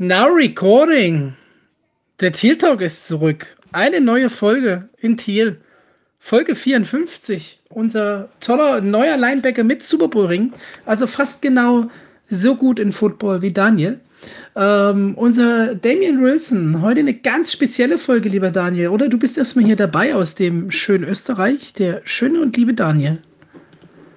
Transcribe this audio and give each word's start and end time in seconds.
Now 0.00 0.28
recording. 0.28 1.32
Der 2.20 2.30
Teal 2.30 2.54
Talk 2.54 2.82
ist 2.82 3.08
zurück. 3.08 3.56
Eine 3.72 4.00
neue 4.00 4.30
Folge 4.30 4.88
in 5.00 5.16
Thiel. 5.16 5.56
Folge 6.20 6.54
54. 6.54 7.58
Unser 7.68 8.28
toller 8.38 8.80
neuer 8.80 9.16
Linebacker 9.16 9.64
mit 9.64 9.82
Super 9.82 10.06
Bowl 10.06 10.26
Ring. 10.26 10.52
Also 10.86 11.08
fast 11.08 11.42
genau 11.42 11.90
so 12.30 12.54
gut 12.54 12.78
in 12.78 12.92
Football 12.92 13.42
wie 13.42 13.50
Daniel. 13.50 13.98
Ähm, 14.54 15.14
unser 15.16 15.74
Damian 15.74 16.22
Wilson. 16.22 16.80
Heute 16.80 17.00
eine 17.00 17.14
ganz 17.14 17.50
spezielle 17.50 17.98
Folge, 17.98 18.28
lieber 18.28 18.52
Daniel. 18.52 18.90
Oder 18.90 19.08
du 19.08 19.18
bist 19.18 19.36
erstmal 19.36 19.64
hier 19.64 19.74
dabei 19.74 20.14
aus 20.14 20.36
dem 20.36 20.70
schönen 20.70 21.02
Österreich. 21.02 21.72
Der 21.72 22.02
schöne 22.04 22.40
und 22.40 22.56
liebe 22.56 22.72
Daniel. 22.72 23.18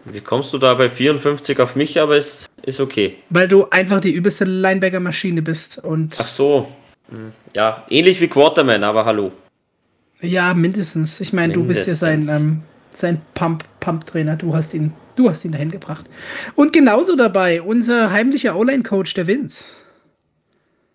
Wie 0.05 0.21
kommst 0.21 0.53
du 0.53 0.57
da 0.57 0.73
bei 0.73 0.89
54 0.89 1.59
auf 1.59 1.75
mich, 1.75 1.99
aber 1.99 2.17
es 2.17 2.47
ist 2.63 2.79
okay. 2.79 3.17
Weil 3.29 3.47
du 3.47 3.69
einfach 3.69 3.99
die 3.99 4.11
übelste 4.11 4.45
Linebacker-Maschine 4.45 5.41
bist 5.41 5.77
und. 5.77 6.17
Ach 6.19 6.27
so. 6.27 6.67
Hm. 7.09 7.31
Ja, 7.53 7.85
ähnlich 7.89 8.19
wie 8.21 8.27
Quarterman, 8.27 8.83
aber 8.83 9.05
hallo. 9.05 9.31
Ja, 10.21 10.53
mindestens. 10.53 11.19
Ich 11.19 11.33
meine, 11.33 11.53
du 11.53 11.63
bist 11.63 11.87
ja 11.87 11.95
sein, 11.95 12.27
ähm, 12.29 12.61
sein 12.95 13.21
Pump-Pump-Trainer. 13.33 14.35
Du 14.35 14.55
hast 14.55 14.73
ihn, 14.73 14.93
du 15.15 15.29
hast 15.29 15.43
ihn 15.45 15.51
dahin 15.51 15.71
gebracht. 15.71 16.05
Und 16.55 16.73
genauso 16.73 17.15
dabei 17.15 17.61
unser 17.61 18.11
heimlicher 18.11 18.55
O-Line-Coach, 18.55 19.13
der 19.15 19.27
Vince. 19.27 19.65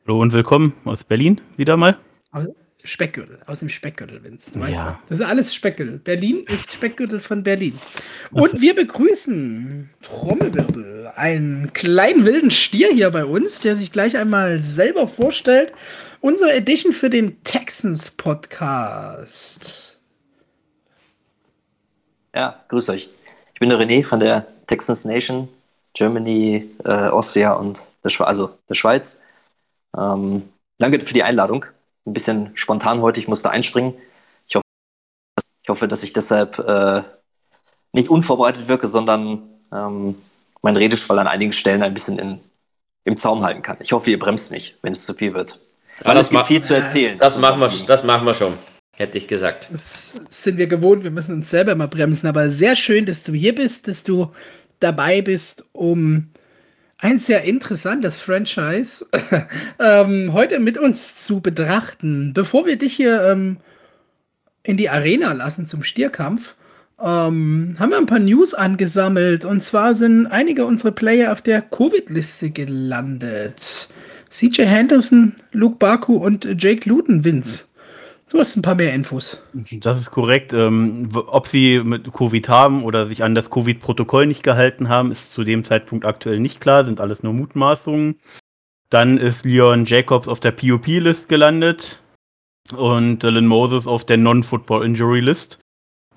Hallo 0.06 0.20
und 0.20 0.32
willkommen 0.32 0.72
aus 0.84 1.02
Berlin 1.02 1.40
wieder 1.56 1.76
mal. 1.76 1.98
Speckgürtel, 2.86 3.40
aus 3.46 3.58
dem 3.58 3.68
Speckgürtel, 3.68 4.22
Vince. 4.22 4.50
Du 4.52 4.60
weißt 4.60 4.72
ja. 4.72 5.00
Das 5.08 5.20
ist 5.20 5.26
alles 5.26 5.54
Speckgürtel. 5.54 5.98
Berlin 5.98 6.44
ist 6.46 6.72
Speckgürtel 6.72 7.20
von 7.20 7.42
Berlin. 7.42 7.78
Und 8.30 8.60
wir 8.60 8.74
begrüßen 8.74 9.90
Trommelwirbel, 10.02 11.12
einen 11.16 11.72
kleinen 11.72 12.24
wilden 12.24 12.50
Stier 12.50 12.88
hier 12.92 13.10
bei 13.10 13.24
uns, 13.24 13.60
der 13.60 13.74
sich 13.74 13.90
gleich 13.90 14.16
einmal 14.16 14.62
selber 14.62 15.08
vorstellt. 15.08 15.72
Unsere 16.20 16.52
Edition 16.54 16.92
für 16.92 17.10
den 17.10 17.42
Texans 17.44 18.10
Podcast. 18.10 19.98
Ja, 22.34 22.64
grüß 22.68 22.90
euch. 22.90 23.08
Ich 23.54 23.60
bin 23.60 23.68
der 23.68 23.78
René 23.78 24.04
von 24.04 24.20
der 24.20 24.46
Texans 24.66 25.04
Nation, 25.04 25.48
Germany, 25.94 26.70
äh, 26.84 26.90
Austria 26.90 27.52
und 27.52 27.84
der, 28.04 28.10
Schwe 28.10 28.26
also 28.26 28.50
der 28.68 28.74
Schweiz. 28.74 29.22
Ähm, 29.96 30.42
danke 30.78 31.00
für 31.00 31.14
die 31.14 31.22
Einladung 31.22 31.66
ein 32.06 32.12
bisschen 32.12 32.50
spontan 32.54 33.00
heute, 33.00 33.20
ich 33.20 33.28
musste 33.28 33.50
einspringen. 33.50 33.94
Ich 34.48 34.54
hoffe, 34.54 34.64
ich 35.62 35.68
hoffe 35.68 35.88
dass 35.88 36.02
ich 36.02 36.12
deshalb 36.12 36.58
äh, 36.58 37.02
nicht 37.92 38.08
unvorbereitet 38.08 38.68
wirke, 38.68 38.86
sondern 38.86 39.42
ähm, 39.72 40.14
meinen 40.62 40.76
Redeschwall 40.76 41.18
an 41.18 41.26
einigen 41.26 41.52
Stellen 41.52 41.82
ein 41.82 41.94
bisschen 41.94 42.18
in, 42.18 42.40
im 43.04 43.16
Zaum 43.16 43.42
halten 43.42 43.62
kann. 43.62 43.76
Ich 43.80 43.92
hoffe, 43.92 44.10
ihr 44.10 44.18
bremst 44.18 44.50
mich, 44.50 44.76
wenn 44.82 44.92
es 44.92 45.04
zu 45.04 45.14
viel 45.14 45.34
wird. 45.34 45.60
Weil 46.02 46.14
ja, 46.14 46.20
es 46.20 46.30
gibt 46.30 46.46
viel 46.46 46.62
zu 46.62 46.74
erzählen. 46.74 47.18
Das 47.18 47.38
machen, 47.38 47.60
wir, 47.60 47.70
das 47.86 48.04
machen 48.04 48.26
wir 48.26 48.34
schon, 48.34 48.54
hätte 48.92 49.18
ich 49.18 49.26
gesagt. 49.28 49.68
Das 49.72 50.12
sind 50.28 50.58
wir 50.58 50.66
gewohnt, 50.66 51.04
wir 51.04 51.10
müssen 51.10 51.34
uns 51.34 51.50
selber 51.50 51.74
mal 51.74 51.88
bremsen. 51.88 52.26
Aber 52.26 52.50
sehr 52.50 52.76
schön, 52.76 53.06
dass 53.06 53.22
du 53.22 53.32
hier 53.32 53.54
bist, 53.54 53.88
dass 53.88 54.04
du 54.04 54.32
dabei 54.80 55.22
bist, 55.22 55.64
um 55.72 56.28
ein 56.98 57.18
sehr 57.18 57.44
interessantes 57.44 58.18
Franchise 58.18 59.06
ähm, 59.78 60.32
heute 60.32 60.60
mit 60.60 60.78
uns 60.78 61.18
zu 61.18 61.40
betrachten. 61.40 62.32
Bevor 62.32 62.66
wir 62.66 62.76
dich 62.76 62.94
hier 62.94 63.22
ähm, 63.22 63.58
in 64.62 64.76
die 64.76 64.88
Arena 64.88 65.32
lassen 65.32 65.66
zum 65.66 65.82
Stierkampf, 65.82 66.56
ähm, 66.98 67.76
haben 67.78 67.90
wir 67.90 67.98
ein 67.98 68.06
paar 68.06 68.18
News 68.18 68.54
angesammelt. 68.54 69.44
Und 69.44 69.62
zwar 69.62 69.94
sind 69.94 70.26
einige 70.26 70.64
unserer 70.64 70.92
Player 70.92 71.32
auf 71.32 71.42
der 71.42 71.60
Covid-Liste 71.60 72.50
gelandet. 72.50 73.88
CJ 74.30 74.62
Henderson, 74.62 75.36
Luke 75.52 75.76
Baku 75.76 76.16
und 76.16 76.48
Jake 76.58 76.88
Luton, 76.88 77.24
Vince. 77.24 77.65
Du 78.28 78.40
hast 78.40 78.56
ein 78.56 78.62
paar 78.62 78.74
mehr 78.74 78.92
Infos. 78.92 79.40
Das 79.52 80.00
ist 80.00 80.10
korrekt. 80.10 80.52
Ähm, 80.52 81.10
ob 81.14 81.46
sie 81.46 81.80
mit 81.84 82.12
Covid 82.12 82.48
haben 82.48 82.82
oder 82.82 83.06
sich 83.06 83.22
an 83.22 83.36
das 83.36 83.50
Covid-Protokoll 83.50 84.26
nicht 84.26 84.42
gehalten 84.42 84.88
haben, 84.88 85.12
ist 85.12 85.32
zu 85.32 85.44
dem 85.44 85.64
Zeitpunkt 85.64 86.04
aktuell 86.04 86.40
nicht 86.40 86.60
klar, 86.60 86.84
sind 86.84 87.00
alles 87.00 87.22
nur 87.22 87.32
Mutmaßungen. 87.32 88.18
Dann 88.90 89.18
ist 89.18 89.44
Leon 89.44 89.84
Jacobs 89.84 90.26
auf 90.26 90.40
der 90.40 90.50
POP-List 90.50 91.28
gelandet 91.28 92.02
und 92.76 93.22
Dylan 93.22 93.46
Moses 93.46 93.86
auf 93.86 94.04
der 94.04 94.16
Non-Football-Injury-List. 94.16 95.60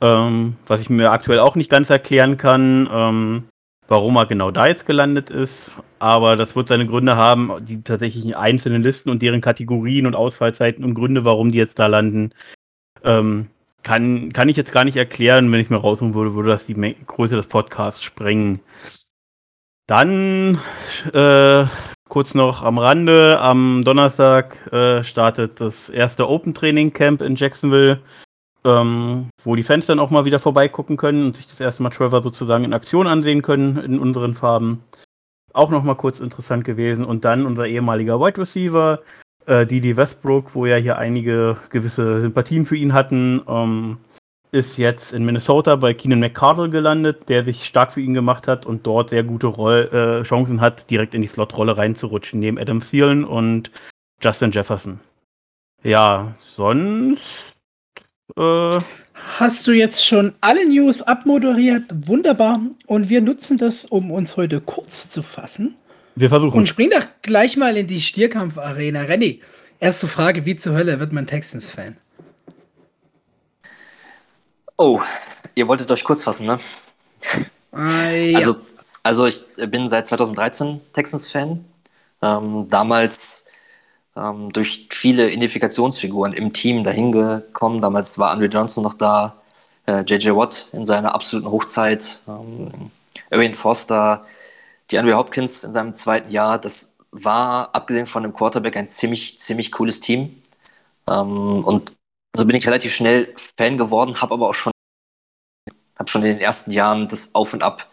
Ähm, 0.02 0.56
was 0.66 0.80
ich 0.80 0.90
mir 0.90 1.12
aktuell 1.12 1.40
auch 1.40 1.56
nicht 1.56 1.70
ganz 1.70 1.92
erklären 1.92 2.38
kann. 2.38 2.90
Ähm, 2.92 3.44
warum 3.90 4.16
er 4.16 4.28
genau 4.28 4.52
da 4.52 4.68
jetzt 4.68 4.86
gelandet 4.86 5.30
ist. 5.30 5.72
Aber 5.98 6.38
das 6.38 6.56
wird 6.56 6.70
seine 6.70 6.86
Gründe 6.86 7.18
haben, 7.18 7.52
die 7.66 7.82
tatsächlichen 7.82 8.34
einzelnen 8.34 8.82
Listen 8.82 9.10
und 9.10 9.22
deren 9.22 9.42
Kategorien 9.42 10.06
und 10.06 10.16
Ausfallzeiten 10.16 10.86
und 10.86 10.94
Gründe, 10.94 11.26
warum 11.26 11.52
die 11.52 11.58
jetzt 11.58 11.80
da 11.80 11.88
landen. 11.88 12.32
Ähm, 13.04 13.48
kann, 13.84 14.32
kann 14.32 14.50
ich 14.50 14.58
jetzt 14.58 14.72
gar 14.72 14.86
nicht 14.86 14.98
erklären. 14.98 15.52
Wenn 15.52 15.60
ich 15.60 15.68
es 15.68 15.72
mir 15.72 15.78
rausholen 15.78 16.14
würde, 16.14 16.36
würde 16.36 16.50
das 16.50 16.66
die 16.66 16.96
Größe 17.06 17.36
des 17.36 17.48
Podcasts 17.48 18.04
sprengen. 18.04 18.62
Dann 19.88 20.60
äh, 21.14 21.66
kurz 22.08 22.36
noch 22.36 22.62
am 22.62 22.78
Rande. 22.78 23.40
Am 23.40 23.84
Donnerstag 23.84 24.72
äh, 24.72 25.04
startet 25.04 25.60
das 25.60 25.90
erste 25.90 26.30
Open 26.30 26.54
Training 26.54 26.94
Camp 26.94 27.22
in 27.22 27.36
Jacksonville 27.36 28.00
ähm, 28.66 29.30
wo 29.44 29.56
die 29.56 29.64
Fans 29.64 29.86
dann 29.86 30.00
auch 30.00 30.10
mal 30.10 30.26
wieder 30.26 30.40
vorbeigucken 30.40 30.98
können 30.98 31.26
und 31.26 31.38
sich 31.38 31.48
das 31.48 31.60
erste 31.60 31.84
Mal 31.84 31.90
Trevor 31.90 32.22
sozusagen 32.24 32.64
in 32.64 32.74
Aktion 32.74 33.08
ansehen 33.08 33.42
können 33.42 33.78
in 33.78 34.00
unseren 34.00 34.34
Farben. 34.34 34.84
Auch 35.54 35.70
noch 35.70 35.84
mal 35.84 35.96
kurz 35.96 36.20
interessant 36.20 36.64
gewesen. 36.64 37.06
Und 37.06 37.26
dann 37.26 37.46
unser 37.46 37.66
ehemaliger 37.66 38.20
Wide 38.20 38.40
Receiver, 38.40 39.02
äh, 39.46 39.66
Didi 39.66 39.98
Westbrook, 39.98 40.54
wo 40.54 40.66
ja 40.66 40.76
hier 40.76 40.98
einige 40.98 41.58
gewisse 41.70 42.22
Sympathien 42.22 42.66
für 42.66 42.76
ihn 42.76 42.94
hatten, 42.94 43.42
ähm, 43.48 43.98
ist 44.52 44.78
jetzt 44.78 45.14
in 45.14 45.26
Minnesota 45.26 45.76
bei 45.76 45.94
Keenan 45.94 46.20
McCardle 46.20 46.70
gelandet, 46.70 47.30
der 47.30 47.44
sich 47.44 47.66
stark 47.66 47.94
für 47.94 48.02
ihn 48.02 48.14
gemacht 48.14 48.48
hat 48.48 48.66
und 48.66 48.86
dort 48.86 49.10
sehr 49.10 49.24
gute 49.24 49.48
Roll 49.48 49.90
äh, 49.92 50.24
Chancen 50.24 50.60
hat, 50.60 50.90
direkt 50.90 51.14
in 51.14 51.22
die 51.22 51.28
Slot-Rolle 51.28 51.78
reinzurutschen, 51.78 52.40
neben 52.40 52.58
Adam 52.58 52.80
Thielen 52.80 53.26
und 53.26 53.72
Justin 54.22 54.52
Jefferson. 54.52 55.00
Ja, 55.84 56.34
sonst 56.42 57.54
äh, 58.38 58.80
Hast 59.38 59.68
du 59.68 59.72
jetzt 59.72 60.06
schon 60.06 60.34
alle 60.42 60.68
News 60.68 61.02
abmoderiert? 61.02 61.84
Wunderbar. 62.08 62.62
Und 62.88 63.10
wir 63.10 63.22
nutzen 63.22 63.58
das, 63.58 63.86
um 63.86 64.12
uns 64.12 64.38
heute 64.38 64.62
kurz 64.62 65.10
zu 65.10 65.24
fassen. 65.24 65.76
Wir 66.16 66.30
versuchen. 66.30 66.58
Und 66.58 66.68
springen 66.68 66.92
doch 66.92 67.06
gleich 67.22 67.56
mal 67.56 67.78
in 67.78 67.88
die 67.88 68.02
Stierkampf-Arena. 68.02 69.02
Renny, 69.02 69.42
erste 69.80 70.08
Frage: 70.08 70.46
Wie 70.46 70.56
zur 70.56 70.74
Hölle 70.74 71.00
wird 71.00 71.14
man 71.14 71.28
Texans-Fan? 71.28 71.98
Oh, 74.78 75.02
ihr 75.56 75.68
wolltet 75.68 75.92
euch 75.92 76.04
kurz 76.04 76.24
fassen, 76.24 76.48
ne? 76.48 76.60
Ah, 77.72 78.10
ja. 78.10 78.38
Also, 78.38 78.56
also 79.04 79.26
ich 79.28 79.44
bin 79.68 79.90
seit 79.90 80.08
2013 80.08 80.82
Texans-Fan. 80.94 81.64
Ähm, 82.22 82.68
damals 82.70 83.49
ähm, 84.20 84.52
durch 84.54 84.88
viele 84.92 85.30
Identifikationsfiguren 85.32 86.34
im 86.34 86.54
Team 86.54 86.84
dahin 86.84 87.12
gekommen. 87.12 87.82
Damals 87.82 88.18
war 88.20 88.32
Andre 88.32 88.48
Johnson 88.48 88.84
noch 88.84 88.94
da, 88.96 89.36
äh, 89.88 90.04
JJ 90.06 90.32
Watt 90.36 90.68
in 90.74 90.86
seiner 90.86 91.14
absoluten 91.16 91.50
Hochzeit, 91.52 92.22
ähm, 92.28 92.92
Owen 93.32 93.56
Foster, 93.56 94.26
die 94.92 95.00
Andre 95.00 95.18
Hopkins 95.18 95.64
in 95.64 95.72
seinem 95.74 95.94
zweiten 95.96 96.32
Jahr. 96.32 96.60
Das 96.60 97.00
war, 97.12 97.74
abgesehen 97.76 98.06
von 98.08 98.24
dem 98.24 98.34
Quarterback, 98.34 98.78
ein 98.78 98.88
ziemlich, 98.88 99.40
ziemlich 99.40 99.72
cooles 99.72 100.00
Team. 100.02 100.42
Ähm, 101.08 101.64
und 101.66 101.96
so 102.36 102.46
bin 102.46 102.56
ich 102.56 102.68
relativ 102.68 102.94
schnell 102.94 103.34
Fan 103.58 103.78
geworden, 103.78 104.22
habe 104.22 104.34
aber 104.36 104.50
auch 104.50 104.54
schon, 104.56 104.72
habe 105.98 106.10
schon 106.10 106.24
in 106.24 106.30
den 106.38 106.40
ersten 106.40 106.72
Jahren 106.72 107.08
das 107.08 107.36
Auf 107.36 107.54
und 107.54 107.64
Ab 107.64 107.88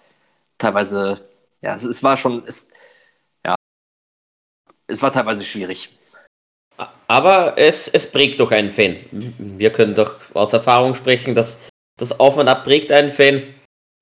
teilweise, 0.59 1.29
ja, 1.61 1.75
es, 1.75 1.85
es 1.85 2.03
war 2.03 2.17
schon, 2.17 2.45
es, 2.47 2.71
ja, 3.45 3.55
es 4.87 5.03
war 5.03 5.13
teilweise 5.13 5.45
schwierig. 5.45 5.97
Aber 7.09 7.57
es, 7.57 7.89
es 7.89 8.11
prägt 8.11 8.41
doch 8.41 8.51
einen 8.51 8.71
Fan. 8.71 8.97
Wir 9.11 9.71
können 9.71 9.95
doch 9.95 10.17
aus 10.35 10.53
Erfahrung 10.53 10.95
sprechen, 10.95 11.35
dass 11.35 11.67
das 11.99 12.19
Auf 12.19 12.37
und 12.37 12.49
Ab 12.49 12.65
prägt 12.65 12.91
einen 12.91 13.13
Fan. 13.13 13.43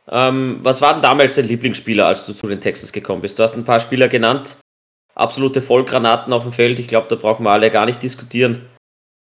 Ähm, 0.08 0.58
was 0.62 0.80
war 0.80 0.94
denn 0.94 1.02
damals 1.02 1.34
dein 1.34 1.46
Lieblingsspieler, 1.46 2.06
als 2.06 2.26
du 2.26 2.32
zu 2.32 2.46
den 2.46 2.60
Texans 2.60 2.92
gekommen 2.92 3.22
bist? 3.22 3.38
Du 3.38 3.42
hast 3.42 3.54
ein 3.54 3.64
paar 3.64 3.80
Spieler 3.80 4.08
genannt. 4.08 4.56
Absolute 5.14 5.62
Vollgranaten 5.62 6.32
auf 6.32 6.42
dem 6.42 6.52
Feld. 6.52 6.78
Ich 6.80 6.88
glaube, 6.88 7.08
da 7.08 7.14
brauchen 7.14 7.44
wir 7.44 7.50
alle 7.50 7.70
gar 7.70 7.86
nicht 7.86 8.02
diskutieren. 8.02 8.68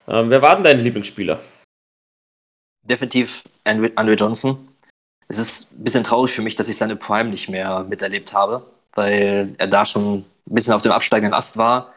Ähm, 0.07 0.29
wer 0.29 0.41
war 0.41 0.55
denn 0.55 0.63
dein 0.63 0.79
Lieblingsspieler? 0.79 1.39
Definitiv 2.83 3.43
Andre, 3.63 3.91
Andre 3.95 4.15
Johnson. 4.15 4.67
Es 5.27 5.37
ist 5.37 5.73
ein 5.73 5.83
bisschen 5.83 6.03
traurig 6.03 6.31
für 6.31 6.41
mich, 6.41 6.55
dass 6.55 6.69
ich 6.69 6.77
seine 6.77 6.95
Prime 6.95 7.29
nicht 7.29 7.49
mehr 7.49 7.83
miterlebt 7.83 8.33
habe, 8.33 8.65
weil 8.95 9.53
er 9.59 9.67
da 9.67 9.85
schon 9.85 10.19
ein 10.19 10.25
bisschen 10.45 10.73
auf 10.73 10.81
dem 10.81 10.91
absteigenden 10.91 11.35
Ast 11.35 11.55
war 11.57 11.93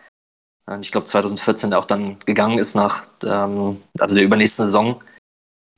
ich 0.81 0.93
glaube 0.93 1.06
2014 1.06 1.75
auch 1.75 1.85
dann 1.85 2.19
gegangen 2.20 2.59
ist 2.59 2.75
nach, 2.75 3.05
ähm, 3.25 3.82
also 3.99 4.14
der 4.14 4.25
übernächsten 4.25 4.67
Saison. 4.67 5.03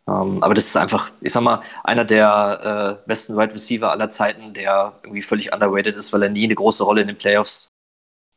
Ähm, 0.06 0.42
aber 0.42 0.54
das 0.54 0.66
ist 0.66 0.76
einfach, 0.76 1.10
ich 1.20 1.32
sag 1.32 1.42
mal, 1.42 1.62
einer 1.82 2.04
der 2.04 3.00
äh, 3.02 3.08
besten 3.08 3.36
Wide 3.36 3.54
Receiver 3.54 3.90
aller 3.90 4.10
Zeiten, 4.10 4.52
der 4.52 5.00
irgendwie 5.02 5.22
völlig 5.22 5.52
underrated 5.52 5.96
ist, 5.96 6.12
weil 6.12 6.22
er 6.22 6.28
nie 6.28 6.44
eine 6.44 6.54
große 6.54 6.84
Rolle 6.84 7.00
in 7.00 7.06
den 7.06 7.18
Playoffs 7.18 7.70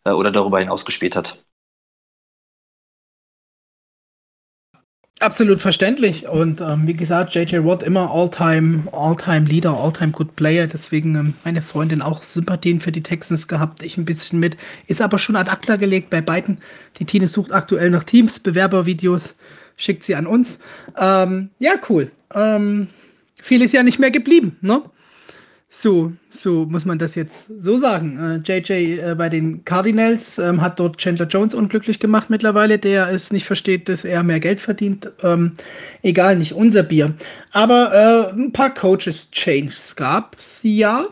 äh, 0.06 0.12
oder 0.12 0.32
darüber 0.32 0.60
hinaus 0.60 0.86
gespielt 0.86 1.16
hat. 1.16 1.44
Absolut 5.20 5.62
verständlich. 5.62 6.28
Und 6.28 6.62
ähm, 6.62 6.86
wie 6.86 6.94
gesagt, 6.94 7.34
JJ 7.34 7.64
Watt 7.64 7.82
immer 7.82 8.12
All-Time, 8.12 8.84
All-Time 8.92 9.48
Leader, 9.48 9.74
All-Time 9.76 10.12
Good 10.12 10.36
Player. 10.36 10.68
Deswegen 10.68 11.16
ähm, 11.16 11.34
meine 11.44 11.64
Freundin 11.64 12.04
auch 12.04 12.22
Sympathien 12.22 12.80
für 12.82 12.92
die 12.92 13.02
Texans 13.02 13.48
gehabt. 13.48 13.82
Ich 13.82 13.98
ein 13.98 14.06
bisschen 14.06 14.40
mit. 14.40 14.58
Ist 14.86 15.02
aber 15.02 15.18
schon 15.18 15.36
ad 15.36 15.50
acta 15.50 15.78
gelegt 15.78 16.12
bei 16.12 16.22
beiden. 16.22 16.60
Die 17.00 17.06
Tine 17.06 17.28
sucht 17.28 17.52
aktuell 17.52 17.90
noch 17.90 18.04
Teams, 18.04 18.40
Bewerbervideos, 18.40 19.34
schickt 19.76 20.04
sie 20.04 20.14
an 20.14 20.28
uns. 20.28 20.60
Ähm, 20.96 21.50
ja, 21.58 21.74
cool. 21.90 22.12
Ähm, 22.36 22.88
viel 23.42 23.64
ist 23.64 23.74
ja 23.74 23.82
nicht 23.82 23.98
mehr 23.98 24.12
geblieben, 24.12 24.58
ne? 24.62 24.84
So, 25.70 26.14
so 26.30 26.66
muss 26.66 26.86
man 26.86 26.98
das 26.98 27.16
jetzt 27.16 27.48
so 27.60 27.76
sagen. 27.76 28.42
Äh, 28.46 28.60
JJ 28.60 29.00
äh, 29.00 29.16
bei 29.18 29.28
den 29.28 29.66
Cardinals 29.66 30.40
ähm, 30.40 30.62
hat 30.62 30.80
dort 30.80 30.98
Chandler 30.98 31.28
Jones 31.28 31.54
unglücklich 31.54 32.00
gemacht 32.00 32.30
mittlerweile, 32.30 32.80
der 32.80 33.10
es 33.10 33.34
nicht 33.34 33.46
versteht, 33.46 33.90
dass 33.90 34.06
er 34.06 34.24
mehr 34.24 34.40
Geld 34.40 34.62
verdient. 34.62 35.12
Ähm, 35.24 35.54
egal, 36.04 36.38
nicht 36.38 36.54
unser 36.54 36.84
Bier. 36.84 37.16
Aber 37.52 37.94
äh, 37.94 38.34
ein 38.34 38.54
paar 38.54 38.74
Coaches-Changes 38.74 39.98
gab 39.98 40.38
es 40.38 40.62
ja. 40.64 41.08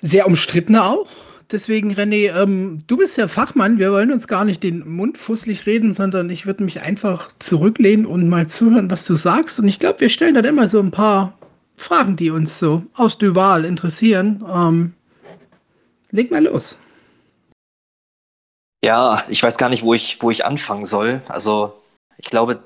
Sehr 0.00 0.26
umstrittene 0.26 0.82
auch. 0.82 1.08
Deswegen, 1.52 1.92
René, 1.92 2.34
ähm, 2.42 2.78
du 2.86 2.96
bist 2.96 3.18
ja 3.18 3.28
Fachmann. 3.28 3.78
Wir 3.78 3.92
wollen 3.92 4.10
uns 4.10 4.26
gar 4.26 4.46
nicht 4.46 4.62
den 4.62 4.88
Mund 4.88 5.18
fusselig 5.18 5.66
reden, 5.66 5.92
sondern 5.92 6.30
ich 6.30 6.46
würde 6.46 6.64
mich 6.64 6.80
einfach 6.80 7.30
zurücklehnen 7.40 8.06
und 8.06 8.26
mal 8.26 8.46
zuhören, 8.46 8.90
was 8.90 9.04
du 9.04 9.16
sagst. 9.16 9.60
Und 9.60 9.68
ich 9.68 9.78
glaube, 9.78 10.00
wir 10.00 10.08
stellen 10.08 10.34
dann 10.34 10.46
immer 10.46 10.66
so 10.66 10.80
ein 10.80 10.90
paar 10.90 11.38
Fragen, 11.76 12.16
die 12.16 12.30
uns 12.30 12.58
so 12.58 12.82
aus 12.94 13.18
Duval 13.18 13.64
interessieren. 13.64 14.44
Ähm, 14.48 14.94
leg 16.10 16.30
mal 16.30 16.44
los. 16.44 16.78
Ja, 18.84 19.24
ich 19.28 19.42
weiß 19.42 19.58
gar 19.58 19.68
nicht, 19.68 19.82
wo 19.82 19.94
ich, 19.94 20.20
wo 20.22 20.30
ich 20.30 20.44
anfangen 20.44 20.86
soll. 20.86 21.22
Also, 21.28 21.80
ich 22.18 22.26
glaube, 22.26 22.62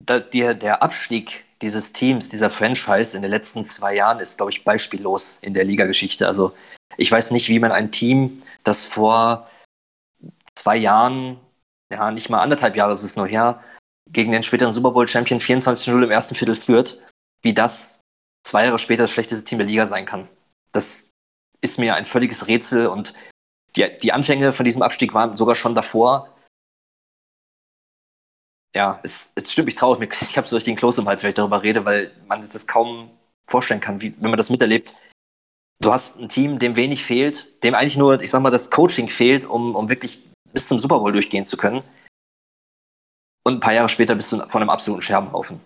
der, 0.00 0.54
der 0.54 0.82
Abstieg 0.82 1.44
dieses 1.62 1.92
Teams, 1.92 2.28
dieser 2.28 2.50
Franchise 2.50 3.16
in 3.16 3.22
den 3.22 3.30
letzten 3.30 3.64
zwei 3.64 3.94
Jahren 3.94 4.20
ist, 4.20 4.36
glaube 4.36 4.52
ich, 4.52 4.64
beispiellos 4.64 5.38
in 5.42 5.54
der 5.54 5.64
Ligageschichte. 5.64 6.26
Also, 6.26 6.52
ich 6.96 7.10
weiß 7.10 7.30
nicht, 7.30 7.48
wie 7.48 7.58
man 7.58 7.72
ein 7.72 7.92
Team, 7.92 8.42
das 8.64 8.86
vor 8.86 9.48
zwei 10.56 10.76
Jahren, 10.76 11.38
ja, 11.92 12.10
nicht 12.10 12.28
mal 12.28 12.40
anderthalb 12.40 12.76
Jahre 12.76 12.92
ist 12.92 13.02
es 13.02 13.16
nur 13.16 13.26
her, 13.26 13.62
gegen 14.10 14.32
den 14.32 14.42
späteren 14.42 14.72
Super 14.72 14.90
Bowl 14.90 15.06
Champion 15.06 15.40
24-0 15.40 16.02
im 16.02 16.10
ersten 16.10 16.34
Viertel 16.34 16.54
führt 16.54 16.98
wie 17.42 17.54
das 17.54 18.00
zwei 18.42 18.64
Jahre 18.64 18.78
später 18.78 19.04
das 19.04 19.10
schlechteste 19.10 19.44
Team 19.44 19.58
der 19.58 19.66
Liga 19.66 19.86
sein 19.86 20.06
kann. 20.06 20.28
Das 20.72 21.12
ist 21.60 21.78
mir 21.78 21.94
ein 21.94 22.04
völliges 22.04 22.46
Rätsel 22.46 22.86
und 22.86 23.14
die, 23.76 23.86
die 24.02 24.12
Anfänge 24.12 24.52
von 24.52 24.64
diesem 24.64 24.82
Abstieg 24.82 25.14
waren 25.14 25.36
sogar 25.36 25.54
schon 25.54 25.74
davor. 25.74 26.34
Ja, 28.74 29.00
es, 29.02 29.32
es 29.34 29.52
stimmt 29.52 29.66
mich 29.66 29.74
traurig. 29.74 30.14
Ich 30.22 30.36
habe 30.36 30.46
so 30.46 30.56
richtig 30.56 30.72
den 30.72 30.78
Kloß 30.78 30.98
im 30.98 31.08
Hals, 31.08 31.22
wenn 31.22 31.30
ich 31.30 31.34
darüber 31.34 31.62
rede, 31.62 31.84
weil 31.84 32.12
man 32.26 32.42
sich 32.42 32.52
das 32.52 32.66
kaum 32.66 33.10
vorstellen 33.48 33.80
kann, 33.80 34.00
wie, 34.00 34.14
wenn 34.20 34.30
man 34.30 34.36
das 34.38 34.50
miterlebt. 34.50 34.94
Du 35.80 35.92
hast 35.92 36.18
ein 36.18 36.28
Team, 36.28 36.58
dem 36.58 36.76
wenig 36.76 37.04
fehlt, 37.04 37.62
dem 37.62 37.74
eigentlich 37.74 37.96
nur, 37.96 38.20
ich 38.20 38.30
sag 38.30 38.42
mal, 38.42 38.50
das 38.50 38.70
Coaching 38.70 39.08
fehlt, 39.08 39.44
um, 39.44 39.74
um 39.74 39.88
wirklich 39.88 40.22
bis 40.52 40.68
zum 40.68 40.80
Super 40.80 40.98
Bowl 40.98 41.12
durchgehen 41.12 41.44
zu 41.44 41.56
können. 41.56 41.82
Und 43.44 43.54
ein 43.54 43.60
paar 43.60 43.72
Jahre 43.72 43.88
später 43.88 44.14
bist 44.14 44.32
du 44.32 44.38
von 44.48 44.60
einem 44.60 44.70
absoluten 44.70 45.02
Scherbenhaufen 45.02 45.60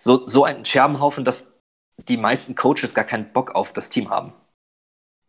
so, 0.00 0.26
so 0.26 0.44
ein 0.44 0.64
Scherbenhaufen, 0.64 1.24
dass 1.24 1.60
die 2.08 2.16
meisten 2.16 2.54
Coaches 2.54 2.94
gar 2.94 3.04
keinen 3.04 3.32
Bock 3.32 3.54
auf 3.54 3.72
das 3.72 3.90
Team 3.90 4.10
haben. 4.10 4.32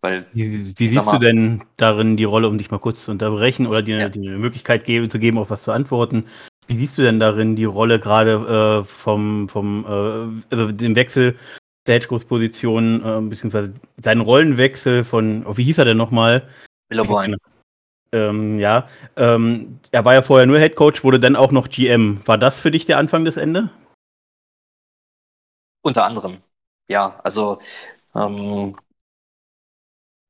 Weil, 0.02 0.28
wie, 0.32 0.52
wie 0.78 0.90
siehst 0.90 1.06
mal, 1.06 1.18
du 1.18 1.26
denn 1.26 1.64
darin 1.76 2.16
die 2.16 2.24
Rolle, 2.24 2.48
um 2.48 2.58
dich 2.58 2.72
mal 2.72 2.80
kurz 2.80 3.06
zu 3.06 3.12
unterbrechen 3.12 3.68
oder 3.68 3.82
dir 3.82 3.98
ja. 3.98 4.10
die 4.10 4.30
Möglichkeit 4.30 4.86
geben, 4.86 5.10
zu 5.10 5.20
geben, 5.20 5.38
auf 5.38 5.50
was 5.50 5.64
zu 5.64 5.74
antworten? 5.74 6.26
Wie 6.68 6.76
siehst 6.76 6.98
du 6.98 7.02
denn 7.02 7.20
darin 7.20 7.56
die 7.56 7.66
Rolle 7.66 8.00
gerade 8.00 8.82
äh, 8.82 8.84
vom, 8.86 9.50
vom 9.50 9.86
äh, 9.86 10.56
also 10.56 10.72
dem 10.72 10.96
Wechsel 10.96 11.36
der 11.86 11.96
Hedgecoach-Position, 11.96 13.04
äh, 13.04 13.22
beziehungsweise 13.30 13.74
deinen 13.98 14.22
Rollenwechsel 14.22 15.04
von, 15.04 15.46
oh, 15.46 15.58
wie 15.58 15.64
hieß 15.64 15.80
er 15.80 15.86
denn 15.86 15.98
nochmal? 15.98 16.48
O'Brien. 16.94 17.36
Ähm, 18.12 18.58
ja, 18.58 18.88
ähm, 19.18 19.80
er 19.92 20.06
war 20.06 20.14
ja 20.14 20.22
vorher 20.22 20.48
nur 20.48 20.60
Head 20.60 20.76
Coach, 20.76 21.04
wurde 21.04 21.20
dann 21.20 21.36
auch 21.36 21.52
noch 21.52 21.70
GM. 21.70 22.22
War 22.26 22.38
das 22.38 22.60
für 22.60 22.72
dich 22.72 22.86
der 22.86 22.98
Anfang 22.98 23.26
des 23.26 23.38
Ende? 23.38 23.70
Unter 25.90 26.06
anderem, 26.06 26.44
ja. 26.88 27.20
Also 27.24 27.60
ähm, 28.14 28.78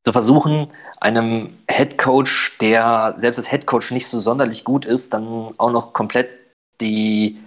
zu 0.06 0.14
versuchen, 0.14 0.72
einem 1.02 1.54
Head 1.70 1.98
Coach, 1.98 2.58
der 2.60 3.16
selbst 3.18 3.40
als 3.40 3.50
Head 3.50 3.66
Coach 3.66 3.92
nicht 3.92 4.08
so 4.08 4.22
sonderlich 4.22 4.64
gut 4.64 4.86
ist, 4.86 5.14
dann 5.14 5.54
auch 5.58 5.72
noch 5.72 5.92
komplett 5.92 6.30
die, 6.80 7.44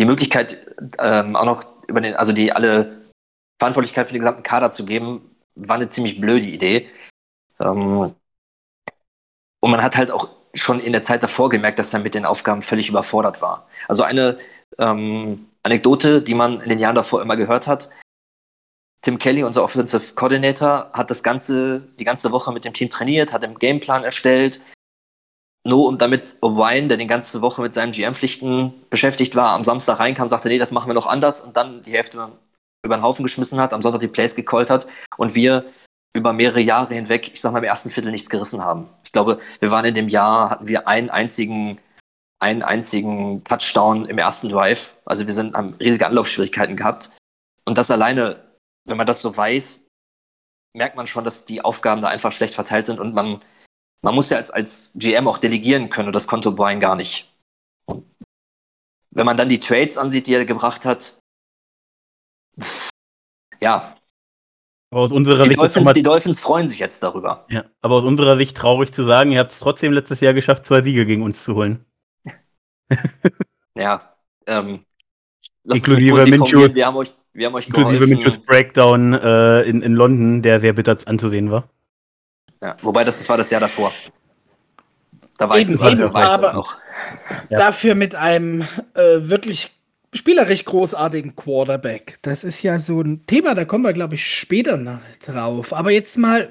die 0.00 0.06
Möglichkeit, 0.06 0.58
ähm, 0.98 1.36
auch 1.36 1.44
noch 1.44 1.64
über 1.86 2.00
den, 2.00 2.16
also 2.16 2.32
die 2.32 2.50
alle 2.50 3.00
Verantwortlichkeit 3.60 4.08
für 4.08 4.14
den 4.14 4.22
gesamten 4.22 4.42
Kader 4.42 4.72
zu 4.72 4.84
geben, 4.84 5.36
war 5.54 5.76
eine 5.76 5.86
ziemlich 5.86 6.20
blöde 6.20 6.46
Idee. 6.46 6.90
Ähm, 7.60 8.12
und 9.60 9.70
man 9.70 9.84
hat 9.84 9.96
halt 9.96 10.10
auch 10.10 10.30
schon 10.52 10.80
in 10.80 10.92
der 10.92 11.02
Zeit 11.02 11.22
davor 11.22 11.48
gemerkt, 11.48 11.78
dass 11.78 11.94
er 11.94 12.00
mit 12.00 12.16
den 12.16 12.24
Aufgaben 12.26 12.62
völlig 12.62 12.88
überfordert 12.88 13.40
war. 13.40 13.68
Also 13.86 14.02
eine 14.02 14.36
ähm, 14.78 15.46
Anekdote, 15.66 16.22
die 16.22 16.34
man 16.34 16.60
in 16.60 16.68
den 16.68 16.78
Jahren 16.78 16.94
davor 16.94 17.20
immer 17.20 17.36
gehört 17.36 17.66
hat. 17.66 17.90
Tim 19.02 19.18
Kelly, 19.18 19.42
unser 19.42 19.62
Offensive 19.62 20.14
Coordinator, 20.14 20.90
hat 20.92 21.10
das 21.10 21.22
ganze, 21.22 21.80
die 21.98 22.04
ganze 22.04 22.32
Woche 22.32 22.52
mit 22.52 22.64
dem 22.64 22.72
Team 22.72 22.88
trainiert, 22.88 23.32
hat 23.32 23.44
einen 23.44 23.58
Gameplan 23.58 24.04
erstellt, 24.04 24.60
nur 25.64 25.88
um 25.88 25.98
damit 25.98 26.36
O'Brien, 26.40 26.86
der 26.86 26.96
die 26.96 27.06
ganze 27.06 27.42
Woche 27.42 27.60
mit 27.60 27.74
seinen 27.74 27.92
GM-Pflichten 27.92 28.72
beschäftigt 28.90 29.34
war, 29.34 29.50
am 29.50 29.64
Samstag 29.64 29.98
reinkam, 29.98 30.28
sagte, 30.28 30.48
nee, 30.48 30.58
das 30.58 30.70
machen 30.70 30.88
wir 30.88 30.94
noch 30.94 31.06
anders 31.06 31.40
und 31.40 31.56
dann 31.56 31.82
die 31.82 31.92
Hälfte 31.92 32.30
über 32.84 32.96
den 32.96 33.02
Haufen 33.02 33.24
geschmissen 33.24 33.60
hat, 33.60 33.72
am 33.72 33.82
Sonntag 33.82 34.00
die 34.00 34.08
Plays 34.08 34.36
gecallt 34.36 34.70
hat 34.70 34.86
und 35.16 35.34
wir 35.34 35.64
über 36.16 36.32
mehrere 36.32 36.60
Jahre 36.60 36.94
hinweg, 36.94 37.30
ich 37.32 37.40
sag 37.40 37.52
mal 37.52 37.58
im 37.58 37.64
ersten 37.64 37.90
Viertel 37.90 38.12
nichts 38.12 38.30
gerissen 38.30 38.64
haben. 38.64 38.88
Ich 39.04 39.12
glaube, 39.12 39.40
wir 39.58 39.70
waren 39.70 39.84
in 39.84 39.94
dem 39.94 40.08
Jahr, 40.08 40.50
hatten 40.50 40.68
wir 40.68 40.86
einen 40.86 41.10
einzigen 41.10 41.78
einen 42.38 42.62
einzigen 42.62 43.42
Touchdown 43.44 44.06
im 44.06 44.18
ersten 44.18 44.48
Drive. 44.48 44.94
Also 45.04 45.26
wir 45.26 45.32
sind, 45.32 45.54
haben 45.54 45.74
riesige 45.74 46.06
Anlaufschwierigkeiten 46.06 46.76
gehabt. 46.76 47.16
Und 47.64 47.78
das 47.78 47.90
alleine, 47.90 48.44
wenn 48.84 48.96
man 48.96 49.06
das 49.06 49.22
so 49.22 49.36
weiß, 49.36 49.88
merkt 50.76 50.96
man 50.96 51.06
schon, 51.06 51.24
dass 51.24 51.46
die 51.46 51.62
Aufgaben 51.62 52.02
da 52.02 52.08
einfach 52.08 52.32
schlecht 52.32 52.54
verteilt 52.54 52.86
sind 52.86 53.00
und 53.00 53.14
man, 53.14 53.40
man 54.02 54.14
muss 54.14 54.30
ja 54.30 54.36
als, 54.36 54.50
als 54.50 54.92
GM 54.94 55.26
auch 55.26 55.38
delegieren 55.38 55.88
können 55.88 56.08
und 56.08 56.14
das 56.14 56.28
konnte 56.28 56.52
Brian 56.52 56.80
gar 56.80 56.96
nicht. 56.96 57.34
Und 57.86 58.04
wenn 59.10 59.26
man 59.26 59.38
dann 59.38 59.48
die 59.48 59.60
Trades 59.60 59.96
ansieht, 59.96 60.26
die 60.26 60.34
er 60.34 60.44
gebracht 60.44 60.84
hat, 60.84 61.18
ja. 63.60 63.96
Aber 64.90 65.00
aus 65.00 65.12
unserer 65.12 65.44
die, 65.44 65.48
Sicht 65.50 65.58
Dolphins, 65.58 65.92
die 65.94 66.02
Dolphins 66.02 66.40
freuen 66.40 66.68
sich 66.68 66.78
jetzt 66.78 67.02
darüber. 67.02 67.46
Ja, 67.48 67.64
aber 67.80 67.96
aus 67.96 68.04
unserer 68.04 68.36
Sicht 68.36 68.56
traurig 68.56 68.92
zu 68.92 69.02
sagen, 69.02 69.32
ihr 69.32 69.40
habt 69.40 69.52
es 69.52 69.58
trotzdem 69.58 69.92
letztes 69.92 70.20
Jahr 70.20 70.34
geschafft, 70.34 70.66
zwei 70.66 70.82
Siege 70.82 71.06
gegen 71.06 71.22
uns 71.22 71.42
zu 71.42 71.54
holen. 71.54 71.84
ja, 73.74 74.14
ähm, 74.46 74.84
inklusive 75.64 76.30
Minchus, 76.30 76.74
wir 76.74 76.86
haben 76.86 76.96
euch, 76.96 77.14
wir 77.32 77.46
haben 77.46 77.54
euch 77.54 77.66
inklusive 77.66 78.06
Minchus 78.06 78.38
Breakdown 78.38 79.12
äh, 79.12 79.62
in, 79.62 79.82
in 79.82 79.92
London, 79.92 80.42
der 80.42 80.60
sehr 80.60 80.72
bitter 80.72 80.96
anzusehen 81.06 81.50
war. 81.50 81.68
Ja, 82.62 82.76
wobei 82.82 83.04
das, 83.04 83.18
das 83.18 83.28
war 83.28 83.36
das 83.36 83.50
Jahr 83.50 83.60
davor. 83.60 83.92
Da 85.38 85.48
weiß 85.48 85.72
eben, 85.72 85.86
eben, 85.86 86.02
aber 86.16 86.52
noch. 86.54 86.76
Ja. 87.50 87.58
Dafür 87.58 87.94
mit 87.94 88.14
einem 88.14 88.62
äh, 88.94 89.18
wirklich 89.20 89.70
spielerisch 90.14 90.64
großartigen 90.64 91.36
Quarterback. 91.36 92.18
Das 92.22 92.42
ist 92.42 92.62
ja 92.62 92.78
so 92.78 93.00
ein 93.00 93.26
Thema, 93.26 93.54
da 93.54 93.64
kommen 93.64 93.84
wir, 93.84 93.92
glaube 93.92 94.14
ich, 94.14 94.26
später 94.26 94.76
noch 94.76 95.00
drauf. 95.26 95.72
Aber 95.74 95.90
jetzt 95.90 96.16
mal 96.16 96.48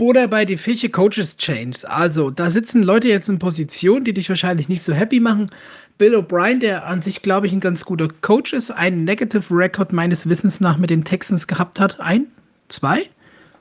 oder 0.00 0.28
bei 0.28 0.44
die 0.44 0.56
Fische 0.56 0.88
Coaches 0.88 1.36
Change. 1.36 1.80
Also, 1.88 2.30
da 2.30 2.50
sitzen 2.50 2.82
Leute 2.82 3.08
jetzt 3.08 3.28
in 3.28 3.38
Positionen, 3.38 4.04
die 4.04 4.14
dich 4.14 4.28
wahrscheinlich 4.28 4.68
nicht 4.68 4.82
so 4.82 4.92
happy 4.92 5.20
machen. 5.20 5.46
Bill 5.98 6.16
O'Brien, 6.16 6.60
der 6.60 6.86
an 6.86 7.02
sich, 7.02 7.20
glaube 7.20 7.46
ich, 7.46 7.52
ein 7.52 7.60
ganz 7.60 7.84
guter 7.84 8.08
Coach 8.22 8.54
ist, 8.54 8.70
einen 8.70 9.04
Negative 9.04 9.54
Record 9.54 9.92
meines 9.92 10.28
Wissens 10.28 10.60
nach 10.60 10.78
mit 10.78 10.90
den 10.90 11.04
Texans 11.04 11.46
gehabt 11.46 11.78
hat. 11.78 12.00
Ein, 12.00 12.26
zwei 12.68 13.02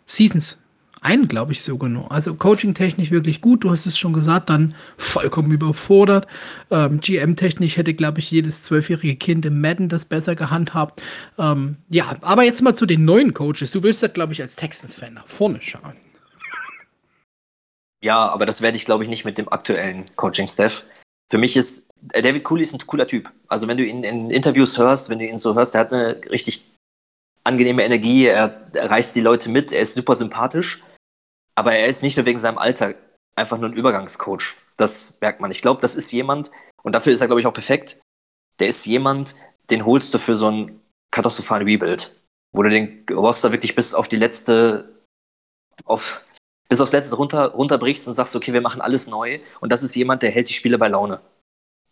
Seasons. 0.05 0.57
Einen, 1.01 1.29
glaube 1.29 1.53
ich, 1.53 1.61
sogar 1.61 1.89
nur. 1.89 2.11
Also 2.11 2.33
coaching-technisch 2.33 3.11
wirklich 3.11 3.39
gut. 3.39 3.63
Du 3.63 3.71
hast 3.71 3.85
es 3.85 3.97
schon 3.97 4.11
gesagt, 4.11 4.49
dann 4.49 4.75
vollkommen 4.97 5.51
überfordert. 5.51 6.27
Ähm, 6.71 6.99
GM-technisch 6.99 7.77
hätte, 7.77 7.93
glaube 7.93 8.19
ich, 8.19 8.31
jedes 8.31 8.63
zwölfjährige 8.63 9.15
Kind 9.15 9.45
im 9.45 9.61
Madden 9.61 9.87
das 9.87 10.03
besser 10.03 10.35
gehandhabt. 10.35 11.01
Ähm, 11.37 11.77
ja, 11.89 12.17
aber 12.21 12.43
jetzt 12.43 12.61
mal 12.61 12.75
zu 12.75 12.85
den 12.85 13.05
neuen 13.05 13.33
Coaches. 13.33 13.71
Du 13.71 13.81
willst 13.83 14.03
da, 14.03 14.07
glaube 14.07 14.33
ich, 14.33 14.41
als 14.41 14.57
Texans-Fan 14.57 15.13
nach 15.13 15.27
vorne 15.27 15.59
schauen. 15.61 15.93
Ja, 18.01 18.29
aber 18.29 18.45
das 18.45 18.61
werde 18.61 18.77
ich, 18.77 18.85
glaube 18.85 19.03
ich, 19.03 19.09
nicht 19.09 19.25
mit 19.25 19.37
dem 19.37 19.51
aktuellen 19.51 20.05
Coaching-Staff. 20.15 20.83
Für 21.29 21.37
mich 21.37 21.57
ist 21.57 21.89
äh, 22.13 22.21
David 22.21 22.43
Cooley 22.43 22.63
ist 22.63 22.73
ein 22.73 22.87
cooler 22.87 23.07
Typ. 23.07 23.31
Also 23.47 23.67
wenn 23.67 23.77
du 23.77 23.85
ihn 23.85 24.03
in 24.03 24.31
Interviews 24.31 24.77
hörst, 24.77 25.09
wenn 25.09 25.19
du 25.19 25.25
ihn 25.25 25.37
so 25.37 25.55
hörst, 25.55 25.75
er 25.75 25.81
hat 25.81 25.93
eine 25.93 26.19
richtig 26.29 26.65
angenehme 27.43 27.83
Energie, 27.83 28.25
er, 28.25 28.69
reißt 28.73 29.15
die 29.15 29.21
Leute 29.21 29.49
mit, 29.49 29.71
er 29.71 29.81
ist 29.81 29.93
super 29.93 30.15
sympathisch. 30.15 30.83
Aber 31.55 31.73
er 31.73 31.87
ist 31.87 32.03
nicht 32.03 32.15
nur 32.15 32.25
wegen 32.25 32.39
seinem 32.39 32.57
Alter 32.57 32.95
einfach 33.35 33.57
nur 33.57 33.69
ein 33.69 33.75
Übergangscoach. 33.75 34.55
Das 34.77 35.19
merkt 35.19 35.41
man. 35.41 35.51
Ich 35.51 35.61
glaube, 35.61 35.81
das 35.81 35.95
ist 35.95 36.11
jemand, 36.11 36.51
und 36.83 36.93
dafür 36.93 37.11
ist 37.11 37.21
er, 37.21 37.27
glaube 37.27 37.41
ich, 37.41 37.47
auch 37.47 37.53
perfekt. 37.53 37.99
Der 38.59 38.67
ist 38.67 38.85
jemand, 38.85 39.35
den 39.69 39.85
holst 39.85 40.13
du 40.13 40.19
für 40.19 40.35
so 40.35 40.47
einen 40.47 40.81
katastrophalen 41.11 41.67
Rebuild, 41.67 42.21
wo 42.53 42.63
du 42.63 42.69
den 42.69 43.05
Roster 43.11 43.51
wirklich 43.51 43.75
bis 43.75 43.93
auf 43.93 44.07
die 44.07 44.15
letzte, 44.15 44.89
auf, 45.85 46.21
bis 46.69 46.79
aufs 46.81 46.93
letzte 46.93 47.15
runter, 47.15 47.47
runterbrichst 47.47 48.07
und 48.07 48.13
sagst, 48.13 48.35
okay, 48.35 48.53
wir 48.53 48.61
machen 48.61 48.79
alles 48.79 49.07
neu. 49.07 49.39
Und 49.59 49.73
das 49.73 49.83
ist 49.83 49.95
jemand, 49.95 50.21
der 50.21 50.31
hält 50.31 50.49
die 50.49 50.53
Spiele 50.53 50.77
bei 50.77 50.87
Laune. 50.87 51.19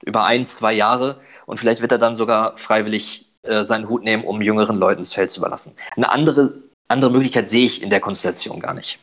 Über 0.05 0.24
ein, 0.24 0.46
zwei 0.46 0.72
Jahre. 0.74 1.19
Und 1.48 1.60
vielleicht 1.60 1.81
wird 1.81 1.91
er 1.91 1.98
dann 1.98 2.15
sogar 2.15 2.55
freiwillig 2.57 3.25
äh, 3.41 3.65
seinen 3.65 3.89
Hut 3.89 4.03
nehmen, 4.03 4.24
um 4.24 4.41
jüngeren 4.41 4.77
Leuten 4.77 5.01
das 5.01 5.13
Feld 5.13 5.31
zu 5.31 5.39
überlassen. 5.39 5.75
Eine 5.96 6.10
andere, 6.10 6.53
andere 6.88 7.12
Möglichkeit 7.12 7.48
sehe 7.48 7.65
ich 7.65 7.81
in 7.81 7.89
der 7.89 8.00
Konstellation 8.00 8.60
gar 8.60 8.75
nicht. 8.75 9.00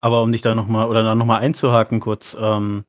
Aber 0.00 0.22
um 0.22 0.30
dich 0.30 0.42
da 0.42 0.54
nochmal 0.54 0.88
oder 0.88 1.02
da 1.02 1.14
nochmal 1.14 1.40
einzuhaken 1.40 2.00
kurz, 2.00 2.36
ähm, 2.38 2.84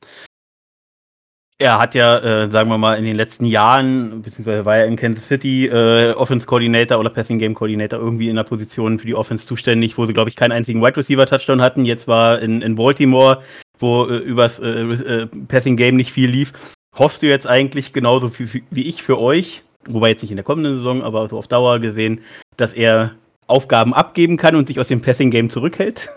er 1.62 1.78
hat 1.78 1.94
ja, 1.94 2.18
äh, 2.20 2.50
sagen 2.50 2.70
wir 2.70 2.78
mal, 2.78 2.98
in 2.98 3.04
den 3.04 3.18
letzten 3.18 3.44
Jahren, 3.44 4.22
beziehungsweise 4.22 4.64
war 4.64 4.78
er 4.78 4.86
in 4.86 4.96
Kansas 4.96 5.28
City 5.28 5.68
äh, 5.68 6.14
Offense 6.14 6.46
Coordinator 6.46 6.98
oder 6.98 7.10
Passing 7.10 7.38
Game 7.38 7.54
Coordinator 7.54 8.00
irgendwie 8.00 8.30
in 8.30 8.38
der 8.38 8.44
Position 8.44 8.98
für 8.98 9.06
die 9.06 9.14
Offense 9.14 9.46
zuständig, 9.46 9.98
wo 9.98 10.06
sie, 10.06 10.14
glaube 10.14 10.30
ich, 10.30 10.38
keinen 10.38 10.54
einzigen 10.54 10.82
Wide 10.82 10.96
Receiver 10.96 11.26
Touchdown 11.26 11.62
hatten. 11.62 11.84
Jetzt 11.84 12.08
war 12.08 12.42
in, 12.42 12.62
in 12.62 12.76
Baltimore, 12.76 13.44
wo 13.78 14.08
äh, 14.08 14.18
übers 14.18 14.60
äh, 14.60 14.70
äh, 14.70 15.28
Passing 15.50 15.76
Game 15.76 15.98
nicht 15.98 16.14
viel 16.14 16.30
lief. 16.30 16.54
Hoffst 16.98 17.22
du 17.22 17.28
jetzt 17.28 17.46
eigentlich 17.46 17.92
genauso 17.92 18.32
wie, 18.40 18.64
wie 18.72 18.88
ich 18.88 19.04
für 19.04 19.20
euch, 19.20 19.64
wobei 19.86 20.10
jetzt 20.10 20.22
nicht 20.22 20.32
in 20.32 20.38
der 20.38 20.46
kommenden 20.46 20.78
Saison, 20.78 21.04
aber 21.04 21.28
so 21.28 21.38
auf 21.38 21.48
Dauer 21.50 21.80
gesehen, 21.80 22.22
dass 22.56 22.74
er 22.74 23.16
Aufgaben 23.48 23.94
abgeben 23.94 24.38
kann 24.38 24.56
und 24.56 24.68
sich 24.70 24.80
aus 24.80 24.88
dem 24.88 25.02
Passing 25.02 25.30
Game 25.30 25.50
zurückhält? 25.50 26.10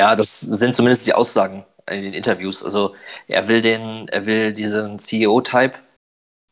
Ja, 0.00 0.16
das 0.16 0.40
sind 0.40 0.74
zumindest 0.74 1.06
die 1.06 1.12
Aussagen 1.12 1.66
in 1.90 2.02
den 2.02 2.14
Interviews. 2.14 2.64
Also 2.64 2.94
er 3.28 3.48
will 3.48 3.62
den, 3.62 4.08
er 4.08 4.26
will 4.26 4.52
diesen 4.52 4.98
CEO-Type 4.98 5.74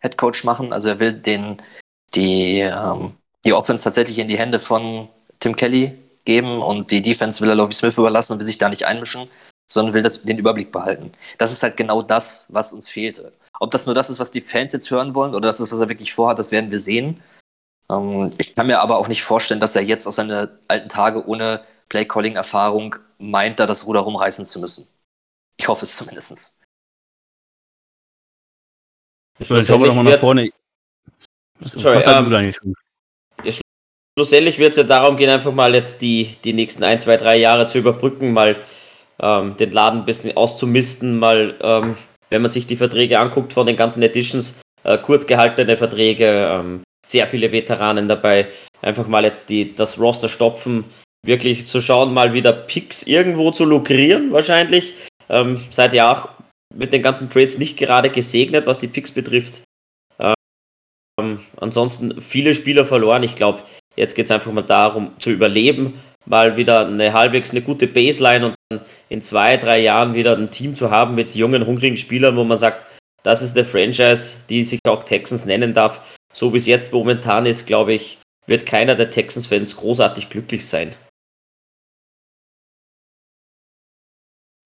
Head 0.00 0.16
Coach 0.16 0.44
machen. 0.44 0.72
Also 0.72 0.88
er 0.88 0.98
will 0.98 1.12
den, 1.12 1.62
die, 2.14 2.60
ähm, 2.60 3.14
die 3.44 3.52
Offense 3.52 3.84
tatsächlich 3.84 4.18
in 4.18 4.28
die 4.28 4.38
Hände 4.38 4.58
von 4.58 5.08
Tim 5.40 5.56
Kelly 5.56 5.98
geben 6.24 6.60
und 6.60 6.90
die 6.90 7.02
Defense 7.02 7.40
will 7.40 7.48
er 7.48 7.54
Lovie 7.54 7.74
Smith 7.74 7.96
überlassen 7.96 8.34
und 8.34 8.38
will 8.38 8.46
sich 8.46 8.58
da 8.58 8.68
nicht 8.68 8.86
einmischen, 8.86 9.28
sondern 9.68 9.94
will 9.94 10.02
das, 10.02 10.22
den 10.22 10.38
Überblick 10.38 10.72
behalten. 10.72 11.12
Das 11.38 11.52
ist 11.52 11.62
halt 11.62 11.76
genau 11.76 12.02
das, 12.02 12.46
was 12.50 12.72
uns 12.72 12.88
fehlt. 12.88 13.22
Ob 13.58 13.70
das 13.70 13.86
nur 13.86 13.94
das 13.94 14.10
ist, 14.10 14.18
was 14.18 14.30
die 14.30 14.40
Fans 14.40 14.72
jetzt 14.72 14.90
hören 14.90 15.14
wollen 15.14 15.34
oder 15.34 15.48
das 15.48 15.60
ist, 15.60 15.72
was 15.72 15.80
er 15.80 15.88
wirklich 15.88 16.12
vorhat, 16.12 16.38
das 16.38 16.52
werden 16.52 16.70
wir 16.70 16.78
sehen. 16.78 17.22
Ähm, 17.90 18.30
ich 18.38 18.54
kann 18.54 18.66
mir 18.66 18.80
aber 18.80 18.98
auch 18.98 19.08
nicht 19.08 19.22
vorstellen, 19.22 19.60
dass 19.60 19.76
er 19.76 19.82
jetzt 19.82 20.06
auf 20.06 20.14
seine 20.14 20.58
alten 20.68 20.88
Tage 20.88 21.26
ohne 21.26 21.62
Play-Calling-Erfahrung 21.88 22.96
meint, 23.18 23.60
da 23.60 23.66
das 23.66 23.86
Ruder 23.86 24.00
rumreißen 24.00 24.46
zu 24.46 24.60
müssen. 24.60 24.88
Ich 25.60 25.68
hoffe 25.68 25.84
es 25.84 25.94
zumindest. 25.94 26.58
So, 29.40 29.62
schauen 29.62 29.82
wir 29.82 29.88
doch 29.88 29.94
mal 29.94 30.04
nach 30.04 30.18
vorne. 30.18 30.50
Sorry, 31.60 32.02
ähm, 32.02 32.54
schlussendlich 34.16 34.58
wird 34.58 34.70
es 34.70 34.78
ja 34.78 34.84
darum 34.84 35.18
gehen, 35.18 35.28
einfach 35.28 35.52
mal 35.52 35.74
jetzt 35.74 36.00
die, 36.00 36.30
die 36.44 36.54
nächsten 36.54 36.82
ein, 36.82 36.98
zwei, 36.98 37.18
drei 37.18 37.36
Jahre 37.36 37.66
zu 37.66 37.76
überbrücken, 37.76 38.32
mal 38.32 38.56
ähm, 39.20 39.54
den 39.58 39.72
Laden 39.72 40.00
ein 40.00 40.06
bisschen 40.06 40.34
auszumisten, 40.34 41.18
mal, 41.18 41.54
ähm, 41.60 41.98
wenn 42.30 42.40
man 42.40 42.50
sich 42.50 42.66
die 42.66 42.76
Verträge 42.76 43.18
anguckt 43.18 43.52
von 43.52 43.66
den 43.66 43.76
ganzen 43.76 44.02
Editions, 44.02 44.62
äh, 44.84 44.96
kurz 44.96 45.26
gehaltene 45.26 45.76
Verträge, 45.76 46.48
ähm, 46.54 46.82
sehr 47.04 47.26
viele 47.26 47.52
Veteranen 47.52 48.08
dabei, 48.08 48.48
einfach 48.80 49.06
mal 49.06 49.24
jetzt 49.24 49.50
die, 49.50 49.74
das 49.74 49.98
Roster 49.98 50.30
stopfen, 50.30 50.86
wirklich 51.22 51.66
zu 51.66 51.82
schauen, 51.82 52.14
mal 52.14 52.32
wieder 52.32 52.54
Picks 52.54 53.02
irgendwo 53.02 53.50
zu 53.50 53.66
lukrieren, 53.66 54.32
wahrscheinlich. 54.32 54.94
Ähm, 55.30 55.62
seid 55.70 55.94
ihr 55.94 56.10
auch 56.10 56.28
mit 56.74 56.92
den 56.92 57.02
ganzen 57.02 57.30
Trades 57.30 57.58
nicht 57.58 57.78
gerade 57.78 58.10
gesegnet, 58.10 58.66
was 58.66 58.78
die 58.78 58.88
Picks 58.88 59.12
betrifft. 59.12 59.62
Ähm, 60.18 61.40
ansonsten 61.56 62.20
viele 62.20 62.54
Spieler 62.54 62.84
verloren. 62.84 63.22
Ich 63.22 63.36
glaube, 63.36 63.62
jetzt 63.96 64.14
geht 64.14 64.26
es 64.26 64.30
einfach 64.30 64.52
mal 64.52 64.62
darum, 64.62 65.12
zu 65.18 65.30
überleben, 65.30 66.00
mal 66.26 66.56
wieder 66.56 66.86
eine 66.86 67.12
halbwegs 67.12 67.50
eine 67.50 67.62
gute 67.62 67.86
Baseline 67.86 68.46
und 68.46 68.54
dann 68.68 68.80
in 69.08 69.22
zwei, 69.22 69.56
drei 69.56 69.80
Jahren 69.80 70.14
wieder 70.14 70.36
ein 70.36 70.50
Team 70.50 70.74
zu 70.74 70.90
haben 70.90 71.14
mit 71.14 71.34
jungen, 71.34 71.66
hungrigen 71.66 71.96
Spielern, 71.96 72.36
wo 72.36 72.44
man 72.44 72.58
sagt, 72.58 72.86
das 73.22 73.42
ist 73.42 73.56
eine 73.56 73.66
Franchise, 73.66 74.36
die 74.48 74.64
sich 74.64 74.80
auch 74.88 75.04
Texans 75.04 75.44
nennen 75.44 75.74
darf. 75.74 76.16
So 76.32 76.52
wie 76.52 76.58
es 76.58 76.66
jetzt 76.66 76.92
momentan 76.92 77.46
ist, 77.46 77.66
glaube 77.66 77.92
ich, 77.92 78.18
wird 78.46 78.66
keiner 78.66 78.94
der 78.94 79.10
Texans-Fans 79.10 79.76
großartig 79.76 80.30
glücklich 80.30 80.66
sein. 80.66 80.94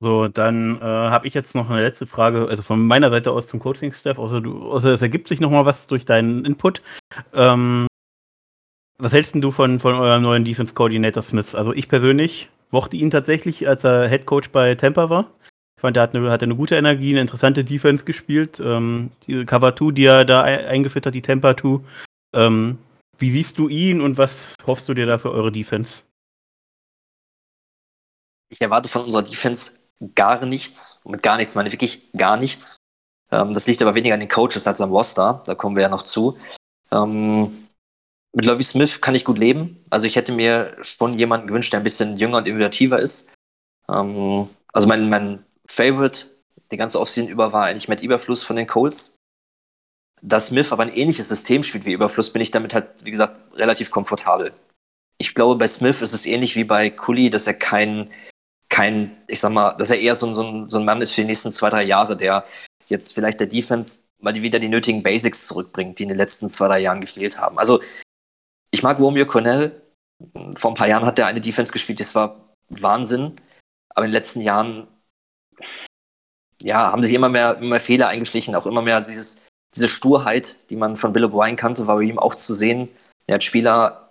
So, 0.05 0.29
dann 0.29 0.77
äh, 0.77 0.85
habe 0.85 1.27
ich 1.27 1.33
jetzt 1.33 1.55
noch 1.55 1.71
eine 1.71 1.81
letzte 1.81 2.07
Frage, 2.07 2.47
also 2.47 2.63
von 2.63 2.87
meiner 2.87 3.09
Seite 3.09 3.31
aus 3.31 3.47
zum 3.47 3.59
Coaching-Staff, 3.59 4.19
außer, 4.19 4.43
außer 4.45 4.91
es 4.91 5.01
ergibt 5.01 5.29
sich 5.29 5.41
nochmal 5.41 5.65
was 5.65 5.87
durch 5.87 6.05
deinen 6.05 6.45
Input. 6.45 6.83
Ähm, 7.33 7.87
was 8.99 9.15
hältst 9.15 9.35
du 9.35 9.51
von, 9.51 9.81
von 9.81 9.95
eurem 9.95 10.23
neuen 10.23 10.45
Defense 10.45 10.75
Coordinator 10.75 11.23
Smith? 11.23 11.55
Also 11.55 11.73
ich 11.73 11.89
persönlich 11.89 12.51
mochte 12.71 12.99
ihn 12.99 13.09
tatsächlich, 13.09 13.67
als 13.67 13.83
er 13.83 14.07
Head 14.07 14.27
Coach 14.27 14.51
bei 14.51 14.75
Tampa 14.75 15.09
war. 15.09 15.31
Ich 15.79 15.81
fand, 15.81 15.97
er 15.97 16.03
hat 16.03 16.15
eine, 16.15 16.31
hat 16.31 16.43
eine 16.43 16.55
gute 16.55 16.77
Energie, 16.77 17.13
eine 17.13 17.23
interessante 17.23 17.65
Defense 17.65 18.05
gespielt. 18.05 18.61
Ähm, 18.63 19.11
diese 19.27 19.47
Cover 19.47 19.75
2, 19.75 19.93
die 19.93 20.05
er 20.05 20.27
da 20.27 20.43
eingeführt 20.43 21.07
hat, 21.07 21.15
die 21.15 21.23
Tampa 21.23 21.57
2. 21.57 21.81
Ähm, 22.35 22.77
wie 23.17 23.31
siehst 23.31 23.59
du 23.59 23.69
ihn 23.69 24.03
und 24.03 24.19
was 24.19 24.55
hoffst 24.67 24.87
du 24.87 24.93
dir 24.93 25.07
da 25.07 25.17
für 25.17 25.31
eure 25.31 25.51
Defense? 25.51 26.03
Ich 28.51 28.61
erwarte 28.61 28.91
von 28.91 29.05
unserer 29.05 29.23
Defense 29.23 29.84
gar 30.15 30.45
nichts. 30.45 31.03
Mit 31.05 31.23
gar 31.23 31.37
nichts 31.37 31.55
meine 31.55 31.69
ich 31.69 31.73
wirklich 31.73 32.11
gar 32.13 32.37
nichts. 32.37 32.77
Ähm, 33.31 33.55
das 33.55 33.67
liegt 33.67 33.83
aber 33.83 33.95
weniger 33.95 34.15
an 34.15 34.21
den 34.21 34.29
Coaches 34.29 34.67
als 34.67 34.81
am 34.81 34.91
Roster. 34.91 35.43
Da 35.47 35.55
kommen 35.55 35.77
wir 35.77 35.83
ja 35.83 35.89
noch 35.89 36.05
zu. 36.05 36.39
Ähm, 36.91 37.69
mit 38.33 38.45
Lovie 38.45 38.65
Smith 38.65 39.01
kann 39.01 39.15
ich 39.15 39.25
gut 39.25 39.39
leben. 39.39 39.83
Also 39.91 40.07
ich 40.07 40.17
hätte 40.17 40.33
mir 40.33 40.77
schon 40.83 41.19
jemanden 41.19 41.47
gewünscht, 41.47 41.73
der 41.73 41.81
ein 41.81 41.85
bisschen 41.85 42.19
jünger 42.19 42.39
und 42.39 42.49
innovativer 42.49 42.99
ist. 42.99 43.33
Ähm, 43.89 44.49
also 44.73 44.89
mein, 44.89 45.09
mein 45.09 45.45
Favorite 45.67 46.27
die 46.71 46.77
ganze 46.77 47.01
Offseason 47.01 47.29
über 47.31 47.53
war 47.53 47.67
eigentlich 47.67 47.89
mit 47.89 48.03
Überfluss 48.03 48.43
von 48.43 48.57
den 48.57 48.67
Colts. 48.67 49.17
Da 50.23 50.41
Smith 50.41 50.73
aber 50.73 50.83
ein 50.83 50.95
ähnliches 50.95 51.29
System 51.29 51.63
spielt 51.63 51.85
wie 51.85 51.93
Überfluss, 51.93 52.33
bin 52.33 52.43
ich 52.43 52.51
damit 52.51 52.75
halt, 52.75 53.05
wie 53.05 53.11
gesagt, 53.11 53.57
relativ 53.57 53.91
komfortabel. 53.91 54.53
Ich 55.19 55.35
glaube, 55.35 55.57
bei 55.57 55.67
Smith 55.67 56.03
ist 56.03 56.15
es 56.15 56.27
ähnlich 56.27 56.57
wie 56.57 56.65
bei 56.65 56.91
Cooley, 56.91 57.31
dass 57.31 57.47
er 57.47 57.55
kein 57.55 58.11
kein, 58.75 59.16
ich 59.28 59.38
sag 59.38 59.52
mal, 59.52 59.75
dass 59.75 59.90
er 59.90 60.00
eher 60.00 60.16
so, 60.16 60.35
so, 60.35 60.69
so 60.69 60.78
ein 60.78 60.85
Mann 60.85 61.00
ist 61.00 61.12
für 61.12 61.21
die 61.21 61.28
nächsten 61.28 61.52
zwei, 61.52 61.71
drei 61.71 61.85
Jahre, 61.85 62.16
der 62.16 62.45
jetzt 62.88 63.14
vielleicht 63.14 63.38
der 63.38 63.47
Defense 63.47 64.09
mal 64.19 64.35
wieder 64.35 64.59
die 64.59 64.69
nötigen 64.69 65.04
Basics 65.04 65.47
zurückbringt, 65.47 66.00
die 66.00 66.02
in 66.02 66.09
den 66.09 66.19
letzten 66.19 66.50
zwei, 66.50 66.66
drei 66.66 66.81
Jahren 66.81 67.00
gefehlt 67.00 67.38
haben. 67.38 67.57
Also, 67.57 67.81
ich 68.73 68.83
mag 68.83 68.99
Romeo 68.99 69.26
Cornell. 69.26 69.81
Vor 70.57 70.73
ein 70.73 70.75
paar 70.75 70.88
Jahren 70.88 71.07
hat 71.07 71.21
er 71.21 71.28
eine 71.28 71.40
Defense 71.40 71.73
gespielt, 71.73 72.00
das 72.00 72.16
war 72.16 72.52
Wahnsinn. 72.69 73.37
Aber 73.90 74.07
in 74.07 74.11
den 74.11 74.16
letzten 74.16 74.40
Jahren, 74.40 74.88
ja, 76.61 76.90
haben 76.90 77.04
sich 77.04 77.12
immer 77.12 77.28
mehr, 77.28 77.59
immer 77.59 77.71
mehr 77.71 77.81
Fehler 77.81 78.09
eingeschlichen, 78.09 78.57
auch 78.57 78.66
immer 78.66 78.83
mehr 78.83 79.00
dieses, 79.00 79.43
diese 79.73 79.88
Sturheit, 79.88 80.59
die 80.69 80.76
man 80.76 80.97
von 80.97 81.12
Bill 81.12 81.26
O'Brien 81.26 81.54
kannte, 81.54 81.87
war 81.87 81.95
bei 81.95 82.02
ihm 82.02 82.19
auch 82.19 82.35
zu 82.35 82.54
sehen. 82.54 82.88
Er 83.28 83.37
hat 83.37 83.45
Spieler 83.45 84.04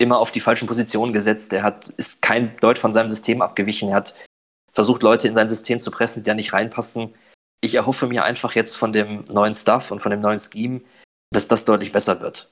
immer 0.00 0.18
auf 0.18 0.32
die 0.32 0.40
falschen 0.40 0.66
Positionen 0.66 1.12
gesetzt. 1.12 1.52
Er 1.52 1.62
hat, 1.62 1.90
ist 1.90 2.22
kein 2.22 2.56
Deut 2.56 2.78
von 2.78 2.92
seinem 2.92 3.10
System 3.10 3.42
abgewichen. 3.42 3.90
Er 3.90 3.96
hat 3.96 4.14
versucht, 4.72 5.02
Leute 5.02 5.28
in 5.28 5.34
sein 5.34 5.48
System 5.48 5.78
zu 5.78 5.90
pressen, 5.90 6.22
die 6.22 6.28
da 6.28 6.34
nicht 6.34 6.54
reinpassen. 6.54 7.14
Ich 7.60 7.74
erhoffe 7.74 8.06
mir 8.06 8.24
einfach 8.24 8.54
jetzt 8.54 8.76
von 8.76 8.94
dem 8.94 9.24
neuen 9.30 9.52
Stuff 9.52 9.90
und 9.90 10.00
von 10.00 10.10
dem 10.10 10.20
neuen 10.20 10.38
Scheme, 10.38 10.80
dass 11.30 11.48
das 11.48 11.66
deutlich 11.66 11.92
besser 11.92 12.22
wird. 12.22 12.50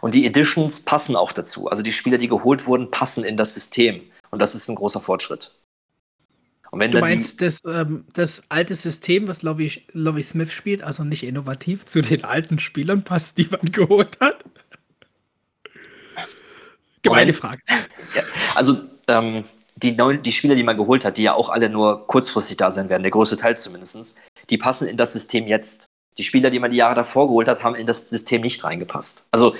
Und 0.00 0.14
die 0.14 0.26
Editions 0.26 0.80
passen 0.80 1.16
auch 1.16 1.32
dazu. 1.32 1.68
Also 1.68 1.82
die 1.82 1.92
Spieler, 1.92 2.18
die 2.18 2.28
geholt 2.28 2.66
wurden, 2.66 2.90
passen 2.90 3.24
in 3.24 3.38
das 3.38 3.54
System. 3.54 4.02
Und 4.30 4.42
das 4.42 4.54
ist 4.54 4.68
ein 4.68 4.74
großer 4.74 5.00
Fortschritt. 5.00 5.54
du 6.72 7.00
meinst 7.00 7.40
das, 7.40 7.60
ähm, 7.66 8.04
das 8.12 8.42
alte 8.50 8.74
System, 8.74 9.28
was 9.28 9.42
Lovie, 9.42 9.82
Lovie 9.92 10.22
Smith 10.22 10.52
spielt, 10.52 10.82
also 10.82 11.04
nicht 11.04 11.22
innovativ, 11.22 11.86
zu 11.86 12.02
den 12.02 12.24
alten 12.24 12.58
Spielern 12.58 13.04
passt, 13.04 13.38
die 13.38 13.48
man 13.50 13.60
geholt 13.72 14.20
hat? 14.20 14.44
Gemeine 17.02 17.34
Frage. 17.34 17.60
Ja, 18.14 18.22
also 18.54 18.78
ähm, 19.08 19.44
die, 19.76 19.92
neuen, 19.92 20.22
die 20.22 20.32
Spieler, 20.32 20.54
die 20.54 20.62
man 20.62 20.76
geholt 20.76 21.04
hat, 21.04 21.18
die 21.18 21.24
ja 21.24 21.34
auch 21.34 21.50
alle 21.50 21.68
nur 21.68 22.06
kurzfristig 22.06 22.56
da 22.56 22.70
sein 22.70 22.88
werden, 22.88 23.02
der 23.02 23.10
größte 23.10 23.36
Teil 23.36 23.56
zumindest, 23.56 24.18
die 24.50 24.58
passen 24.58 24.88
in 24.88 24.96
das 24.96 25.12
System 25.12 25.46
jetzt. 25.46 25.86
Die 26.18 26.22
Spieler, 26.22 26.50
die 26.50 26.58
man 26.58 26.70
die 26.70 26.76
Jahre 26.76 26.94
davor 26.94 27.26
geholt 27.26 27.48
hat, 27.48 27.62
haben 27.62 27.74
in 27.74 27.86
das 27.86 28.10
System 28.10 28.42
nicht 28.42 28.62
reingepasst. 28.62 29.26
Also 29.30 29.56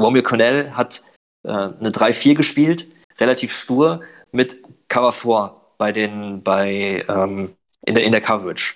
Romeo 0.00 0.22
Cornell 0.22 0.72
hat 0.72 1.02
äh, 1.44 1.50
eine 1.50 1.90
3-4 1.90 2.34
gespielt, 2.34 2.88
relativ 3.18 3.54
stur, 3.54 4.02
mit 4.32 4.58
Cover 4.88 5.12
4 5.12 5.54
bei 5.78 5.92
den, 5.92 6.42
bei, 6.42 7.04
ähm, 7.08 7.54
in, 7.86 7.94
der, 7.94 8.04
in 8.04 8.12
der 8.12 8.20
Coverage. 8.20 8.74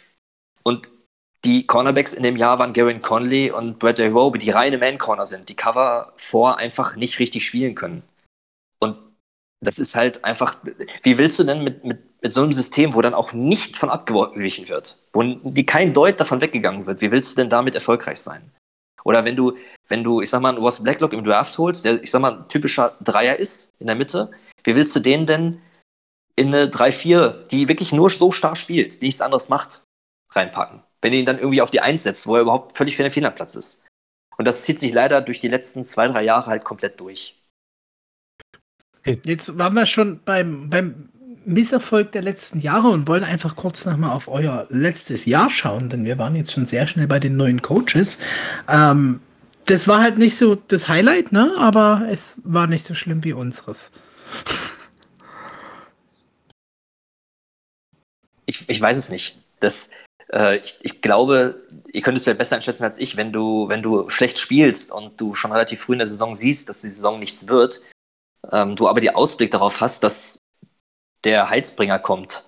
Und 0.62 0.90
die 1.45 1.66
Cornerbacks 1.66 2.12
in 2.12 2.23
dem 2.23 2.37
Jahr 2.37 2.59
waren 2.59 2.73
Garen 2.73 3.00
Conley 3.00 3.50
und 3.50 3.78
Bradley 3.78 4.09
Roby, 4.09 4.38
die 4.38 4.50
reine 4.50 4.78
Man-Corner 4.78 5.26
sind, 5.26 5.49
die 5.49 5.57
Cover 5.57 6.12
vor 6.16 6.59
einfach 6.59 6.97
nicht 6.97 7.18
richtig 7.18 7.47
spielen 7.47 7.75
können. 7.75 8.02
Und 8.80 8.97
das 9.61 9.78
ist 9.78 9.95
halt 9.95 10.25
einfach, 10.25 10.57
wie 11.02 11.18
willst 11.18 11.38
du 11.38 11.45
denn 11.45 11.62
mit, 11.62 11.85
mit, 11.85 12.23
mit 12.23 12.33
so 12.33 12.42
einem 12.42 12.52
System, 12.52 12.95
wo 12.95 13.02
dann 13.02 13.14
auch 13.14 13.33
nicht 13.33 13.76
von 13.76 13.90
abgewichen 13.90 14.68
wird, 14.68 14.99
wo 15.12 15.23
die 15.23 15.66
kein 15.66 15.95
Deut 15.95 16.18
davon 16.18 16.40
weggegangen 16.40 16.87
wird, 16.87 17.00
wie 17.00 17.11
willst 17.12 17.33
du 17.33 17.42
denn 17.42 17.50
damit 17.50 17.75
erfolgreich 17.75 18.18
sein? 18.21 18.52
Oder 19.04 19.25
wenn 19.25 19.37
du, 19.37 19.57
wenn 19.88 20.02
du, 20.02 20.21
ich 20.21 20.30
sag 20.30 20.42
mal, 20.42 20.50
einen 20.50 20.59
Ross 20.59 20.83
Blacklock 20.83 21.12
im 21.12 21.25
Draft 21.25 21.57
holst, 21.57 21.85
der, 21.85 22.02
ich 22.02 22.11
sag 22.11 22.21
mal, 22.21 22.33
ein 22.33 22.49
typischer 22.49 22.97
Dreier 23.00 23.37
ist 23.37 23.71
in 23.78 23.87
der 23.87 23.97
Mitte, 23.97 24.30
wie 24.64 24.75
willst 24.75 24.95
du 24.97 25.00
den 25.00 25.25
denn 25.25 25.62
in 26.35 26.49
eine 26.49 26.66
3-4, 26.66 27.47
die 27.49 27.68
wirklich 27.68 27.92
nur 27.92 28.11
so 28.11 28.33
stark 28.33 28.59
spielt, 28.59 29.00
die 29.00 29.07
nichts 29.07 29.23
anderes 29.23 29.49
macht, 29.49 29.83
reinpacken? 30.33 30.83
Wenn 31.00 31.12
du 31.12 31.18
ihn 31.18 31.26
dann 31.26 31.38
irgendwie 31.38 31.62
auf 31.62 31.70
die 31.70 31.80
1 31.80 32.02
setzt, 32.02 32.26
wo 32.26 32.36
er 32.36 32.42
überhaupt 32.42 32.76
völlig 32.76 32.96
für 32.96 33.02
den 33.02 33.12
Fehlerplatz 33.12 33.54
ist. 33.54 33.86
Und 34.36 34.46
das 34.46 34.64
zieht 34.64 34.80
sich 34.80 34.92
leider 34.92 35.20
durch 35.20 35.40
die 35.40 35.48
letzten 35.48 35.84
zwei, 35.84 36.08
drei 36.08 36.22
Jahre 36.22 36.46
halt 36.46 36.64
komplett 36.64 37.00
durch. 37.00 37.34
Jetzt 39.04 39.58
waren 39.58 39.74
wir 39.74 39.86
schon 39.86 40.20
beim, 40.24 40.70
beim 40.70 41.08
Misserfolg 41.44 42.12
der 42.12 42.22
letzten 42.22 42.60
Jahre 42.60 42.88
und 42.88 43.08
wollen 43.08 43.24
einfach 43.24 43.56
kurz 43.56 43.84
nochmal 43.84 44.12
auf 44.12 44.28
euer 44.28 44.66
letztes 44.70 45.24
Jahr 45.24 45.50
schauen, 45.50 45.88
denn 45.88 46.04
wir 46.04 46.18
waren 46.18 46.36
jetzt 46.36 46.52
schon 46.52 46.66
sehr 46.66 46.86
schnell 46.86 47.06
bei 47.06 47.18
den 47.18 47.36
neuen 47.36 47.62
Coaches. 47.62 48.18
Ähm, 48.68 49.20
das 49.64 49.88
war 49.88 50.00
halt 50.00 50.18
nicht 50.18 50.36
so 50.36 50.54
das 50.54 50.88
Highlight, 50.88 51.32
ne? 51.32 51.54
Aber 51.58 52.06
es 52.10 52.36
war 52.44 52.66
nicht 52.66 52.84
so 52.84 52.94
schlimm 52.94 53.24
wie 53.24 53.32
unseres. 53.32 53.90
Ich, 58.46 58.68
ich 58.68 58.80
weiß 58.80 58.96
es 58.96 59.10
nicht. 59.10 59.38
Das, 59.60 59.90
ich, 60.32 60.78
ich 60.82 61.00
glaube, 61.00 61.62
ihr 61.92 62.02
könnt 62.02 62.18
es 62.18 62.26
ja 62.26 62.35
besser 62.35 62.56
einschätzen 62.56 62.85
als 62.85 62.99
ich, 62.99 63.16
wenn 63.16 63.32
du, 63.32 63.68
wenn 63.68 63.82
du 63.82 64.08
schlecht 64.11 64.38
spielst 64.38 64.92
und 64.92 65.20
du 65.20 65.35
schon 65.35 65.52
relativ 65.52 65.80
früh 65.80 65.94
in 65.94 66.00
der 66.00 66.08
Saison 66.08 66.35
siehst, 66.35 66.68
dass 66.68 66.82
die 66.82 66.90
Saison 66.90 67.18
nichts 67.18 67.49
wird, 67.49 67.80
ähm, 68.52 68.76
du 68.76 68.88
aber 68.88 69.00
die 69.00 69.14
Ausblick 69.14 69.50
darauf 69.50 69.80
hast, 69.80 70.02
dass 70.02 70.38
der 71.25 71.50
Heizbringer 71.50 71.99
kommt. 71.99 72.44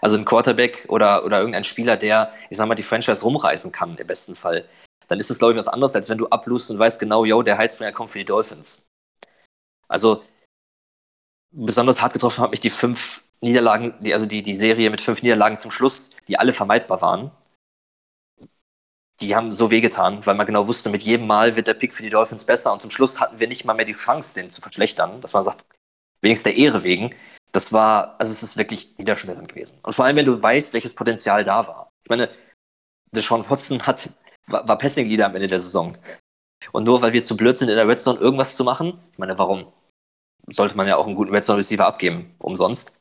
Also 0.00 0.16
ein 0.16 0.24
Quarterback 0.24 0.84
oder, 0.88 1.24
oder 1.24 1.38
irgendein 1.38 1.64
Spieler, 1.64 1.96
der, 1.96 2.32
ich 2.50 2.56
sag 2.56 2.68
mal, 2.68 2.74
die 2.74 2.82
Franchise 2.82 3.24
rumreißen 3.24 3.72
kann, 3.72 3.96
im 3.96 4.06
besten 4.06 4.36
Fall. 4.36 4.68
Dann 5.08 5.18
ist 5.18 5.30
es, 5.30 5.38
glaube 5.38 5.52
ich, 5.52 5.58
was 5.58 5.68
anderes, 5.68 5.94
als 5.94 6.08
wenn 6.08 6.18
du 6.18 6.28
ablust 6.28 6.70
und 6.70 6.78
weißt 6.78 7.00
genau, 7.00 7.24
yo, 7.24 7.42
der 7.42 7.58
Heizbringer 7.58 7.92
kommt 7.92 8.10
für 8.10 8.18
die 8.18 8.24
Dolphins. 8.24 8.86
Also, 9.88 10.24
besonders 11.50 12.02
hart 12.02 12.12
getroffen 12.12 12.42
hat 12.42 12.50
mich 12.50 12.60
die 12.60 12.70
fünf 12.70 13.22
Niederlagen, 13.40 13.94
die, 14.00 14.14
also 14.14 14.26
die, 14.26 14.42
die 14.42 14.54
Serie 14.54 14.90
mit 14.90 15.00
fünf 15.00 15.22
Niederlagen 15.22 15.58
zum 15.58 15.70
Schluss, 15.70 16.16
die 16.28 16.38
alle 16.38 16.52
vermeidbar 16.52 17.00
waren. 17.00 17.30
Die 19.20 19.34
haben 19.34 19.52
so 19.52 19.70
wehgetan, 19.70 20.24
weil 20.26 20.34
man 20.34 20.46
genau 20.46 20.66
wusste, 20.66 20.90
mit 20.90 21.02
jedem 21.02 21.26
Mal 21.26 21.56
wird 21.56 21.68
der 21.68 21.74
Pick 21.74 21.94
für 21.94 22.02
die 22.02 22.10
Dolphins 22.10 22.44
besser 22.44 22.72
und 22.72 22.82
zum 22.82 22.90
Schluss 22.90 23.20
hatten 23.20 23.40
wir 23.40 23.48
nicht 23.48 23.64
mal 23.64 23.74
mehr 23.74 23.86
die 23.86 23.94
Chance, 23.94 24.34
den 24.34 24.50
zu 24.50 24.60
verschlechtern, 24.60 25.20
dass 25.20 25.32
man 25.32 25.44
sagt, 25.44 25.64
wenigstens 26.20 26.52
der 26.52 26.56
Ehre 26.56 26.82
wegen, 26.82 27.14
das 27.52 27.72
war, 27.72 28.16
also 28.18 28.30
es 28.30 28.42
ist 28.42 28.58
wirklich 28.58 28.96
niederschmetternd 28.98 29.48
gewesen. 29.48 29.78
Und 29.82 29.94
vor 29.94 30.04
allem, 30.04 30.16
wenn 30.16 30.26
du 30.26 30.42
weißt, 30.42 30.74
welches 30.74 30.94
Potenzial 30.94 31.44
da 31.44 31.66
war. 31.66 31.90
Ich 32.04 32.10
meine, 32.10 32.28
Deshaun 33.12 33.48
Watson 33.48 33.86
hat, 33.86 34.10
war, 34.46 34.68
war 34.68 34.76
Passing 34.76 35.08
Leader 35.08 35.26
am 35.26 35.34
Ende 35.34 35.48
der 35.48 35.60
Saison. 35.60 35.96
Und 36.72 36.84
nur 36.84 37.00
weil 37.00 37.12
wir 37.12 37.22
zu 37.22 37.36
blöd 37.36 37.56
sind, 37.56 37.68
in 37.68 37.76
der 37.76 37.88
Red 37.88 38.00
Zone 38.00 38.18
irgendwas 38.18 38.56
zu 38.56 38.64
machen, 38.64 38.98
ich 39.12 39.18
meine, 39.18 39.38
warum? 39.38 39.72
Sollte 40.48 40.76
man 40.76 40.86
ja 40.86 40.96
auch 40.96 41.06
einen 41.06 41.16
guten 41.16 41.34
Red 41.34 41.44
Zone 41.44 41.58
Receiver 41.58 41.86
abgeben, 41.86 42.34
umsonst. 42.38 42.95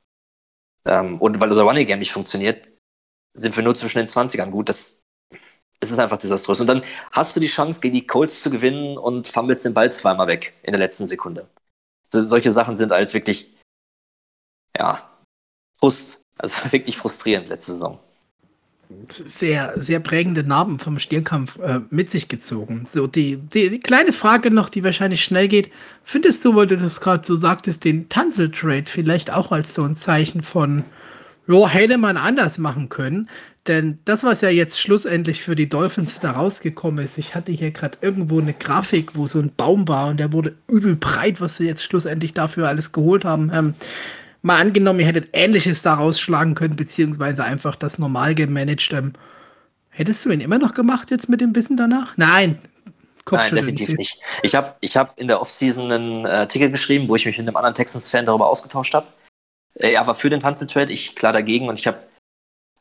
Ähm, 0.85 1.19
und 1.19 1.39
weil 1.39 1.49
unser 1.49 1.63
Running 1.63 1.87
Game 1.87 1.99
nicht 1.99 2.11
funktioniert, 2.11 2.69
sind 3.33 3.55
wir 3.55 3.63
nur 3.63 3.75
zwischen 3.75 3.97
den 3.97 4.07
20ern 4.07 4.49
gut. 4.49 4.69
Das, 4.69 5.03
es 5.79 5.91
ist 5.91 5.99
einfach 5.99 6.17
desaströs. 6.17 6.61
Und 6.61 6.67
dann 6.67 6.83
hast 7.11 7.35
du 7.35 7.39
die 7.39 7.47
Chance, 7.47 7.81
gegen 7.81 7.95
die 7.95 8.07
Colts 8.07 8.41
zu 8.41 8.49
gewinnen 8.49 8.97
und 8.97 9.27
fummelst 9.27 9.65
den 9.65 9.73
Ball 9.73 9.91
zweimal 9.91 10.27
weg 10.27 10.53
in 10.63 10.71
der 10.71 10.79
letzten 10.79 11.07
Sekunde. 11.07 11.49
So, 12.09 12.23
solche 12.23 12.51
Sachen 12.51 12.75
sind 12.75 12.91
halt 12.91 13.13
wirklich 13.13 13.55
ja, 14.77 15.09
Frust. 15.77 16.21
Also 16.37 16.59
wirklich 16.71 16.97
frustrierend 16.97 17.49
letzte 17.49 17.73
Saison. 17.73 17.99
Sehr, 19.09 19.73
sehr 19.75 19.99
prägende 19.99 20.43
Narben 20.43 20.79
vom 20.79 20.99
Stierkampf 20.99 21.57
äh, 21.59 21.81
mit 21.89 22.11
sich 22.11 22.27
gezogen. 22.27 22.85
So, 22.89 23.07
die, 23.07 23.37
die, 23.37 23.69
die, 23.69 23.79
kleine 23.79 24.13
Frage 24.13 24.51
noch, 24.51 24.69
die 24.69 24.83
wahrscheinlich 24.83 25.23
schnell 25.23 25.47
geht. 25.47 25.71
Findest 26.03 26.45
du, 26.45 26.55
weil 26.55 26.67
du 26.67 26.77
das 26.77 27.01
gerade 27.01 27.25
so 27.25 27.35
sagtest, 27.35 27.83
den 27.83 28.09
Tanzel-Trade 28.09 28.85
vielleicht 28.85 29.31
auch 29.31 29.51
als 29.51 29.73
so 29.73 29.83
ein 29.83 29.95
Zeichen 29.95 30.43
von, 30.43 30.83
ja, 31.47 31.67
hätte 31.67 31.97
man 31.97 32.17
anders 32.17 32.57
machen 32.57 32.89
können? 32.89 33.29
Denn 33.67 33.97
das, 34.05 34.23
was 34.23 34.41
ja 34.41 34.49
jetzt 34.49 34.79
schlussendlich 34.79 35.41
für 35.41 35.55
die 35.55 35.67
Dolphins 35.67 36.19
da 36.19 36.31
rausgekommen 36.31 37.03
ist, 37.03 37.17
ich 37.17 37.33
hatte 37.33 37.51
hier 37.51 37.71
gerade 37.71 37.97
irgendwo 38.01 38.39
eine 38.39 38.53
Grafik, 38.53 39.15
wo 39.15 39.25
so 39.25 39.39
ein 39.39 39.51
Baum 39.55 39.87
war 39.87 40.09
und 40.09 40.17
der 40.19 40.31
wurde 40.31 40.55
übel 40.67 40.95
breit, 40.95 41.41
was 41.41 41.57
sie 41.57 41.65
jetzt 41.65 41.83
schlussendlich 41.83 42.33
dafür 42.33 42.67
alles 42.67 42.91
geholt 42.91 43.25
haben. 43.25 43.51
Ähm, 43.51 43.73
mal 44.45 44.61
angenommen, 44.61 44.99
ihr 44.99 45.07
hättet 45.07 45.29
Ähnliches 45.33 45.81
daraus 45.81 46.19
schlagen 46.19 46.53
können, 46.53 46.75
beziehungsweise 46.75 47.43
einfach 47.43 47.75
das 47.75 47.97
normal 47.97 48.35
gemanagt. 48.35 48.93
Ähm, 48.93 49.13
hättest 49.89 50.23
du 50.23 50.29
ihn 50.29 50.39
immer 50.39 50.59
noch 50.59 50.73
gemacht 50.73 51.09
jetzt 51.09 51.27
mit 51.27 51.41
dem 51.41 51.55
Wissen 51.55 51.75
danach? 51.75 52.15
Nein. 52.15 52.59
Nein, 53.29 53.55
definitiv 53.55 53.97
nicht. 53.97 54.19
Ich 54.43 54.53
habe 54.53 54.75
ich 54.81 54.95
hab 54.97 55.19
in 55.19 55.27
der 55.27 55.41
Offseason 55.41 55.91
einen 55.91 56.25
äh, 56.25 56.29
Artikel 56.29 56.69
geschrieben, 56.69 57.09
wo 57.09 57.15
ich 57.15 57.25
mich 57.25 57.39
mit 57.39 57.47
einem 57.47 57.55
anderen 57.55 57.73
Texans-Fan 57.73 58.27
darüber 58.27 58.47
ausgetauscht 58.47 58.93
habe. 58.93 59.07
Äh, 59.73 59.93
er 59.93 60.05
war 60.05 60.13
für 60.13 60.29
den 60.29 60.39
Tanzel-Trade, 60.39 60.93
ich 60.93 61.15
klar 61.15 61.33
dagegen 61.33 61.67
und 61.67 61.79
ich 61.79 61.87
habe, 61.87 61.97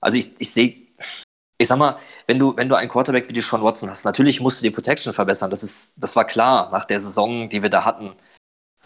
also 0.03 0.19
ich, 0.19 0.33
ich 0.39 0.51
sehe, 0.51 0.77
ich 1.57 1.67
sag 1.67 1.79
mal, 1.79 1.99
wenn 2.27 2.39
du, 2.39 2.55
wenn 2.59 2.69
du 2.69 2.75
einen 2.75 2.91
Quarterback 2.91 3.27
wie 3.31 3.33
die 3.33 3.41
Sean 3.41 3.63
Watson 3.63 3.89
hast, 3.89 4.05
natürlich 4.05 4.39
musst 4.39 4.61
du 4.61 4.65
die 4.65 4.71
Protection 4.71 5.15
verbessern. 5.15 5.51
Das 5.51 5.63
ist, 5.63 5.95
das 6.03 6.15
war 6.15 6.27
klar 6.27 6.71
nach 6.71 6.85
der 6.85 7.01
Saison, 7.01 7.49
die 7.49 7.63
wir 7.63 7.71
da 7.71 7.87
hatten. 7.87 8.13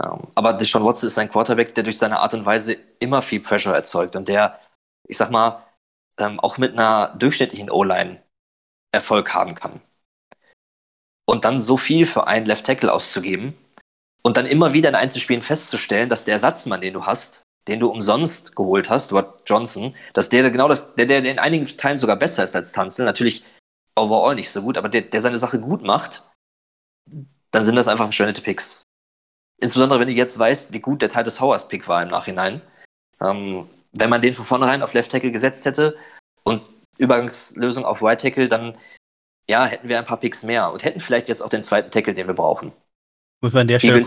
Ähm, 0.02 0.28
aber 0.34 0.52
Deshaun 0.52 0.84
Watson 0.84 1.08
ist 1.08 1.18
ein 1.18 1.30
Quarterback, 1.30 1.74
der 1.74 1.84
durch 1.84 1.98
seine 1.98 2.20
Art 2.20 2.34
und 2.34 2.44
Weise 2.44 2.76
immer 2.98 3.22
viel 3.22 3.40
Pressure 3.40 3.74
erzeugt 3.74 4.16
und 4.16 4.28
der, 4.28 4.60
ich 5.08 5.16
sag 5.16 5.30
mal, 5.30 5.64
ähm, 6.18 6.40
auch 6.40 6.58
mit 6.58 6.72
einer 6.72 7.14
durchschnittlichen 7.16 7.70
O-Line 7.70 8.22
Erfolg 8.92 9.34
haben 9.34 9.54
kann. 9.54 9.80
Und 11.26 11.44
dann 11.44 11.60
so 11.60 11.76
viel 11.76 12.06
für 12.06 12.26
einen 12.26 12.46
Left 12.46 12.66
Tackle 12.66 12.92
auszugeben 12.92 13.56
und 14.22 14.36
dann 14.36 14.46
immer 14.46 14.72
wieder 14.72 14.88
in 14.88 14.94
Einzelspielen 14.94 15.42
festzustellen, 15.42 16.08
dass 16.08 16.24
der 16.24 16.34
Ersatzmann, 16.34 16.80
den 16.80 16.94
du 16.94 17.06
hast, 17.06 17.42
den 17.66 17.80
du 17.80 17.90
umsonst 17.90 18.56
geholt 18.56 18.88
hast, 18.88 19.12
Rod 19.12 19.42
Johnson, 19.46 19.94
dass 20.14 20.30
der 20.30 20.50
genau 20.50 20.68
das, 20.68 20.94
der, 20.94 21.04
der 21.04 21.22
in 21.24 21.38
einigen 21.38 21.66
Teilen 21.66 21.98
sogar 21.98 22.16
besser 22.16 22.44
ist 22.44 22.56
als 22.56 22.72
Tanzel, 22.72 23.04
natürlich 23.04 23.44
overall 23.94 24.34
nicht 24.34 24.50
so 24.50 24.62
gut, 24.62 24.78
aber 24.78 24.88
der, 24.88 25.02
der 25.02 25.20
seine 25.20 25.38
Sache 25.38 25.60
gut 25.60 25.82
macht, 25.82 26.26
dann 27.50 27.64
sind 27.64 27.76
das 27.76 27.88
einfach 27.88 28.06
verschwendete 28.06 28.42
Picks. 28.42 28.82
Insbesondere 29.60 30.00
wenn 30.00 30.08
du 30.08 30.14
jetzt 30.14 30.38
weißt, 30.38 30.72
wie 30.72 30.80
gut 30.80 31.02
der 31.02 31.08
Titus 31.08 31.40
Howard 31.40 31.68
Pick 31.68 31.88
war 31.88 32.02
im 32.02 32.08
Nachhinein. 32.08 32.62
Ähm, 33.20 33.68
wenn 33.92 34.10
man 34.10 34.22
den 34.22 34.34
von 34.34 34.44
vornherein 34.44 34.82
auf 34.82 34.94
Left 34.94 35.10
Tackle 35.10 35.32
gesetzt 35.32 35.66
hätte 35.66 35.96
und 36.44 36.62
Übergangslösung 36.98 37.84
auf 37.84 38.02
Right 38.02 38.20
Tackle, 38.20 38.48
dann 38.48 38.76
ja, 39.48 39.64
hätten 39.64 39.88
wir 39.88 39.98
ein 39.98 40.04
paar 40.04 40.20
Picks 40.20 40.44
mehr 40.44 40.70
und 40.70 40.84
hätten 40.84 41.00
vielleicht 41.00 41.28
jetzt 41.28 41.42
auch 41.42 41.48
den 41.48 41.62
zweiten 41.62 41.90
Tackle, 41.90 42.14
den 42.14 42.26
wir 42.26 42.34
brauchen. 42.34 42.72
Muss 43.40 43.52
man 43.52 43.62
an 43.62 43.68
der 43.68 43.78
Stelle 43.78 44.02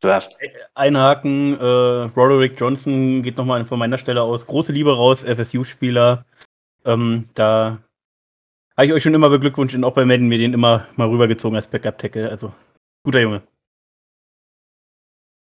Draft. 0.00 0.36
einhaken. 0.74 1.58
Äh, 1.58 1.64
Roderick 1.64 2.60
Johnson 2.60 3.22
geht 3.22 3.36
nochmal 3.36 3.64
von 3.64 3.78
meiner 3.78 3.96
Stelle 3.96 4.22
aus. 4.22 4.44
Große 4.44 4.72
Liebe 4.72 4.94
raus, 4.94 5.22
FSU-Spieler. 5.22 6.24
Ähm, 6.84 7.28
da 7.34 7.78
habe 8.76 8.86
ich 8.86 8.92
euch 8.92 9.02
schon 9.02 9.14
immer 9.14 9.30
beglückwünscht 9.30 9.74
und 9.76 9.84
auch 9.84 9.94
bei 9.94 10.04
Madden 10.04 10.26
mir 10.26 10.38
den 10.38 10.52
immer 10.52 10.88
mal 10.96 11.08
rübergezogen 11.08 11.56
als 11.56 11.68
Backup-Tackle. 11.68 12.28
Also, 12.28 12.52
guter 13.04 13.20
Junge. 13.20 13.42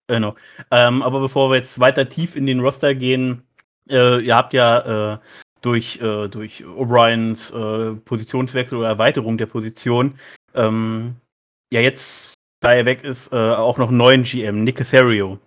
Genau. 0.07 0.35
Ähm, 0.71 1.01
aber 1.01 1.19
bevor 1.19 1.49
wir 1.49 1.57
jetzt 1.57 1.79
weiter 1.79 2.09
tief 2.09 2.35
in 2.35 2.45
den 2.45 2.59
Roster 2.59 2.93
gehen, 2.93 3.43
äh, 3.89 4.19
ihr 4.19 4.35
habt 4.35 4.53
ja 4.53 5.13
äh, 5.13 5.17
durch, 5.61 5.99
äh, 6.01 6.27
durch 6.27 6.63
O'Briens 6.65 7.51
äh, 7.51 7.95
Positionswechsel 7.95 8.77
oder 8.77 8.89
Erweiterung 8.89 9.37
der 9.37 9.45
Position 9.45 10.19
ähm, 10.53 11.15
ja 11.71 11.81
jetzt, 11.81 12.33
da 12.59 12.73
er 12.73 12.85
weg 12.85 13.03
ist, 13.03 13.31
äh, 13.31 13.35
auch 13.35 13.77
noch 13.77 13.89
einen 13.89 13.97
neuen 13.97 14.23
GM, 14.23 14.63
Nick 14.63 14.77
Casario. 14.77 15.39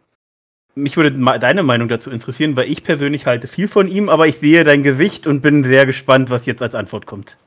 Mich 0.74 0.96
würde 0.98 1.12
deine 1.38 1.62
Meinung 1.62 1.88
dazu 1.88 2.10
interessieren, 2.10 2.54
weil 2.56 2.70
ich 2.70 2.84
persönlich 2.84 3.24
halte 3.24 3.46
viel 3.46 3.66
von 3.68 3.88
ihm, 3.88 4.10
aber 4.10 4.26
ich 4.26 4.38
sehe 4.38 4.62
dein 4.62 4.82
Gesicht 4.82 5.26
und 5.26 5.40
bin 5.40 5.64
sehr 5.64 5.86
gespannt, 5.86 6.28
was 6.28 6.44
jetzt 6.44 6.60
als 6.60 6.74
Antwort 6.74 7.06
kommt. 7.06 7.38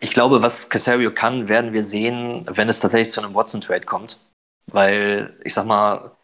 Ich 0.00 0.10
glaube, 0.10 0.40
was 0.40 0.70
Casario 0.70 1.10
kann, 1.10 1.48
werden 1.48 1.72
wir 1.74 1.82
sehen, 1.82 2.46
wenn 2.50 2.68
es 2.68 2.80
tatsächlich 2.80 3.10
zu 3.10 3.22
einem 3.22 3.34
Watson-Trade 3.34 3.84
kommt. 3.86 4.18
Weil, 4.66 5.38
ich 5.44 5.54
sag 5.54 5.66
mal, 5.66 6.16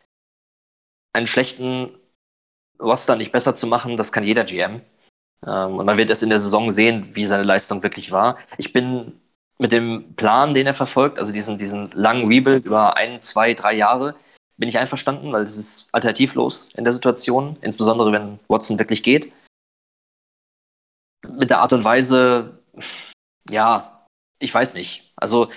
einen 1.13 1.27
schlechten 1.27 1.93
Roster 2.81 3.17
nicht 3.17 3.33
besser 3.33 3.55
zu 3.55 3.67
machen, 3.67 3.97
das 3.97 4.13
kann 4.13 4.25
jeder 4.25 4.45
GM. 4.45 4.81
Ähm, 5.47 5.77
und 5.77 5.87
man 5.87 5.97
wird 5.97 6.11
es 6.11 6.23
in 6.23 6.31
der 6.31 6.41
Saison 6.41 6.71
sehen, 6.71 7.15
wie 7.15 7.27
seine 7.27 7.43
Leistung 7.43 7.83
wirklich 7.83 8.13
war. 8.13 8.39
Ich 8.59 8.73
bin 8.73 9.21
mit 9.59 9.73
dem 9.73 10.15
Plan, 10.17 10.55
den 10.55 10.67
er 10.67 10.75
verfolgt, 10.75 11.19
also 11.19 11.33
diesen, 11.33 11.59
diesen 11.59 11.91
langen 11.93 12.27
Rebuild 12.29 12.65
über 12.65 12.97
ein, 12.97 13.21
zwei, 13.21 13.55
drei 13.55 13.75
Jahre, 13.75 14.15
bin 14.57 14.69
ich 14.69 14.79
einverstanden, 14.79 15.33
weil 15.33 15.45
das 15.45 15.57
ist 15.57 15.95
alternativlos 15.95 16.71
in 16.75 16.85
der 16.85 16.93
Situation, 16.93 17.57
insbesondere 17.61 18.13
wenn 18.13 18.39
Watson 18.49 18.79
wirklich 18.79 19.03
geht. 19.03 19.33
Mit 21.27 21.51
der 21.51 21.61
Art 21.61 21.73
und 21.73 21.85
Weise, 21.85 22.59
ja, 23.49 24.07
ich 24.39 24.53
weiß 24.53 24.75
nicht. 24.75 25.13
Also 25.17 25.51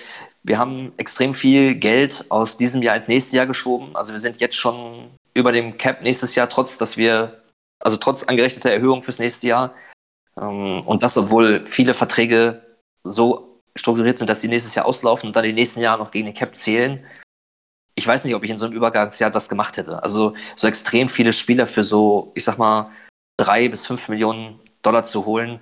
wir 0.44 0.58
haben 0.58 0.92
extrem 0.98 1.34
viel 1.34 1.74
Geld 1.74 2.26
aus 2.28 2.58
diesem 2.58 2.82
Jahr 2.82 2.94
ins 2.94 3.08
nächste 3.08 3.36
Jahr 3.36 3.46
geschoben. 3.46 3.96
Also 3.96 4.12
wir 4.12 4.20
sind 4.20 4.40
jetzt 4.40 4.56
schon 4.56 5.10
über 5.32 5.52
dem 5.52 5.78
Cap 5.78 6.02
nächstes 6.02 6.34
Jahr, 6.34 6.48
trotz 6.48 6.76
dass 6.76 6.96
wir, 6.98 7.42
also 7.82 7.96
trotz 7.96 8.24
angerechneter 8.24 8.70
Erhöhung 8.70 9.02
fürs 9.02 9.18
nächste 9.18 9.48
Jahr. 9.48 9.74
Ähm, 10.38 10.82
und 10.86 11.02
das, 11.02 11.16
obwohl 11.16 11.64
viele 11.64 11.94
Verträge 11.94 12.62
so 13.04 13.62
strukturiert 13.74 14.18
sind, 14.18 14.28
dass 14.28 14.42
sie 14.42 14.48
nächstes 14.48 14.74
Jahr 14.74 14.84
auslaufen 14.84 15.28
und 15.28 15.34
dann 15.34 15.44
die 15.44 15.52
nächsten 15.52 15.80
Jahre 15.80 15.98
noch 15.98 16.10
gegen 16.10 16.26
den 16.26 16.34
Cap 16.34 16.54
zählen. 16.54 17.04
Ich 17.94 18.06
weiß 18.06 18.24
nicht, 18.24 18.34
ob 18.34 18.44
ich 18.44 18.50
in 18.50 18.58
so 18.58 18.66
einem 18.66 18.74
Übergangsjahr 18.74 19.30
das 19.30 19.48
gemacht 19.48 19.78
hätte. 19.78 20.02
Also 20.02 20.34
so 20.56 20.68
extrem 20.68 21.08
viele 21.08 21.32
Spieler 21.32 21.66
für 21.66 21.84
so, 21.84 22.32
ich 22.34 22.44
sag 22.44 22.58
mal, 22.58 22.90
drei 23.38 23.68
bis 23.68 23.86
fünf 23.86 24.08
Millionen 24.08 24.60
Dollar 24.82 25.04
zu 25.04 25.24
holen. 25.24 25.60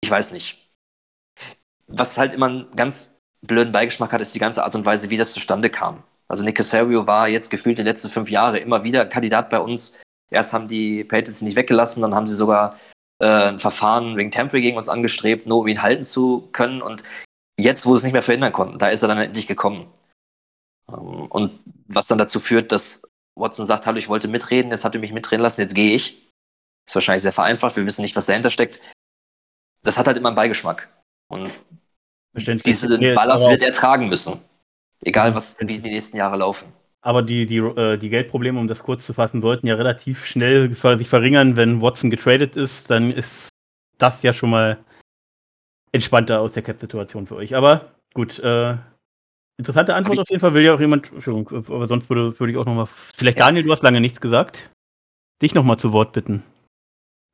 Ich 0.00 0.10
weiß 0.10 0.32
nicht. 0.32 0.63
Was 1.96 2.18
halt 2.18 2.34
immer 2.34 2.46
einen 2.46 2.76
ganz 2.76 3.20
blöden 3.42 3.72
Beigeschmack 3.72 4.12
hat, 4.12 4.20
ist 4.20 4.34
die 4.34 4.38
ganze 4.38 4.64
Art 4.64 4.74
und 4.74 4.84
Weise, 4.84 5.10
wie 5.10 5.16
das 5.16 5.32
zustande 5.32 5.70
kam. 5.70 6.02
Also 6.28 6.44
Nick 6.44 6.56
Casario 6.56 7.06
war 7.06 7.28
jetzt 7.28 7.50
gefühlt 7.50 7.78
die 7.78 7.82
letzten 7.82 8.10
fünf 8.10 8.30
Jahre 8.30 8.58
immer 8.58 8.82
wieder 8.84 9.06
Kandidat 9.06 9.50
bei 9.50 9.60
uns. 9.60 9.98
Erst 10.30 10.52
haben 10.52 10.68
die 10.68 11.04
Patriots 11.04 11.42
nicht 11.42 11.56
weggelassen, 11.56 12.02
dann 12.02 12.14
haben 12.14 12.26
sie 12.26 12.34
sogar 12.34 12.78
äh, 13.20 13.48
ein 13.48 13.60
Verfahren 13.60 14.16
wegen 14.16 14.30
Tampering 14.30 14.62
gegen 14.62 14.76
uns 14.76 14.88
angestrebt, 14.88 15.46
nur 15.46 15.60
um 15.60 15.66
ihn 15.66 15.82
halten 15.82 16.02
zu 16.02 16.48
können. 16.52 16.82
Und 16.82 17.04
jetzt, 17.58 17.86
wo 17.86 17.90
sie 17.90 17.98
es 17.98 18.04
nicht 18.04 18.12
mehr 18.14 18.22
verhindern 18.22 18.52
konnten, 18.52 18.78
da 18.78 18.88
ist 18.88 19.02
er 19.02 19.08
dann 19.08 19.18
endlich 19.18 19.46
gekommen. 19.46 19.86
Ähm, 20.88 21.26
und 21.26 21.58
was 21.86 22.06
dann 22.06 22.18
dazu 22.18 22.40
führt, 22.40 22.72
dass 22.72 23.02
Watson 23.36 23.66
sagt, 23.66 23.86
hallo, 23.86 23.98
ich 23.98 24.08
wollte 24.08 24.28
mitreden, 24.28 24.70
jetzt 24.70 24.84
habt 24.84 24.94
ihr 24.94 25.00
mich 25.00 25.12
mitreden 25.12 25.42
lassen, 25.42 25.60
jetzt 25.60 25.74
gehe 25.74 25.94
ich. 25.94 26.32
Ist 26.86 26.94
wahrscheinlich 26.94 27.22
sehr 27.22 27.32
vereinfacht, 27.32 27.76
wir 27.76 27.86
wissen 27.86 28.02
nicht, 28.02 28.16
was 28.16 28.26
dahinter 28.26 28.50
steckt. 28.50 28.80
Das 29.82 29.98
hat 29.98 30.06
halt 30.06 30.16
immer 30.16 30.28
einen 30.28 30.36
Beigeschmack. 30.36 30.88
Und 31.28 31.52
diesen 32.34 33.14
Ballast 33.14 33.48
wird 33.48 33.62
er 33.62 33.72
tragen 33.72 34.08
müssen. 34.08 34.40
Egal, 35.00 35.34
was, 35.34 35.60
wie 35.60 35.66
die 35.66 35.90
nächsten 35.90 36.16
Jahre 36.16 36.36
laufen. 36.36 36.66
Aber 37.02 37.22
die, 37.22 37.44
die, 37.44 37.58
äh, 37.58 37.98
die 37.98 38.08
Geldprobleme, 38.08 38.58
um 38.58 38.66
das 38.66 38.82
kurz 38.82 39.04
zu 39.04 39.12
fassen, 39.12 39.42
sollten 39.42 39.66
ja 39.66 39.74
relativ 39.74 40.24
schnell 40.24 40.72
sich 40.72 41.08
verringern, 41.08 41.56
wenn 41.56 41.82
Watson 41.82 42.10
getradet 42.10 42.56
ist. 42.56 42.90
Dann 42.90 43.10
ist 43.10 43.50
das 43.98 44.22
ja 44.22 44.32
schon 44.32 44.50
mal 44.50 44.78
entspannter 45.92 46.40
aus 46.40 46.52
der 46.52 46.62
Cap-Situation 46.62 47.26
für 47.26 47.36
euch. 47.36 47.54
Aber 47.54 47.92
gut, 48.14 48.38
äh, 48.38 48.76
interessante 49.58 49.94
Antwort 49.94 50.18
auf 50.18 50.30
jeden 50.30 50.40
Fall. 50.40 50.54
Will 50.54 50.64
ja 50.64 50.74
auch 50.74 50.80
jemand, 50.80 51.12
Entschuldigung, 51.12 51.66
aber 51.68 51.86
sonst 51.86 52.08
würde, 52.08 52.38
würde 52.40 52.52
ich 52.52 52.56
auch 52.56 52.64
nochmal, 52.64 52.88
vielleicht 53.14 53.38
ja. 53.38 53.44
Daniel, 53.44 53.64
du 53.64 53.72
hast 53.72 53.82
lange 53.82 54.00
nichts 54.00 54.22
gesagt. 54.22 54.70
Dich 55.42 55.54
nochmal 55.54 55.78
zu 55.78 55.92
Wort 55.92 56.14
bitten. 56.14 56.42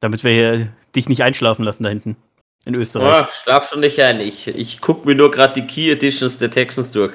Damit 0.01 0.25
wir 0.25 0.33
hier 0.33 0.73
dich 0.97 1.09
nicht 1.09 1.23
einschlafen 1.23 1.65
lassen 1.65 1.85
da 1.85 1.91
hinten 1.91 2.17
in 2.65 2.75
Österreich. 2.75 3.27
Oh, 3.27 3.33
schlaf 3.43 3.69
schon 3.69 3.81
nicht 3.81 4.01
ein. 4.01 4.21
Ich, 4.21 4.49
ich 4.49 4.81
gucke 4.81 5.07
mir 5.07 5.15
nur 5.15 5.31
gerade 5.31 5.55
die 5.55 5.67
Key 5.67 5.91
Editions 5.91 6.39
der 6.39 6.51
Texans 6.51 6.93
durch. 6.93 7.15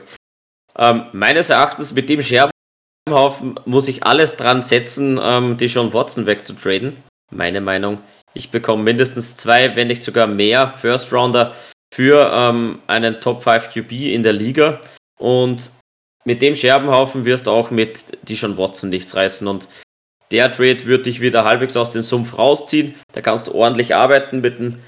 Ähm, 0.78 1.06
meines 1.14 1.50
Erachtens 1.50 1.94
mit 1.94 2.10
dem 2.10 2.22
Scherbenhaufen 2.22 3.60
muss 3.66 3.88
ich 3.88 4.04
alles 4.04 4.38
dran 4.38 4.62
setzen, 4.62 5.20
ähm, 5.22 5.58
die 5.58 5.68
John 5.68 5.94
Watson 5.94 6.26
wegzutraden. 6.26 6.98
Meine 7.32 7.62
Meinung. 7.62 8.02
Ich 8.34 8.52
bekomme 8.52 8.84
mindestens 8.84 9.38
zwei, 9.38 9.76
wenn 9.76 9.88
nicht 9.88 10.04
sogar 10.04 10.28
mehr 10.28 10.70
First 10.82 11.14
Rounder 11.14 11.56
für 11.94 12.30
ähm, 12.34 12.82
einen 12.88 13.22
Top 13.22 13.44
5 13.44 13.70
QB 13.72 13.92
in 13.92 14.24
der 14.24 14.34
Liga. 14.34 14.82
Und 15.18 15.72
mit 16.26 16.42
dem 16.42 16.56
Scherbenhaufen 16.56 17.24
wirst 17.24 17.48
du 17.48 17.52
auch 17.52 17.72
mit 17.72 18.18
die 18.28 18.34
John 18.34 18.58
Watson 18.58 18.90
nichts 18.90 19.16
reißen. 19.16 19.48
Und 19.48 19.70
der 20.32 20.52
Trade 20.52 20.86
wird 20.86 21.06
dich 21.06 21.22
wieder 21.22 21.46
halbwegs 21.46 21.78
aus 21.78 21.92
dem 21.92 22.04
Sumpf 22.04 22.38
rausziehen. 22.38 22.96
Da 23.14 23.22
kannst 23.22 23.48
du 23.48 23.54
ordentlich 23.54 23.96
arbeiten 23.96 24.42
mit 24.42 24.60
einem 24.60 24.82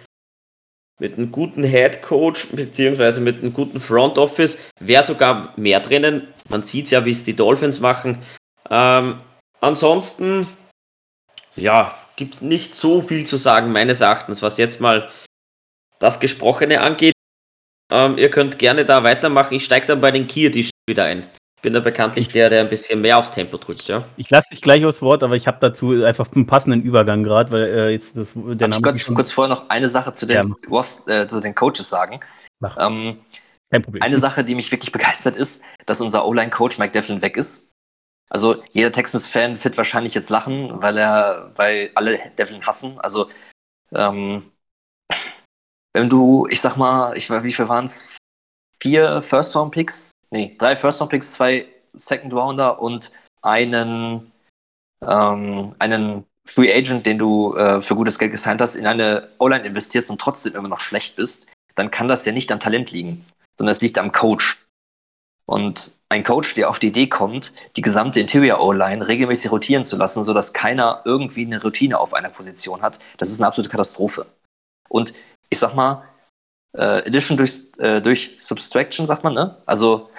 mit 0.99 1.17
einem 1.17 1.31
guten 1.31 1.63
Head 1.63 2.01
Coach 2.01 2.47
beziehungsweise 2.51 3.21
mit 3.21 3.41
einem 3.41 3.53
guten 3.53 3.79
Front 3.79 4.17
Office 4.17 4.59
wäre 4.79 5.03
sogar 5.03 5.53
mehr 5.55 5.79
drinnen. 5.79 6.27
Man 6.49 6.63
sieht 6.63 6.89
ja, 6.91 7.05
wie 7.05 7.11
es 7.11 7.23
die 7.23 7.35
Dolphins 7.35 7.79
machen. 7.79 8.23
Ähm, 8.69 9.19
ansonsten, 9.61 10.47
ja, 11.55 11.97
gibt 12.15 12.35
es 12.35 12.41
nicht 12.41 12.75
so 12.75 13.01
viel 13.01 13.25
zu 13.25 13.37
sagen, 13.37 13.71
meines 13.71 14.01
Erachtens, 14.01 14.41
was 14.41 14.57
jetzt 14.57 14.81
mal 14.81 15.09
das 15.99 16.19
Gesprochene 16.19 16.81
angeht. 16.81 17.13
Ähm, 17.91 18.17
ihr 18.17 18.29
könnt 18.29 18.59
gerne 18.59 18.85
da 18.85 19.03
weitermachen. 19.03 19.53
Ich 19.53 19.65
steige 19.65 19.87
dann 19.87 20.01
bei 20.01 20.11
den 20.11 20.27
Key 20.27 20.47
Editions 20.47 20.71
wieder 20.89 21.05
ein 21.05 21.27
bin 21.61 21.73
da 21.73 21.79
bekanntlich 21.79 22.27
der, 22.27 22.49
der 22.49 22.61
ein 22.61 22.69
bisschen 22.69 23.01
mehr 23.01 23.17
aufs 23.17 23.31
Tempo 23.31 23.57
drückt, 23.57 23.87
ja. 23.87 24.03
Ich 24.17 24.29
lasse 24.29 24.49
dich 24.51 24.61
gleich 24.61 24.85
aufs 24.85 25.01
Wort, 25.01 25.23
aber 25.23 25.35
ich 25.35 25.47
habe 25.47 25.57
dazu 25.59 26.03
einfach 26.03 26.31
einen 26.33 26.45
passenden 26.45 26.81
Übergang 26.81 27.23
gerade, 27.23 27.51
weil 27.51 27.63
äh, 27.63 27.89
jetzt 27.89 28.15
das 28.15 28.33
der 28.35 28.67
Name 28.67 28.77
ich 28.77 28.83
kurz, 28.83 29.05
kurz 29.05 29.31
vorher 29.31 29.53
noch 29.53 29.69
eine 29.69 29.89
Sache 29.89 30.13
zu 30.13 30.25
den, 30.25 30.55
ja. 30.67 30.81
äh, 31.07 31.27
zu 31.27 31.41
den 31.41 31.55
Coaches 31.55 31.89
sagen. 31.89 32.19
Ähm, 32.77 33.19
Kein 33.71 33.81
Problem. 33.81 34.01
Eine 34.01 34.17
Sache, 34.17 34.43
die 34.43 34.55
mich 34.55 34.71
wirklich 34.71 34.91
begeistert 34.91 35.35
ist, 35.35 35.63
dass 35.85 36.01
unser 36.01 36.25
O-Line-Coach 36.25 36.77
Mike 36.77 36.91
Devlin 36.91 37.21
weg 37.21 37.37
ist. 37.37 37.71
Also 38.29 38.61
jeder 38.71 38.91
Texans-Fan 38.91 39.63
wird 39.63 39.77
wahrscheinlich 39.77 40.13
jetzt 40.13 40.29
lachen, 40.29 40.81
weil 40.81 40.97
er, 40.97 41.51
weil 41.55 41.91
alle 41.95 42.19
Devlin 42.37 42.65
hassen. 42.65 42.99
Also 42.99 43.29
ähm, 43.93 44.51
wenn 45.93 46.09
du, 46.09 46.47
ich 46.49 46.61
sag 46.61 46.77
mal, 46.77 47.15
ich 47.17 47.29
wie 47.29 47.53
viel 47.53 47.67
waren 47.67 47.85
es? 47.85 48.15
Vier 48.79 49.21
First-Round-Picks 49.21 50.11
nee, 50.31 50.55
drei 50.57 50.75
First-Round-Picks, 50.75 51.33
zwei 51.33 51.67
Second-Rounder 51.93 52.81
und 52.81 53.11
einen, 53.41 54.31
ähm, 55.01 55.75
einen 55.79 56.25
Free 56.45 56.73
Agent, 56.73 57.05
den 57.05 57.17
du 57.17 57.55
äh, 57.55 57.81
für 57.81 57.95
gutes 57.95 58.19
Geld 58.19 58.31
gesigned 58.31 58.61
hast, 58.61 58.75
in 58.75 58.87
eine 58.87 59.29
O-Line 59.39 59.65
investierst 59.65 60.09
und 60.09 60.19
trotzdem 60.19 60.55
immer 60.55 60.69
noch 60.69 60.79
schlecht 60.79 61.15
bist, 61.15 61.51
dann 61.75 61.91
kann 61.91 62.07
das 62.07 62.25
ja 62.25 62.31
nicht 62.31 62.51
am 62.51 62.59
Talent 62.59 62.91
liegen, 62.91 63.25
sondern 63.57 63.71
es 63.71 63.81
liegt 63.81 63.97
am 63.97 64.11
Coach. 64.11 64.65
Und 65.45 65.97
ein 66.09 66.23
Coach, 66.23 66.55
der 66.55 66.69
auf 66.69 66.79
die 66.79 66.87
Idee 66.87 67.07
kommt, 67.07 67.53
die 67.75 67.81
gesamte 67.81 68.19
Interior 68.19 68.61
O-Line 68.61 69.07
regelmäßig 69.07 69.51
rotieren 69.51 69.83
zu 69.83 69.97
lassen, 69.97 70.23
sodass 70.23 70.53
keiner 70.53 71.01
irgendwie 71.05 71.45
eine 71.45 71.61
Routine 71.61 71.99
auf 71.99 72.13
einer 72.13 72.29
Position 72.29 72.81
hat, 72.81 72.99
das 73.17 73.29
ist 73.29 73.39
eine 73.39 73.47
absolute 73.47 73.69
Katastrophe. 73.69 74.25
Und 74.89 75.13
ich 75.49 75.59
sag 75.59 75.73
mal, 75.75 76.03
äh, 76.73 77.07
Addition 77.07 77.37
durch, 77.37 77.63
äh, 77.79 78.01
durch 78.01 78.35
Subtraction, 78.37 79.05
sagt 79.05 79.23
man, 79.23 79.33
ne? 79.33 79.57
Also 79.65 80.09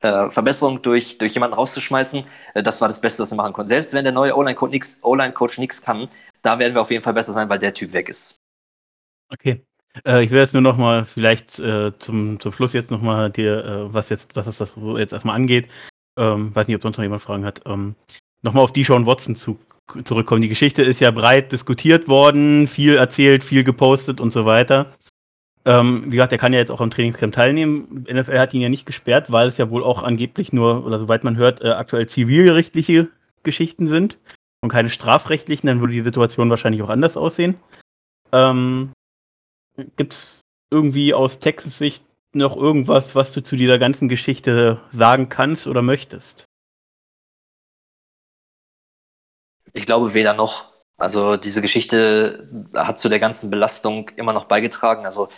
äh, 0.00 0.30
Verbesserung 0.30 0.82
durch, 0.82 1.18
durch 1.18 1.34
jemanden 1.34 1.54
rauszuschmeißen, 1.54 2.24
äh, 2.54 2.62
das 2.62 2.80
war 2.80 2.88
das 2.88 3.00
Beste, 3.00 3.22
was 3.22 3.32
wir 3.32 3.36
machen 3.36 3.52
konnten. 3.52 3.68
Selbst 3.68 3.94
wenn 3.94 4.04
der 4.04 4.12
neue 4.12 4.36
O-Line-Coach 4.36 5.58
nichts 5.58 5.82
kann, 5.82 6.08
da 6.42 6.58
werden 6.58 6.74
wir 6.74 6.82
auf 6.82 6.90
jeden 6.90 7.02
Fall 7.02 7.14
besser 7.14 7.32
sein, 7.32 7.48
weil 7.48 7.58
der 7.58 7.72
Typ 7.72 7.92
weg 7.92 8.08
ist. 8.08 8.40
Okay. 9.32 9.64
Äh, 10.04 10.24
ich 10.24 10.30
will 10.30 10.40
jetzt 10.40 10.52
nur 10.52 10.62
noch 10.62 10.76
mal 10.76 11.04
vielleicht 11.04 11.58
äh, 11.58 11.96
zum, 11.98 12.38
zum 12.40 12.52
Schluss 12.52 12.72
jetzt 12.72 12.90
noch 12.90 13.00
mal 13.00 13.30
dir, 13.30 13.88
was 13.92 14.10
jetzt, 14.10 14.36
was 14.36 14.46
ist 14.46 14.60
das 14.60 14.74
so 14.74 14.98
jetzt 14.98 15.12
erstmal 15.12 15.36
angeht, 15.36 15.68
ähm, 16.18 16.54
weiß 16.54 16.66
nicht, 16.66 16.76
ob 16.76 16.82
sonst 16.82 16.98
noch 16.98 17.04
jemand 17.04 17.22
Fragen 17.22 17.44
hat, 17.44 17.62
ähm, 17.66 17.94
nochmal 18.42 18.64
auf 18.64 18.72
die 18.72 18.84
Sean 18.84 19.06
Watson 19.06 19.36
zu, 19.36 19.58
zurückkommen. 20.04 20.42
Die 20.42 20.48
Geschichte 20.48 20.82
ist 20.82 21.00
ja 21.00 21.10
breit 21.10 21.52
diskutiert 21.52 22.08
worden, 22.08 22.66
viel 22.66 22.96
erzählt, 22.96 23.42
viel 23.42 23.64
gepostet 23.64 24.20
und 24.20 24.32
so 24.32 24.44
weiter. 24.44 24.92
Ähm, 25.66 26.04
wie 26.06 26.16
gesagt, 26.16 26.32
er 26.32 26.38
kann 26.38 26.52
ja 26.52 26.58
jetzt 26.58 26.70
auch 26.70 26.80
am 26.80 26.90
Trainingscamp 26.90 27.34
teilnehmen. 27.34 28.06
NFL 28.10 28.38
hat 28.38 28.52
ihn 28.52 28.60
ja 28.60 28.68
nicht 28.68 28.84
gesperrt, 28.84 29.32
weil 29.32 29.48
es 29.48 29.56
ja 29.56 29.70
wohl 29.70 29.82
auch 29.82 30.02
angeblich 30.02 30.52
nur, 30.52 30.84
oder 30.84 30.98
soweit 30.98 31.24
man 31.24 31.36
hört, 31.36 31.62
äh, 31.62 31.70
aktuell 31.70 32.06
zivilgerichtliche 32.06 33.08
Geschichten 33.42 33.88
sind 33.88 34.18
und 34.60 34.68
keine 34.68 34.90
strafrechtlichen. 34.90 35.66
Dann 35.66 35.80
würde 35.80 35.94
die 35.94 36.02
Situation 36.02 36.50
wahrscheinlich 36.50 36.82
auch 36.82 36.90
anders 36.90 37.16
aussehen. 37.16 37.56
Ähm, 38.32 38.92
Gibt 39.96 40.12
es 40.12 40.40
irgendwie 40.70 41.14
aus 41.14 41.38
Texas 41.38 41.78
Sicht 41.78 42.04
noch 42.34 42.56
irgendwas, 42.56 43.14
was 43.14 43.32
du 43.32 43.42
zu 43.42 43.56
dieser 43.56 43.78
ganzen 43.78 44.08
Geschichte 44.08 44.80
sagen 44.90 45.28
kannst 45.28 45.66
oder 45.66 45.82
möchtest? 45.82 46.44
Ich 49.72 49.86
glaube 49.86 50.14
weder 50.14 50.34
noch. 50.34 50.72
Also 50.96 51.36
diese 51.36 51.62
Geschichte 51.62 52.48
hat 52.74 52.98
zu 52.98 53.08
der 53.08 53.18
ganzen 53.18 53.50
Belastung 53.50 54.10
immer 54.10 54.32
noch 54.32 54.44
beigetragen. 54.44 55.06
Also 55.06 55.28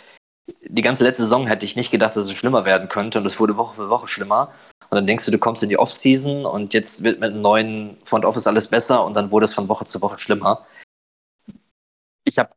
die 0.63 0.81
ganze 0.81 1.03
letzte 1.03 1.23
Saison 1.23 1.47
hätte 1.47 1.65
ich 1.65 1.75
nicht 1.75 1.91
gedacht, 1.91 2.15
dass 2.15 2.23
es 2.23 2.33
schlimmer 2.33 2.65
werden 2.65 2.89
könnte 2.89 3.19
und 3.19 3.25
es 3.25 3.39
wurde 3.39 3.57
Woche 3.57 3.75
für 3.75 3.89
Woche 3.89 4.07
schlimmer. 4.07 4.51
Und 4.89 4.95
dann 4.95 5.07
denkst 5.07 5.25
du, 5.25 5.31
du 5.31 5.39
kommst 5.39 5.63
in 5.63 5.69
die 5.69 5.77
Offseason 5.77 6.45
und 6.45 6.73
jetzt 6.73 7.03
wird 7.03 7.19
mit 7.19 7.31
einem 7.31 7.41
neuen 7.41 7.97
Front 8.05 8.23
Office 8.23 8.47
alles 8.47 8.67
besser 8.67 9.03
und 9.03 9.15
dann 9.15 9.31
wurde 9.31 9.45
es 9.45 9.53
von 9.53 9.67
Woche 9.67 9.85
zu 9.85 10.01
Woche 10.01 10.19
schlimmer. 10.19 10.65
Ich 12.23 12.39
habe 12.39 12.51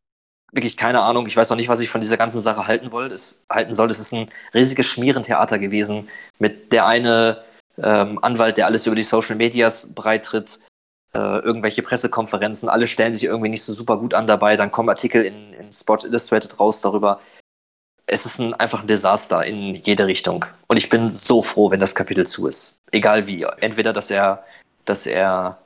wirklich 0.53 0.77
keine 0.77 1.01
Ahnung. 1.03 1.27
Ich 1.27 1.37
weiß 1.37 1.51
auch 1.51 1.57
nicht, 1.57 1.69
was 1.69 1.81
ich 1.81 1.91
von 1.91 2.01
dieser 2.01 2.17
ganzen 2.17 2.41
Sache 2.41 2.67
halten 2.67 2.93
wollte. 2.93 3.15
Es 3.15 3.45
halten 3.51 3.75
soll. 3.75 3.91
Es 3.91 3.99
ist 3.99 4.13
ein 4.13 4.29
riesiges 4.55 4.87
Schmierentheater 4.87 5.59
gewesen 5.59 6.09
mit 6.39 6.73
der 6.73 6.87
eine 6.87 7.43
ähm, 7.79 8.19
Anwalt, 8.23 8.57
der 8.57 8.67
alles 8.67 8.87
über 8.87 8.97
die 8.97 9.03
Social 9.03 9.37
Medias 9.37 9.95
breitritt, 9.95 10.61
äh, 11.15 11.19
irgendwelche 11.19 11.83
Pressekonferenzen. 11.83 12.69
Alle 12.69 12.87
stellen 12.87 13.13
sich 13.13 13.25
irgendwie 13.25 13.49
nicht 13.49 13.65
so 13.65 13.73
super 13.73 13.97
gut 13.99 14.15
an 14.15 14.29
dabei. 14.29 14.57
Dann 14.57 14.71
kommen 14.71 14.89
Artikel 14.89 15.25
in, 15.25 15.53
in 15.55 15.73
Sport 15.73 16.05
Illustrated 16.05 16.61
raus 16.61 16.81
darüber, 16.81 17.21
es 18.11 18.27
ist 18.27 18.39
ein, 18.41 18.55
einfach 18.55 18.83
ein 18.83 18.87
Desaster 18.87 19.45
in 19.45 19.75
jede 19.75 20.07
Richtung. 20.07 20.45
Und 20.67 20.77
ich 20.77 20.89
bin 20.89 21.13
so 21.13 21.43
froh, 21.43 21.71
wenn 21.71 21.81
das 21.81 21.95
Kapitel 21.95 22.27
zu 22.27 22.47
ist. 22.47 22.81
Egal 22.91 23.27
wie. 23.27 23.47
Entweder, 23.61 23.93
dass 23.93 24.11
er, 24.11 24.45
dass 24.85 25.07
er 25.07 25.59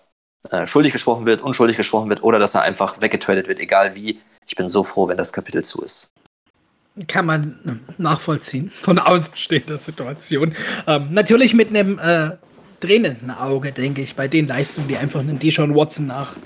äh, 0.50 0.66
schuldig 0.66 0.92
gesprochen 0.92 1.24
wird, 1.24 1.40
unschuldig 1.42 1.76
gesprochen 1.76 2.08
wird 2.10 2.22
oder 2.22 2.38
dass 2.38 2.54
er 2.54 2.62
einfach 2.62 3.00
weggetradet 3.00 3.48
wird. 3.48 3.58
Egal 3.58 3.94
wie. 3.94 4.20
Ich 4.46 4.56
bin 4.56 4.68
so 4.68 4.84
froh, 4.84 5.08
wenn 5.08 5.16
das 5.16 5.32
Kapitel 5.32 5.64
zu 5.64 5.82
ist. 5.82 6.10
kann 7.08 7.24
man 7.24 7.80
nachvollziehen 7.96 8.70
von 8.82 8.98
außenstehender 8.98 9.78
Situation. 9.78 10.54
Ähm, 10.86 11.08
natürlich 11.12 11.54
mit 11.54 11.70
einem 11.70 11.98
äh, 11.98 12.36
Auge, 13.40 13.72
denke 13.72 14.02
ich, 14.02 14.14
bei 14.14 14.28
den 14.28 14.46
Leistungen, 14.46 14.88
die 14.88 14.98
einfach 14.98 15.20
einen 15.20 15.38
Deshaun 15.38 15.74
Watson 15.74 16.06
nach 16.08 16.36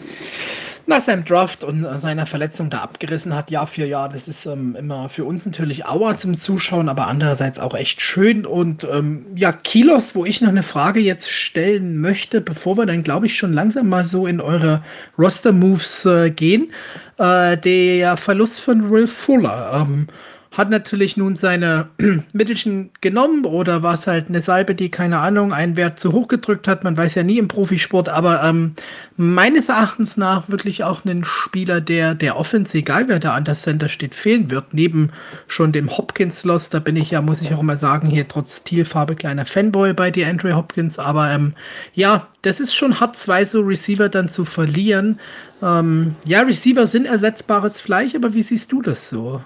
nach 0.88 1.02
seinem 1.02 1.24
Draft 1.24 1.64
und 1.64 1.86
seiner 2.00 2.24
Verletzung 2.24 2.70
da 2.70 2.78
abgerissen 2.78 3.34
hat, 3.34 3.50
Jahr 3.50 3.66
für 3.66 3.84
Jahr. 3.84 4.08
Das 4.08 4.26
ist 4.26 4.46
ähm, 4.46 4.74
immer 4.74 5.10
für 5.10 5.24
uns 5.24 5.44
natürlich 5.44 5.84
Auer 5.86 6.16
zum 6.16 6.38
Zuschauen, 6.38 6.88
aber 6.88 7.06
andererseits 7.06 7.60
auch 7.60 7.74
echt 7.74 8.00
schön. 8.00 8.46
Und 8.46 8.86
ähm, 8.90 9.26
ja, 9.34 9.52
Kilos, 9.52 10.14
wo 10.14 10.24
ich 10.24 10.40
noch 10.40 10.48
eine 10.48 10.62
Frage 10.62 11.00
jetzt 11.00 11.30
stellen 11.30 12.00
möchte, 12.00 12.40
bevor 12.40 12.78
wir 12.78 12.86
dann, 12.86 13.02
glaube 13.02 13.26
ich, 13.26 13.36
schon 13.36 13.52
langsam 13.52 13.88
mal 13.88 14.04
so 14.04 14.26
in 14.26 14.40
eure 14.40 14.82
Roster-Moves 15.18 16.06
äh, 16.06 16.30
gehen. 16.30 16.72
Äh, 17.18 17.58
der 17.58 18.16
Verlust 18.16 18.58
von 18.60 18.90
Will 18.90 19.08
Fuller. 19.08 19.86
Ähm, 19.86 20.08
hat 20.52 20.70
natürlich 20.70 21.16
nun 21.16 21.36
seine 21.36 21.88
Mittelchen 22.32 22.90
genommen 23.00 23.44
oder 23.44 23.82
war 23.82 23.94
es 23.94 24.06
halt 24.06 24.28
eine 24.28 24.40
Salbe, 24.40 24.74
die, 24.74 24.90
keine 24.90 25.18
Ahnung, 25.18 25.52
einen 25.52 25.76
Wert 25.76 26.00
zu 26.00 26.12
hoch 26.12 26.28
gedrückt 26.28 26.66
hat. 26.66 26.84
Man 26.84 26.96
weiß 26.96 27.14
ja 27.16 27.22
nie 27.22 27.38
im 27.38 27.48
Profisport, 27.48 28.08
aber 28.08 28.42
ähm, 28.42 28.72
meines 29.16 29.68
Erachtens 29.68 30.16
nach 30.16 30.48
wirklich 30.48 30.84
auch 30.84 31.04
ein 31.04 31.24
Spieler, 31.24 31.80
der 31.80 32.14
der 32.14 32.36
Offense, 32.36 32.78
egal 32.78 33.08
wer 33.08 33.18
da 33.18 33.34
an 33.34 33.44
der 33.44 33.56
Center 33.56 33.88
steht, 33.88 34.14
fehlen 34.14 34.50
wird. 34.50 34.72
Neben 34.72 35.10
schon 35.46 35.72
dem 35.72 35.96
Hopkins-Loss, 35.96 36.70
da 36.70 36.78
bin 36.78 36.96
ich 36.96 37.10
ja, 37.10 37.20
muss 37.20 37.42
ich 37.42 37.52
auch 37.52 37.60
immer 37.60 37.76
sagen, 37.76 38.08
hier 38.08 38.26
trotz 38.26 38.58
Stilfarbe 38.58 39.16
kleiner 39.16 39.46
Fanboy 39.46 39.92
bei 39.92 40.10
dir, 40.10 40.28
Andre 40.28 40.56
Hopkins. 40.56 40.98
Aber 40.98 41.30
ähm, 41.30 41.52
ja, 41.94 42.28
das 42.42 42.60
ist 42.60 42.74
schon 42.74 43.00
hart, 43.00 43.16
zwei 43.16 43.44
so 43.44 43.60
Receiver 43.60 44.08
dann 44.08 44.28
zu 44.28 44.44
verlieren. 44.44 45.20
Ähm, 45.62 46.16
ja, 46.24 46.40
Receiver 46.40 46.86
sind 46.86 47.06
ersetzbares 47.06 47.80
Fleisch, 47.80 48.14
aber 48.14 48.32
wie 48.34 48.42
siehst 48.42 48.72
du 48.72 48.80
das 48.82 49.08
so? 49.08 49.42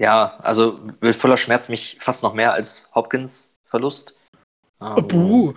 Ja, 0.00 0.38
also 0.38 0.80
Will 1.00 1.12
Fuller 1.12 1.36
schmerzt 1.36 1.68
mich 1.68 1.98
fast 2.00 2.22
noch 2.22 2.32
mehr 2.32 2.54
als 2.54 2.90
Hopkins 2.94 3.58
Verlust. 3.66 4.16
Ähm, 4.80 5.54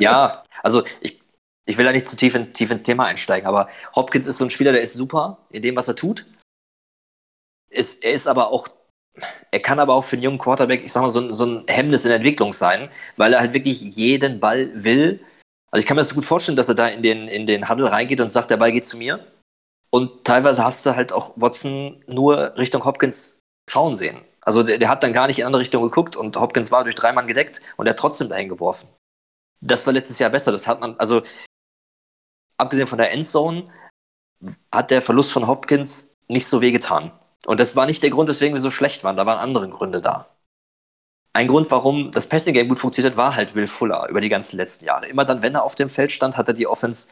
ja, 0.00 0.42
also 0.64 0.82
ich, 1.00 1.22
ich 1.64 1.78
will 1.78 1.84
da 1.84 1.92
nicht 1.92 2.08
zu 2.08 2.16
tief, 2.16 2.34
in, 2.34 2.52
tief 2.52 2.72
ins 2.72 2.82
Thema 2.82 3.06
einsteigen, 3.06 3.46
aber 3.46 3.68
Hopkins 3.94 4.26
ist 4.26 4.38
so 4.38 4.44
ein 4.44 4.50
Spieler, 4.50 4.72
der 4.72 4.80
ist 4.80 4.94
super 4.94 5.38
in 5.50 5.62
dem, 5.62 5.76
was 5.76 5.86
er 5.86 5.94
tut. 5.94 6.26
Ist, 7.70 8.02
er 8.02 8.12
ist 8.12 8.26
aber 8.26 8.48
auch, 8.48 8.66
er 9.52 9.60
kann 9.60 9.78
aber 9.78 9.94
auch 9.94 10.02
für 10.02 10.16
einen 10.16 10.24
jungen 10.24 10.38
Quarterback, 10.38 10.82
ich 10.82 10.92
sag 10.92 11.02
mal, 11.02 11.10
so, 11.10 11.30
so 11.32 11.46
ein 11.46 11.64
Hemmnis 11.68 12.04
in 12.04 12.08
der 12.08 12.16
Entwicklung 12.16 12.52
sein, 12.52 12.90
weil 13.16 13.32
er 13.32 13.38
halt 13.38 13.52
wirklich 13.52 13.80
jeden 13.80 14.40
Ball 14.40 14.70
will. 14.74 15.24
Also 15.70 15.82
ich 15.82 15.86
kann 15.86 15.94
mir 15.94 16.00
das 16.00 16.08
so 16.08 16.16
gut 16.16 16.24
vorstellen, 16.24 16.56
dass 16.56 16.68
er 16.68 16.74
da 16.74 16.88
in 16.88 17.02
den, 17.02 17.28
in 17.28 17.46
den 17.46 17.68
Huddle 17.68 17.92
reingeht 17.92 18.20
und 18.20 18.28
sagt, 18.28 18.50
der 18.50 18.56
Ball 18.56 18.72
geht 18.72 18.86
zu 18.86 18.96
mir. 18.96 19.24
Und 19.90 20.24
teilweise 20.24 20.64
hast 20.64 20.84
du 20.84 20.96
halt 20.96 21.12
auch 21.12 21.32
Watson 21.36 22.02
nur 22.08 22.56
Richtung 22.56 22.84
Hopkins 22.84 23.41
schauen 23.68 23.96
sehen. 23.96 24.22
Also 24.40 24.62
der, 24.62 24.78
der, 24.78 24.88
hat 24.88 25.02
dann 25.02 25.12
gar 25.12 25.28
nicht 25.28 25.38
in 25.38 25.46
andere 25.46 25.62
Richtung 25.62 25.82
geguckt 25.82 26.16
und 26.16 26.36
Hopkins 26.36 26.72
war 26.72 26.84
durch 26.84 26.96
drei 26.96 27.12
Mann 27.12 27.26
gedeckt 27.26 27.60
und 27.76 27.86
er 27.86 27.90
hat 27.90 27.98
trotzdem 27.98 28.28
dahin 28.28 28.48
geworfen. 28.48 28.88
Das 29.60 29.86
war 29.86 29.92
letztes 29.92 30.18
Jahr 30.18 30.30
besser. 30.30 30.50
Das 30.50 30.66
hat 30.66 30.80
man, 30.80 30.98
also 30.98 31.22
abgesehen 32.56 32.88
von 32.88 32.98
der 32.98 33.12
Endzone, 33.12 33.66
hat 34.72 34.90
der 34.90 35.02
Verlust 35.02 35.32
von 35.32 35.46
Hopkins 35.46 36.16
nicht 36.28 36.46
so 36.46 36.60
wehgetan. 36.60 37.12
Und 37.46 37.60
das 37.60 37.76
war 37.76 37.86
nicht 37.86 38.02
der 38.02 38.10
Grund, 38.10 38.28
weswegen 38.28 38.54
wir 38.54 38.60
so 38.60 38.70
schlecht 38.70 39.04
waren. 39.04 39.16
Da 39.16 39.26
waren 39.26 39.38
andere 39.38 39.68
Gründe 39.68 40.00
da. 40.00 40.28
Ein 41.32 41.48
Grund, 41.48 41.70
warum 41.70 42.10
das 42.10 42.26
Passing 42.26 42.54
Game 42.54 42.68
gut 42.68 42.78
funktioniert, 42.78 43.16
war 43.16 43.34
halt 43.34 43.54
Will 43.54 43.66
Fuller 43.66 44.08
über 44.08 44.20
die 44.20 44.28
ganzen 44.28 44.56
letzten 44.56 44.84
Jahre. 44.84 45.06
Immer 45.06 45.24
dann, 45.24 45.42
wenn 45.42 45.54
er 45.54 45.62
auf 45.62 45.74
dem 45.74 45.88
Feld 45.88 46.12
stand, 46.12 46.36
hat 46.36 46.48
er 46.48 46.54
die 46.54 46.66
Offense 46.66 47.08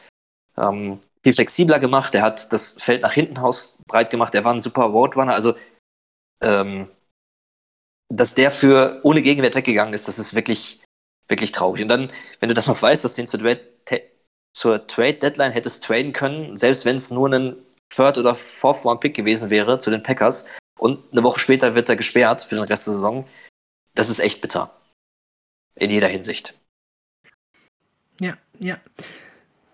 ähm, 0.57 0.99
viel 1.23 1.33
flexibler 1.33 1.79
gemacht. 1.79 2.13
Er 2.13 2.21
hat 2.21 2.51
das 2.53 2.73
Feld 2.73 3.01
nach 3.01 3.13
hinten 3.13 3.39
breit 3.87 4.09
gemacht. 4.09 4.35
Er 4.35 4.43
war 4.43 4.53
ein 4.53 4.59
super 4.59 4.83
Roadrunner. 4.83 5.33
Also 5.33 5.55
ähm, 6.41 6.87
dass 8.09 8.35
der 8.35 8.51
für 8.51 8.99
ohne 9.03 9.21
Gegenwert 9.21 9.55
weggegangen 9.55 9.93
ist, 9.93 10.07
das 10.07 10.19
ist 10.19 10.33
wirklich, 10.33 10.81
wirklich 11.27 11.51
traurig. 11.51 11.81
Und 11.81 11.89
dann, 11.89 12.11
wenn 12.39 12.49
du 12.49 12.55
dann 12.55 12.65
noch 12.65 12.81
weißt, 12.81 13.05
dass 13.05 13.15
du 13.15 13.21
ihn 13.21 13.27
zur, 13.27 13.41
zur 14.53 14.87
Trade 14.87 15.13
Deadline 15.13 15.51
hättest 15.51 15.83
traden 15.83 16.13
können, 16.13 16.57
selbst 16.57 16.85
wenn 16.85 16.97
es 16.97 17.11
nur 17.11 17.31
ein 17.31 17.55
Third 17.89 18.17
oder 18.17 18.35
Fourth 18.35 18.85
One 18.85 18.99
Pick 18.99 19.15
gewesen 19.15 19.49
wäre 19.49 19.79
zu 19.79 19.89
den 19.89 20.03
Packers 20.03 20.45
und 20.79 20.99
eine 21.11 21.23
Woche 21.23 21.39
später 21.39 21.75
wird 21.75 21.89
er 21.89 21.95
gesperrt 21.95 22.41
für 22.41 22.55
den 22.55 22.63
Rest 22.63 22.87
der 22.87 22.93
Saison, 22.93 23.27
das 23.95 24.09
ist 24.09 24.19
echt 24.19 24.41
bitter. 24.41 24.73
In 25.75 25.89
jeder 25.89 26.07
Hinsicht. 26.07 26.53
Ja, 28.19 28.37
ja. 28.59 28.77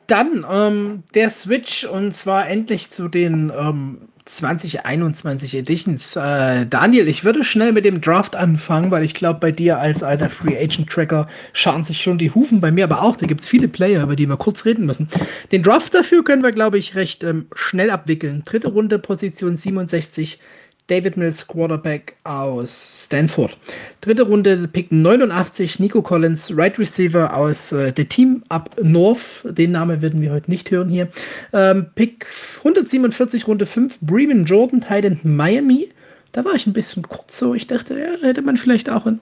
Dann 0.07 0.45
ähm, 0.49 1.03
der 1.13 1.29
Switch 1.29 1.83
und 1.83 2.13
zwar 2.13 2.47
endlich 2.47 2.91
zu 2.91 3.09
den 3.09 3.51
ähm, 3.55 4.09
2021 4.27 5.55
Editions. 5.55 6.15
Äh, 6.15 6.65
Daniel, 6.65 7.07
ich 7.07 7.23
würde 7.23 7.43
schnell 7.43 7.71
mit 7.71 7.85
dem 7.85 8.01
Draft 8.01 8.35
anfangen, 8.35 8.91
weil 8.91 9.03
ich 9.03 9.13
glaube, 9.13 9.39
bei 9.39 9.51
dir 9.51 9.79
als 9.79 10.03
alter 10.03 10.29
Free 10.29 10.57
Agent 10.57 10.89
Tracker 10.89 11.27
scharen 11.53 11.83
sich 11.83 12.01
schon 12.01 12.17
die 12.17 12.31
Hufen, 12.31 12.61
bei 12.61 12.71
mir 12.71 12.83
aber 12.83 13.01
auch. 13.01 13.15
Da 13.15 13.25
gibt 13.25 13.41
es 13.41 13.47
viele 13.47 13.67
Player, 13.67 14.03
über 14.03 14.15
die 14.15 14.27
wir 14.27 14.37
kurz 14.37 14.65
reden 14.65 14.85
müssen. 14.85 15.09
Den 15.51 15.63
Draft 15.63 15.93
dafür 15.93 16.23
können 16.23 16.43
wir, 16.43 16.51
glaube 16.51 16.77
ich, 16.77 16.95
recht 16.95 17.23
ähm, 17.23 17.47
schnell 17.55 17.89
abwickeln. 17.89 18.43
Dritte 18.45 18.69
Runde, 18.69 18.99
Position 18.99 19.57
67. 19.57 20.39
David 20.87 21.17
Mills, 21.17 21.45
Quarterback 21.47 22.15
aus 22.23 23.05
Stanford. 23.05 23.57
Dritte 24.01 24.23
Runde, 24.23 24.67
Pick 24.67 24.91
89, 24.91 25.79
Nico 25.79 26.01
Collins, 26.01 26.55
Right 26.55 26.79
Receiver 26.79 27.35
aus 27.35 27.73
äh, 27.73 27.91
der 27.91 28.07
Team 28.07 28.43
Up 28.47 28.71
North. 28.81 29.43
Den 29.43 29.71
Namen 29.71 30.01
werden 30.01 30.21
wir 30.21 30.31
heute 30.31 30.49
nicht 30.49 30.71
hören 30.71 30.89
hier. 30.89 31.09
Ähm, 31.51 31.87
Pick 31.95 32.25
147, 32.59 33.47
Runde 33.47 33.65
5, 33.65 33.99
Bremen 34.01 34.45
Jordan, 34.45 34.81
Titan 34.81 35.19
Miami. 35.23 35.89
Da 36.31 36.45
war 36.45 36.53
ich 36.53 36.67
ein 36.67 36.73
bisschen 36.73 37.03
kurz 37.03 37.37
so. 37.37 37.53
Ich 37.53 37.67
dachte, 37.67 37.99
ja, 37.99 38.25
hätte 38.25 38.41
man 38.41 38.57
vielleicht 38.57 38.89
auch 38.89 39.05
in 39.05 39.19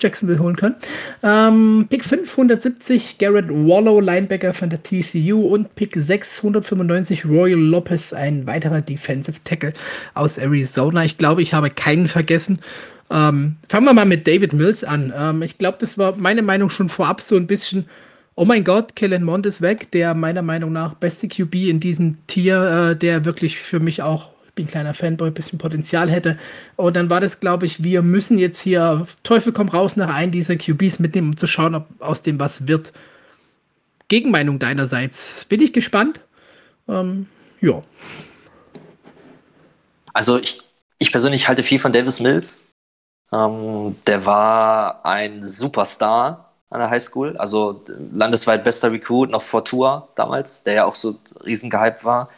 Jacksonville 0.00 0.38
holen 0.38 0.56
können. 0.56 0.76
Ähm, 1.22 1.86
Pick 1.88 2.04
570 2.04 3.18
Garrett 3.18 3.48
Wallow, 3.48 4.00
Linebacker 4.00 4.54
von 4.54 4.70
der 4.70 4.82
TCU 4.82 5.46
und 5.46 5.74
Pick 5.74 5.94
695 5.96 7.24
Royal 7.24 7.58
Lopez, 7.58 8.12
ein 8.12 8.46
weiterer 8.46 8.80
Defensive 8.80 9.38
Tackle 9.44 9.72
aus 10.14 10.38
Arizona. 10.38 11.04
Ich 11.04 11.18
glaube, 11.18 11.42
ich 11.42 11.54
habe 11.54 11.70
keinen 11.70 12.08
vergessen. 12.08 12.58
Ähm, 13.10 13.56
fangen 13.68 13.86
wir 13.86 13.94
mal 13.94 14.06
mit 14.06 14.26
David 14.26 14.52
Mills 14.52 14.82
an. 14.82 15.12
Ähm, 15.16 15.42
ich 15.42 15.58
glaube, 15.58 15.78
das 15.80 15.98
war 15.98 16.16
meine 16.16 16.42
Meinung 16.42 16.70
schon 16.70 16.88
vorab 16.88 17.20
so 17.20 17.36
ein 17.36 17.46
bisschen. 17.46 17.86
Oh 18.36 18.44
mein 18.44 18.64
Gott, 18.64 18.96
Kellen 18.96 19.22
Mond 19.22 19.46
ist 19.46 19.60
weg, 19.60 19.92
der 19.92 20.12
meiner 20.14 20.42
Meinung 20.42 20.72
nach 20.72 20.94
beste 20.94 21.28
QB 21.28 21.54
in 21.54 21.78
diesem 21.78 22.16
Tier, 22.26 22.90
äh, 22.90 22.96
der 22.96 23.24
wirklich 23.24 23.58
für 23.58 23.78
mich 23.78 24.02
auch 24.02 24.33
bin 24.54 24.66
ein 24.66 24.68
kleiner 24.68 24.94
Fanboy, 24.94 25.28
ein 25.28 25.34
bisschen 25.34 25.58
Potenzial 25.58 26.10
hätte. 26.10 26.38
Und 26.76 26.94
dann 26.96 27.10
war 27.10 27.20
das, 27.20 27.40
glaube 27.40 27.66
ich, 27.66 27.82
wir 27.82 28.02
müssen 28.02 28.38
jetzt 28.38 28.60
hier 28.60 29.06
Teufel 29.22 29.52
komm 29.52 29.68
raus 29.68 29.96
nach 29.96 30.14
einem 30.14 30.32
dieser 30.32 30.56
QBs 30.56 30.98
mitnehmen, 30.98 31.30
um 31.30 31.36
zu 31.36 31.46
schauen, 31.46 31.74
ob 31.74 31.86
aus 32.00 32.22
dem 32.22 32.38
was 32.38 32.68
wird. 32.68 32.92
Gegenmeinung 34.08 34.58
deinerseits. 34.58 35.44
Bin 35.46 35.60
ich 35.60 35.72
gespannt. 35.72 36.20
Ähm, 36.88 37.26
ja. 37.60 37.82
Also 40.12 40.38
ich, 40.38 40.60
ich 40.98 41.10
persönlich 41.10 41.48
halte 41.48 41.62
viel 41.62 41.78
von 41.78 41.92
Davis 41.92 42.20
Mills. 42.20 42.72
Ähm, 43.32 43.96
der 44.06 44.24
war 44.26 45.04
ein 45.04 45.44
Superstar 45.44 46.52
an 46.70 46.80
der 46.80 46.90
Highschool, 46.90 47.36
also 47.36 47.84
landesweit 48.12 48.64
bester 48.64 48.90
Recruit 48.90 49.30
noch 49.30 49.42
vor 49.42 49.64
Tour 49.64 50.08
damals, 50.16 50.64
der 50.64 50.74
ja 50.74 50.84
auch 50.84 50.96
so 50.96 51.18
riesen 51.44 51.70
gehypt 51.70 52.04
war 52.04 52.28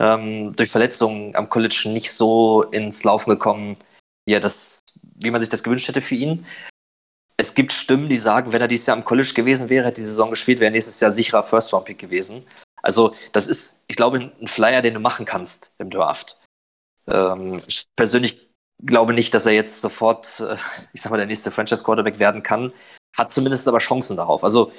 ähm, 0.00 0.52
durch 0.54 0.70
Verletzungen 0.70 1.36
am 1.36 1.48
College 1.48 1.84
nicht 1.86 2.10
so 2.10 2.62
ins 2.64 3.04
Laufen 3.04 3.30
gekommen, 3.30 3.76
wie, 4.24 4.32
er 4.32 4.40
das, 4.40 4.80
wie 5.02 5.30
man 5.30 5.40
sich 5.40 5.50
das 5.50 5.62
gewünscht 5.62 5.88
hätte 5.88 6.00
für 6.00 6.14
ihn. 6.14 6.46
Es 7.36 7.54
gibt 7.54 7.72
Stimmen, 7.72 8.08
die 8.08 8.16
sagen, 8.16 8.52
wenn 8.52 8.60
er 8.60 8.68
dieses 8.68 8.86
Jahr 8.86 8.96
am 8.96 9.04
College 9.04 9.32
gewesen 9.34 9.68
wäre, 9.68 9.86
hätte 9.86 10.00
die 10.00 10.06
Saison 10.06 10.30
gespielt, 10.30 10.58
wäre 10.58 10.72
nächstes 10.72 11.00
Jahr 11.00 11.12
sicherer 11.12 11.44
First-Round-Pick 11.44 11.98
gewesen. 11.98 12.46
Also, 12.82 13.14
das 13.32 13.46
ist, 13.46 13.84
ich 13.88 13.96
glaube, 13.96 14.32
ein 14.40 14.48
Flyer, 14.48 14.82
den 14.82 14.94
du 14.94 15.00
machen 15.00 15.26
kannst 15.26 15.74
im 15.78 15.90
Draft. 15.90 16.38
Ähm, 17.06 17.62
ich 17.66 17.86
persönlich 17.94 18.48
glaube 18.82 19.12
nicht, 19.12 19.34
dass 19.34 19.46
er 19.46 19.52
jetzt 19.52 19.80
sofort, 19.82 20.40
äh, 20.40 20.56
ich 20.94 21.02
sag 21.02 21.10
mal, 21.10 21.18
der 21.18 21.26
nächste 21.26 21.50
Franchise-Quarterback 21.50 22.18
werden 22.18 22.42
kann. 22.42 22.72
Hat 23.16 23.30
zumindest 23.30 23.68
aber 23.68 23.78
Chancen 23.78 24.16
darauf. 24.16 24.44
Also, 24.44 24.72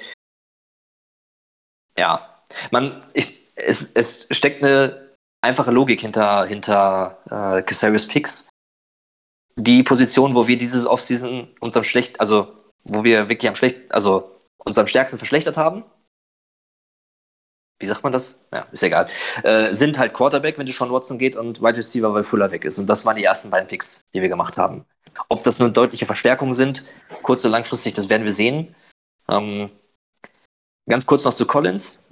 ja, 1.96 2.42
man, 2.70 3.02
ich, 3.14 3.54
es, 3.54 3.92
es 3.92 4.26
steckt 4.30 4.64
eine 4.64 5.11
einfache 5.42 5.70
Logik 5.70 6.00
hinter, 6.00 6.46
hinter 6.46 7.18
äh, 7.26 7.62
Casarius 7.62 8.06
Picks. 8.06 8.48
Die 9.56 9.82
Position, 9.82 10.34
wo 10.34 10.46
wir 10.46 10.56
dieses 10.56 10.86
Offseason 10.86 11.54
unserem 11.60 11.84
schlecht, 11.84 12.18
also 12.20 12.56
wo 12.84 13.04
wir 13.04 13.28
wirklich 13.28 13.48
am 13.48 13.56
schlecht, 13.56 13.92
also 13.92 14.38
uns 14.64 14.78
am 14.78 14.86
stärksten 14.86 15.18
verschlechtert 15.18 15.58
haben, 15.58 15.84
wie 17.82 17.86
sagt 17.86 18.04
man 18.04 18.12
das? 18.12 18.48
Ja, 18.52 18.66
ist 18.70 18.84
egal. 18.84 19.06
Äh, 19.42 19.74
sind 19.74 19.98
halt 19.98 20.14
Quarterback, 20.14 20.56
wenn 20.56 20.68
Sean 20.68 20.92
Watson 20.92 21.18
geht 21.18 21.34
und 21.34 21.60
Wide 21.60 21.78
Receiver, 21.78 22.14
weil 22.14 22.22
Fuller 22.22 22.52
weg 22.52 22.64
ist. 22.64 22.78
Und 22.78 22.86
das 22.86 23.04
waren 23.04 23.16
die 23.16 23.24
ersten 23.24 23.50
beiden 23.50 23.66
Picks, 23.66 24.02
die 24.14 24.22
wir 24.22 24.28
gemacht 24.28 24.56
haben. 24.56 24.86
Ob 25.28 25.42
das 25.42 25.58
nun 25.58 25.72
deutliche 25.72 26.06
Verstärkungen 26.06 26.54
sind, 26.54 26.86
kurz- 27.22 27.44
und 27.44 27.50
langfristig, 27.50 27.94
das 27.94 28.08
werden 28.08 28.22
wir 28.22 28.32
sehen. 28.32 28.76
Ähm, 29.28 29.68
ganz 30.88 31.06
kurz 31.06 31.24
noch 31.24 31.34
zu 31.34 31.44
Collins. 31.44 32.08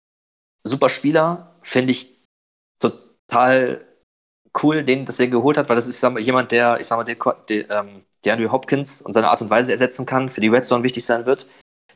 Super 0.65 0.89
Spieler, 0.89 1.55
finde 1.63 1.93
ich 1.93 2.20
total 3.31 3.85
cool, 4.63 4.83
den, 4.83 5.05
dass 5.05 5.21
er 5.21 5.29
geholt 5.29 5.57
hat, 5.57 5.69
weil 5.69 5.77
das 5.77 5.87
ist 5.87 6.03
jemand, 6.03 6.53
der, 6.53 6.81
ich 6.81 6.87
sag 6.87 6.97
mal, 6.97 7.05
der, 7.05 7.17
der, 7.49 7.71
ähm, 7.71 8.05
der 8.25 8.35
Andrew 8.35 8.51
Hopkins 8.51 9.01
und 9.01 9.13
seine 9.13 9.29
Art 9.29 9.41
und 9.43 9.51
Weise 9.51 9.73
ersetzen 9.73 10.07
kann, 10.07 10.29
für 10.29 10.41
die 10.41 10.49
Red 10.49 10.65
Zone 10.65 10.83
wichtig 10.83 11.05
sein 11.05 11.27
wird. 11.27 11.47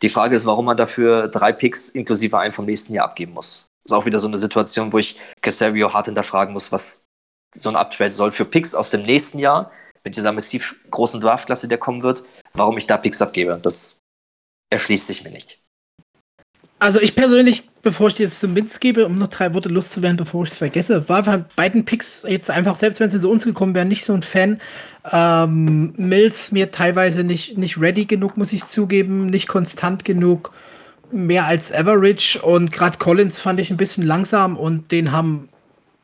Die 0.02 0.08
Frage 0.08 0.36
ist, 0.36 0.46
warum 0.46 0.66
man 0.66 0.76
dafür 0.76 1.28
drei 1.28 1.52
Picks 1.52 1.88
inklusive 1.88 2.38
einen 2.38 2.52
vom 2.52 2.64
nächsten 2.66 2.94
Jahr 2.94 3.06
abgeben 3.06 3.32
muss. 3.32 3.66
Das 3.84 3.92
ist 3.92 3.98
auch 3.98 4.06
wieder 4.06 4.18
so 4.18 4.28
eine 4.28 4.38
Situation, 4.38 4.92
wo 4.92 4.98
ich 4.98 5.18
Casario 5.42 5.92
hart 5.92 6.06
hinterfragen 6.06 6.54
muss, 6.54 6.72
was 6.72 7.06
so 7.54 7.68
ein 7.68 7.76
Uptrade 7.76 8.12
soll 8.12 8.30
für 8.30 8.44
Picks 8.44 8.74
aus 8.74 8.90
dem 8.90 9.02
nächsten 9.02 9.38
Jahr 9.38 9.70
mit 10.02 10.16
dieser 10.16 10.32
massiv 10.32 10.76
großen 10.90 11.20
Draftklasse, 11.20 11.68
der 11.68 11.78
kommen 11.78 12.02
wird, 12.02 12.24
warum 12.52 12.78
ich 12.78 12.86
da 12.86 12.96
Picks 12.96 13.22
abgebe. 13.22 13.58
Das 13.62 13.98
erschließt 14.70 15.06
sich 15.06 15.24
mir 15.24 15.30
nicht. 15.30 15.63
Also 16.78 17.00
ich 17.00 17.14
persönlich, 17.14 17.62
bevor 17.82 18.08
ich 18.08 18.18
jetzt 18.18 18.40
zum 18.40 18.56
Witz 18.56 18.80
gebe, 18.80 19.06
um 19.06 19.18
noch 19.18 19.28
drei 19.28 19.54
Worte 19.54 19.68
loszuwerden, 19.68 20.16
bevor 20.16 20.44
ich 20.44 20.50
es 20.50 20.58
vergesse, 20.58 21.08
war 21.08 21.24
von 21.24 21.44
beiden 21.56 21.84
Picks 21.84 22.24
jetzt 22.28 22.50
einfach, 22.50 22.76
selbst 22.76 23.00
wenn 23.00 23.10
sie 23.10 23.20
zu 23.20 23.30
uns 23.30 23.44
gekommen 23.44 23.74
wären, 23.74 23.88
nicht 23.88 24.04
so 24.04 24.12
ein 24.12 24.22
Fan. 24.22 24.60
Ähm, 25.10 25.94
Mills 25.96 26.52
mir 26.52 26.70
teilweise 26.72 27.24
nicht, 27.24 27.56
nicht 27.56 27.80
ready 27.80 28.04
genug, 28.04 28.36
muss 28.36 28.52
ich 28.52 28.66
zugeben, 28.66 29.26
nicht 29.26 29.48
konstant 29.48 30.04
genug, 30.04 30.52
mehr 31.10 31.46
als 31.46 31.72
average 31.72 32.40
und 32.42 32.72
gerade 32.72 32.98
Collins 32.98 33.38
fand 33.38 33.60
ich 33.60 33.70
ein 33.70 33.76
bisschen 33.76 34.04
langsam 34.04 34.56
und 34.56 34.90
den 34.90 35.12
haben 35.12 35.48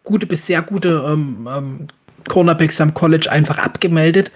gute 0.04 0.26
bis 0.26 0.46
sehr 0.46 0.62
gute 0.62 1.04
ähm, 1.06 1.48
ähm, 1.50 1.88
Cornerbacks 2.28 2.80
am 2.80 2.94
College 2.94 3.30
einfach 3.30 3.58
abgemeldet. 3.58 4.30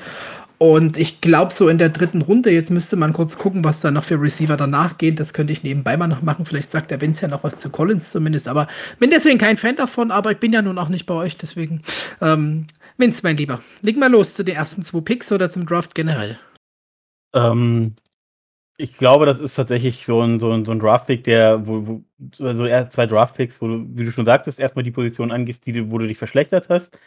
Und 0.59 0.97
ich 0.99 1.21
glaube, 1.21 1.53
so 1.53 1.69
in 1.69 1.79
der 1.79 1.88
dritten 1.88 2.23
Runde, 2.23 2.51
jetzt 2.51 2.71
müsste 2.71 2.97
man 2.97 3.12
kurz 3.12 3.38
gucken, 3.38 3.64
was 3.64 3.81
da 3.81 3.90
noch 3.90 4.05
für 4.05 4.21
Receiver 4.21 4.57
danach 4.57 4.99
geht. 4.99 5.19
Das 5.19 5.33
könnte 5.33 5.53
ich 5.53 5.62
nebenbei 5.62 5.97
mal 5.97 6.07
noch 6.07 6.23
machen. 6.23 6.45
Vielleicht 6.45 6.71
sagt 6.71 6.90
der 6.90 7.01
Vince 7.01 7.23
ja 7.23 7.29
noch 7.29 7.43
was 7.43 7.59
zu 7.59 7.71
Collins 7.71 8.12
zumindest. 8.12 8.47
Aber 8.47 8.69
bin 8.99 9.11
deswegen 9.11 9.38
kein 9.38 9.57
Fan 9.57 9.77
davon, 9.77 10.11
aber 10.11 10.31
ich 10.31 10.38
bin 10.38 10.53
ja 10.53 10.62
nun 10.62 10.79
auch 10.79 10.88
nicht 10.88 11.07
bei 11.07 11.14
euch. 11.14 11.37
Deswegen, 11.37 11.83
ähm, 12.21 12.67
Vince, 12.97 13.21
mein 13.25 13.37
Lieber, 13.37 13.61
leg 13.83 13.97
mal 13.97 14.11
los 14.11 14.35
zu 14.35 14.45
den 14.45 14.55
ersten 14.55 14.85
zwei 14.85 15.01
Picks 15.01 15.33
oder 15.33 15.51
zum 15.51 15.67
Draft 15.67 15.95
generell. 15.95 16.38
Ähm, 17.35 17.97
ich 18.77 18.97
glaube, 18.97 19.27
das 19.27 19.40
ist 19.40 19.55
tatsächlich 19.55 20.05
so 20.05 20.21
ein, 20.23 20.40
so 20.40 20.51
ein, 20.51 20.64
so 20.64 20.73
ein 20.73 20.81
Draft-Pick, 20.81 21.25
der, 21.25 21.67
wo, 21.67 21.87
wo, 21.87 22.05
also 22.45 22.67
zwei 22.88 23.07
Draft-Picks, 23.07 23.61
wo 23.61 23.69
du, 23.69 23.87
wie 23.95 24.05
du 24.05 24.11
schon 24.11 24.27
sagtest, 24.27 24.59
erstmal 24.59 24.83
die 24.83 24.90
Position 24.90 25.31
angehst, 25.31 25.67
die, 25.67 25.90
wo 25.90 25.99
du 25.99 26.07
dich 26.07 26.19
verschlechtert 26.19 26.69
hast. 26.69 26.99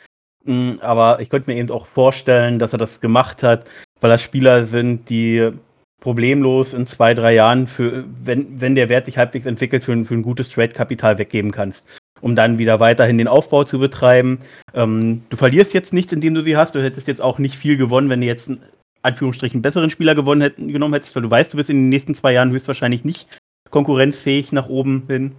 Hm, 0.46 0.80
aber 0.82 1.20
ich 1.20 1.30
könnte 1.30 1.50
mir 1.50 1.58
eben 1.58 1.72
auch 1.72 1.86
vorstellen, 1.88 2.60
dass 2.60 2.74
er 2.74 2.80
das 2.80 3.02
gemacht 3.02 3.44
hat, 3.44 3.70
weil 4.00 4.10
das 4.10 4.22
Spieler 4.22 4.66
sind, 4.66 5.10
die 5.10 5.52
problemlos 6.00 6.74
in 6.74 6.86
zwei, 6.86 7.14
drei 7.14 7.34
Jahren, 7.34 7.68
für, 7.68 8.06
wenn, 8.24 8.62
wenn 8.62 8.76
der 8.76 8.90
Wert 8.90 9.06
sich 9.06 9.18
halbwegs 9.18 9.46
entwickelt, 9.46 9.84
für, 9.84 10.04
für 10.04 10.14
ein 10.14 10.24
gutes 10.24 10.50
Trade-Kapital 10.50 11.18
weggeben 11.18 11.52
kannst, 11.52 11.88
um 12.22 12.36
dann 12.36 12.60
wieder 12.60 12.80
weiterhin 12.80 13.18
den 13.18 13.28
Aufbau 13.28 13.64
zu 13.64 13.80
betreiben. 13.80 14.40
Ähm, 14.74 15.24
du 15.30 15.38
verlierst 15.38 15.74
jetzt 15.74 15.94
nichts, 15.94 16.14
indem 16.14 16.36
du 16.36 16.42
sie 16.42 16.56
hast. 16.56 16.76
Du 16.76 16.84
hättest 16.84 17.08
jetzt 17.08 17.22
auch 17.22 17.40
nicht 17.40 17.56
viel 17.56 17.78
gewonnen, 17.78 18.10
wenn 18.10 18.22
du 18.22 18.28
jetzt 18.28 18.48
einen 18.48 18.62
Anführungsstrichen 19.02 19.62
besseren 19.62 19.90
Spieler 19.90 20.16
gewonnen 20.16 20.42
hätten, 20.42 20.72
genommen 20.72 20.94
hättest, 20.94 21.16
weil 21.16 21.24
du 21.24 21.32
weißt, 21.32 21.54
du 21.54 21.58
bist 21.58 21.70
in 21.70 21.78
den 21.78 21.90
nächsten 21.90 22.14
zwei 22.14 22.34
Jahren 22.34 22.52
höchstwahrscheinlich 22.52 23.04
nicht 23.04 23.28
konkurrenzfähig 23.70 24.52
nach 24.52 24.70
oben 24.70 25.04
hin. 25.08 25.36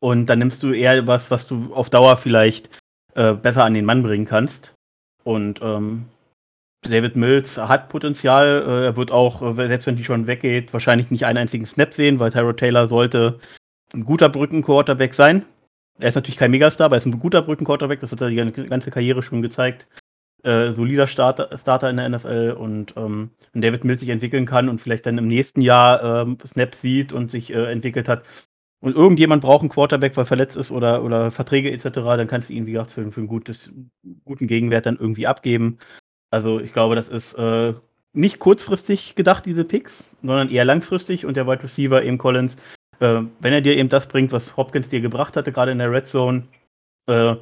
Und 0.00 0.26
dann 0.26 0.38
nimmst 0.38 0.62
du 0.62 0.72
eher 0.72 1.06
was, 1.06 1.30
was 1.30 1.46
du 1.46 1.74
auf 1.74 1.90
Dauer 1.90 2.16
vielleicht 2.16 2.70
äh, 3.20 3.34
besser 3.34 3.64
an 3.64 3.74
den 3.74 3.84
Mann 3.84 4.02
bringen 4.02 4.24
kannst. 4.24 4.72
Und 5.24 5.60
ähm, 5.62 6.06
David 6.82 7.16
Mills 7.16 7.58
hat 7.58 7.90
Potenzial. 7.90 8.64
Äh, 8.66 8.84
er 8.86 8.96
wird 8.96 9.12
auch, 9.12 9.42
äh, 9.42 9.68
selbst 9.68 9.86
wenn 9.86 9.96
die 9.96 10.04
schon 10.04 10.26
weggeht, 10.26 10.72
wahrscheinlich 10.72 11.10
nicht 11.10 11.26
einen 11.26 11.36
einzigen 11.36 11.66
Snap 11.66 11.92
sehen, 11.92 12.18
weil 12.18 12.32
Tyrod 12.32 12.56
Taylor 12.56 12.88
sollte 12.88 13.38
ein 13.92 14.06
guter 14.06 14.30
Brücken-Quarterback 14.30 15.12
sein. 15.12 15.44
Er 15.98 16.08
ist 16.08 16.14
natürlich 16.14 16.38
kein 16.38 16.50
Megastar, 16.50 16.86
aber 16.86 16.96
er 16.96 17.00
ist 17.00 17.06
ein 17.06 17.18
guter 17.18 17.42
Brücken-Quarterback. 17.42 18.00
Das 18.00 18.10
hat 18.10 18.22
er 18.22 18.30
die 18.30 18.36
ganze 18.36 18.90
Karriere 18.90 19.22
schon 19.22 19.42
gezeigt. 19.42 19.86
Äh, 20.42 20.72
solider 20.72 21.06
Starter, 21.06 21.54
Starter 21.58 21.90
in 21.90 21.98
der 21.98 22.08
NFL 22.08 22.56
und 22.58 22.94
ähm, 22.96 23.32
David 23.52 23.84
Mills 23.84 24.00
sich 24.00 24.08
entwickeln 24.08 24.46
kann 24.46 24.70
und 24.70 24.80
vielleicht 24.80 25.04
dann 25.04 25.18
im 25.18 25.28
nächsten 25.28 25.60
Jahr 25.60 26.22
ähm, 26.22 26.38
Snaps 26.46 26.80
sieht 26.80 27.12
und 27.12 27.30
sich 27.30 27.52
äh, 27.52 27.70
entwickelt 27.70 28.08
hat, 28.08 28.24
und 28.80 28.96
irgendjemand 28.96 29.42
braucht 29.42 29.60
einen 29.60 29.68
Quarterback, 29.68 30.16
weil 30.16 30.24
verletzt 30.24 30.56
ist 30.56 30.70
oder, 30.70 31.04
oder 31.04 31.30
Verträge 31.30 31.70
etc., 31.70 31.88
dann 31.92 32.28
kannst 32.28 32.48
du 32.48 32.54
ihn, 32.54 32.66
wie 32.66 32.72
gesagt, 32.72 32.92
für, 32.92 33.10
für 33.12 33.20
einen 33.20 33.28
gutes, 33.28 33.70
guten 34.24 34.46
Gegenwert 34.46 34.86
dann 34.86 34.98
irgendwie 34.98 35.26
abgeben. 35.26 35.78
Also 36.30 36.60
ich 36.60 36.72
glaube, 36.72 36.94
das 36.94 37.08
ist 37.08 37.34
äh, 37.34 37.74
nicht 38.12 38.38
kurzfristig 38.38 39.14
gedacht, 39.14 39.44
diese 39.46 39.64
Picks, 39.64 40.10
sondern 40.22 40.50
eher 40.50 40.64
langfristig 40.64 41.26
und 41.26 41.36
der 41.36 41.46
Wide 41.46 41.62
Receiver 41.62 42.02
eben 42.02 42.18
Collins, 42.18 42.56
äh, 43.00 43.22
wenn 43.40 43.52
er 43.52 43.60
dir 43.60 43.76
eben 43.76 43.88
das 43.88 44.08
bringt, 44.08 44.32
was 44.32 44.56
Hopkins 44.56 44.88
dir 44.88 45.00
gebracht 45.00 45.36
hatte, 45.36 45.52
gerade 45.52 45.72
in 45.72 45.78
der 45.78 45.92
Red 45.92 46.06
Zone, 46.06 46.44
äh, 47.06 47.36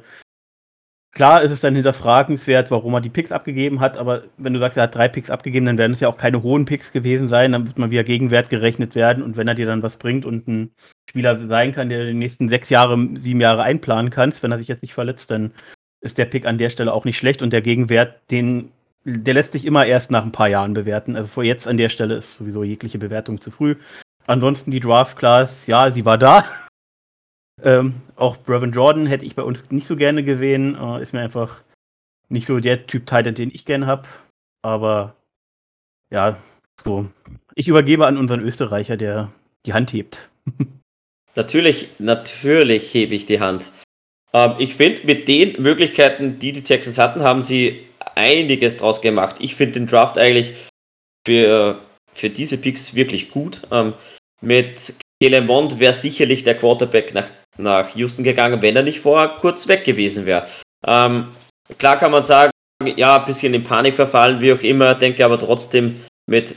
Klar 1.11 1.41
ist 1.41 1.51
es 1.51 1.61
dann 1.61 1.73
hinterfragenswert, 1.73 2.69
warum 2.69 2.93
er 2.93 3.01
die 3.01 3.09
Picks 3.09 3.31
abgegeben 3.31 3.79
hat, 3.79 3.97
aber 3.97 4.23
wenn 4.37 4.53
du 4.53 4.59
sagst, 4.59 4.77
er 4.77 4.83
hat 4.83 4.95
drei 4.95 5.07
Picks 5.07 5.31
abgegeben, 5.31 5.65
dann 5.65 5.77
werden 5.77 5.93
es 5.93 5.99
ja 5.99 6.07
auch 6.07 6.17
keine 6.17 6.43
hohen 6.43 6.65
Picks 6.65 6.91
gewesen 6.91 7.27
sein, 7.27 7.51
dann 7.51 7.65
wird 7.65 7.79
man 7.79 7.89
wieder 7.89 8.03
Gegenwert 8.03 8.49
gerechnet 8.49 8.93
werden 8.93 9.23
und 9.23 9.35
wenn 9.35 9.47
er 9.47 9.55
dir 9.55 9.65
dann 9.65 9.81
was 9.81 9.97
bringt 9.97 10.25
und 10.25 10.47
ein 10.47 10.71
Spieler 11.09 11.39
sein 11.47 11.73
kann, 11.73 11.89
der 11.89 12.05
die 12.05 12.13
nächsten 12.13 12.47
sechs 12.47 12.69
Jahre, 12.69 12.95
sieben 13.21 13.41
Jahre 13.41 13.63
einplanen 13.63 14.11
kannst, 14.11 14.43
wenn 14.43 14.51
er 14.51 14.59
sich 14.59 14.67
jetzt 14.67 14.83
nicht 14.83 14.93
verletzt, 14.93 15.31
dann 15.31 15.51
ist 16.01 16.17
der 16.17 16.25
Pick 16.25 16.45
an 16.45 16.57
der 16.57 16.69
Stelle 16.69 16.93
auch 16.93 17.05
nicht 17.05 17.17
schlecht 17.17 17.41
und 17.41 17.51
der 17.51 17.61
Gegenwert, 17.61 18.19
den, 18.29 18.71
der 19.03 19.33
lässt 19.33 19.53
sich 19.53 19.65
immer 19.65 19.85
erst 19.85 20.11
nach 20.11 20.23
ein 20.23 20.31
paar 20.31 20.47
Jahren 20.47 20.73
bewerten. 20.73 21.15
Also 21.15 21.27
vor 21.27 21.43
jetzt 21.43 21.67
an 21.67 21.77
der 21.77 21.89
Stelle 21.89 22.15
ist 22.15 22.35
sowieso 22.35 22.63
jegliche 22.63 22.99
Bewertung 22.99 23.41
zu 23.41 23.51
früh. 23.51 23.75
Ansonsten 24.27 24.71
die 24.71 24.79
Draft 24.79 25.17
Class, 25.17 25.67
ja, 25.67 25.91
sie 25.91 26.05
war 26.05 26.17
da. 26.17 26.45
Ähm, 27.63 27.95
auch 28.15 28.37
Brevin 28.37 28.71
Jordan 28.71 29.05
hätte 29.05 29.25
ich 29.25 29.35
bei 29.35 29.43
uns 29.43 29.69
nicht 29.71 29.87
so 29.87 29.95
gerne 29.95 30.23
gesehen. 30.23 30.75
Äh, 30.75 31.01
ist 31.01 31.13
mir 31.13 31.21
einfach 31.21 31.61
nicht 32.29 32.45
so 32.45 32.59
der 32.59 32.87
Typ 32.87 33.05
Titan, 33.05 33.35
den 33.35 33.51
ich 33.53 33.65
gerne 33.65 33.87
habe. 33.87 34.07
Aber 34.61 35.15
ja, 36.11 36.37
so. 36.83 37.07
Ich 37.55 37.67
übergebe 37.67 38.07
an 38.07 38.17
unseren 38.17 38.41
Österreicher, 38.41 38.97
der 38.97 39.31
die 39.65 39.73
Hand 39.73 39.93
hebt. 39.93 40.29
natürlich, 41.35 41.89
natürlich 41.99 42.93
hebe 42.93 43.15
ich 43.15 43.25
die 43.25 43.39
Hand. 43.39 43.71
Ähm, 44.33 44.55
ich 44.59 44.75
finde, 44.75 45.05
mit 45.05 45.27
den 45.27 45.61
Möglichkeiten, 45.61 46.39
die 46.39 46.53
die 46.53 46.63
Texans 46.63 46.97
hatten, 46.97 47.23
haben 47.23 47.41
sie 47.41 47.85
einiges 48.15 48.77
draus 48.77 49.01
gemacht. 49.01 49.37
Ich 49.39 49.55
finde 49.55 49.79
den 49.79 49.87
Draft 49.87 50.17
eigentlich 50.17 50.53
für, 51.25 51.79
für 52.13 52.29
diese 52.29 52.57
Picks 52.57 52.95
wirklich 52.95 53.31
gut. 53.31 53.61
Ähm, 53.71 53.93
mit 54.41 54.93
Kelemont 55.21 55.79
wäre 55.79 55.93
sicherlich 55.93 56.43
der 56.43 56.57
Quarterback 56.57 57.13
nach 57.13 57.29
nach 57.59 57.95
Houston 57.95 58.23
gegangen, 58.23 58.61
wenn 58.61 58.75
er 58.75 58.83
nicht 58.83 59.01
vorher 59.01 59.37
kurz 59.39 59.67
weg 59.67 59.83
gewesen 59.83 60.25
wäre. 60.25 60.47
Ähm, 60.85 61.29
klar 61.77 61.97
kann 61.97 62.11
man 62.11 62.23
sagen, 62.23 62.51
ja, 62.95 63.17
ein 63.17 63.25
bisschen 63.25 63.53
in 63.53 63.63
Panik 63.63 63.95
verfallen, 63.95 64.41
wie 64.41 64.53
auch 64.53 64.61
immer, 64.61 64.95
denke 64.95 65.25
aber 65.25 65.37
trotzdem, 65.37 66.01
mit, 66.29 66.55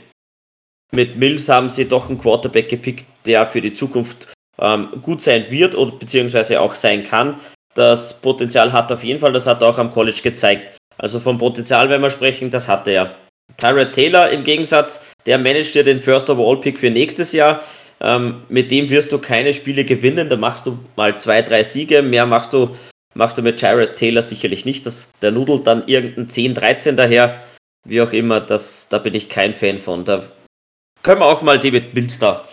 mit 0.91 1.17
Mills 1.17 1.49
haben 1.49 1.69
sie 1.69 1.87
doch 1.87 2.09
einen 2.09 2.19
Quarterback 2.19 2.69
gepickt, 2.69 3.05
der 3.25 3.45
für 3.45 3.61
die 3.61 3.73
Zukunft 3.73 4.31
ähm, 4.61 4.89
gut 5.01 5.21
sein 5.21 5.45
wird 5.49 5.75
oder 5.75 5.91
beziehungsweise 5.91 6.61
auch 6.61 6.75
sein 6.75 7.03
kann. 7.03 7.39
Das 7.73 8.21
Potenzial 8.21 8.71
hat 8.71 8.91
auf 8.91 9.03
jeden 9.03 9.19
Fall, 9.19 9.33
das 9.33 9.47
hat 9.47 9.61
er 9.61 9.69
auch 9.69 9.77
am 9.77 9.91
College 9.91 10.21
gezeigt. 10.23 10.77
Also 10.97 11.19
vom 11.19 11.37
Potenzial, 11.37 11.89
wenn 11.89 12.01
wir 12.01 12.11
sprechen, 12.11 12.51
das 12.51 12.67
hatte 12.67 12.91
er. 12.91 13.15
Tyrod 13.57 13.91
Taylor 13.91 14.29
im 14.29 14.43
Gegensatz, 14.43 15.05
der 15.25 15.37
managt 15.37 15.75
dir 15.75 15.83
den 15.83 15.99
First 15.99 16.29
Overall 16.29 16.59
Pick 16.59 16.79
für 16.79 16.89
nächstes 16.89 17.33
Jahr. 17.33 17.61
Ähm, 18.03 18.43
mit 18.49 18.69
dem 18.69 18.89
wirst 18.89 19.11
du 19.11 19.17
keine 19.17 19.53
Spiele 19.53 19.85
gewinnen. 19.85 20.29
Da 20.29 20.35
machst 20.35 20.65
du 20.65 20.77
mal 20.95 21.17
zwei, 21.19 21.41
drei 21.41 21.63
Siege. 21.63 22.01
Mehr 22.01 22.25
machst 22.25 22.51
du, 22.51 22.75
machst 23.15 23.37
du 23.37 23.41
mit 23.41 23.61
Jared 23.61 23.95
Taylor 23.95 24.21
sicherlich 24.21 24.65
nicht. 24.65 24.85
Das, 24.85 25.13
der 25.21 25.31
nudelt 25.31 25.65
dann 25.65 25.87
irgendein 25.87 26.27
10, 26.27 26.55
13 26.55 26.97
daher. 26.97 27.41
Wie 27.85 28.01
auch 28.01 28.11
immer, 28.11 28.41
das, 28.41 28.89
da 28.89 28.97
bin 28.97 29.13
ich 29.13 29.29
kein 29.29 29.53
Fan 29.53 29.79
von. 29.79 30.03
Da 30.05 30.29
können 31.01 31.21
wir 31.21 31.25
auch 31.25 31.41
mal 31.41 31.59
David 31.59 32.21
da 32.21 32.45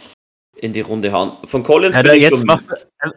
in 0.56 0.72
die 0.72 0.80
Runde 0.80 1.12
hauen. 1.12 1.32
Von 1.44 1.62
Collins 1.62 1.96
ja, 1.96 2.02
bin 2.02 2.14
ich 2.14 2.28
schon... 2.28 2.44
Machst, 2.44 2.66
also, 2.98 3.14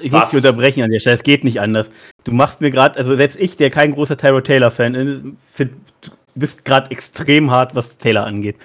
ich 0.00 0.10
muss 0.10 0.30
dich 0.30 0.38
unterbrechen 0.38 0.82
an 0.82 0.90
der 0.90 1.00
Stelle, 1.00 1.16
es 1.16 1.22
geht 1.22 1.44
nicht 1.44 1.60
anders. 1.60 1.90
Du 2.24 2.32
machst 2.32 2.60
mir 2.60 2.70
gerade, 2.70 2.98
also 2.98 3.14
selbst 3.16 3.38
ich, 3.38 3.56
der 3.56 3.70
kein 3.70 3.92
großer 3.92 4.16
Tyrod 4.16 4.44
Taylor-Fan 4.44 4.94
ist, 4.94 5.68
bist 6.34 6.64
gerade 6.64 6.90
extrem 6.90 7.50
hart, 7.50 7.74
was 7.74 7.98
Taylor 7.98 8.24
angeht. 8.24 8.56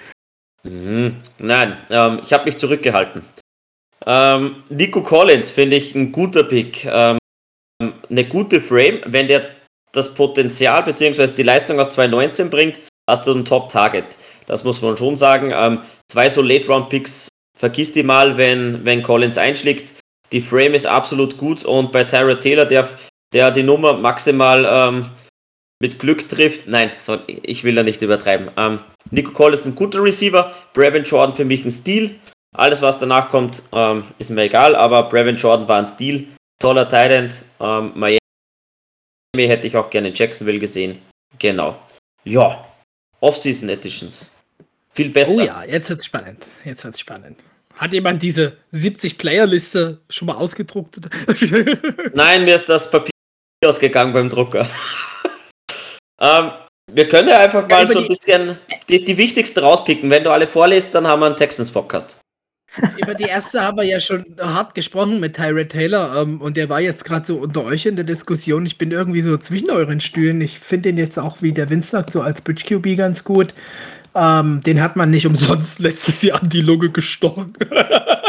Mhm. 0.70 1.18
Nein, 1.40 1.78
ähm, 1.90 2.22
ich 2.24 2.34
habe 2.34 2.46
mich 2.46 2.58
zurückgehalten. 2.58 3.24
Ähm, 4.06 4.64
Nico 4.70 5.02
Collins 5.02 5.50
finde 5.50 5.78
ich 5.78 5.96
ein 5.96 6.12
guter 6.12 6.44
Pick. 6.44 6.86
Ähm, 6.86 7.18
eine 8.10 8.26
gute 8.26 8.62
Frame, 8.62 9.02
wenn 9.06 9.28
der 9.28 9.50
das 9.94 10.14
Potenzial 10.14 10.84
bzw. 10.84 11.28
die 11.28 11.44
Leistung 11.44 11.80
aus 11.80 11.92
2019 11.92 12.50
bringt, 12.50 12.80
hast 13.10 13.26
du 13.28 13.34
ein 13.34 13.46
Top-Target. 13.46 14.18
Das 14.46 14.64
muss 14.64 14.82
man 14.82 14.98
schon 14.98 15.16
sagen. 15.16 15.52
Ähm, 15.54 15.82
zwei 16.12 16.30
so 16.30 16.42
Late-Round-Picks, 16.42 17.30
vergiss 17.58 17.94
die 17.94 18.04
mal, 18.04 18.38
wenn, 18.38 18.86
wenn 18.86 19.04
Collins 19.04 19.38
einschlägt. 19.38 19.94
Die 20.32 20.42
Frame 20.42 20.74
ist 20.74 20.86
absolut 20.86 21.38
gut 21.38 21.64
und 21.64 21.92
bei 21.92 22.04
Tyra 22.04 22.36
Taylor, 22.36 22.66
der, 22.66 22.88
der 23.34 23.52
die 23.52 23.64
Nummer 23.64 23.94
maximal 23.94 24.66
ähm, 24.66 25.10
mit 25.80 26.00
Glück 26.00 26.28
trifft. 26.28 26.68
Nein, 26.68 26.92
ich 27.44 27.64
will 27.64 27.76
da 27.76 27.84
nicht 27.84 28.02
übertreiben. 28.02 28.50
Ähm, 28.58 28.80
Nico 29.12 29.32
Cole 29.32 29.54
ist 29.54 29.66
ein 29.66 29.76
guter 29.76 30.04
Receiver, 30.04 30.54
Brevin 30.74 31.04
Jordan 31.04 31.36
für 31.36 31.46
mich 31.46 31.64
ein 31.66 31.72
Stil. 31.72 32.20
Alles, 32.56 32.82
was 32.82 32.98
danach 32.98 33.30
kommt, 33.30 33.62
ähm, 33.72 34.04
ist 34.18 34.32
mir 34.32 34.44
egal, 34.44 34.76
aber 34.76 35.10
Brevin 35.10 35.36
Jordan 35.36 35.68
war 35.68 35.80
ein 35.80 35.86
Stil. 35.86 36.28
Toller 36.60 36.90
Tight 36.90 37.44
ähm, 37.60 37.92
Miami 37.96 38.18
hätte 39.36 39.68
ich 39.68 39.78
auch 39.78 39.90
gerne 39.90 40.08
in 40.10 40.16
Jacksonville 40.16 40.60
gesehen. 40.60 40.98
Genau. 41.38 41.80
Ja, 42.24 42.66
Off-Season 43.20 43.70
Editions. 43.70 44.30
Viel 44.92 45.10
besser. 45.10 45.42
Oh 45.42 45.46
ja, 45.46 45.64
jetzt 45.64 45.90
wird's 45.90 46.06
spannend. 46.06 46.46
Jetzt 46.66 46.84
wird's 46.84 47.00
spannend. 47.00 47.40
Hat 47.76 47.94
jemand 47.94 48.24
diese 48.24 48.58
70-Player-Liste 48.74 50.02
schon 50.10 50.26
mal 50.26 50.36
ausgedruckt? 50.36 51.00
Nein, 52.16 52.46
mir 52.46 52.56
ist 52.56 52.68
das 52.68 52.90
Papier 52.90 53.12
ausgegangen 53.64 54.14
beim 54.14 54.30
Drucker. 54.30 54.68
ähm, 56.20 56.52
wir 56.92 57.10
können 57.10 57.28
ja 57.28 57.40
einfach 57.40 57.68
mal 57.68 57.82
ja, 57.82 57.88
so 57.88 58.00
ein 58.00 58.08
bisschen 58.08 58.58
die, 58.90 59.04
die 59.04 59.18
wichtigsten 59.18 59.60
rauspicken. 59.60 60.10
Wenn 60.10 60.24
du 60.24 60.32
alle 60.32 60.48
vorliest, 60.48 60.96
dann 60.96 61.06
haben 61.06 61.20
wir 61.20 61.26
einen 61.26 61.36
Texans-Podcast. 61.36 62.22
Über 62.98 63.16
die 63.16 63.24
erste 63.24 63.62
haben 63.62 63.78
wir 63.78 63.84
ja 63.84 64.00
schon 64.00 64.24
hart 64.40 64.76
gesprochen 64.76 65.20
mit 65.20 65.36
Tyrod 65.36 65.70
Taylor 65.70 66.22
ähm, 66.22 66.42
und 66.42 66.58
der 66.58 66.70
war 66.70 66.80
jetzt 66.80 67.06
gerade 67.06 67.26
so 67.26 67.38
unter 67.38 67.64
euch 67.64 67.86
in 67.86 67.96
der 67.96 68.06
Diskussion. 68.06 68.66
Ich 68.66 68.78
bin 68.78 68.92
irgendwie 68.92 69.22
so 69.22 69.38
zwischen 69.38 69.72
euren 69.72 70.00
Stühlen. 70.00 70.42
Ich 70.42 70.60
finde 70.60 70.90
den 70.90 70.98
jetzt 70.98 71.18
auch, 71.18 71.42
wie 71.42 71.52
der 71.52 71.70
Vince 71.70 71.90
sagt, 71.90 72.12
so 72.12 72.22
als 72.22 72.42
Bridge 72.42 72.64
QB 72.66 72.98
ganz 72.98 73.24
gut. 73.24 73.54
Ähm, 74.16 74.62
den 74.66 74.82
hat 74.82 74.96
man 74.96 75.10
nicht 75.10 75.26
umsonst 75.26 75.80
letztes 75.80 76.22
Jahr 76.22 76.42
an 76.42 76.50
die 76.50 76.62
Lunge 76.62 76.90
gestochen. 76.90 77.54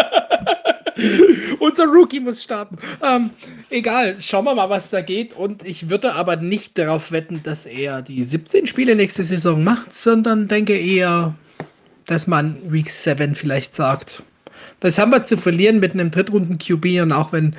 Unser 1.79 1.93
Rookie 1.93 2.19
muss 2.19 2.43
starten. 2.43 2.77
Ähm, 3.01 3.31
egal, 3.71 4.17
schauen 4.21 4.45
wir 4.45 4.55
mal, 4.55 4.69
was 4.69 4.91
da 4.91 5.01
geht. 5.01 5.35
Und 5.35 5.65
ich 5.65 5.89
würde 5.89 6.15
aber 6.15 6.35
nicht 6.35 6.77
darauf 6.77 7.13
wetten, 7.13 7.41
dass 7.45 7.67
er 7.67 8.03
die 8.03 8.25
17 8.25 8.67
Spiele 8.67 8.97
nächste 8.97 9.23
Saison 9.23 9.63
macht, 9.63 9.95
sondern 9.95 10.49
denke 10.49 10.77
eher, 10.77 11.35
dass 12.07 12.27
man 12.27 12.57
Week 12.69 12.91
7 12.91 13.37
vielleicht 13.37 13.77
sagt. 13.77 14.25
Was 14.81 14.99
haben 14.99 15.13
wir 15.13 15.23
zu 15.23 15.37
verlieren 15.37 15.79
mit 15.79 15.93
einem 15.93 16.11
Drittrunden 16.11 16.59
QB 16.59 17.01
und 17.03 17.13
auch 17.13 17.33
wenn 17.33 17.55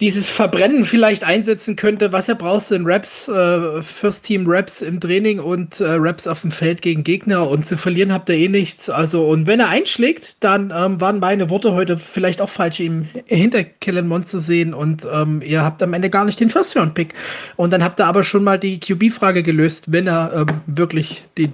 dieses 0.00 0.28
Verbrennen 0.28 0.84
vielleicht 0.84 1.24
einsetzen 1.24 1.76
könnte, 1.76 2.12
was 2.12 2.28
er 2.28 2.34
braucht, 2.34 2.64
sind 2.64 2.86
Raps, 2.86 3.28
äh, 3.28 3.82
First 3.82 4.24
Team 4.24 4.44
Raps 4.46 4.80
im 4.80 5.00
Training 5.00 5.40
und 5.40 5.80
äh, 5.80 5.84
Raps 5.90 6.26
auf 6.26 6.40
dem 6.40 6.50
Feld 6.50 6.80
gegen 6.82 7.04
Gegner 7.04 7.48
und 7.48 7.66
zu 7.66 7.76
verlieren 7.76 8.12
habt 8.12 8.28
ihr 8.30 8.36
eh 8.36 8.48
nichts. 8.48 8.88
Also, 8.88 9.26
und 9.26 9.46
wenn 9.46 9.60
er 9.60 9.68
einschlägt, 9.68 10.36
dann 10.40 10.72
ähm, 10.74 11.00
waren 11.00 11.20
meine 11.20 11.50
Worte 11.50 11.72
heute 11.72 11.98
vielleicht 11.98 12.40
auch 12.40 12.48
falsch, 12.48 12.80
ihm 12.80 13.08
hinter 13.26 13.64
Kellen 13.64 14.08
Monster 14.08 14.40
sehen 14.40 14.72
und 14.72 15.06
ähm, 15.12 15.42
ihr 15.42 15.62
habt 15.62 15.82
am 15.82 15.92
Ende 15.92 16.10
gar 16.10 16.24
nicht 16.24 16.40
den 16.40 16.50
First 16.50 16.76
Round 16.76 16.94
Pick. 16.94 17.14
Und 17.56 17.72
dann 17.72 17.84
habt 17.84 18.00
ihr 18.00 18.06
aber 18.06 18.24
schon 18.24 18.44
mal 18.44 18.58
die 18.58 18.80
QB-Frage 18.80 19.42
gelöst, 19.42 19.92
wenn 19.92 20.06
er 20.06 20.32
ähm, 20.34 20.60
wirklich 20.66 21.24
die 21.36 21.50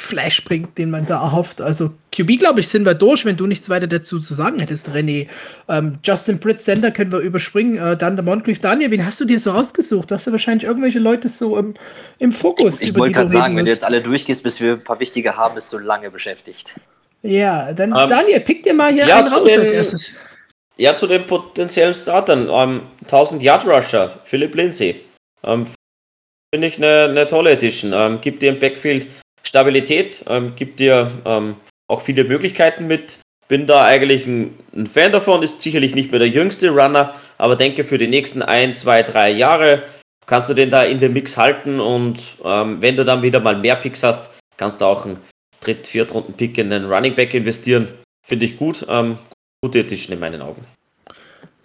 Flash 0.00 0.44
bringt, 0.44 0.78
den 0.78 0.90
man 0.90 1.06
da 1.06 1.20
erhofft. 1.20 1.60
Also 1.60 1.90
QB, 2.14 2.38
glaube 2.38 2.60
ich, 2.60 2.68
sind 2.68 2.86
wir 2.86 2.94
durch, 2.94 3.24
wenn 3.24 3.36
du 3.36 3.48
nichts 3.48 3.68
weiter 3.68 3.88
dazu 3.88 4.20
zu 4.20 4.32
sagen 4.32 4.60
hättest, 4.60 4.88
René. 4.90 5.26
Ähm, 5.68 5.98
Justin 6.04 6.38
Britt 6.38 6.62
Sender 6.62 6.92
können 6.92 7.10
wir 7.10 7.18
überspringen. 7.18 7.76
Äh, 7.76 7.96
dann 7.96 8.14
der 8.14 8.24
Moncrief 8.24 8.60
Daniel, 8.60 8.92
wen 8.92 9.04
hast 9.04 9.20
du 9.20 9.24
dir 9.24 9.40
so 9.40 9.50
ausgesucht? 9.50 10.10
Du 10.10 10.14
hast 10.14 10.24
ja 10.24 10.30
wahrscheinlich 10.30 10.68
irgendwelche 10.68 11.00
Leute 11.00 11.28
so 11.28 11.58
im, 11.58 11.74
im 12.20 12.30
Fokus. 12.30 12.80
Ich, 12.80 12.90
ich 12.90 12.96
wollte 12.96 13.14
gerade 13.14 13.28
sagen, 13.28 13.56
wenn 13.56 13.64
du 13.64 13.72
jetzt 13.72 13.84
alle 13.84 14.00
durchgehst, 14.00 14.44
bis 14.44 14.60
wir 14.60 14.74
ein 14.74 14.84
paar 14.84 15.00
wichtige 15.00 15.36
haben, 15.36 15.56
bist 15.56 15.72
du 15.72 15.78
lange 15.78 16.12
beschäftigt. 16.12 16.76
Ja, 17.22 17.72
dann 17.72 17.90
ähm, 17.90 18.08
Daniel, 18.08 18.38
pick 18.38 18.62
dir 18.62 18.74
mal 18.74 18.92
hier 18.92 19.04
ja, 19.04 19.18
einen 19.18 19.26
raus 19.26 19.48
den, 19.48 19.60
als 19.60 19.72
erstes. 19.72 20.14
Ja, 20.76 20.96
zu 20.96 21.08
den 21.08 21.26
potenziellen 21.26 21.94
Startern. 21.94 22.48
Um, 22.48 22.82
1000 23.02 23.42
Yard 23.42 23.66
Rusher, 23.66 24.20
Philipp 24.22 24.54
Lindsay. 24.54 25.04
Um, 25.42 25.66
Finde 26.54 26.68
ich 26.68 26.76
eine, 26.76 27.08
eine 27.10 27.26
tolle 27.26 27.50
Edition. 27.50 27.92
Um, 27.92 28.20
gibt 28.20 28.42
dir 28.42 28.50
im 28.50 28.60
Backfield 28.60 29.08
Stabilität, 29.48 30.24
ähm, 30.28 30.54
gibt 30.56 30.78
dir 30.78 31.10
ähm, 31.24 31.56
auch 31.88 32.02
viele 32.02 32.24
Möglichkeiten 32.24 32.86
mit. 32.86 33.18
Bin 33.48 33.66
da 33.66 33.84
eigentlich 33.84 34.26
ein, 34.26 34.58
ein, 34.76 34.86
Fan 34.86 35.10
davon, 35.10 35.42
ist 35.42 35.62
sicherlich 35.62 35.94
nicht 35.94 36.10
mehr 36.10 36.18
der 36.18 36.28
jüngste 36.28 36.68
Runner, 36.68 37.14
aber 37.38 37.56
denke 37.56 37.84
für 37.84 37.96
die 37.96 38.08
nächsten 38.08 38.42
ein, 38.42 38.76
zwei, 38.76 39.02
drei 39.02 39.30
Jahre 39.30 39.84
kannst 40.26 40.50
du 40.50 40.54
den 40.54 40.68
da 40.68 40.82
in 40.82 41.00
den 41.00 41.14
Mix 41.14 41.38
halten 41.38 41.80
und 41.80 42.20
ähm, 42.44 42.82
wenn 42.82 42.98
du 42.98 43.04
dann 43.04 43.22
wieder 43.22 43.40
mal 43.40 43.56
mehr 43.56 43.76
Picks 43.76 44.02
hast, 44.02 44.38
kannst 44.58 44.82
du 44.82 44.84
auch 44.84 45.06
einen 45.06 45.18
Dritt-, 45.60 45.86
Viertrunden-Pick 45.86 46.58
in 46.58 46.68
den 46.68 46.84
Running 46.84 47.14
Back 47.14 47.32
investieren. 47.32 47.88
Finde 48.26 48.44
ich 48.44 48.58
gut. 48.58 48.84
Ähm, 48.90 49.18
gute 49.62 49.78
Edition 49.78 50.12
in 50.12 50.20
meinen 50.20 50.42
Augen. 50.42 50.66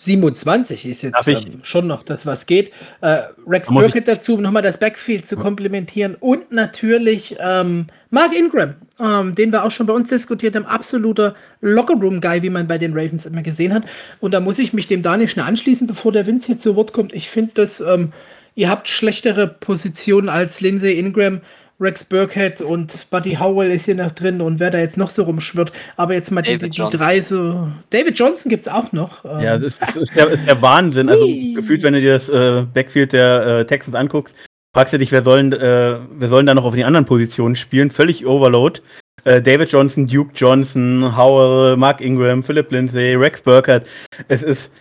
27 0.04 0.86
ist 0.86 1.02
jetzt 1.02 1.28
ähm, 1.28 1.60
schon 1.64 1.88
noch 1.88 2.04
das, 2.04 2.26
was 2.26 2.46
geht. 2.46 2.72
Äh, 3.02 3.20
Rex 3.48 3.70
Burkett 3.70 4.08
dazu, 4.08 4.36
um 4.36 4.42
nochmal 4.42 4.62
das 4.62 4.78
Backfield 4.78 5.28
zu 5.28 5.38
komplementieren. 5.38 6.16
Und 6.20 6.52
natürlich 6.52 7.36
ähm, 7.40 7.88
Mark 8.10 8.36
Ingram, 8.36 8.76
ähm, 9.00 9.36
den 9.36 9.52
wir 9.52 9.64
auch 9.64 9.72
schon 9.72 9.88
bei 9.88 9.94
uns 9.94 10.10
diskutiert 10.10 10.56
haben. 10.56 10.66
Absoluter 10.66 11.36
Lockerroom-Guy, 11.62 12.44
wie 12.44 12.50
man 12.50 12.68
bei 12.68 12.78
den 12.78 12.94
Ravens 12.94 13.26
immer 13.26 13.42
gesehen 13.42 13.74
hat. 13.74 13.84
Und 14.20 14.34
da 14.34 14.40
muss 14.40 14.60
ich 14.60 14.74
mich 14.74 14.88
dem 14.88 15.02
Daniel 15.02 15.28
schnell 15.28 15.46
anschließen, 15.46 15.88
bevor 15.88 16.12
der 16.12 16.26
Vince 16.26 16.48
hier 16.48 16.60
zu 16.60 16.76
Wort 16.76 16.94
kommt. 16.94 17.14
Ich 17.14 17.30
finde, 17.30 17.54
dass 17.56 17.80
ähm, 17.80 18.12
ihr 18.56 18.70
habt 18.70 18.88
schlechtere 18.88 19.48
Positionen 19.48 20.30
als 20.30 20.62
Lindsay 20.62 20.98
Ingram. 21.00 21.42
Rex 21.84 22.04
Burkhead 22.06 22.62
und 22.62 23.10
Buddy 23.10 23.36
Howell 23.36 23.70
ist 23.70 23.86
hier 23.86 23.96
noch 23.96 24.12
drin 24.12 24.42
und 24.42 24.60
wer 24.60 24.72
da 24.72 24.80
jetzt 24.80 24.98
noch 24.98 25.10
so 25.10 25.24
rumschwirrt. 25.24 25.72
Aber 25.98 26.14
jetzt 26.14 26.32
mal 26.32 26.42
die, 26.42 26.58
die, 26.58 26.70
die 26.70 26.82
drei 26.90 27.20
so. 27.20 27.68
David 27.90 28.18
Johnson 28.18 28.50
gibt 28.50 28.66
es 28.66 28.72
auch 28.72 28.92
noch. 28.94 29.24
Ja, 29.26 29.58
das 29.58 29.78
ist, 29.78 29.98
ist, 29.98 30.16
der, 30.16 30.30
ist 30.30 30.48
der 30.48 30.62
Wahnsinn. 30.62 31.10
Also 31.10 31.28
gefühlt, 31.28 31.84
wenn 31.84 31.94
du 31.94 32.02
dir 32.02 32.14
das 32.14 32.30
äh, 32.30 32.66
Backfield 32.74 33.14
der 33.14 33.46
äh, 33.46 33.66
Texans 33.66 33.96
anguckst, 33.96 34.34
fragst 34.74 34.94
du 34.94 34.98
dich, 34.98 35.12
wer 35.12 35.24
sollen, 35.24 35.52
äh, 35.52 36.00
wer 36.12 36.28
sollen 36.30 36.46
da 36.46 36.54
noch 36.54 36.66
auf 36.66 36.76
den 36.76 36.86
anderen 36.86 37.06
Positionen 37.06 37.56
spielen? 37.56 37.92
Völlig 37.92 38.26
Overload. 38.26 38.82
Äh, 39.26 39.42
David 39.42 39.72
Johnson, 39.72 40.08
Duke 40.08 40.32
Johnson, 40.36 41.16
Howell, 41.16 41.78
Mark 41.78 42.02
Ingram, 42.02 42.44
Philip 42.44 42.72
Lindsay, 42.72 43.16
Rex 43.16 43.42
Burkhead. 43.42 43.84
Es 44.28 44.42
ist, 44.42 44.72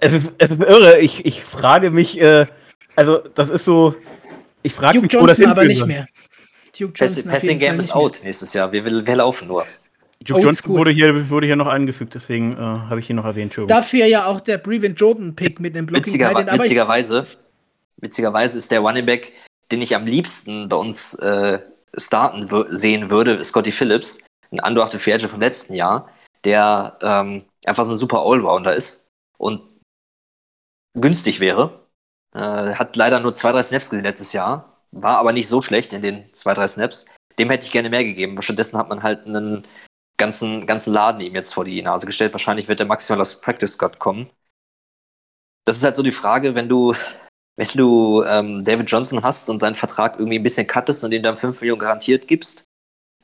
es 0.00 0.12
ist, 0.12 0.26
es 0.38 0.50
ist 0.50 0.62
irre. 0.62 0.98
Ich, 0.98 1.24
ich 1.26 1.44
frage 1.44 1.90
mich, 1.90 2.20
äh, 2.20 2.46
also 2.96 3.18
das 3.34 3.50
ist 3.50 3.64
so, 3.64 3.94
ich 4.68 4.74
frage 4.74 5.00
mich, 5.00 5.12
Johnson 5.12 5.44
wo 5.44 5.46
das 5.46 5.50
aber 5.50 5.64
nicht 5.64 5.86
mehr. 5.86 6.06
Duke 6.78 6.92
Johnson 6.94 7.30
Passing 7.30 7.58
Game 7.58 7.78
ist 7.78 7.94
out 7.94 8.20
nächstes 8.22 8.52
Jahr. 8.52 8.70
Wir, 8.70 8.84
wir 8.84 9.16
laufen 9.16 9.48
nur. 9.48 9.66
Duke 10.22 10.40
Johnson 10.40 10.76
wurde 10.76 10.90
hier, 10.90 11.30
wurde 11.30 11.46
hier 11.46 11.56
noch 11.56 11.66
angefügt, 11.66 12.14
deswegen 12.14 12.52
äh, 12.52 12.56
habe 12.56 13.00
ich 13.00 13.08
ihn 13.08 13.16
noch 13.16 13.24
erwähnt. 13.24 13.56
Dafür 13.66 14.06
ja 14.06 14.26
auch 14.26 14.40
der 14.40 14.58
Brevin 14.58 14.94
Jordan 14.94 15.34
Pick 15.34 15.60
mit 15.60 15.74
dem 15.74 15.86
Blocking 15.86 16.04
Witziger, 16.04 16.34
witzigerweise, 16.52 17.22
witzigerweise 17.96 18.58
ist 18.58 18.70
der 18.70 18.80
Running 18.80 19.06
Back, 19.06 19.32
den 19.70 19.80
ich 19.80 19.94
am 19.94 20.06
liebsten 20.06 20.68
bei 20.68 20.76
uns 20.76 21.14
äh, 21.14 21.60
starten 21.96 22.48
sehen 22.76 23.10
würde, 23.10 23.42
Scotty 23.42 23.72
Phillips, 23.72 24.24
ein 24.50 24.60
undrafted 24.60 25.00
Free 25.00 25.14
Agent 25.14 25.30
vom 25.30 25.40
letzten 25.40 25.74
Jahr, 25.74 26.10
der 26.44 26.98
ähm, 27.00 27.44
einfach 27.64 27.84
so 27.84 27.92
ein 27.92 27.98
super 27.98 28.20
Allrounder 28.20 28.74
ist 28.74 29.08
und 29.38 29.62
günstig 30.94 31.40
wäre 31.40 31.87
äh, 32.34 32.74
hat 32.74 32.96
leider 32.96 33.20
nur 33.20 33.34
zwei, 33.34 33.52
drei 33.52 33.62
Snaps 33.62 33.90
gesehen 33.90 34.04
letztes 34.04 34.32
Jahr. 34.32 34.82
War 34.90 35.18
aber 35.18 35.32
nicht 35.32 35.48
so 35.48 35.62
schlecht 35.62 35.92
in 35.92 36.02
den 36.02 36.32
zwei, 36.34 36.54
drei 36.54 36.68
Snaps. 36.68 37.06
Dem 37.38 37.50
hätte 37.50 37.66
ich 37.66 37.72
gerne 37.72 37.90
mehr 37.90 38.04
gegeben. 38.04 38.40
Stattdessen 38.42 38.78
hat 38.78 38.88
man 38.88 39.02
halt 39.02 39.26
einen 39.26 39.62
ganzen, 40.16 40.66
ganzen 40.66 40.92
Laden 40.92 41.20
ihm 41.20 41.34
jetzt 41.34 41.54
vor 41.54 41.64
die 41.64 41.82
Nase 41.82 42.06
gestellt. 42.06 42.32
Wahrscheinlich 42.32 42.68
wird 42.68 42.80
er 42.80 42.86
maximal 42.86 43.20
aus 43.20 43.40
Practice 43.40 43.72
Scott 43.72 43.98
kommen. 43.98 44.30
Das 45.64 45.76
ist 45.76 45.84
halt 45.84 45.96
so 45.96 46.02
die 46.02 46.12
Frage, 46.12 46.54
wenn 46.54 46.68
du, 46.68 46.94
wenn 47.56 47.68
du 47.74 48.24
ähm, 48.24 48.64
David 48.64 48.90
Johnson 48.90 49.22
hast 49.22 49.50
und 49.50 49.60
seinen 49.60 49.74
Vertrag 49.74 50.18
irgendwie 50.18 50.38
ein 50.38 50.42
bisschen 50.42 50.66
cuttest 50.66 51.04
und 51.04 51.12
ihm 51.12 51.22
dann 51.22 51.36
5 51.36 51.60
Millionen 51.60 51.80
garantiert 51.80 52.26
gibst, 52.26 52.64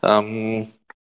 ähm, 0.03 0.71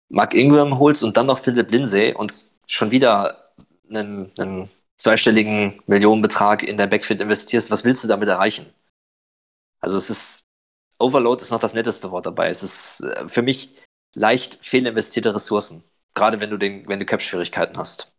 Mark 0.10 0.34
Ingram 0.34 0.80
holst 0.80 1.04
und 1.04 1.16
dann 1.18 1.28
noch 1.28 1.40
Philip 1.40 1.70
Lindsay 1.72 2.14
und 2.14 2.34
schon 2.66 2.92
wieder 2.92 3.52
einen, 3.90 4.32
einen 4.40 4.70
zweistelligen 5.00 5.82
Millionenbetrag 5.88 6.62
in 6.62 6.78
dein 6.78 6.90
Backfield 6.90 7.22
investierst, 7.22 7.72
was 7.72 7.86
willst 7.86 8.04
du 8.04 8.08
damit 8.08 8.30
erreichen? 8.30 8.68
Also 9.80 9.96
es 9.96 10.10
ist, 10.10 10.44
Overload 11.00 11.42
ist 11.42 11.52
noch 11.52 11.60
das 11.60 11.74
netteste 11.74 12.12
Wort 12.12 12.26
dabei. 12.26 12.50
Es 12.50 12.62
ist 12.64 13.02
äh, 13.02 13.28
für 13.28 13.42
mich 13.42 13.76
leicht 14.14 14.60
fehlinvestierte 14.62 15.34
Ressourcen. 15.34 15.84
Gerade 16.14 16.42
wenn 16.42 16.50
du 16.50 16.58
den, 16.58 16.88
wenn 16.88 17.00
du 17.00 17.06
Cap-Schwierigkeiten 17.06 17.78
hast. 17.78 18.14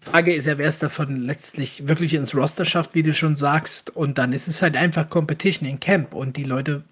Frage 0.00 0.34
ist 0.34 0.46
ja, 0.46 0.58
wer 0.58 0.68
es 0.68 0.78
davon 0.78 1.22
letztlich 1.22 1.88
wirklich 1.88 2.14
ins 2.14 2.34
Roster 2.34 2.66
schafft, 2.66 2.94
wie 2.94 3.02
du 3.02 3.14
schon 3.14 3.34
sagst. 3.34 3.96
Und 3.96 4.18
dann 4.18 4.34
ist 4.34 4.46
es 4.46 4.60
halt 4.60 4.76
einfach 4.76 5.08
Competition 5.08 5.66
in 5.66 5.80
Camp. 5.80 6.12
Und 6.12 6.36
die 6.36 6.44
Leute 6.44 6.84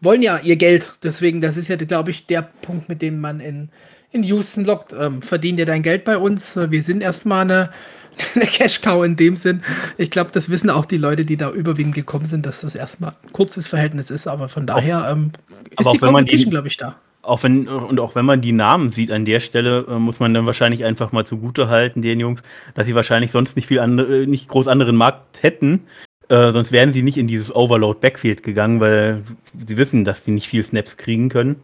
wollen 0.00 0.22
ja 0.22 0.38
ihr 0.38 0.56
Geld. 0.56 0.94
Deswegen, 1.04 1.40
das 1.40 1.56
ist 1.56 1.68
ja, 1.68 1.76
glaube 1.76 2.10
ich, 2.10 2.26
der 2.26 2.42
Punkt, 2.42 2.88
mit 2.88 3.02
dem 3.02 3.20
man 3.20 3.38
in, 3.38 3.70
in 4.10 4.24
Houston 4.24 4.64
lockt. 4.64 4.92
Ähm, 4.92 5.22
verdien 5.22 5.56
dir 5.56 5.66
dein 5.66 5.82
Geld 5.82 6.04
bei 6.04 6.18
uns. 6.18 6.56
Wir 6.56 6.82
sind 6.82 7.02
erstmal 7.02 7.42
eine 7.42 7.70
eine 8.34 8.46
Cash-Cow 8.46 9.04
in 9.04 9.16
dem 9.16 9.36
Sinn. 9.36 9.62
Ich 9.98 10.10
glaube, 10.10 10.30
das 10.32 10.48
wissen 10.48 10.70
auch 10.70 10.86
die 10.86 10.96
Leute, 10.96 11.24
die 11.24 11.36
da 11.36 11.50
überwiegend 11.50 11.94
gekommen 11.94 12.24
sind, 12.24 12.46
dass 12.46 12.62
das 12.62 12.74
erstmal 12.74 13.14
ein 13.22 13.32
kurzes 13.32 13.66
Verhältnis 13.66 14.10
ist, 14.10 14.26
aber 14.26 14.48
von 14.48 14.66
daher 14.66 15.08
ähm, 15.10 15.32
ist 15.78 15.92
die 15.92 15.98
Competition, 15.98 16.50
glaube 16.50 16.68
ich, 16.68 16.76
da. 16.76 16.96
Auch 17.22 17.42
wenn, 17.42 17.66
und 17.66 17.98
auch 17.98 18.14
wenn 18.14 18.24
man 18.24 18.40
die 18.40 18.52
Namen 18.52 18.90
sieht 18.92 19.10
an 19.10 19.24
der 19.24 19.40
Stelle, 19.40 19.84
äh, 19.88 19.98
muss 19.98 20.20
man 20.20 20.32
dann 20.32 20.46
wahrscheinlich 20.46 20.84
einfach 20.84 21.10
mal 21.10 21.26
zugute 21.26 21.68
halten, 21.68 22.00
den 22.00 22.20
Jungs, 22.20 22.40
dass 22.74 22.86
sie 22.86 22.94
wahrscheinlich 22.94 23.32
sonst 23.32 23.56
nicht 23.56 23.66
viel 23.66 23.80
andere, 23.80 24.22
äh, 24.22 24.26
nicht 24.26 24.48
groß 24.48 24.68
anderen 24.68 24.94
Markt 24.96 25.42
hätten. 25.42 25.82
Äh, 26.28 26.52
sonst 26.52 26.72
wären 26.72 26.92
sie 26.92 27.02
nicht 27.02 27.18
in 27.18 27.26
dieses 27.26 27.54
Overload 27.54 27.98
Backfield 28.00 28.42
gegangen, 28.42 28.80
weil 28.80 29.22
sie 29.66 29.76
wissen, 29.76 30.04
dass 30.04 30.24
sie 30.24 30.30
nicht 30.30 30.48
viel 30.48 30.62
Snaps 30.62 30.96
kriegen 30.96 31.28
können. 31.28 31.56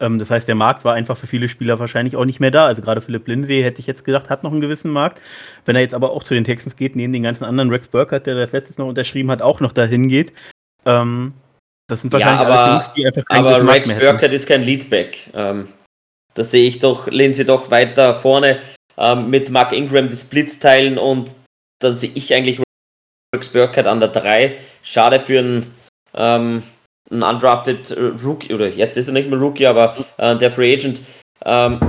Ähm, 0.00 0.18
das 0.18 0.30
heißt, 0.30 0.48
der 0.48 0.54
Markt 0.54 0.84
war 0.84 0.94
einfach 0.94 1.16
für 1.16 1.26
viele 1.26 1.48
Spieler 1.48 1.78
wahrscheinlich 1.78 2.16
auch 2.16 2.24
nicht 2.24 2.40
mehr 2.40 2.50
da. 2.50 2.66
Also 2.66 2.82
gerade 2.82 3.00
Philipp 3.00 3.28
Lindsay 3.28 3.62
hätte 3.62 3.80
ich 3.80 3.86
jetzt 3.86 4.04
gesagt, 4.04 4.30
hat 4.30 4.42
noch 4.42 4.52
einen 4.52 4.60
gewissen 4.60 4.90
Markt. 4.90 5.20
Wenn 5.66 5.76
er 5.76 5.82
jetzt 5.82 5.94
aber 5.94 6.10
auch 6.10 6.24
zu 6.24 6.34
den 6.34 6.44
Texans 6.44 6.76
geht, 6.76 6.96
neben 6.96 7.12
den 7.12 7.22
ganzen 7.22 7.44
anderen 7.44 7.70
Rex 7.70 7.88
Burkhardt, 7.88 8.26
der 8.26 8.34
das 8.34 8.52
letztes 8.52 8.78
noch 8.78 8.88
unterschrieben 8.88 9.30
hat, 9.30 9.42
auch 9.42 9.60
noch 9.60 9.72
dahin 9.72 10.08
geht. 10.08 10.32
Ähm, 10.86 11.34
das 11.88 12.00
sind 12.00 12.12
wahrscheinlich 12.12 12.40
ja, 12.40 12.46
aber, 12.46 12.72
Jungs, 12.72 12.92
die 12.94 13.06
einfach 13.06 13.24
keinen 13.24 13.46
Aber 13.46 13.72
Rex 13.72 13.88
Burkhardt 13.98 14.32
ist 14.32 14.46
kein 14.46 14.62
Leadback. 14.62 15.30
Ähm, 15.34 15.68
da 16.34 16.44
sehe 16.44 16.66
ich 16.66 16.78
doch 16.78 17.08
Lindsay 17.08 17.44
doch 17.44 17.70
weiter 17.70 18.14
vorne 18.14 18.60
ähm, 18.96 19.28
mit 19.28 19.50
Mark 19.50 19.72
Ingram 19.72 20.08
die 20.08 20.16
Splits 20.16 20.60
teilen 20.60 20.98
und 20.98 21.34
dann 21.80 21.96
sehe 21.96 22.12
ich 22.14 22.32
eigentlich 22.32 22.60
Rex 23.34 23.48
Burkhardt 23.48 23.86
an 23.86 24.00
der 24.00 24.10
3. 24.10 24.56
Schade 24.82 25.20
für 25.20 25.38
einen 25.40 25.66
ähm, 26.14 26.62
ein 27.10 27.22
undrafted 27.22 27.90
äh, 27.90 28.00
Rookie, 28.24 28.54
oder 28.54 28.68
jetzt 28.68 28.96
ist 28.96 29.08
er 29.08 29.14
nicht 29.14 29.28
mehr 29.28 29.38
Rookie, 29.38 29.66
aber 29.66 29.96
äh, 30.18 30.36
der 30.36 30.50
Free 30.50 30.74
Agent. 30.74 31.00
Ähm, 31.44 31.80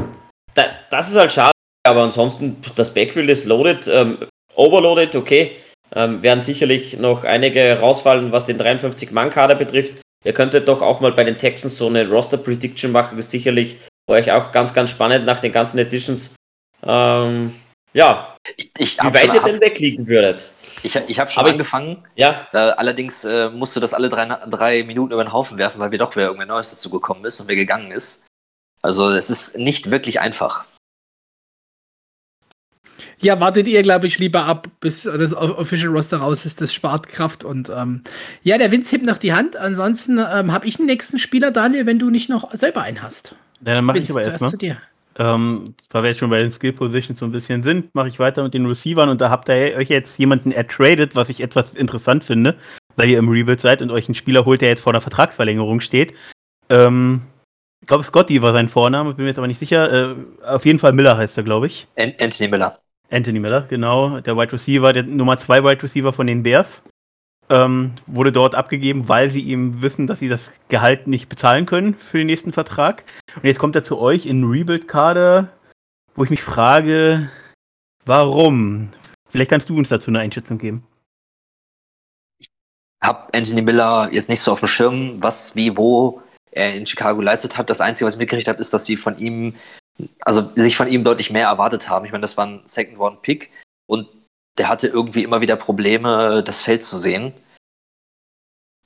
da, 0.53 0.63
das 0.89 1.09
ist 1.09 1.15
halt 1.15 1.31
schade, 1.31 1.51
aber 1.87 2.03
ansonsten, 2.03 2.57
das 2.75 2.93
Backfield 2.93 3.29
ist 3.29 3.45
loaded, 3.45 3.87
ähm, 3.87 4.17
overloaded, 4.55 5.15
okay. 5.15 5.51
Ähm, 5.93 6.23
werden 6.23 6.41
sicherlich 6.41 6.97
noch 6.97 7.25
einige 7.25 7.79
rausfallen, 7.79 8.31
was 8.31 8.45
den 8.45 8.57
53-Mann-Kader 8.57 9.55
betrifft. 9.55 10.01
Ihr 10.23 10.33
könntet 10.33 10.67
doch 10.67 10.81
auch 10.81 11.01
mal 11.01 11.11
bei 11.11 11.23
den 11.23 11.37
Texans 11.37 11.77
so 11.77 11.87
eine 11.87 12.07
Roster-Prediction 12.07 12.91
machen, 12.91 13.17
ist 13.17 13.31
sicherlich 13.31 13.77
für 14.07 14.15
euch 14.15 14.31
auch 14.31 14.51
ganz, 14.51 14.73
ganz 14.73 14.91
spannend 14.91 15.25
nach 15.25 15.39
den 15.39 15.51
ganzen 15.51 15.79
Editions. 15.79 16.35
Ähm, 16.83 17.55
ja, 17.93 18.37
ich, 18.55 18.71
ich 18.77 18.97
wie 18.99 19.13
weit 19.13 19.33
ihr 19.33 19.41
denn 19.41 19.59
wegliegen 19.59 20.07
würdet. 20.07 20.49
Ich, 20.83 20.95
ich 20.95 21.19
habe 21.19 21.29
schon 21.29 21.41
Aber 21.41 21.51
angefangen. 21.51 22.03
Ich, 22.15 22.23
ja. 22.23 22.47
Äh, 22.53 22.57
allerdings 22.57 23.23
äh, 23.23 23.49
musst 23.49 23.75
du 23.75 23.79
das 23.79 23.93
alle 23.93 24.09
drei, 24.09 24.25
drei 24.25 24.83
Minuten 24.83 25.13
über 25.13 25.23
den 25.23 25.33
Haufen 25.33 25.57
werfen, 25.57 25.79
weil 25.79 25.91
wir 25.91 25.99
doch 25.99 26.15
wer 26.15 26.27
irgendwer 26.27 26.47
Neues 26.47 26.71
dazu 26.71 26.89
gekommen 26.89 27.25
ist 27.25 27.39
und 27.39 27.47
wer 27.47 27.55
gegangen 27.55 27.91
ist. 27.91 28.25
Also 28.81 29.09
es 29.09 29.29
ist 29.29 29.57
nicht 29.57 29.91
wirklich 29.91 30.19
einfach. 30.19 30.65
Ja, 33.19 33.39
wartet 33.39 33.67
ihr, 33.67 33.83
glaube 33.83 34.07
ich, 34.07 34.17
lieber 34.17 34.45
ab, 34.45 34.67
bis 34.79 35.03
das 35.03 35.33
Official 35.33 35.91
Roster 35.91 36.17
raus 36.17 36.43
ist. 36.43 36.59
Das 36.59 36.73
spart 36.73 37.07
Kraft. 37.07 37.43
Und 37.43 37.69
ähm, 37.69 38.03
ja, 38.41 38.57
der 38.57 38.71
Vince 38.71 38.95
hebt 38.95 39.05
noch 39.05 39.17
die 39.17 39.33
Hand. 39.33 39.55
Ansonsten 39.55 40.17
ähm, 40.17 40.51
habe 40.51 40.65
ich 40.65 40.77
den 40.77 40.87
nächsten 40.87 41.19
Spieler, 41.19 41.51
Daniel, 41.51 41.85
wenn 41.85 41.99
du 41.99 42.09
nicht 42.09 42.29
noch 42.29 42.51
selber 42.53 42.81
einen 42.81 43.03
hast. 43.03 43.35
Ja, 43.63 43.75
dann 43.75 43.85
mache 43.85 43.99
ich 43.99 44.09
aber 44.09 44.23
erstmal. 44.23 44.51
Ähm, 45.21 45.75
weil 45.91 46.01
wir 46.01 46.09
jetzt 46.09 46.17
schon 46.17 46.31
bei 46.31 46.41
den 46.41 46.51
Skill 46.51 46.73
Positions 46.73 47.19
so 47.19 47.27
ein 47.27 47.31
bisschen 47.31 47.61
sind, 47.61 47.93
mache 47.93 48.07
ich 48.07 48.17
weiter 48.17 48.41
mit 48.41 48.55
den 48.55 48.65
Receivern 48.65 49.07
und 49.07 49.21
da 49.21 49.29
habt 49.29 49.49
ihr 49.49 49.75
euch 49.77 49.87
jetzt 49.87 50.17
jemanden 50.17 50.51
ertradet, 50.51 51.15
was 51.15 51.29
ich 51.29 51.41
etwas 51.41 51.75
interessant 51.75 52.23
finde, 52.23 52.55
weil 52.95 53.07
ihr 53.07 53.19
im 53.19 53.29
Rebuild 53.29 53.61
seid 53.61 53.83
und 53.83 53.91
euch 53.91 54.07
einen 54.07 54.15
Spieler 54.15 54.45
holt, 54.45 54.61
der 54.61 54.69
jetzt 54.69 54.81
vor 54.81 54.93
der 54.93 55.01
Vertragsverlängerung 55.01 55.79
steht. 55.79 56.15
Ähm, 56.69 57.21
ich 57.81 57.87
glaube, 57.87 58.03
Scotty 58.03 58.41
war 58.41 58.51
sein 58.53 58.67
Vorname, 58.67 59.13
bin 59.13 59.25
mir 59.25 59.29
jetzt 59.29 59.37
aber 59.37 59.45
nicht 59.45 59.59
sicher. 59.59 60.11
Äh, 60.11 60.15
auf 60.43 60.65
jeden 60.65 60.79
Fall 60.79 60.93
Miller 60.93 61.17
heißt 61.17 61.37
er, 61.37 61.43
glaube 61.43 61.67
ich. 61.67 61.87
Anthony 61.95 62.49
Miller. 62.49 62.79
Anthony 63.11 63.39
Miller, 63.39 63.67
genau. 63.69 64.21
Der 64.21 64.35
Wide 64.35 64.53
Receiver, 64.53 64.91
der 64.91 65.03
Nummer 65.03 65.37
2 65.37 65.63
Wide 65.63 65.83
Receiver 65.83 66.13
von 66.13 66.25
den 66.25 66.41
Bears 66.41 66.81
ähm, 67.51 67.91
wurde 68.07 68.31
dort 68.31 68.55
abgegeben, 68.55 69.09
weil 69.09 69.29
sie 69.29 69.41
ihm 69.41 69.81
wissen, 69.81 70.07
dass 70.07 70.19
sie 70.19 70.29
das 70.29 70.49
Gehalt 70.69 71.07
nicht 71.07 71.27
bezahlen 71.27 71.65
können 71.65 71.95
für 71.95 72.17
den 72.17 72.27
nächsten 72.27 72.53
Vertrag. 72.53 73.03
Und 73.35 73.43
jetzt 73.43 73.59
kommt 73.59 73.75
er 73.75 73.83
zu 73.83 73.99
euch 73.99 74.25
in 74.25 74.45
Rebuild-Kader, 74.45 75.49
wo 76.15 76.23
ich 76.23 76.29
mich 76.29 76.41
frage, 76.41 77.29
warum? 78.05 78.89
Vielleicht 79.29 79.49
kannst 79.49 79.69
du 79.69 79.77
uns 79.77 79.89
dazu 79.89 80.09
eine 80.09 80.19
Einschätzung 80.19 80.57
geben. 80.57 80.87
Ich 82.39 82.49
habe 83.03 83.27
Anthony 83.33 83.61
Miller 83.61 84.09
jetzt 84.11 84.29
nicht 84.29 84.41
so 84.41 84.53
auf 84.53 84.59
dem 84.59 84.69
Schirm, 84.69 85.21
was, 85.21 85.55
wie, 85.55 85.75
wo 85.75 86.21
er 86.51 86.73
in 86.73 86.85
Chicago 86.85 87.19
geleistet 87.19 87.57
hat. 87.57 87.69
Das 87.69 87.81
Einzige, 87.81 88.07
was 88.07 88.15
ich 88.15 88.19
mitgekriegt 88.19 88.47
habe, 88.47 88.59
ist, 88.59 88.73
dass 88.73 88.85
sie 88.85 88.95
von 88.95 89.17
ihm, 89.17 89.55
also 90.21 90.51
sich 90.55 90.77
von 90.77 90.87
ihm 90.87 91.03
deutlich 91.03 91.31
mehr 91.31 91.47
erwartet 91.47 91.89
haben. 91.89 92.05
Ich 92.05 92.11
meine, 92.13 92.21
das 92.21 92.37
war 92.37 92.45
ein 92.45 92.61
Second-Round-Pick 92.63 93.49
und 93.87 94.07
der 94.57 94.69
hatte 94.69 94.87
irgendwie 94.87 95.23
immer 95.23 95.41
wieder 95.41 95.55
Probleme, 95.55 96.43
das 96.43 96.61
Feld 96.61 96.83
zu 96.83 96.97
sehen. 96.97 97.33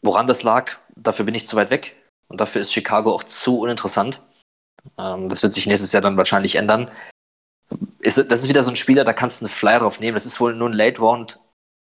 Woran 0.05 0.27
das 0.27 0.43
lag, 0.43 0.77
dafür 0.95 1.25
bin 1.25 1.33
ich 1.33 1.47
zu 1.47 1.55
weit 1.55 1.71
weg. 1.71 1.95
Und 2.27 2.39
dafür 2.39 2.61
ist 2.61 2.71
Chicago 2.71 3.13
auch 3.13 3.23
zu 3.23 3.59
uninteressant. 3.59 4.21
Ähm, 4.97 5.29
das 5.29 5.41
wird 5.41 5.53
sich 5.53 5.65
nächstes 5.65 5.91
Jahr 5.91 6.01
dann 6.01 6.17
wahrscheinlich 6.17 6.55
ändern. 6.55 6.91
Ist, 7.99 8.17
das 8.17 8.43
ist 8.43 8.49
wieder 8.49 8.61
so 8.61 8.69
ein 8.69 8.75
Spieler, 8.75 9.03
da 9.03 9.13
kannst 9.13 9.41
du 9.41 9.45
einen 9.45 9.53
Flyer 9.53 9.79
drauf 9.79 9.99
nehmen. 9.99 10.13
Das 10.13 10.27
ist 10.27 10.39
wohl 10.39 10.55
nur 10.55 10.69
ein 10.69 10.73
Late 10.73 11.01
Round 11.01 11.39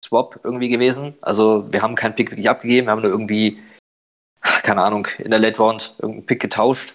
Swap 0.05 0.41
irgendwie 0.43 0.67
gewesen. 0.67 1.17
Also 1.21 1.71
wir 1.71 1.81
haben 1.81 1.95
keinen 1.95 2.15
Pick 2.15 2.31
wirklich 2.31 2.49
abgegeben, 2.49 2.87
wir 2.87 2.91
haben 2.91 3.01
nur 3.01 3.11
irgendwie, 3.11 3.63
keine 4.41 4.83
Ahnung, 4.83 5.07
in 5.19 5.31
der 5.31 5.39
Late 5.39 5.57
Round 5.57 5.95
irgendeinen 5.99 6.25
Pick 6.25 6.41
getauscht. 6.41 6.93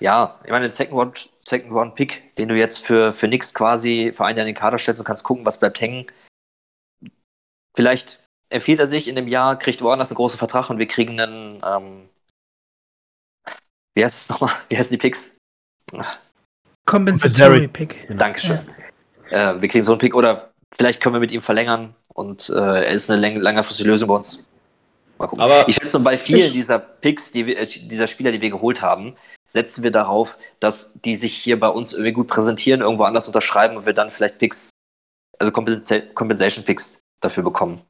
Ja, 0.00 0.40
ich 0.44 0.50
meine, 0.50 0.66
den 0.66 0.72
Second 0.72 0.98
Round 0.98 1.30
Second 1.44 1.72
Round 1.72 1.94
Pick, 1.94 2.34
den 2.36 2.48
du 2.48 2.56
jetzt 2.56 2.84
für, 2.84 3.12
für 3.12 3.28
nix 3.28 3.54
quasi 3.54 4.12
für 4.14 4.24
einen 4.24 4.38
Jahr 4.38 4.46
in 4.46 4.54
den 4.54 4.60
Kader 4.60 4.78
stellst 4.78 5.00
und 5.00 5.06
kannst 5.06 5.24
gucken, 5.24 5.46
was 5.46 5.58
bleibt 5.58 5.80
hängen. 5.80 6.06
Vielleicht 7.76 8.20
empfiehlt 8.50 8.80
er 8.80 8.86
sich 8.86 9.08
in 9.08 9.16
dem 9.16 9.28
Jahr, 9.28 9.58
kriegt 9.58 9.80
woanders 9.80 10.10
einen 10.10 10.16
großen 10.16 10.38
Vertrag 10.38 10.68
und 10.68 10.78
wir 10.78 10.86
kriegen 10.86 11.18
einen, 11.18 11.62
ähm, 11.64 12.08
wie 13.94 14.04
heißt 14.04 14.20
es 14.20 14.28
nochmal? 14.28 14.52
Wie 14.68 14.76
heißen 14.76 14.92
die 14.92 14.98
Picks? 14.98 15.38
Compensatory 16.84 17.68
Pick. 17.68 18.06
Genau. 18.08 18.18
Dankeschön. 18.18 18.60
Ja. 19.30 19.52
Äh, 19.52 19.62
wir 19.62 19.68
kriegen 19.68 19.84
so 19.84 19.92
einen 19.92 20.00
Pick 20.00 20.14
oder 20.14 20.52
vielleicht 20.76 21.00
können 21.00 21.14
wir 21.14 21.20
mit 21.20 21.32
ihm 21.32 21.42
verlängern 21.42 21.94
und 22.08 22.50
äh, 22.50 22.54
er 22.54 22.90
ist 22.90 23.10
eine 23.10 23.20
längerfristige 23.38 23.88
Lösung 23.88 24.08
bei 24.08 24.16
uns. 24.16 24.44
Mal 25.18 25.26
gucken. 25.26 25.42
Aber 25.42 25.68
ich 25.68 25.76
schätze, 25.76 26.00
bei 26.00 26.16
vielen 26.16 26.52
dieser 26.52 26.78
Picks, 26.78 27.30
die 27.30 27.46
wir, 27.46 27.58
äh, 27.58 27.64
dieser 27.64 28.08
Spieler, 28.08 28.32
die 28.32 28.40
wir 28.40 28.50
geholt 28.50 28.82
haben, 28.82 29.16
setzen 29.46 29.82
wir 29.84 29.90
darauf, 29.90 30.38
dass 30.60 30.94
die 31.00 31.16
sich 31.16 31.36
hier 31.36 31.58
bei 31.58 31.68
uns 31.68 31.92
irgendwie 31.92 32.12
gut 32.12 32.28
präsentieren, 32.28 32.80
irgendwo 32.80 33.04
anders 33.04 33.26
unterschreiben 33.26 33.76
und 33.76 33.86
wir 33.86 33.92
dann 33.92 34.10
vielleicht 34.10 34.38
Picks, 34.38 34.70
also 35.38 35.52
Compensation 35.52 36.64
Picks 36.64 37.00
dafür 37.20 37.42
bekommen. 37.42 37.82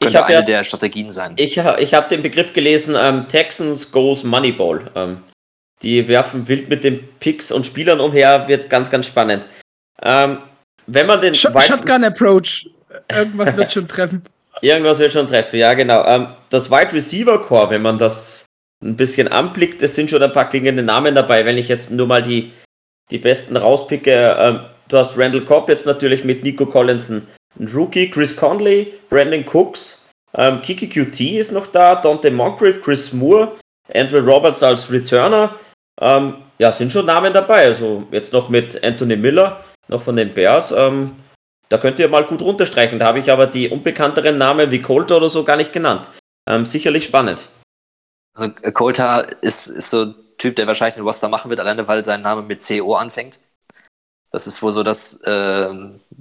Könnte 0.00 0.08
ich 0.08 0.24
eine 0.24 0.34
ja, 0.34 0.42
der 0.42 0.64
Strategien 0.64 1.10
sein. 1.10 1.34
Ich, 1.36 1.56
ich 1.56 1.94
habe 1.94 2.08
den 2.08 2.22
Begriff 2.22 2.52
gelesen, 2.52 2.94
ähm, 2.98 3.26
Texans 3.28 3.90
goes 3.90 4.24
Moneyball. 4.24 4.90
Ähm, 4.94 5.22
die 5.82 6.06
werfen 6.08 6.46
wild 6.48 6.68
mit 6.68 6.84
den 6.84 7.00
Picks 7.18 7.50
und 7.50 7.66
Spielern 7.66 8.00
umher, 8.00 8.46
wird 8.48 8.70
ganz, 8.70 8.90
ganz 8.90 9.06
spannend. 9.06 9.48
Ähm, 10.00 10.38
wenn 10.86 11.06
man 11.06 11.20
den 11.20 11.34
Sh 11.34 11.48
Shotgun 11.60 12.04
Approach, 12.04 12.68
irgendwas 13.10 13.56
wird 13.56 13.72
schon 13.72 13.88
treffen. 13.88 14.22
Irgendwas 14.60 14.98
wird 14.98 15.12
schon 15.12 15.26
treffen, 15.26 15.58
ja 15.58 15.74
genau. 15.74 16.04
Ähm, 16.06 16.28
das 16.50 16.70
Wide 16.70 16.92
Receiver 16.92 17.40
Core, 17.40 17.70
wenn 17.70 17.82
man 17.82 17.98
das 17.98 18.46
ein 18.82 18.96
bisschen 18.96 19.28
anblickt, 19.28 19.82
es 19.82 19.94
sind 19.94 20.10
schon 20.10 20.22
ein 20.22 20.32
paar 20.32 20.48
klingende 20.48 20.82
Namen 20.82 21.14
dabei. 21.14 21.44
Wenn 21.44 21.58
ich 21.58 21.68
jetzt 21.68 21.90
nur 21.90 22.06
mal 22.06 22.22
die, 22.22 22.52
die 23.10 23.18
besten 23.18 23.56
rauspicke, 23.56 24.36
ähm, 24.38 24.60
du 24.88 24.98
hast 24.98 25.16
Randall 25.16 25.44
Cobb 25.44 25.68
jetzt 25.68 25.86
natürlich 25.86 26.24
mit 26.24 26.42
Nico 26.42 26.66
Collinson, 26.66 27.26
ein 27.58 27.68
Rookie, 27.68 28.10
Chris 28.10 28.36
Conley, 28.36 28.94
Brandon 29.08 29.44
Cooks, 29.44 30.02
ähm, 30.34 30.62
Kiki 30.62 30.88
QT 30.88 31.20
ist 31.38 31.52
noch 31.52 31.66
da, 31.66 31.96
Dante 31.96 32.30
Moncrief, 32.30 32.82
Chris 32.82 33.12
Moore, 33.12 33.52
Andrew 33.94 34.18
Roberts 34.18 34.62
als 34.62 34.90
Returner. 34.90 35.54
Ähm, 36.00 36.36
ja, 36.58 36.72
sind 36.72 36.92
schon 36.92 37.06
Namen 37.06 37.32
dabei. 37.32 37.64
Also 37.64 38.06
jetzt 38.10 38.32
noch 38.32 38.48
mit 38.48 38.82
Anthony 38.82 39.16
Miller, 39.16 39.62
noch 39.88 40.02
von 40.02 40.16
den 40.16 40.32
Bears. 40.32 40.72
Ähm, 40.72 41.16
da 41.68 41.78
könnt 41.78 41.98
ihr 41.98 42.08
mal 42.08 42.24
gut 42.24 42.40
runterstreichen. 42.40 42.98
Da 42.98 43.06
habe 43.06 43.18
ich 43.18 43.30
aber 43.30 43.46
die 43.46 43.68
unbekannteren 43.68 44.38
Namen 44.38 44.70
wie 44.70 44.80
Coulter 44.80 45.18
oder 45.18 45.28
so 45.28 45.44
gar 45.44 45.56
nicht 45.56 45.72
genannt. 45.72 46.10
Ähm, 46.48 46.66
sicherlich 46.66 47.04
spannend. 47.04 47.48
Also 48.34 48.52
äh, 48.62 48.72
Coulter 48.72 49.26
ist, 49.42 49.66
ist 49.66 49.90
so 49.90 50.04
ein 50.04 50.14
Typ, 50.38 50.56
der 50.56 50.66
wahrscheinlich 50.66 50.94
den 50.94 51.04
Roster 51.04 51.28
machen 51.28 51.50
wird, 51.50 51.60
alleine 51.60 51.86
weil 51.86 52.04
sein 52.04 52.22
Name 52.22 52.42
mit 52.42 52.66
CO 52.66 52.94
anfängt. 52.94 53.38
Das 54.30 54.46
ist 54.46 54.62
wohl 54.62 54.72
so 54.72 54.82
das, 54.82 55.20
äh, 55.22 55.68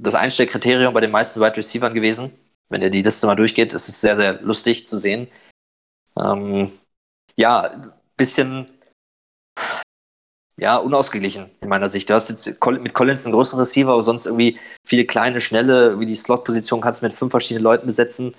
das 0.01 0.15
Einstellkriterium 0.15 0.93
bei 0.93 1.01
den 1.01 1.11
meisten 1.11 1.39
Wide 1.39 1.57
Receivers 1.57 1.93
gewesen. 1.93 2.31
Wenn 2.69 2.81
ihr 2.81 2.89
die 2.89 3.03
Liste 3.03 3.27
mal 3.27 3.35
durchgeht, 3.35 3.73
ist 3.73 3.89
es 3.89 4.01
sehr, 4.01 4.15
sehr 4.15 4.41
lustig 4.41 4.87
zu 4.87 4.97
sehen. 4.97 5.27
Ähm, 6.17 6.71
ja, 7.35 7.93
bisschen 8.17 8.65
ja, 10.59 10.77
unausgeglichen 10.77 11.49
in 11.61 11.69
meiner 11.69 11.89
Sicht. 11.89 12.09
Du 12.09 12.13
hast 12.13 12.29
jetzt 12.29 12.63
mit 12.65 12.93
Collins 12.93 13.25
einen 13.25 13.33
größeren 13.33 13.59
Receiver, 13.59 13.91
aber 13.91 14.03
sonst 14.03 14.25
irgendwie 14.25 14.59
viele 14.85 15.05
kleine, 15.05 15.41
schnelle, 15.41 15.99
wie 15.99 16.05
die 16.05 16.15
Slot-Position 16.15 16.81
kannst 16.81 17.01
du 17.01 17.07
mit 17.07 17.15
fünf 17.15 17.31
verschiedenen 17.31 17.63
Leuten 17.63 17.85
besetzen. 17.85 18.35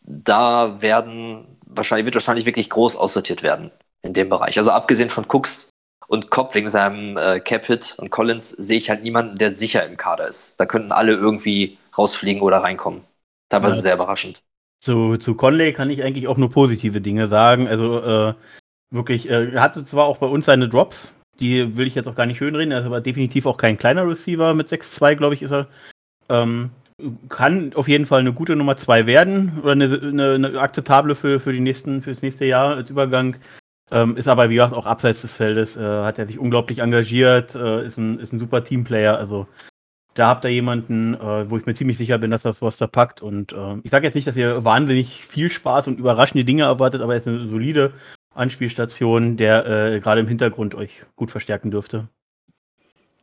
Da 0.00 0.80
werden 0.80 1.58
wahrscheinlich, 1.66 2.06
wird 2.06 2.14
wahrscheinlich 2.14 2.46
wirklich 2.46 2.70
groß 2.70 2.96
aussortiert 2.96 3.42
werden 3.42 3.70
in 4.02 4.14
dem 4.14 4.28
Bereich. 4.28 4.56
Also 4.58 4.70
abgesehen 4.70 5.10
von 5.10 5.26
Cooks 5.28 5.70
und 6.08 6.30
Cobb 6.30 6.54
wegen 6.54 6.68
seinem 6.68 7.16
äh, 7.16 7.38
Cap-Hit 7.38 7.96
und 7.98 8.10
Collins 8.10 8.48
sehe 8.48 8.78
ich 8.78 8.90
halt 8.90 9.02
niemanden, 9.02 9.38
der 9.38 9.50
sicher 9.50 9.86
im 9.86 9.96
Kader 9.96 10.26
ist. 10.26 10.58
Da 10.58 10.66
könnten 10.66 10.90
alle 10.90 11.12
irgendwie 11.12 11.78
rausfliegen 11.96 12.42
oder 12.42 12.58
reinkommen. 12.58 13.02
Teilweise 13.50 13.76
ja. 13.76 13.82
sehr 13.82 13.94
überraschend. 13.94 14.42
Zu, 14.80 15.16
zu 15.18 15.34
Conley 15.34 15.72
kann 15.72 15.90
ich 15.90 16.02
eigentlich 16.02 16.26
auch 16.26 16.36
nur 16.36 16.50
positive 16.50 17.00
Dinge 17.00 17.26
sagen. 17.26 17.68
Also 17.68 18.00
äh, 18.00 18.34
wirklich, 18.90 19.28
äh, 19.28 19.52
er 19.52 19.62
hatte 19.62 19.84
zwar 19.84 20.06
auch 20.06 20.18
bei 20.18 20.26
uns 20.26 20.46
seine 20.46 20.68
Drops, 20.68 21.12
die 21.40 21.76
will 21.76 21.86
ich 21.86 21.94
jetzt 21.94 22.08
auch 22.08 22.14
gar 22.14 22.26
nicht 22.26 22.38
schönreden, 22.38 22.72
er 22.72 22.80
ist 22.80 22.86
aber 22.86 23.00
definitiv 23.00 23.46
auch 23.46 23.56
kein 23.56 23.78
kleiner 23.78 24.08
Receiver 24.08 24.54
mit 24.54 24.68
6-2, 24.68 25.14
glaube 25.14 25.34
ich, 25.34 25.42
ist 25.42 25.52
er. 25.52 25.68
Ähm, 26.28 26.70
kann 27.28 27.72
auf 27.74 27.86
jeden 27.86 28.06
Fall 28.06 28.20
eine 28.20 28.32
gute 28.32 28.56
Nummer 28.56 28.76
2 28.76 29.06
werden 29.06 29.60
oder 29.62 29.72
eine, 29.72 30.00
eine, 30.02 30.34
eine, 30.34 30.60
akzeptable 30.60 31.14
für, 31.14 31.38
für, 31.38 31.52
die 31.52 31.60
nächsten, 31.60 32.02
für 32.02 32.10
das 32.10 32.22
nächste 32.22 32.44
Jahr 32.44 32.74
als 32.74 32.90
Übergang. 32.90 33.36
Ähm, 33.90 34.16
ist 34.16 34.28
aber, 34.28 34.50
wie 34.50 34.54
gesagt, 34.56 34.74
auch 34.74 34.86
abseits 34.86 35.22
des 35.22 35.32
Feldes, 35.34 35.76
äh, 35.76 35.80
hat 35.80 36.18
er 36.18 36.26
sich 36.26 36.38
unglaublich 36.38 36.80
engagiert, 36.80 37.54
äh, 37.54 37.86
ist, 37.86 37.96
ein, 37.96 38.18
ist 38.18 38.32
ein 38.32 38.38
super 38.38 38.62
Teamplayer. 38.62 39.16
Also 39.16 39.46
da 40.14 40.28
habt 40.28 40.44
ihr 40.44 40.50
jemanden, 40.50 41.14
äh, 41.14 41.48
wo 41.48 41.56
ich 41.56 41.64
mir 41.64 41.74
ziemlich 41.74 41.96
sicher 41.96 42.18
bin, 42.18 42.30
dass 42.30 42.42
das 42.42 42.60
Roster 42.60 42.88
packt. 42.88 43.22
Und 43.22 43.52
äh, 43.52 43.76
ich 43.84 43.90
sage 43.90 44.06
jetzt 44.06 44.14
nicht, 44.14 44.26
dass 44.26 44.36
ihr 44.36 44.64
wahnsinnig 44.64 45.24
viel 45.24 45.48
Spaß 45.48 45.88
und 45.88 45.98
überraschende 45.98 46.44
Dinge 46.44 46.64
erwartet, 46.64 47.02
aber 47.02 47.14
er 47.14 47.20
ist 47.20 47.28
eine 47.28 47.46
solide 47.48 47.92
Anspielstation, 48.34 49.36
der 49.36 49.66
äh, 49.66 50.00
gerade 50.00 50.20
im 50.20 50.28
Hintergrund 50.28 50.74
euch 50.74 51.06
gut 51.16 51.30
verstärken 51.30 51.70
dürfte. 51.70 52.08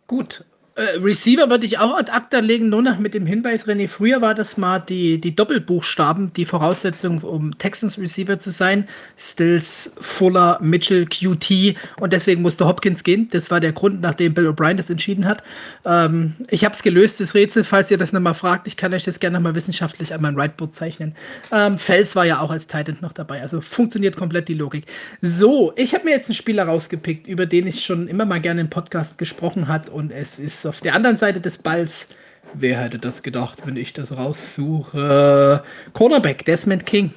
Gut, 0.08 0.46
äh, 0.76 0.98
Receiver 1.00 1.50
würde 1.50 1.66
ich 1.66 1.80
auch 1.80 1.98
ad 1.98 2.12
acta 2.12 2.40
legen, 2.40 2.68
nur 2.68 2.82
noch 2.82 3.00
mit 3.00 3.14
dem 3.14 3.26
Hinweis, 3.26 3.66
René, 3.66 3.88
früher 3.88 4.22
war 4.22 4.36
das 4.36 4.58
mal 4.58 4.80
die, 4.80 5.22
die 5.22 5.34
Doppelbuchstaben, 5.34 6.34
die 6.34 6.44
Voraussetzung, 6.44 7.20
um 7.20 7.58
Texans 7.58 7.98
Receiver 7.98 8.42
zu 8.42 8.52
sein. 8.52 8.86
Stills, 9.18 9.96
Fuller, 10.02 10.60
Mitchell, 10.62 11.06
QT 11.06 11.78
und 11.98 12.12
deswegen 12.12 12.42
musste 12.42 12.68
Hopkins 12.68 13.06
gehen. 13.06 13.30
Das 13.32 13.50
war 13.50 13.62
der 13.62 13.72
Grund, 13.72 14.02
nachdem 14.02 14.34
Bill 14.34 14.50
O'Brien 14.50 14.76
das 14.76 14.90
entschieden 14.90 15.26
hat. 15.26 15.44
Ähm, 15.86 16.34
ich 16.50 16.66
habe 16.66 16.76
es 16.76 16.84
gelöst, 16.84 17.22
das 17.22 17.36
Rätsel, 17.36 17.64
falls 17.64 17.90
ihr 17.90 17.98
das 17.98 18.12
nochmal 18.12 18.34
fragt. 18.34 18.68
Ich 18.68 18.76
kann 18.76 18.94
euch 18.94 19.06
das 19.06 19.22
gerne 19.22 19.38
nochmal 19.38 19.56
wissenschaftlich 19.56 20.14
an 20.14 20.22
mein 20.22 20.36
Whiteboard 20.36 20.76
zeichnen. 20.76 21.16
Ähm, 21.54 21.78
Fels 21.78 22.18
war 22.18 22.26
ja 22.26 22.42
auch 22.42 22.52
als 22.52 22.68
Titan 22.68 22.98
noch 23.00 23.14
dabei, 23.14 23.42
also 23.42 23.62
funktioniert 23.62 24.18
komplett 24.18 24.50
die 24.50 24.54
Logik. 24.54 24.88
So, 25.22 25.72
ich 25.78 25.94
habe 25.94 26.04
mir 26.04 26.12
jetzt 26.12 26.28
einen 26.28 26.36
Spieler 26.36 26.66
rausgepickt, 26.66 27.28
über 27.28 27.46
den 27.46 27.66
ich 27.66 27.86
schon 27.86 28.10
immer 28.10 28.26
mal 28.26 28.42
gerne 28.42 28.60
im 28.60 28.70
Podcast 28.70 29.18
gesprochen 29.18 29.70
habe 29.70 29.90
und 29.92 30.12
es 30.12 30.38
ist 30.38 30.65
auf 30.66 30.82
der 30.82 30.96
anderen 30.96 31.18
Seite 31.18 31.42
des 31.42 31.58
Balls. 31.58 32.08
Wer 32.54 32.80
hätte 32.80 32.98
das 32.98 33.24
gedacht, 33.24 33.60
wenn 33.66 33.76
ich 33.76 33.94
das 33.94 34.18
raussuche? 34.18 35.64
Cornerback, 35.94 36.46
Desmond 36.46 36.86
King. 36.86 37.14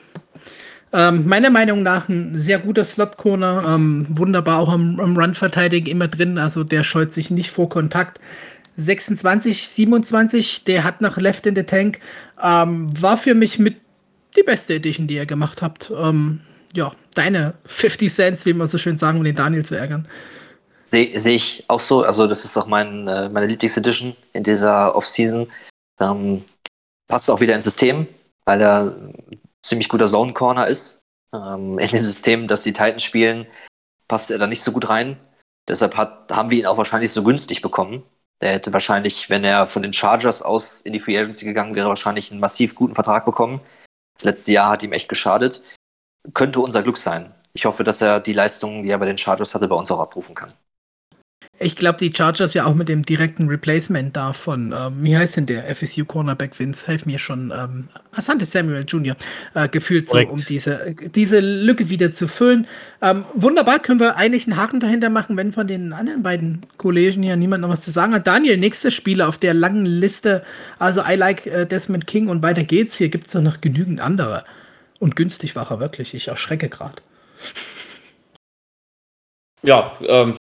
Ähm, 0.93 1.27
meiner 1.27 1.51
Meinung 1.51 1.83
nach 1.83 2.09
ein 2.09 2.37
sehr 2.37 2.59
guter 2.59 2.85
Slot-Corner. 2.85 3.65
Ähm, 3.75 4.07
wunderbar 4.09 4.59
auch 4.59 4.71
am, 4.71 4.99
am 5.01 5.17
Run-Verteidigen 5.17 5.87
immer 5.87 6.09
drin. 6.09 6.39
Also 6.39 6.65
der 6.65 6.83
scheut 6.83 7.13
sich 7.13 7.31
nicht 7.31 7.51
vor 7.51 7.69
Kontakt. 7.69 8.21
26, 8.77 9.69
27, 9.69 10.65
der 10.65 10.85
hat 10.85 11.01
noch 11.01 11.17
Left 11.19 11.47
in 11.47 11.57
the 11.57 11.65
Tank. 11.65 12.01
Ähm, 12.43 12.89
war 13.01 13.17
für 13.17 13.35
mich 13.35 13.59
mit 13.59 13.77
die 14.37 14.43
beste 14.43 14.75
Edition, 14.75 15.09
die 15.09 15.17
ihr 15.17 15.27
gemacht 15.27 15.63
habt. 15.63 15.93
Ähm, 15.97 16.41
ja, 16.75 16.93
deine 17.15 17.55
50 17.67 18.13
Cents, 18.13 18.47
wie 18.47 18.53
man 18.53 18.69
so 18.69 18.79
schön 18.79 18.99
sagen, 18.99 19.19
um 19.19 19.25
den 19.25 19.35
Daniel 19.35 19.65
zu 19.65 19.75
ärgern. 19.75 20.07
Sehe 20.89 21.21
seh 21.21 21.35
ich 21.35 21.65
auch 21.69 21.81
so. 21.81 22.03
Also, 22.03 22.27
das 22.27 22.47
ist 22.47 22.57
auch 22.57 22.67
mein, 22.67 23.07
äh, 23.09 23.29
meine 23.29 23.47
Lieblingsedition 23.47 24.17
in 24.33 24.43
dieser 24.43 24.97
Offseason. 24.97 25.51
Ähm, 26.01 26.45
passt 27.07 27.31
auch 27.31 27.41
wieder 27.41 27.55
ins 27.55 27.65
System, 27.65 28.09
weil 28.47 28.63
er 28.63 28.85
ein 28.85 29.41
ziemlich 29.63 29.91
guter 29.91 30.07
Zone 30.07 30.33
Corner 30.33 30.67
ist. 30.67 31.03
Ähm, 31.35 31.79
in 31.79 31.89
dem 31.89 32.07
System, 32.07 32.49
das 32.49 32.63
die 32.63 32.73
Titans 32.73 33.03
spielen, 33.03 33.47
passt 34.09 34.31
er 34.31 34.39
da 34.39 34.47
nicht 34.47 34.63
so 34.63 34.73
gut 34.73 34.89
rein. 34.89 35.19
Deshalb 35.69 35.95
hat, 35.95 36.33
haben 36.33 36.49
wir 36.49 36.59
ihn 36.59 36.67
auch 36.67 36.79
wahrscheinlich 36.79 37.13
so 37.13 37.23
günstig 37.23 37.61
bekommen. 37.61 38.03
Er 38.41 38.53
hätte 38.53 38.73
wahrscheinlich, 38.73 39.29
wenn 39.29 39.45
er 39.45 39.67
von 39.67 39.83
den 39.83 39.93
Chargers 39.93 40.41
aus 40.41 40.81
in 40.81 40.95
die 40.95 41.01
Free 41.01 41.19
Agency 41.19 41.45
gegangen 41.45 41.75
wäre, 41.75 41.91
wahrscheinlich 41.91 42.31
einen 42.31 42.41
massiv 42.41 42.75
guten 42.75 42.95
Vertrag 42.95 43.27
bekommen. 43.27 43.61
Das 44.15 44.25
letzte 44.25 44.53
Jahr 44.53 44.71
hat 44.71 44.83
ihm 44.83 44.93
echt 44.95 45.11
geschadet. 45.11 45.63
Könnte 46.33 46.61
unser 46.61 46.83
Glück 46.83 46.97
sein. 46.97 47.35
Ich 47.53 47.67
hoffe, 47.67 47.85
dass 47.85 48.01
er 48.01 48.21
die 48.21 48.33
Leistungen, 48.33 48.85
die 48.85 48.91
er 48.91 48.99
bei 48.99 49.05
den 49.05 49.19
Chargers 49.19 49.55
hatte, 49.55 49.69
bei 49.69 49.77
uns 49.77 49.91
auch 49.91 50.01
abrufen 50.01 50.35
kann. 50.35 50.55
Ich 51.61 51.75
glaube, 51.75 51.99
die 51.99 52.13
Chargers 52.15 52.55
ja 52.55 52.67
auch 52.67 52.75
mit 52.75 52.89
dem 52.89 53.05
direkten 53.05 53.49
Replacement 53.49 54.17
da 54.17 54.33
von, 54.33 54.73
ähm, 54.73 54.99
wie 55.01 55.17
heißt 55.17 55.37
denn 55.37 55.47
der 55.47 55.75
FSU 55.75 56.05
Cornerback 56.05 56.57
Vince? 56.57 56.87
Helf 56.87 57.05
mir 57.05 57.19
schon, 57.19 57.51
ähm, 57.51 57.89
Asante 58.13 58.45
Samuel 58.45 58.85
Jr. 58.87 59.17
Äh, 59.55 59.69
gefühlt 59.69 60.09
so, 60.09 60.19
um 60.19 60.39
diese, 60.45 60.95
diese 61.15 61.41
Lücke 61.41 61.89
wieder 61.89 62.15
zu 62.15 62.29
füllen. 62.29 62.69
Ähm, 63.03 63.25
wunderbar, 63.35 63.81
können 63.81 63.99
wir 63.99 64.17
eigentlich 64.17 64.47
einen 64.47 64.57
Haken 64.57 64.79
dahinter 64.79 65.11
machen, 65.11 65.37
wenn 65.37 65.53
von 65.53 65.67
den 65.67 65.93
anderen 65.93 66.23
beiden 66.23 66.61
Kollegen 66.77 67.25
hier 67.25 67.37
niemand 67.37 67.63
noch 67.63 67.71
was 67.71 67.83
zu 67.83 67.91
sagen 67.91 68.15
hat. 68.15 68.29
Daniel, 68.29 68.57
nächster 68.57 68.93
Spieler 68.93 69.29
auf 69.29 69.39
der 69.39 69.53
langen 69.53 69.85
Liste. 69.85 70.45
Also, 70.79 71.03
I 71.05 71.17
like 71.17 71.47
äh, 71.47 71.67
Desmond 71.67 72.07
King 72.07 72.29
und 72.29 72.41
weiter 72.41 72.63
geht's. 72.63 72.99
Hier 72.99 73.09
gibt 73.09 73.27
es 73.27 73.33
doch 73.33 73.43
noch 73.43 73.61
genügend 73.61 74.01
andere. 74.01 74.45
Und 75.01 75.17
günstig 75.17 75.57
war 75.57 75.71
er 75.73 75.81
wirklich. 75.81 76.15
Ich 76.15 76.29
erschrecke 76.29 76.69
gerade. 76.69 77.03
Ja, 79.63 79.99
ähm, 80.07 80.37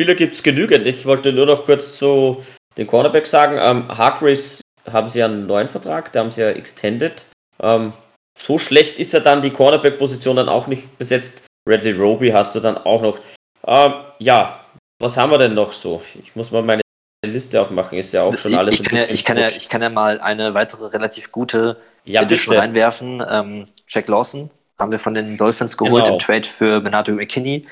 Spieler 0.00 0.14
gibt 0.14 0.34
es 0.34 0.42
genügend. 0.42 0.86
Ich 0.86 1.04
wollte 1.04 1.30
nur 1.30 1.44
noch 1.44 1.66
kurz 1.66 1.98
zu 1.98 2.42
den 2.78 2.86
Cornerback 2.86 3.26
sagen. 3.26 3.58
Ähm, 3.60 3.86
Hargreaves 3.86 4.62
haben 4.90 5.10
sie 5.10 5.22
einen 5.22 5.46
neuen 5.46 5.68
Vertrag, 5.68 6.10
da 6.12 6.20
haben 6.20 6.30
sie 6.30 6.40
ja 6.40 6.48
extended. 6.48 7.26
Ähm, 7.62 7.92
so 8.38 8.56
schlecht 8.56 8.98
ist 8.98 9.12
ja 9.12 9.20
dann 9.20 9.42
die 9.42 9.50
Cornerback-Position 9.50 10.36
dann 10.36 10.48
auch 10.48 10.68
nicht 10.68 10.96
besetzt. 10.96 11.44
Redley 11.68 11.92
Roby 11.92 12.30
hast 12.30 12.54
du 12.54 12.60
dann 12.60 12.78
auch 12.78 13.02
noch. 13.02 13.18
Ähm, 13.66 13.92
ja, 14.20 14.64
was 14.98 15.18
haben 15.18 15.32
wir 15.32 15.36
denn 15.36 15.52
noch 15.52 15.72
so? 15.72 16.00
Ich 16.24 16.34
muss 16.34 16.50
mal 16.50 16.62
meine 16.62 16.80
Liste 17.26 17.60
aufmachen, 17.60 17.98
ist 17.98 18.14
ja 18.14 18.22
auch 18.22 18.38
schon 18.38 18.54
alles 18.54 18.76
ich, 18.76 18.80
ich, 18.80 18.86
kann, 18.86 18.96
ja, 18.96 19.04
ich, 19.10 19.24
kann, 19.26 19.36
ja, 19.36 19.46
ich 19.48 19.68
kann 19.68 19.82
ja 19.82 19.90
mal 19.90 20.18
eine 20.18 20.54
weitere 20.54 20.86
relativ 20.86 21.30
gute 21.30 21.76
ja, 22.06 22.22
Edition 22.22 22.52
bitte. 22.52 22.62
reinwerfen. 22.62 23.22
Ähm, 23.30 23.66
Jack 23.86 24.08
Lawson 24.08 24.48
haben 24.78 24.92
wir 24.92 24.98
von 24.98 25.12
den 25.12 25.36
Dolphins 25.36 25.76
geholt 25.76 26.04
genau. 26.04 26.14
im 26.14 26.20
Trade 26.20 26.48
für 26.48 26.80
Benato 26.80 27.12
McKinney 27.12 27.66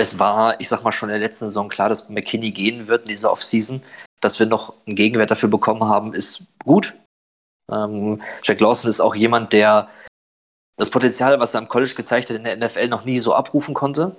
es 0.00 0.18
war, 0.18 0.60
ich 0.60 0.68
sag 0.68 0.82
mal, 0.82 0.92
schon 0.92 1.08
in 1.08 1.14
der 1.14 1.26
letzten 1.26 1.46
Saison 1.46 1.68
klar, 1.68 1.88
dass 1.88 2.08
McKinney 2.08 2.50
gehen 2.50 2.88
wird 2.88 3.02
in 3.02 3.08
dieser 3.08 3.32
Offseason. 3.32 3.82
Dass 4.20 4.38
wir 4.38 4.46
noch 4.46 4.74
einen 4.86 4.96
Gegenwert 4.96 5.30
dafür 5.30 5.48
bekommen 5.48 5.84
haben, 5.84 6.12
ist 6.12 6.46
gut. 6.64 6.94
Ähm, 7.70 8.20
Jack 8.42 8.60
Lawson 8.60 8.90
ist 8.90 9.00
auch 9.00 9.14
jemand, 9.14 9.52
der 9.52 9.88
das 10.76 10.90
Potenzial, 10.90 11.38
was 11.40 11.54
er 11.54 11.60
am 11.60 11.68
College 11.68 11.94
gezeigt 11.94 12.30
hat, 12.30 12.36
in 12.36 12.44
der 12.44 12.56
NFL 12.56 12.88
noch 12.88 13.04
nie 13.04 13.18
so 13.18 13.34
abrufen 13.34 13.74
konnte. 13.74 14.16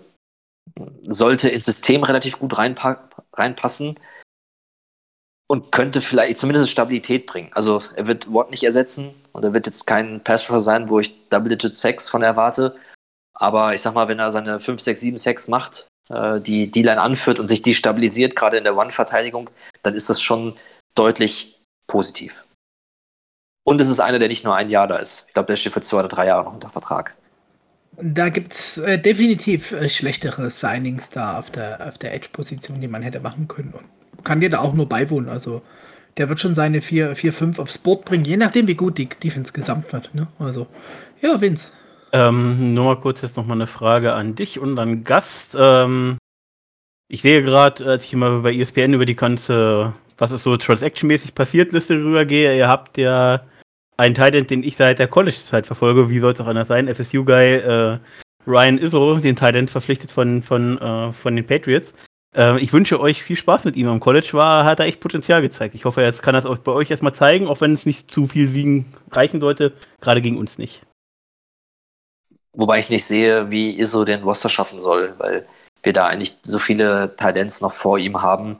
Sollte 1.07 1.49
ins 1.49 1.65
System 1.65 2.03
relativ 2.03 2.39
gut 2.39 2.57
reinpa 2.57 3.09
reinpassen 3.33 3.99
und 5.47 5.71
könnte 5.71 6.01
vielleicht 6.01 6.39
zumindest 6.39 6.69
Stabilität 6.69 7.25
bringen. 7.25 7.51
Also 7.53 7.83
er 7.95 8.07
wird 8.07 8.31
Watt 8.33 8.51
nicht 8.51 8.63
ersetzen 8.63 9.13
und 9.33 9.43
er 9.43 9.53
wird 9.53 9.65
jetzt 9.65 9.85
kein 9.85 10.23
Pass-Rusher 10.23 10.59
sein, 10.59 10.89
wo 10.89 10.99
ich 10.99 11.27
Double-Digit 11.29 11.75
Sex 11.75 12.09
von 12.09 12.23
erwarte. 12.23 12.75
Aber 13.41 13.73
ich 13.73 13.81
sag 13.81 13.95
mal, 13.95 14.07
wenn 14.07 14.19
er 14.19 14.31
seine 14.31 14.59
5, 14.59 14.79
6, 14.79 15.01
7 15.01 15.17
6 15.17 15.47
macht, 15.47 15.87
äh, 16.09 16.39
die 16.39 16.69
D-Line 16.69 17.01
anführt 17.01 17.39
und 17.39 17.47
sich 17.47 17.63
die 17.63 17.73
stabilisiert, 17.73 18.35
gerade 18.35 18.57
in 18.57 18.63
der 18.63 18.77
One-Verteidigung, 18.77 19.49
dann 19.81 19.95
ist 19.95 20.11
das 20.11 20.21
schon 20.21 20.53
deutlich 20.93 21.59
positiv. 21.87 22.45
Und 23.63 23.81
es 23.81 23.89
ist 23.89 23.99
einer, 23.99 24.19
der 24.19 24.27
nicht 24.27 24.43
nur 24.43 24.55
ein 24.55 24.69
Jahr 24.69 24.87
da 24.87 24.97
ist. 24.97 25.25
Ich 25.27 25.33
glaube, 25.33 25.47
der 25.47 25.55
steht 25.55 25.73
für 25.73 25.81
zwei 25.81 25.99
oder 25.99 26.07
drei 26.07 26.27
Jahre 26.27 26.43
noch 26.43 26.53
unter 26.53 26.69
Vertrag. 26.69 27.15
Da 27.99 28.29
gibt 28.29 28.53
es 28.53 28.77
äh, 28.77 28.99
definitiv 28.99 29.71
äh, 29.71 29.89
schlechtere 29.89 30.51
Signings 30.51 31.09
da 31.09 31.39
auf 31.39 31.49
der, 31.49 31.87
auf 31.87 31.97
der 31.97 32.13
Edge-Position, 32.13 32.79
die 32.79 32.87
man 32.87 33.01
hätte 33.01 33.21
machen 33.21 33.47
können. 33.47 33.73
Und 33.73 34.23
kann 34.23 34.39
dir 34.39 34.51
da 34.51 34.59
auch 34.59 34.73
nur 34.73 34.87
beiwohnen. 34.87 35.29
Also 35.29 35.63
der 36.17 36.29
wird 36.29 36.39
schon 36.39 36.53
seine 36.53 36.81
4, 36.81 37.15
4 37.15 37.33
5 37.33 37.57
aufs 37.57 37.79
Board 37.79 38.05
bringen, 38.05 38.25
je 38.25 38.37
nachdem, 38.37 38.67
wie 38.67 38.75
gut 38.75 38.99
die 38.99 39.09
Defense 39.09 39.51
gesamt 39.51 39.91
wird. 39.91 40.13
Ne? 40.13 40.27
Also, 40.37 40.67
ja, 41.21 41.41
Vince. 41.41 41.71
Ähm, 42.13 42.73
nur 42.73 42.85
mal 42.85 42.99
kurz 42.99 43.21
jetzt 43.21 43.37
nochmal 43.37 43.57
eine 43.57 43.67
Frage 43.67 44.13
an 44.13 44.35
dich 44.35 44.59
und 44.59 44.77
an 44.79 45.03
Gast. 45.03 45.55
Ähm, 45.59 46.17
ich 47.07 47.21
sehe 47.21 47.43
gerade, 47.43 47.85
als 47.85 48.03
ich 48.05 48.13
immer 48.13 48.39
bei 48.39 48.53
ESPN 48.53 48.93
über 48.93 49.05
die 49.05 49.15
ganze, 49.15 49.93
was 50.17 50.31
ist 50.31 50.43
so 50.43 50.55
transaction-mäßig 50.55 51.35
passiert, 51.35 51.71
Liste 51.71 51.95
rübergehe, 51.95 52.57
ihr 52.57 52.67
habt 52.67 52.97
ja 52.97 53.43
einen 53.97 54.15
Titan, 54.15 54.47
den 54.47 54.63
ich 54.63 54.77
seit 54.77 54.99
der 54.99 55.07
College-Zeit 55.07 55.67
verfolge, 55.67 56.09
wie 56.09 56.19
soll 56.19 56.33
es 56.33 56.41
auch 56.41 56.47
anders 56.47 56.67
sein, 56.67 56.93
FSU-Guy 56.93 57.55
äh, 57.55 57.99
Ryan 58.47 58.77
Izzo, 58.77 59.15
den 59.19 59.35
Titan 59.35 59.67
verpflichtet 59.67 60.11
von, 60.11 60.41
von, 60.41 60.77
äh, 60.79 61.13
von 61.13 61.35
den 61.35 61.45
Patriots. 61.45 61.93
Äh, 62.35 62.59
ich 62.59 62.73
wünsche 62.73 62.99
euch 62.99 63.23
viel 63.23 63.35
Spaß 63.35 63.65
mit 63.65 63.75
ihm. 63.75 63.87
Am 63.87 63.99
College 63.99 64.29
war, 64.33 64.65
hat 64.65 64.79
er 64.79 64.87
echt 64.87 64.99
Potenzial 64.99 65.41
gezeigt. 65.41 65.75
Ich 65.75 65.85
hoffe, 65.85 66.01
jetzt 66.01 66.23
kann 66.23 66.35
er 66.35 66.39
es 66.39 66.45
auch 66.45 66.57
bei 66.57 66.71
euch 66.71 66.89
erstmal 66.89 67.13
zeigen, 67.13 67.47
auch 67.47 67.61
wenn 67.61 67.73
es 67.73 67.85
nicht 67.85 68.11
zu 68.11 68.27
viel 68.27 68.47
Siegen 68.47 68.85
reichen 69.11 69.39
sollte, 69.39 69.73
gerade 69.99 70.21
gegen 70.21 70.37
uns 70.37 70.57
nicht. 70.57 70.83
Wobei 72.53 72.79
ich 72.79 72.89
nicht 72.89 73.05
sehe, 73.05 73.49
wie 73.49 73.79
Iso 73.79 74.03
den 74.03 74.23
Roster 74.23 74.49
schaffen 74.49 74.81
soll, 74.81 75.13
weil 75.17 75.45
wir 75.83 75.93
da 75.93 76.07
eigentlich 76.07 76.35
so 76.41 76.59
viele 76.59 77.15
Talents 77.15 77.61
noch 77.61 77.73
vor 77.73 77.97
ihm 77.97 78.21
haben. 78.21 78.59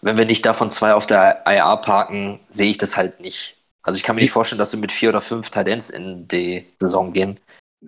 Wenn 0.00 0.18
wir 0.18 0.24
nicht 0.24 0.44
davon 0.44 0.70
zwei 0.70 0.94
auf 0.94 1.06
der 1.06 1.44
IA 1.46 1.76
parken, 1.76 2.40
sehe 2.48 2.70
ich 2.70 2.78
das 2.78 2.96
halt 2.96 3.20
nicht. 3.20 3.56
Also 3.82 3.96
ich 3.96 4.02
kann 4.02 4.16
mir 4.16 4.22
nicht 4.22 4.32
vorstellen, 4.32 4.58
dass 4.58 4.72
wir 4.72 4.80
mit 4.80 4.92
vier 4.92 5.10
oder 5.10 5.20
fünf 5.20 5.50
Talents 5.50 5.90
in 5.90 6.26
die 6.28 6.66
Saison 6.78 7.12
gehen. 7.12 7.38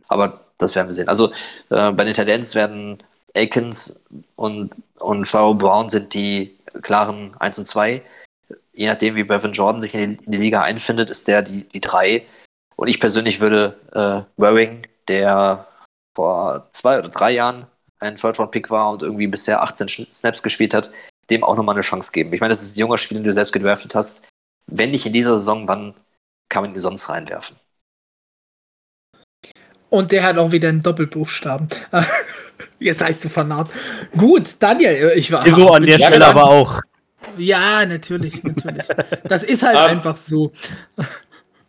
Aber 0.07 0.45
das 0.59 0.77
werden 0.77 0.89
wir 0.89 0.95
sehen. 0.95 1.09
Also 1.09 1.33
äh, 1.71 1.91
bei 1.91 2.05
den 2.05 2.15
Talents 2.15 2.55
werden 2.55 3.03
Akins 3.35 4.05
und, 4.37 4.73
und 4.99 5.27
Pharaoh 5.27 5.55
Brown 5.55 5.89
sind 5.89 6.15
die 6.15 6.57
klaren 6.83 7.37
1 7.41 7.59
und 7.59 7.67
2. 7.67 8.03
Je 8.73 8.87
nachdem, 8.87 9.17
wie 9.17 9.25
Brevin 9.25 9.53
Jordan 9.53 9.81
sich 9.81 9.93
in 9.95 10.17
die, 10.17 10.25
in 10.25 10.33
die 10.33 10.39
Liga 10.39 10.63
einfindet, 10.63 11.11
ist 11.11 11.27
der 11.29 11.43
die, 11.43 11.69
die 11.69 11.81
3. 11.81 12.25
Und 12.79 12.87
ich 12.87 13.01
persönlich 13.01 13.41
würde 13.41 13.77
äh, 13.93 14.23
Waring, 14.41 14.87
der 15.09 15.67
vor 16.17 16.69
zwei 16.73 16.99
oder 17.01 17.09
drei 17.09 17.33
Jahren 17.33 17.67
ein 17.99 18.15
Third-Round-Pick 18.15 18.71
war 18.71 18.91
und 18.93 19.03
irgendwie 19.03 19.27
bisher 19.27 19.63
18 19.63 19.89
Snaps 20.13 20.45
gespielt 20.45 20.75
hat, 20.75 20.91
dem 21.29 21.43
auch 21.43 21.57
nochmal 21.57 21.75
eine 21.75 21.83
Chance 21.83 22.13
geben. 22.13 22.33
Ich 22.33 22.41
meine, 22.41 22.53
das 22.53 22.63
ist 22.63 22.77
ein 22.77 22.81
junger 22.81 22.97
Spieler, 22.97 23.21
den 23.21 23.25
du 23.25 23.33
selbst 23.33 23.53
gedraftet 23.53 23.97
hast. 23.97 24.25
Wenn 24.69 24.93
nicht 24.93 25.07
in 25.07 25.13
dieser 25.13 25.35
Saison, 25.35 25.67
wann 25.67 25.95
kann 26.49 26.63
man 26.63 26.73
ihn 26.73 26.79
sonst 26.79 27.09
reinwerfen? 27.09 27.57
Und 29.91 30.13
der 30.13 30.23
hat 30.23 30.39
auch 30.39 30.53
wieder 30.53 30.69
einen 30.69 30.83
Doppelbuchstaben. 30.83 31.69
Jetzt 32.79 33.01
sei 33.01 33.11
ich 33.11 33.19
zu 33.19 33.29
vernarrt. 33.29 33.71
Gut, 34.17 34.55
Daniel, 34.61 35.15
ich 35.17 35.33
war. 35.33 35.45
So 35.49 35.73
an 35.73 35.85
der 35.85 35.99
Stelle 35.99 36.27
aber 36.27 36.45
auch. 36.45 36.81
Ja, 37.37 37.85
natürlich, 37.85 38.43
natürlich. 38.45 38.87
Das 39.25 39.43
ist 39.43 39.65
halt 39.65 39.77
um, 39.77 39.85
ähm, 39.85 39.91
einfach 39.91 40.17
so. 40.17 40.53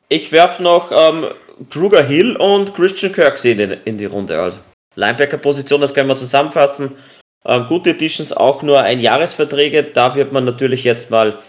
Ich 0.09 0.31
werfe 0.31 0.63
noch 0.63 0.91
ähm, 0.91 1.27
Kruger 1.69 2.03
Hill 2.03 2.35
und 2.35 2.73
Christian 2.73 3.13
Kirksey 3.13 3.51
in, 3.51 3.71
in 3.85 3.97
die 3.97 4.05
Runde. 4.05 4.41
Also. 4.41 4.59
Linebacker-Position, 4.95 5.81
das 5.81 5.93
können 5.93 6.09
wir 6.09 6.17
zusammenfassen. 6.17 6.95
Ähm, 7.45 7.67
gute 7.67 7.91
Editions 7.91 8.33
auch 8.33 8.63
nur 8.63 8.81
ein 8.81 8.99
Jahresverträge. 8.99 9.83
Da 9.83 10.15
wird 10.15 10.31
man 10.31 10.45
natürlich 10.45 10.83
jetzt 10.83 11.11
mal 11.11 11.39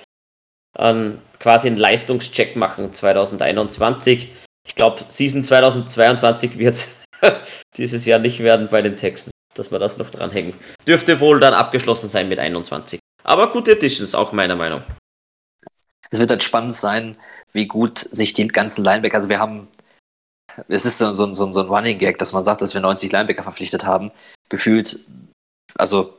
an, 0.77 1.21
quasi 1.39 1.69
einen 1.69 1.79
Leistungscheck 1.79 2.55
machen 2.55 2.93
2021. 2.93 4.29
Ich 4.67 4.75
glaube, 4.75 5.01
Season 5.09 5.43
2022 5.43 6.59
wird 6.59 6.87
dieses 7.77 8.05
Jahr 8.05 8.19
nicht 8.19 8.41
werden 8.41 8.69
bei 8.71 8.83
den 8.83 8.97
Texten, 8.97 9.31
dass 9.55 9.73
wir 9.73 9.79
das 9.79 9.97
noch 9.97 10.11
dranhängen. 10.11 10.55
Dürfte 10.87 11.19
wohl 11.21 11.41
dann 11.41 11.55
abgeschlossen 11.55 12.11
sein 12.11 12.29
mit 12.29 12.39
21. 12.39 13.01
Aber 13.25 13.51
gute 13.51 13.73
Editions, 13.73 14.15
auch 14.15 14.33
meiner 14.33 14.57
Meinung. 14.57 14.83
Es 16.11 16.19
wird 16.19 16.31
halt 16.31 16.43
spannend 16.43 16.75
sein, 16.75 17.17
wie 17.53 17.67
gut 17.67 18.09
sich 18.11 18.33
die 18.33 18.47
ganzen 18.49 18.85
Linebacker, 18.85 19.17
also 19.17 19.29
wir 19.29 19.39
haben, 19.39 19.69
es 20.69 20.85
ist 20.85 20.99
so, 20.99 21.13
so, 21.13 21.33
so, 21.35 21.53
so 21.53 21.61
ein 21.61 21.69
Running 21.69 21.99
Gag, 21.99 22.19
dass 22.19 22.33
man 22.33 22.45
sagt, 22.45 22.61
dass 22.61 22.75
wir 22.75 22.81
90 22.81 23.13
Linebacker 23.13 23.43
verpflichtet 23.43 23.85
haben. 23.85 24.11
Gefühlt, 24.49 25.01
also 25.75 26.15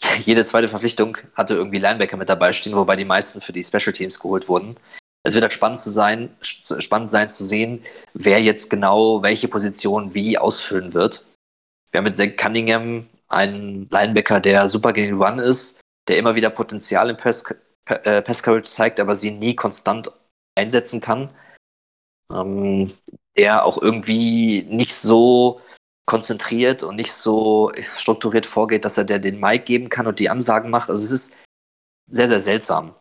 jede 0.24 0.44
zweite 0.44 0.68
Verpflichtung 0.68 1.18
hatte 1.34 1.54
irgendwie 1.54 1.78
Linebacker 1.78 2.16
mit 2.16 2.28
dabei 2.28 2.52
stehen, 2.52 2.74
wobei 2.74 2.96
die 2.96 3.04
meisten 3.04 3.40
für 3.40 3.52
die 3.52 3.64
Special 3.64 3.92
Teams 3.92 4.18
geholt 4.18 4.48
wurden. 4.48 4.76
Es 5.24 5.34
wird 5.34 5.42
halt 5.42 5.52
spannend 5.52 5.78
zu 5.78 5.90
sein, 5.90 6.34
spannend 6.40 7.08
sein 7.08 7.30
zu 7.30 7.44
sehen, 7.44 7.84
wer 8.12 8.42
jetzt 8.42 8.70
genau 8.70 9.22
welche 9.22 9.46
Position 9.46 10.14
wie 10.14 10.36
ausfüllen 10.36 10.94
wird. 10.94 11.24
Wir 11.92 11.98
haben 11.98 12.04
mit 12.04 12.14
Zach 12.14 12.36
Cunningham 12.36 13.06
einen 13.28 13.88
Linebacker, 13.90 14.40
der 14.40 14.68
super 14.68 14.92
gegen 14.92 15.22
Run 15.22 15.38
ist, 15.38 15.80
der 16.08 16.18
immer 16.18 16.34
wieder 16.34 16.50
Potenzial 16.50 17.08
im 17.08 17.16
Press, 17.16 17.44
äh, 17.86 18.22
Pass 18.22 18.42
Coverage 18.42 18.68
zeigt, 18.68 18.98
aber 18.98 19.14
sie 19.14 19.30
nie 19.30 19.54
konstant 19.54 20.10
einsetzen 20.54 21.00
kann. 21.00 21.32
Ähm, 22.32 22.92
der 23.36 23.64
auch 23.64 23.80
irgendwie 23.80 24.62
nicht 24.68 24.94
so 24.94 25.60
konzentriert 26.06 26.82
und 26.82 26.96
nicht 26.96 27.12
so 27.12 27.72
strukturiert 27.96 28.46
vorgeht, 28.46 28.84
dass 28.84 28.98
er 28.98 29.04
der 29.04 29.18
den 29.18 29.40
Mic 29.40 29.64
geben 29.64 29.88
kann 29.88 30.06
und 30.06 30.18
die 30.18 30.28
Ansagen 30.28 30.70
macht. 30.70 30.90
Also 30.90 31.02
es 31.04 31.12
ist 31.12 31.36
sehr, 32.10 32.28
sehr 32.28 32.40
seltsam. 32.40 32.94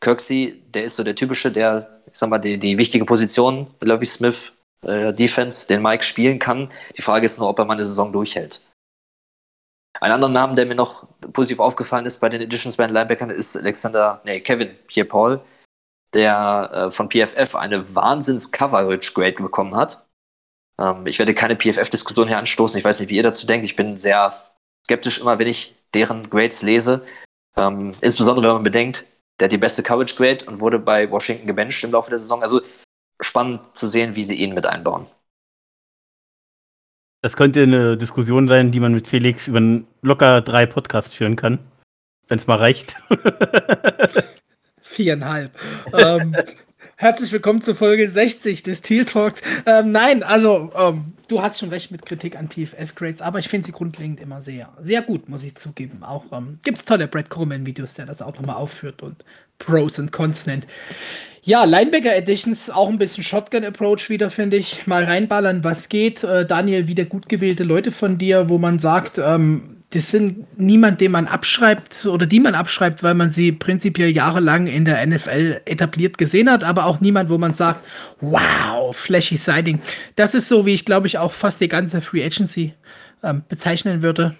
Kirksey, 0.00 0.62
der 0.68 0.84
ist 0.84 0.96
so 0.96 1.04
der 1.04 1.14
typische, 1.14 1.50
der, 1.50 2.02
ich 2.06 2.18
sag 2.18 2.28
mal, 2.28 2.38
die, 2.38 2.58
die 2.58 2.78
wichtige 2.78 3.04
Position, 3.04 3.68
Lovey 3.80 4.06
Smith, 4.06 4.52
äh, 4.82 5.12
Defense, 5.12 5.66
den 5.66 5.82
Mike 5.82 6.04
spielen 6.04 6.38
kann. 6.38 6.70
Die 6.96 7.02
Frage 7.02 7.26
ist 7.26 7.38
nur, 7.38 7.48
ob 7.48 7.58
er 7.58 7.64
mal 7.64 7.74
eine 7.74 7.84
Saison 7.84 8.12
durchhält. 8.12 8.60
Ein 10.00 10.12
anderer 10.12 10.30
Name, 10.30 10.54
der 10.54 10.66
mir 10.66 10.76
noch 10.76 11.08
positiv 11.32 11.58
aufgefallen 11.58 12.06
ist 12.06 12.18
bei 12.20 12.28
den 12.28 12.40
Editions 12.40 12.76
bei 12.76 12.86
den 12.86 12.94
Linebackern, 12.94 13.30
ist 13.30 13.56
Alexander, 13.56 14.20
nee, 14.24 14.40
Kevin 14.40 14.70
Pierre 14.86 15.08
Paul, 15.08 15.40
der 16.14 16.70
äh, 16.72 16.90
von 16.90 17.10
PFF 17.10 17.54
eine 17.54 17.94
Wahnsinns-Coverage-Grade 17.94 19.42
bekommen 19.42 19.76
hat. 19.76 20.06
Ähm, 20.80 21.06
ich 21.06 21.18
werde 21.18 21.34
keine 21.34 21.56
PFF-Diskussion 21.56 22.28
hier 22.28 22.38
anstoßen. 22.38 22.78
Ich 22.78 22.84
weiß 22.84 23.00
nicht, 23.00 23.10
wie 23.10 23.16
ihr 23.16 23.22
dazu 23.22 23.46
denkt. 23.46 23.64
Ich 23.64 23.76
bin 23.76 23.96
sehr 23.98 24.34
skeptisch 24.84 25.20
immer, 25.20 25.38
wenn 25.38 25.48
ich 25.48 25.74
deren 25.94 26.28
Grades 26.28 26.62
lese. 26.62 27.04
Ähm, 27.56 27.94
insbesondere, 28.00 28.46
wenn 28.46 28.54
man 28.54 28.62
bedenkt, 28.62 29.06
der 29.38 29.46
hat 29.46 29.52
die 29.52 29.58
beste 29.58 29.82
Coverage-Grade 29.82 30.46
und 30.46 30.60
wurde 30.60 30.78
bei 30.78 31.10
Washington 31.10 31.46
gebencht 31.46 31.82
im 31.84 31.92
Laufe 31.92 32.10
der 32.10 32.18
Saison. 32.18 32.42
Also 32.42 32.60
spannend 33.20 33.76
zu 33.76 33.88
sehen, 33.88 34.16
wie 34.16 34.24
sie 34.24 34.34
ihn 34.34 34.54
mit 34.54 34.66
einbauen. 34.66 35.06
Das 37.20 37.36
könnte 37.36 37.62
eine 37.64 37.96
Diskussion 37.96 38.46
sein, 38.46 38.70
die 38.70 38.78
man 38.78 38.94
mit 38.94 39.08
Felix 39.08 39.48
über 39.48 39.60
locker 40.02 40.40
drei 40.40 40.66
Podcasts 40.66 41.14
führen 41.14 41.34
kann. 41.34 41.58
Wenn 42.28 42.38
es 42.38 42.46
mal 42.46 42.58
reicht. 42.58 42.96
Viereinhalb. 44.98 45.52
ähm, 45.92 46.34
herzlich 46.96 47.30
willkommen 47.30 47.62
zur 47.62 47.76
Folge 47.76 48.08
60 48.08 48.64
des 48.64 48.82
Teal 48.82 49.04
Talks. 49.04 49.42
Ähm, 49.64 49.92
nein, 49.92 50.24
also 50.24 50.72
ähm, 50.76 51.12
du 51.28 51.40
hast 51.40 51.60
schon 51.60 51.68
recht 51.68 51.92
mit 51.92 52.04
Kritik 52.04 52.36
an 52.36 52.48
PFF-Grades, 52.48 53.22
aber 53.22 53.38
ich 53.38 53.48
finde 53.48 53.66
sie 53.66 53.72
grundlegend 53.72 54.18
immer 54.18 54.42
sehr, 54.42 54.70
sehr 54.82 55.02
gut, 55.02 55.28
muss 55.28 55.44
ich 55.44 55.54
zugeben. 55.54 56.02
Auch 56.02 56.24
ähm, 56.32 56.58
gibt 56.64 56.78
es 56.78 56.84
tolle 56.84 57.06
Brad 57.06 57.30
Coleman-Videos, 57.30 57.94
der 57.94 58.06
das 58.06 58.20
auch 58.20 58.34
nochmal 58.34 58.56
aufführt 58.56 59.04
und 59.04 59.24
Pros 59.60 60.00
und 60.00 60.10
Cons 60.10 60.46
nennt. 60.46 60.66
Ja, 61.42 61.62
Linebacker 61.62 62.16
Editions 62.16 62.68
auch 62.68 62.88
ein 62.88 62.98
bisschen 62.98 63.22
Shotgun 63.22 63.64
Approach 63.64 64.10
wieder, 64.10 64.32
finde 64.32 64.56
ich. 64.56 64.88
Mal 64.88 65.04
reinballern, 65.04 65.62
was 65.62 65.88
geht. 65.88 66.24
Äh, 66.24 66.44
Daniel, 66.44 66.88
wieder 66.88 67.04
gut 67.04 67.28
gewählte 67.28 67.62
Leute 67.62 67.92
von 67.92 68.18
dir, 68.18 68.48
wo 68.48 68.58
man 68.58 68.80
sagt, 68.80 69.18
ähm, 69.18 69.77
das 69.90 70.10
sind 70.10 70.58
niemand, 70.58 71.00
den 71.00 71.12
man 71.12 71.26
abschreibt 71.26 72.04
oder 72.06 72.26
die 72.26 72.40
man 72.40 72.54
abschreibt, 72.54 73.02
weil 73.02 73.14
man 73.14 73.32
sie 73.32 73.52
prinzipiell 73.52 74.10
jahrelang 74.10 74.66
in 74.66 74.84
der 74.84 75.06
NFL 75.06 75.62
etabliert 75.64 76.18
gesehen 76.18 76.50
hat, 76.50 76.62
aber 76.62 76.84
auch 76.84 77.00
niemand, 77.00 77.30
wo 77.30 77.38
man 77.38 77.54
sagt, 77.54 77.86
wow, 78.20 78.94
flashy 78.94 79.36
Siding. 79.36 79.80
Das 80.14 80.34
ist 80.34 80.48
so, 80.48 80.66
wie 80.66 80.74
ich 80.74 80.84
glaube 80.84 81.06
ich 81.06 81.16
auch 81.16 81.32
fast 81.32 81.60
die 81.60 81.68
ganze 81.68 82.02
Free 82.02 82.24
Agency 82.24 82.74
ähm, 83.22 83.42
bezeichnen 83.48 84.02
würde 84.02 84.34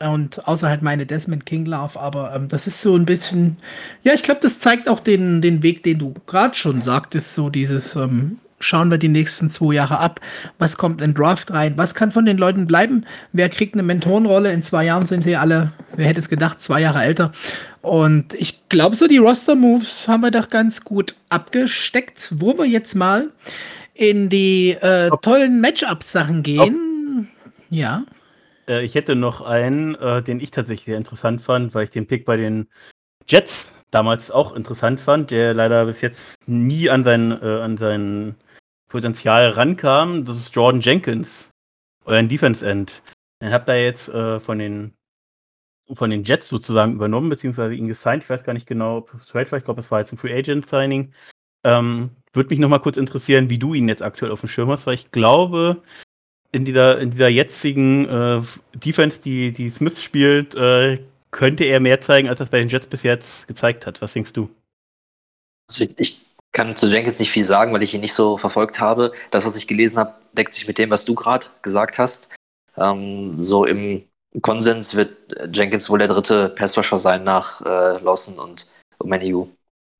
und 0.00 0.46
außer 0.46 0.68
halt 0.68 0.82
meine 0.82 1.06
Desmond 1.06 1.46
King 1.46 1.66
Love, 1.66 1.98
aber 1.98 2.34
ähm, 2.34 2.48
das 2.48 2.66
ist 2.66 2.82
so 2.82 2.96
ein 2.96 3.04
bisschen, 3.04 3.56
ja, 4.02 4.14
ich 4.14 4.22
glaube, 4.22 4.40
das 4.42 4.58
zeigt 4.60 4.88
auch 4.88 5.00
den, 5.00 5.40
den 5.40 5.62
Weg, 5.62 5.82
den 5.82 5.98
du 5.98 6.14
gerade 6.26 6.54
schon 6.54 6.82
sagtest, 6.82 7.34
so 7.34 7.50
dieses, 7.50 7.96
ähm, 7.96 8.38
schauen 8.60 8.90
wir 8.90 8.98
die 8.98 9.08
nächsten 9.08 9.50
zwei 9.50 9.74
Jahre 9.74 9.98
ab, 9.98 10.20
was 10.58 10.76
kommt 10.76 11.00
in 11.00 11.14
Draft 11.14 11.52
rein, 11.52 11.74
was 11.76 11.94
kann 11.94 12.12
von 12.12 12.26
den 12.26 12.38
Leuten 12.38 12.66
bleiben, 12.66 13.04
wer 13.32 13.48
kriegt 13.48 13.74
eine 13.74 13.82
Mentorenrolle, 13.82 14.52
in 14.52 14.62
zwei 14.62 14.84
Jahren 14.84 15.06
sind 15.06 15.24
sie 15.24 15.36
alle, 15.36 15.72
wer 15.96 16.06
hätte 16.06 16.20
es 16.20 16.28
gedacht, 16.28 16.60
zwei 16.60 16.80
Jahre 16.80 17.02
älter. 17.02 17.32
Und 17.82 18.34
ich 18.34 18.68
glaube, 18.68 18.96
so 18.96 19.06
die 19.06 19.18
Roster-Moves 19.18 20.08
haben 20.08 20.22
wir 20.22 20.30
doch 20.30 20.50
ganz 20.50 20.84
gut 20.84 21.14
abgesteckt, 21.28 22.32
wo 22.34 22.58
wir 22.58 22.66
jetzt 22.66 22.94
mal 22.94 23.30
in 23.94 24.28
die 24.28 24.70
äh, 24.70 25.10
tollen 25.22 25.60
Matchup-Sachen 25.60 26.42
gehen. 26.42 27.28
Ja. 27.70 28.04
Äh, 28.68 28.84
ich 28.84 28.94
hätte 28.94 29.16
noch 29.16 29.40
einen, 29.40 29.94
äh, 29.96 30.22
den 30.22 30.40
ich 30.40 30.50
tatsächlich 30.50 30.86
sehr 30.86 30.98
interessant 30.98 31.40
fand, 31.40 31.74
weil 31.74 31.84
ich 31.84 31.90
den 31.90 32.06
Pick 32.06 32.24
bei 32.24 32.36
den 32.36 32.68
Jets 33.26 33.72
damals 33.90 34.30
auch 34.30 34.54
interessant 34.54 35.00
fand, 35.00 35.30
der 35.30 35.54
leider 35.54 35.86
bis 35.86 36.00
jetzt 36.00 36.36
nie 36.46 36.90
an 36.90 37.04
sein, 37.04 37.32
äh, 37.42 37.60
an 37.60 37.76
sein 37.76 38.34
Potenzial 38.88 39.50
rankam. 39.50 40.24
Das 40.24 40.36
ist 40.36 40.54
Jordan 40.54 40.80
Jenkins, 40.80 41.50
euer 42.04 42.22
Defense 42.22 42.66
End. 42.66 43.02
Den 43.42 43.52
habt 43.52 43.68
ihr 43.68 43.82
jetzt 43.82 44.08
äh, 44.08 44.40
von 44.40 44.58
den 44.58 44.94
von 45.94 46.10
den 46.10 46.22
Jets 46.22 46.48
sozusagen 46.48 46.94
übernommen, 46.94 47.30
beziehungsweise 47.30 47.74
ihn 47.74 47.88
gesigned. 47.88 48.22
Ich 48.22 48.30
weiß 48.30 48.44
gar 48.44 48.52
nicht 48.52 48.66
genau, 48.66 48.98
ob 48.98 49.14
es 49.14 49.26
Trade 49.26 49.50
war. 49.50 49.58
Ich 49.58 49.64
glaube, 49.64 49.80
es 49.80 49.90
war 49.90 50.00
jetzt 50.00 50.12
ein 50.12 50.18
Free 50.18 50.36
Agent 50.36 50.68
Signing. 50.68 51.12
Ähm, 51.64 52.10
Würde 52.34 52.50
mich 52.50 52.58
nochmal 52.58 52.80
kurz 52.80 52.98
interessieren, 52.98 53.48
wie 53.48 53.58
du 53.58 53.72
ihn 53.72 53.88
jetzt 53.88 54.02
aktuell 54.02 54.30
auf 54.30 54.40
dem 54.40 54.50
Schirm 54.50 54.68
hast, 54.68 54.86
weil 54.86 54.94
ich 54.94 55.10
glaube, 55.12 55.82
in 56.52 56.64
dieser, 56.64 56.98
in 56.98 57.10
dieser 57.10 57.28
jetzigen 57.28 58.06
äh, 58.06 58.42
Defense, 58.74 59.20
die, 59.20 59.52
die 59.52 59.70
Smith 59.70 60.02
spielt, 60.02 60.54
äh, 60.54 61.02
könnte 61.30 61.64
er 61.64 61.80
mehr 61.80 62.00
zeigen, 62.00 62.28
als 62.28 62.38
das 62.38 62.50
bei 62.50 62.58
den 62.58 62.68
Jets 62.68 62.86
bis 62.86 63.02
jetzt 63.02 63.48
gezeigt 63.48 63.86
hat. 63.86 64.00
Was 64.02 64.12
denkst 64.12 64.32
du? 64.32 64.50
Also 65.70 65.86
ich 65.98 66.20
kann 66.58 66.76
zu 66.76 66.88
Jenkins 66.88 67.20
nicht 67.20 67.30
viel 67.30 67.44
sagen, 67.44 67.72
weil 67.72 67.82
ich 67.82 67.94
ihn 67.94 68.00
nicht 68.00 68.14
so 68.14 68.36
verfolgt 68.36 68.80
habe. 68.80 69.12
Das, 69.30 69.46
was 69.46 69.56
ich 69.56 69.68
gelesen 69.68 69.98
habe, 69.98 70.14
deckt 70.32 70.52
sich 70.52 70.66
mit 70.66 70.78
dem, 70.78 70.90
was 70.90 71.04
du 71.04 71.14
gerade 71.14 71.46
gesagt 71.62 71.98
hast. 71.98 72.30
Ähm, 72.76 73.40
so 73.40 73.64
im 73.64 74.04
Konsens 74.42 74.94
wird 74.94 75.16
Jenkins 75.54 75.88
wohl 75.88 76.00
der 76.00 76.08
dritte 76.08 76.48
Passwasher 76.48 76.98
sein 76.98 77.24
nach 77.24 77.60
äh, 77.62 77.98
Lawson 78.02 78.38
und 78.38 78.66
Menu. 79.02 79.48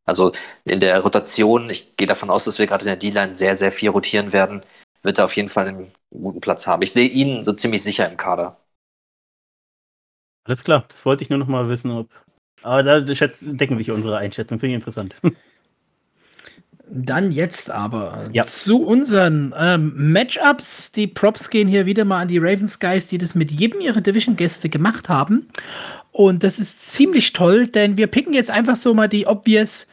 Also 0.05 0.33
in 0.65 0.81
der 0.81 1.01
Rotation, 1.01 1.71
ich 1.71 1.97
gehe 1.97 2.07
davon 2.09 2.31
aus, 2.31 2.45
dass 2.45 2.59
wir 2.59 2.67
gerade 2.67 2.83
in 2.83 2.89
der 2.89 2.97
D-Line 2.97 3.33
sehr, 3.33 3.55
sehr 3.57 3.73
viel 3.73 3.91
rotieren 3.91 4.33
werden 4.33 4.63
wird 5.03 5.19
er 5.19 5.25
auf 5.25 5.37
jeden 5.37 5.49
Fall 5.49 5.69
einen 5.69 5.93
guten 6.11 6.41
Platz 6.41 6.67
haben. 6.67 6.83
Ich 6.83 6.93
sehe 6.93 7.09
ihn 7.09 7.45
so 7.45 7.53
ziemlich 7.53 7.83
sicher 7.83 8.11
im 8.11 8.17
Kader. 8.17 8.61
Alles 10.45 10.65
klar, 10.65 10.85
das 10.89 11.05
wollte 11.05 11.23
ich 11.23 11.31
nur 11.31 11.39
noch 11.39 11.47
mal 11.47 11.69
wissen, 11.69 11.91
ob. 11.91 12.09
Aber 12.63 12.83
da 12.83 13.01
decken 13.01 13.79
sich 13.79 13.91
unsere 13.91 14.17
Einschätzung, 14.17 14.59
finde 14.59 14.77
ich 14.77 14.81
interessant. 14.81 15.17
Dann 16.91 17.31
jetzt 17.31 17.71
aber 17.71 18.29
ja. 18.33 18.45
zu 18.45 18.83
unseren 18.83 19.55
ähm, 19.59 19.93
Matchups. 20.13 20.93
Die 20.93 21.07
Props 21.07 21.51
gehen 21.51 21.69
hier 21.69 21.87
wieder 21.87 22.05
mal 22.05 22.23
an 22.23 22.29
die 22.29 22.39
Ravens 22.39 22.79
Guys, 22.79 23.07
die 23.07 23.19
das 23.19 23.35
mit 23.35 23.51
jedem 23.51 23.81
ihrer 23.81 24.01
Division-Gäste 24.01 24.69
gemacht 24.69 25.09
haben. 25.09 25.49
Und 26.13 26.43
das 26.43 26.59
ist 26.59 26.83
ziemlich 26.83 27.33
toll, 27.33 27.67
denn 27.67 27.97
wir 27.97 28.07
picken 28.07 28.33
jetzt 28.33 28.51
einfach 28.51 28.77
so 28.77 28.95
mal 28.95 29.09
die 29.09 29.27
obvious 29.27 29.87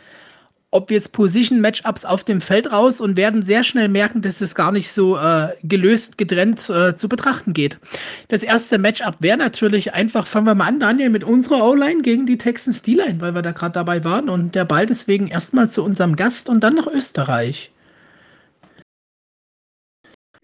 ob 0.76 0.92
jetzt 0.92 1.14
Position-Matchups 1.14 2.04
auf 2.04 2.26
dem 2.26 2.42
Feld 2.42 2.70
raus 2.70 3.00
und 3.00 3.16
werden 3.16 3.44
sehr 3.44 3.64
schnell 3.64 3.88
merken, 3.88 4.22
dass 4.22 4.42
es 4.42 4.56
gar 4.56 4.74
nicht 4.74 4.92
so 4.92 5.18
äh, 5.18 5.54
gelöst, 5.64 6.18
getrennt 6.18 6.70
äh, 6.70 6.98
zu 6.98 7.08
betrachten 7.08 7.54
geht. 7.54 7.78
Das 8.28 8.44
erste 8.44 8.78
Matchup 8.78 9.16
wäre 9.20 9.38
natürlich 9.38 9.94
einfach, 9.94 10.28
fangen 10.28 10.48
wir 10.48 10.56
mal 10.56 10.68
an, 10.68 10.82
Daniel, 10.82 11.10
mit 11.10 11.24
unserer 11.24 11.64
O-Line 11.66 12.02
gegen 12.02 12.26
die 12.26 12.38
Texans 12.38 12.82
D-Line, 12.82 13.22
weil 13.22 13.34
wir 13.34 13.42
da 13.42 13.54
gerade 13.54 13.72
dabei 13.72 14.04
waren 14.04 14.28
und 14.28 14.54
der 14.54 14.66
Ball 14.66 14.86
deswegen 14.86 15.28
erstmal 15.28 15.72
zu 15.72 15.82
unserem 15.82 16.18
Gast 16.18 16.50
und 16.50 16.62
dann 16.62 16.76
nach 16.76 16.88
Österreich. 16.88 17.72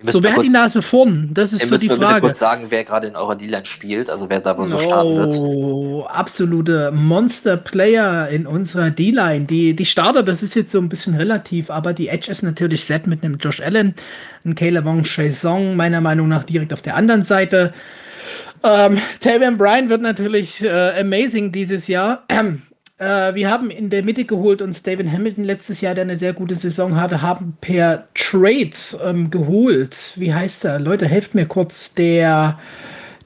So, 0.03 0.23
wer 0.23 0.35
hat 0.35 0.43
die 0.43 0.49
Nase 0.49 0.81
vorn? 0.81 1.29
Das 1.33 1.53
ist 1.53 1.67
so 1.67 1.77
die 1.77 1.87
Frage. 1.87 2.05
Bitte 2.05 2.19
kurz 2.21 2.39
sagen, 2.39 2.65
wer 2.69 2.83
gerade 2.83 3.07
in 3.07 3.15
eurer 3.15 3.35
D-Line 3.35 3.65
spielt, 3.65 4.09
also 4.09 4.29
wer 4.29 4.39
da 4.39 4.57
wohl 4.57 4.67
so 4.67 4.79
starten 4.79 5.15
wird. 5.15 5.35
Oh, 5.37 6.05
absolute 6.07 6.91
Monster-Player 6.91 8.29
in 8.29 8.47
unserer 8.47 8.89
D-Line. 8.89 9.45
Die, 9.45 9.75
die 9.75 9.85
Starter, 9.85 10.23
das 10.23 10.43
ist 10.43 10.55
jetzt 10.55 10.71
so 10.71 10.79
ein 10.79 10.89
bisschen 10.89 11.15
relativ, 11.15 11.69
aber 11.69 11.93
die 11.93 12.07
Edge 12.07 12.31
ist 12.31 12.41
natürlich 12.41 12.85
set 12.85 13.07
mit 13.07 13.23
einem 13.23 13.37
Josh 13.37 13.61
Allen, 13.61 13.95
einem 14.43 14.55
Caleb 14.55 14.85
Wong 14.85 15.05
Song, 15.05 15.75
meiner 15.75 16.01
Meinung 16.01 16.27
nach 16.27 16.43
direkt 16.43 16.73
auf 16.73 16.81
der 16.81 16.95
anderen 16.95 17.23
Seite. 17.23 17.73
Ähm, 18.63 18.99
Tavian 19.19 19.57
Bryan 19.57 19.89
wird 19.89 20.01
natürlich 20.01 20.63
äh, 20.63 20.99
amazing 20.99 21.51
dieses 21.51 21.87
Jahr. 21.87 22.23
Äh, 23.01 23.33
wir 23.33 23.49
haben 23.49 23.71
in 23.71 23.89
der 23.89 24.03
Mitte 24.03 24.25
geholt 24.25 24.61
uns 24.61 24.83
David 24.83 25.11
Hamilton 25.11 25.43
letztes 25.43 25.81
Jahr, 25.81 25.95
der 25.95 26.03
eine 26.03 26.19
sehr 26.19 26.33
gute 26.33 26.53
Saison 26.53 26.95
hatte, 26.95 27.23
haben 27.23 27.57
per 27.59 28.07
Trade 28.13 28.69
ähm, 29.03 29.31
geholt. 29.31 30.13
Wie 30.17 30.31
heißt 30.31 30.65
er? 30.65 30.79
Leute, 30.79 31.07
helft 31.07 31.33
mir 31.33 31.47
kurz. 31.47 31.95
Der, 31.95 32.59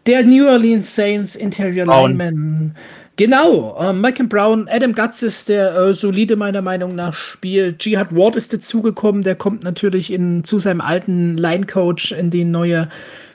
der 0.06 0.24
New 0.24 0.48
Orleans 0.48 0.96
Saints 0.96 1.36
Interior. 1.36 1.86
Lineman. 1.86 2.74
Genau, 3.18 3.78
äh, 3.78 3.92
Michael 3.92 4.28
Brown, 4.28 4.68
Adam 4.70 4.94
Gatz 4.94 5.22
ist 5.22 5.50
der 5.50 5.76
äh, 5.76 5.94
solide 5.94 6.38
meiner 6.38 6.62
Meinung 6.62 6.96
nach 6.96 7.14
spielt. 7.14 7.84
Jihad 7.84 8.16
Ward 8.16 8.38
ist 8.38 8.54
dazugekommen, 8.54 9.24
der 9.24 9.36
kommt 9.36 9.64
natürlich 9.64 10.12
in, 10.12 10.46
zu 10.46 10.58
seinem 10.58 10.82
alten 10.82 11.38
Line-Coach 11.38 12.14
in 12.14 12.30
die 12.30 12.46
neue, 12.46 12.88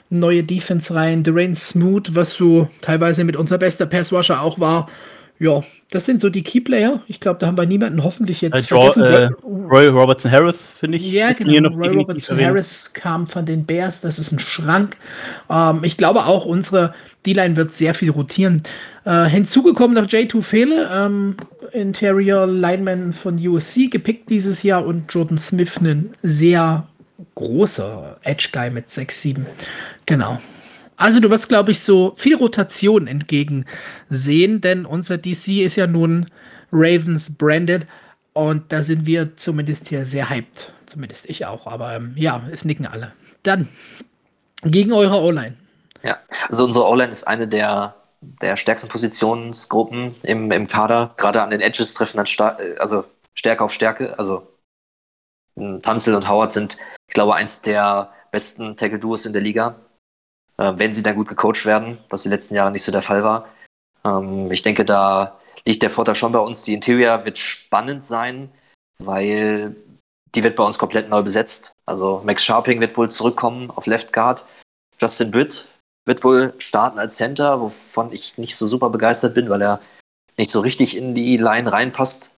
neue 0.09 0.43
Defense 0.43 0.93
rein. 0.93 1.23
Durain 1.23 1.55
Smoot, 1.55 2.15
was 2.15 2.33
so 2.33 2.67
teilweise 2.81 3.23
mit 3.23 3.35
unser 3.35 3.59
bester 3.59 3.85
Passwasher 3.85 4.41
auch 4.41 4.59
war, 4.59 4.87
ja, 5.41 5.63
das 5.89 6.05
sind 6.05 6.21
so 6.21 6.29
die 6.29 6.43
Keyplayer. 6.43 7.01
Ich 7.07 7.19
glaube, 7.19 7.39
da 7.39 7.47
haben 7.47 7.57
wir 7.57 7.65
niemanden 7.65 8.03
hoffentlich 8.03 8.41
jetzt 8.41 8.55
äh, 8.55 8.61
vergessen. 8.61 9.01
Äh, 9.01 9.29
Roy 9.43 9.87
Robertson 9.87 10.31
Harris, 10.31 10.61
finde 10.61 10.97
ich. 10.97 11.11
Ja, 11.11 11.33
genau. 11.33 11.69
Roy 11.69 11.87
Robertson 11.87 12.39
Harris 12.39 12.93
kam 12.93 13.27
von 13.27 13.47
den 13.47 13.65
Bears. 13.65 14.01
Das 14.01 14.19
ist 14.19 14.31
ein 14.31 14.39
Schrank. 14.39 14.97
Ähm, 15.49 15.79
ich 15.81 15.97
glaube 15.97 16.25
auch, 16.27 16.45
unsere 16.45 16.93
D-Line 17.25 17.55
wird 17.55 17.73
sehr 17.73 17.95
viel 17.95 18.11
rotieren. 18.11 18.61
Äh, 19.03 19.25
hinzugekommen 19.25 19.95
noch 19.95 20.07
J2 20.07 20.43
Fehle, 20.43 20.87
ähm, 20.93 21.37
Interior 21.71 22.45
Lineman 22.45 23.11
von 23.11 23.35
USC, 23.35 23.87
gepickt 23.87 24.29
dieses 24.29 24.61
Jahr 24.61 24.85
und 24.85 25.11
Jordan 25.11 25.39
Smith, 25.39 25.77
ein 25.81 26.11
sehr 26.21 26.87
großer 27.33 28.19
Edge 28.21 28.49
Guy 28.51 28.69
mit 28.69 28.89
6'7. 28.89 29.47
Genau. 30.05 30.39
Also 31.01 31.19
du 31.19 31.31
wirst, 31.31 31.49
glaube 31.49 31.71
ich, 31.71 31.79
so 31.79 32.13
viel 32.15 32.35
Rotation 32.35 33.07
entgegensehen, 33.07 34.61
denn 34.61 34.85
unser 34.85 35.17
DC 35.17 35.63
ist 35.63 35.75
ja 35.75 35.87
nun 35.87 36.29
Ravens 36.71 37.35
branded 37.35 37.87
und 38.33 38.71
da 38.71 38.83
sind 38.83 39.07
wir 39.07 39.35
zumindest 39.35 39.87
hier 39.89 40.05
sehr 40.05 40.29
hyped. 40.29 40.71
Zumindest 40.85 41.25
ich 41.25 41.47
auch, 41.47 41.65
aber 41.65 41.95
ähm, 41.95 42.13
ja, 42.15 42.43
es 42.51 42.65
nicken 42.65 42.85
alle. 42.85 43.13
Dann 43.41 43.67
gegen 44.63 44.93
eure 44.93 45.21
O-Line. 45.21 45.57
Ja, 46.03 46.19
also 46.47 46.65
unsere 46.65 46.87
O-Line 46.87 47.11
ist 47.11 47.23
eine 47.23 47.47
der, 47.47 47.95
der 48.21 48.55
stärksten 48.55 48.87
Positionsgruppen 48.87 50.13
im, 50.21 50.51
im 50.51 50.67
Kader. 50.67 51.15
Gerade 51.17 51.41
an 51.41 51.49
den 51.49 51.61
Edges 51.61 51.95
treffen 51.95 52.17
dann 52.17 52.27
Star 52.27 52.59
also 52.77 53.05
Stärke 53.33 53.63
auf 53.63 53.73
Stärke. 53.73 54.19
Also 54.19 54.47
Tanzel 55.81 56.13
und 56.13 56.29
Howard 56.29 56.51
sind, 56.51 56.77
ich 57.07 57.15
glaube, 57.15 57.33
eins 57.33 57.63
der 57.63 58.11
besten 58.31 58.77
Tackle-Duos 58.77 59.25
in 59.25 59.33
der 59.33 59.41
Liga 59.41 59.77
äh, 60.61 60.77
wenn 60.77 60.93
sie 60.93 61.01
dann 61.01 61.15
gut 61.15 61.27
gecoacht 61.27 61.65
werden, 61.65 61.97
was 62.09 62.23
die 62.23 62.29
letzten 62.29 62.53
Jahre 62.53 62.71
nicht 62.71 62.83
so 62.83 62.91
der 62.91 63.01
Fall 63.01 63.23
war. 63.23 63.47
Ähm, 64.05 64.51
ich 64.51 64.61
denke, 64.61 64.85
da 64.85 65.39
liegt 65.65 65.81
der 65.81 65.89
Vorteil 65.89 66.15
schon 66.15 66.31
bei 66.31 66.39
uns. 66.39 66.63
Die 66.63 66.75
Interior 66.75 67.25
wird 67.25 67.39
spannend 67.39 68.05
sein, 68.05 68.51
weil 68.99 69.75
die 70.35 70.43
wird 70.43 70.55
bei 70.55 70.63
uns 70.63 70.77
komplett 70.77 71.09
neu 71.09 71.23
besetzt. 71.23 71.71
Also 71.85 72.21
Max 72.23 72.43
Sharping 72.43 72.79
wird 72.79 72.95
wohl 72.95 73.09
zurückkommen 73.09 73.71
auf 73.71 73.87
Left 73.87 74.13
Guard. 74.13 74.45
Justin 74.99 75.31
Britt 75.31 75.67
wird 76.05 76.23
wohl 76.23 76.53
starten 76.59 76.99
als 76.99 77.15
Center, 77.15 77.59
wovon 77.59 78.11
ich 78.13 78.37
nicht 78.37 78.55
so 78.55 78.67
super 78.67 78.89
begeistert 78.89 79.33
bin, 79.33 79.49
weil 79.49 79.61
er 79.61 79.81
nicht 80.37 80.51
so 80.51 80.59
richtig 80.59 80.95
in 80.95 81.15
die 81.15 81.37
Line 81.37 81.71
reinpasst 81.71 82.35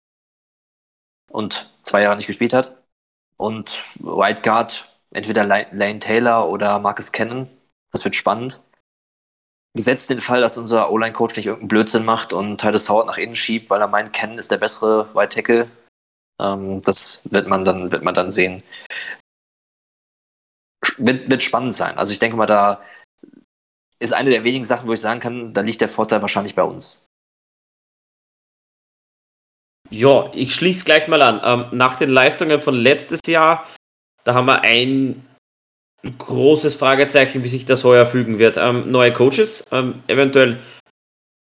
und 1.29 1.71
zwei 1.83 2.01
Jahre 2.01 2.15
nicht 2.15 2.27
gespielt 2.27 2.53
hat. 2.53 2.77
Und 3.35 3.83
White 3.99 4.41
Guard, 4.43 4.97
entweder 5.11 5.43
Lane 5.43 5.99
Taylor 5.99 6.49
oder 6.49 6.79
Marcus 6.79 7.11
Cannon, 7.11 7.49
das 7.93 8.03
wird 8.03 8.15
spannend. 8.15 8.59
Gesetzt 9.75 10.09
den 10.09 10.21
Fall, 10.21 10.41
dass 10.41 10.57
unser 10.57 10.91
O-Line-Coach 10.91 11.35
nicht 11.35 11.45
irgendeinen 11.45 11.69
Blödsinn 11.69 12.05
macht 12.05 12.33
und 12.33 12.59
Titus 12.59 12.89
Howard 12.89 13.07
nach 13.07 13.17
innen 13.17 13.35
schiebt, 13.35 13.69
weil 13.69 13.81
er 13.81 13.87
meint, 13.87 14.13
Ken 14.13 14.37
ist 14.37 14.51
der 14.51 14.57
bessere 14.57 15.13
White 15.15 15.35
Tackle. 15.35 15.71
Ähm, 16.39 16.81
das 16.83 17.21
wird 17.31 17.47
man 17.47 17.65
dann, 17.65 17.91
wird 17.91 18.03
man 18.03 18.13
dann 18.13 18.29
sehen. 18.29 18.61
Wird, 20.97 21.29
wird 21.29 21.41
spannend 21.41 21.73
sein. 21.73 21.97
Also 21.97 22.11
ich 22.11 22.19
denke 22.19 22.37
mal, 22.37 22.45
da 22.45 22.83
ist 23.99 24.13
eine 24.13 24.29
der 24.29 24.43
wenigen 24.43 24.65
Sachen, 24.65 24.87
wo 24.87 24.93
ich 24.93 25.01
sagen 25.01 25.21
kann, 25.21 25.53
da 25.53 25.61
liegt 25.61 25.81
der 25.81 25.89
Vorteil 25.89 26.21
wahrscheinlich 26.21 26.55
bei 26.55 26.63
uns. 26.63 27.07
Ja, 29.89 30.31
ich 30.33 30.53
schließe 30.53 30.85
gleich 30.85 31.07
mal 31.07 31.21
an. 31.21 31.41
Ähm, 31.43 31.77
nach 31.77 31.95
den 31.95 32.09
Leistungen 32.09 32.61
von 32.61 32.75
letztes 32.75 33.21
Jahr, 33.27 33.67
da 34.23 34.33
haben 34.33 34.47
wir 34.47 34.61
ein 34.61 35.25
großes 36.17 36.75
Fragezeichen, 36.75 37.43
wie 37.43 37.49
sich 37.49 37.65
das 37.65 37.83
heuer 37.83 38.05
fügen 38.05 38.39
wird. 38.39 38.57
Ähm, 38.57 38.91
neue 38.91 39.13
Coaches, 39.13 39.65
ähm, 39.71 40.03
eventuell 40.07 40.59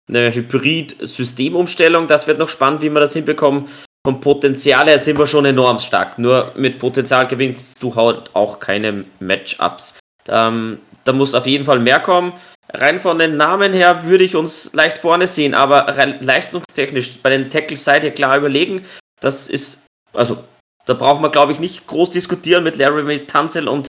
eine 0.08 0.32
Hybrid-Systemumstellung, 0.32 2.06
das 2.06 2.26
wird 2.26 2.38
noch 2.38 2.48
spannend, 2.48 2.82
wie 2.82 2.90
wir 2.90 3.00
das 3.00 3.12
hinbekommen. 3.12 3.68
Vom 4.06 4.20
Potenzial 4.20 4.86
her 4.86 5.00
sind 5.00 5.18
wir 5.18 5.26
schon 5.26 5.46
enorm 5.46 5.80
stark. 5.80 6.16
Nur 6.18 6.52
mit 6.54 6.78
Potenzial 6.78 7.26
gewinnst 7.26 7.82
du 7.82 7.92
halt 7.96 8.30
auch 8.34 8.60
keine 8.60 9.04
Matchups. 9.18 9.98
Ähm, 10.28 10.78
da 11.02 11.12
muss 11.12 11.34
auf 11.34 11.46
jeden 11.46 11.64
Fall 11.64 11.80
mehr 11.80 11.98
kommen. 11.98 12.32
Rein 12.72 13.00
von 13.00 13.18
den 13.18 13.36
Namen 13.36 13.72
her 13.72 14.04
würde 14.04 14.24
ich 14.24 14.36
uns 14.36 14.72
leicht 14.74 14.98
vorne 14.98 15.26
sehen, 15.26 15.54
aber 15.54 15.92
leistungstechnisch 16.20 17.18
bei 17.22 17.30
den 17.30 17.50
Tackles 17.50 17.84
seid 17.84 18.04
ihr 18.04 18.10
klar 18.12 18.36
überlegen. 18.36 18.84
Das 19.20 19.48
ist, 19.48 19.86
also, 20.12 20.38
da 20.84 20.94
braucht 20.94 21.20
man, 21.20 21.32
glaube 21.32 21.52
ich, 21.52 21.58
nicht 21.58 21.86
groß 21.86 22.10
diskutieren 22.10 22.64
mit 22.64 22.76
Larry 22.76 23.26
Tanzel 23.26 23.66
und 23.66 23.88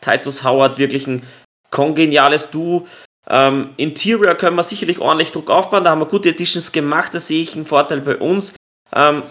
Titus 0.00 0.44
Howard 0.44 0.78
wirklich 0.78 1.06
ein 1.06 1.22
kongeniales 1.70 2.50
Duo. 2.50 2.86
Ähm, 3.28 3.70
Interior 3.76 4.34
können 4.34 4.56
wir 4.56 4.62
sicherlich 4.62 5.00
ordentlich 5.00 5.32
Druck 5.32 5.50
aufbauen, 5.50 5.84
da 5.84 5.90
haben 5.90 6.00
wir 6.00 6.06
gute 6.06 6.30
Editions 6.30 6.72
gemacht, 6.72 7.14
da 7.14 7.20
sehe 7.20 7.42
ich 7.42 7.54
einen 7.54 7.66
Vorteil 7.66 8.00
bei 8.00 8.16
uns. 8.16 8.54
Ähm, 8.94 9.24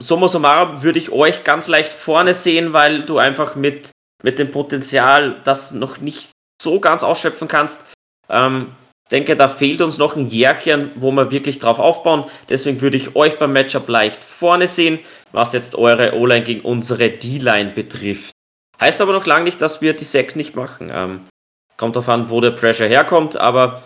summa 0.00 0.28
summarum 0.28 0.82
würde 0.82 0.98
ich 0.98 1.12
euch 1.12 1.44
ganz 1.44 1.68
leicht 1.68 1.92
vorne 1.92 2.34
sehen, 2.34 2.72
weil 2.72 3.02
du 3.02 3.18
einfach 3.18 3.54
mit, 3.54 3.90
mit 4.22 4.38
dem 4.38 4.50
Potenzial 4.50 5.40
das 5.44 5.72
noch 5.72 5.98
nicht 5.98 6.30
so 6.60 6.80
ganz 6.80 7.04
ausschöpfen 7.04 7.46
kannst. 7.48 7.86
Ähm, 8.28 8.72
denke, 9.10 9.36
da 9.36 9.48
fehlt 9.48 9.80
uns 9.80 9.98
noch 9.98 10.16
ein 10.16 10.26
Jährchen, 10.26 10.90
wo 10.96 11.12
wir 11.12 11.30
wirklich 11.30 11.58
drauf 11.58 11.78
aufbauen. 11.78 12.24
Deswegen 12.48 12.80
würde 12.80 12.96
ich 12.96 13.14
euch 13.14 13.38
beim 13.38 13.52
Matchup 13.52 13.88
leicht 13.88 14.24
vorne 14.24 14.66
sehen, 14.66 14.98
was 15.32 15.52
jetzt 15.52 15.76
eure 15.76 16.14
O-Line 16.14 16.44
gegen 16.44 16.60
unsere 16.62 17.10
D-Line 17.10 17.70
betrifft. 17.70 18.32
Heißt 18.80 19.00
aber 19.00 19.12
noch 19.12 19.26
lange 19.26 19.44
nicht, 19.44 19.60
dass 19.60 19.80
wir 19.80 19.94
die 19.94 20.04
6 20.04 20.36
nicht 20.36 20.54
machen. 20.54 20.90
Ähm, 20.92 21.28
kommt 21.76 21.96
darauf 21.96 22.08
an, 22.08 22.30
wo 22.30 22.40
der 22.40 22.52
Pressure 22.52 22.86
herkommt, 22.86 23.36
aber 23.36 23.82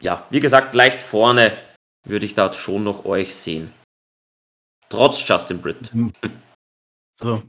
ja, 0.00 0.26
wie 0.30 0.40
gesagt, 0.40 0.74
leicht 0.74 1.02
vorne 1.02 1.58
würde 2.06 2.26
ich 2.26 2.34
da 2.34 2.52
schon 2.52 2.84
noch 2.84 3.04
euch 3.04 3.34
sehen. 3.34 3.72
Trotz 4.88 5.26
Justin 5.26 5.60
Britt. 5.60 5.92
Mhm. 5.92 6.12
So, 7.20 7.42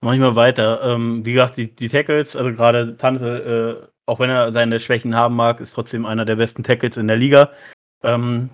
mach 0.00 0.12
ich 0.12 0.20
mal 0.20 0.36
weiter. 0.36 0.82
Ähm, 0.82 1.24
wie 1.24 1.32
gesagt, 1.32 1.56
die, 1.56 1.74
die 1.74 1.88
Tackles, 1.88 2.36
also 2.36 2.52
gerade 2.52 2.96
Tante, 2.96 3.88
äh, 3.88 3.88
auch 4.06 4.20
wenn 4.20 4.30
er 4.30 4.52
seine 4.52 4.78
Schwächen 4.78 5.16
haben 5.16 5.34
mag, 5.34 5.60
ist 5.60 5.72
trotzdem 5.72 6.04
einer 6.04 6.26
der 6.26 6.36
besten 6.36 6.62
Tackles 6.62 6.98
in 6.98 7.08
der 7.08 7.16
Liga. 7.16 7.50
Ähm, 8.02 8.50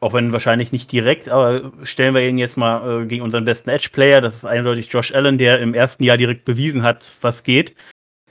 auch 0.00 0.14
wenn 0.14 0.32
wahrscheinlich 0.32 0.72
nicht 0.72 0.90
direkt, 0.90 1.28
aber 1.28 1.72
stellen 1.84 2.14
wir 2.14 2.26
ihn 2.26 2.38
jetzt 2.38 2.56
mal 2.56 3.02
äh, 3.02 3.06
gegen 3.06 3.22
unseren 3.22 3.44
besten 3.44 3.68
Edge-Player. 3.68 4.20
Das 4.20 4.34
ist 4.34 4.44
eindeutig 4.46 4.90
Josh 4.90 5.12
Allen, 5.14 5.36
der 5.36 5.60
im 5.60 5.74
ersten 5.74 6.02
Jahr 6.02 6.16
direkt 6.16 6.46
bewiesen 6.46 6.82
hat, 6.82 7.12
was 7.20 7.42
geht. 7.42 7.74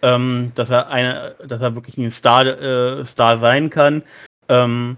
Ähm, 0.01 0.51
dass 0.55 0.69
er 0.69 0.89
eine, 0.89 1.35
dass 1.45 1.61
er 1.61 1.75
wirklich 1.75 1.97
ein 1.97 2.09
Star, 2.11 2.45
äh, 2.45 3.05
Star 3.05 3.37
sein 3.37 3.69
kann. 3.69 4.01
Ähm, 4.47 4.97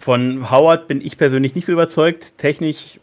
von 0.00 0.50
Howard 0.50 0.88
bin 0.88 1.00
ich 1.00 1.18
persönlich 1.18 1.54
nicht 1.54 1.66
so 1.66 1.72
überzeugt. 1.72 2.38
Technisch, 2.38 3.00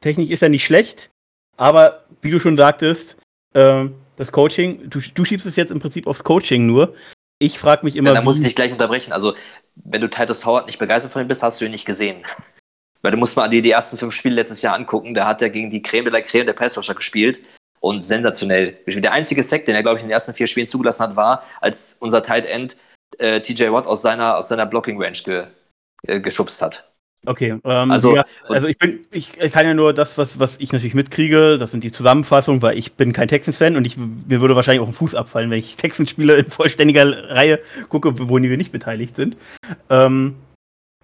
technisch 0.00 0.30
ist 0.30 0.42
er 0.42 0.48
nicht 0.48 0.64
schlecht, 0.64 1.10
aber 1.56 2.04
wie 2.22 2.30
du 2.30 2.38
schon 2.38 2.56
sagtest, 2.56 3.16
äh, 3.52 3.86
das 4.16 4.32
Coaching, 4.32 4.88
du, 4.88 5.00
du 5.00 5.24
schiebst 5.24 5.46
es 5.46 5.56
jetzt 5.56 5.72
im 5.72 5.80
Prinzip 5.80 6.06
aufs 6.06 6.24
Coaching 6.24 6.66
nur. 6.66 6.94
Ich 7.42 7.58
frage 7.58 7.84
mich 7.84 7.96
immer. 7.96 8.10
Ja, 8.10 8.14
da 8.14 8.22
muss 8.22 8.36
ich 8.36 8.44
dich 8.44 8.54
gleich 8.54 8.70
unterbrechen. 8.70 9.12
Also 9.12 9.34
wenn 9.74 10.02
du 10.02 10.08
Titus 10.08 10.44
Howard 10.44 10.66
nicht 10.66 10.78
begeistert 10.78 11.10
von 11.12 11.22
ihm 11.22 11.28
bist, 11.28 11.42
hast 11.42 11.60
du 11.60 11.64
ihn 11.64 11.70
nicht 11.70 11.86
gesehen. 11.86 12.22
Weil 13.02 13.12
du 13.12 13.16
musst 13.16 13.34
mal 13.34 13.48
dir 13.48 13.62
die 13.62 13.70
ersten 13.70 13.96
fünf 13.96 14.14
Spiele 14.14 14.34
letztes 14.34 14.60
Jahr 14.60 14.74
angucken. 14.74 15.14
Da 15.14 15.26
hat 15.26 15.40
er 15.40 15.48
gegen 15.48 15.70
die 15.70 15.80
Creme 15.80 16.04
de 16.04 16.12
la 16.12 16.20
Creme 16.20 16.44
der 16.44 16.52
Passrusher 16.52 16.94
gespielt 16.94 17.40
und 17.80 18.04
sensationell 18.04 18.76
gespielt. 18.84 19.04
Der 19.04 19.12
einzige 19.12 19.42
Sack, 19.42 19.64
den 19.64 19.74
er, 19.74 19.82
glaube 19.82 19.96
ich, 19.96 20.02
in 20.02 20.08
den 20.08 20.12
ersten 20.12 20.34
vier 20.34 20.46
Spielen 20.46 20.66
zugelassen 20.66 21.02
hat, 21.02 21.16
war, 21.16 21.44
als 21.62 21.96
unser 21.98 22.22
Tight 22.22 22.44
End 22.44 22.76
äh, 23.18 23.40
TJ 23.40 23.72
Watt 23.72 23.86
aus 23.86 24.02
seiner, 24.02 24.36
aus 24.36 24.48
seiner 24.48 24.66
Blocking 24.66 25.02
Range 25.02 25.18
ge, 25.24 25.46
äh, 26.06 26.20
geschubst 26.20 26.60
hat. 26.60 26.89
Okay, 27.26 27.58
ähm, 27.64 27.90
also, 27.90 28.16
ja, 28.16 28.24
also 28.48 28.66
ich 28.66 28.78
bin, 28.78 29.00
ich, 29.10 29.38
kann 29.38 29.66
ja 29.66 29.74
nur 29.74 29.92
das, 29.92 30.16
was, 30.16 30.38
was 30.38 30.58
ich 30.58 30.72
natürlich 30.72 30.94
mitkriege, 30.94 31.58
das 31.58 31.70
sind 31.70 31.84
die 31.84 31.92
Zusammenfassungen, 31.92 32.62
weil 32.62 32.78
ich 32.78 32.94
bin 32.94 33.12
kein 33.12 33.28
Texans-Fan 33.28 33.76
und 33.76 33.86
ich, 33.86 33.98
mir 33.98 34.40
würde 34.40 34.56
wahrscheinlich 34.56 34.82
auch 34.82 34.88
ein 34.88 34.94
Fuß 34.94 35.14
abfallen, 35.14 35.50
wenn 35.50 35.58
ich 35.58 35.76
Texans-Spiele 35.76 36.34
in 36.34 36.50
vollständiger 36.50 37.30
Reihe 37.30 37.60
gucke, 37.90 38.18
wo 38.18 38.38
wir 38.38 38.56
nicht 38.56 38.72
beteiligt 38.72 39.16
sind. 39.16 39.36
Ähm, 39.90 40.36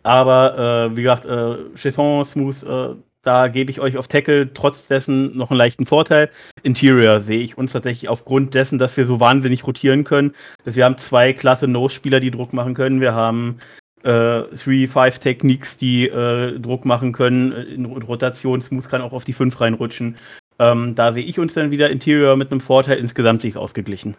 aber 0.02 0.88
äh, 0.92 0.96
wie 0.96 1.02
gesagt, 1.02 1.26
äh, 1.26 1.56
Chesson, 1.74 2.24
Smooth, 2.24 2.62
äh, 2.62 2.94
da 3.22 3.48
gebe 3.48 3.72
ich 3.72 3.80
euch 3.80 3.98
auf 3.98 4.06
Tackle 4.06 4.54
trotz 4.54 4.86
dessen 4.86 5.36
noch 5.36 5.50
einen 5.50 5.58
leichten 5.58 5.84
Vorteil. 5.84 6.30
Interior 6.62 7.18
sehe 7.18 7.40
ich 7.40 7.58
uns 7.58 7.72
tatsächlich 7.72 8.08
aufgrund 8.08 8.54
dessen, 8.54 8.78
dass 8.78 8.96
wir 8.96 9.04
so 9.04 9.18
wahnsinnig 9.18 9.66
rotieren 9.66 10.04
können. 10.04 10.32
Dass 10.64 10.76
wir 10.76 10.84
haben 10.84 10.96
zwei 10.96 11.32
klasse 11.32 11.66
Nose-Spieler, 11.66 12.20
die 12.20 12.30
Druck 12.30 12.52
machen 12.52 12.74
können. 12.74 13.00
Wir 13.00 13.14
haben 13.14 13.58
3-5-Techniques, 14.07 15.78
die 15.78 16.09
äh, 16.09 16.59
Druck 16.59 16.84
machen 16.84 17.12
können. 17.12 17.52
In 17.52 17.86
Rotation, 17.86 18.62
kann 18.88 19.02
auch 19.02 19.12
auf 19.12 19.24
die 19.24 19.32
5 19.32 19.61
reinrutschen. 19.61 20.16
Ähm, 20.59 20.94
da 20.94 21.12
sehe 21.12 21.24
ich 21.24 21.38
uns 21.38 21.54
dann 21.54 21.70
wieder 21.70 21.90
Interior 21.90 22.36
mit 22.36 22.50
einem 22.50 22.61
Vorteil. 22.61 22.98
Insgesamt 22.98 23.42
sehe 23.42 23.48
ich 23.48 23.54
es 23.54 23.61
ausgeglichen. 23.61 24.16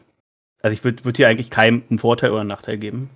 Also 0.61 0.73
ich 0.73 0.83
würde 0.83 1.05
würd 1.05 1.17
hier 1.17 1.27
eigentlich 1.27 1.49
keinem 1.49 1.83
einen 1.89 1.99
Vorteil 1.99 2.31
oder 2.31 2.41
einen 2.41 2.49
Nachteil 2.49 2.77
geben. 2.77 3.09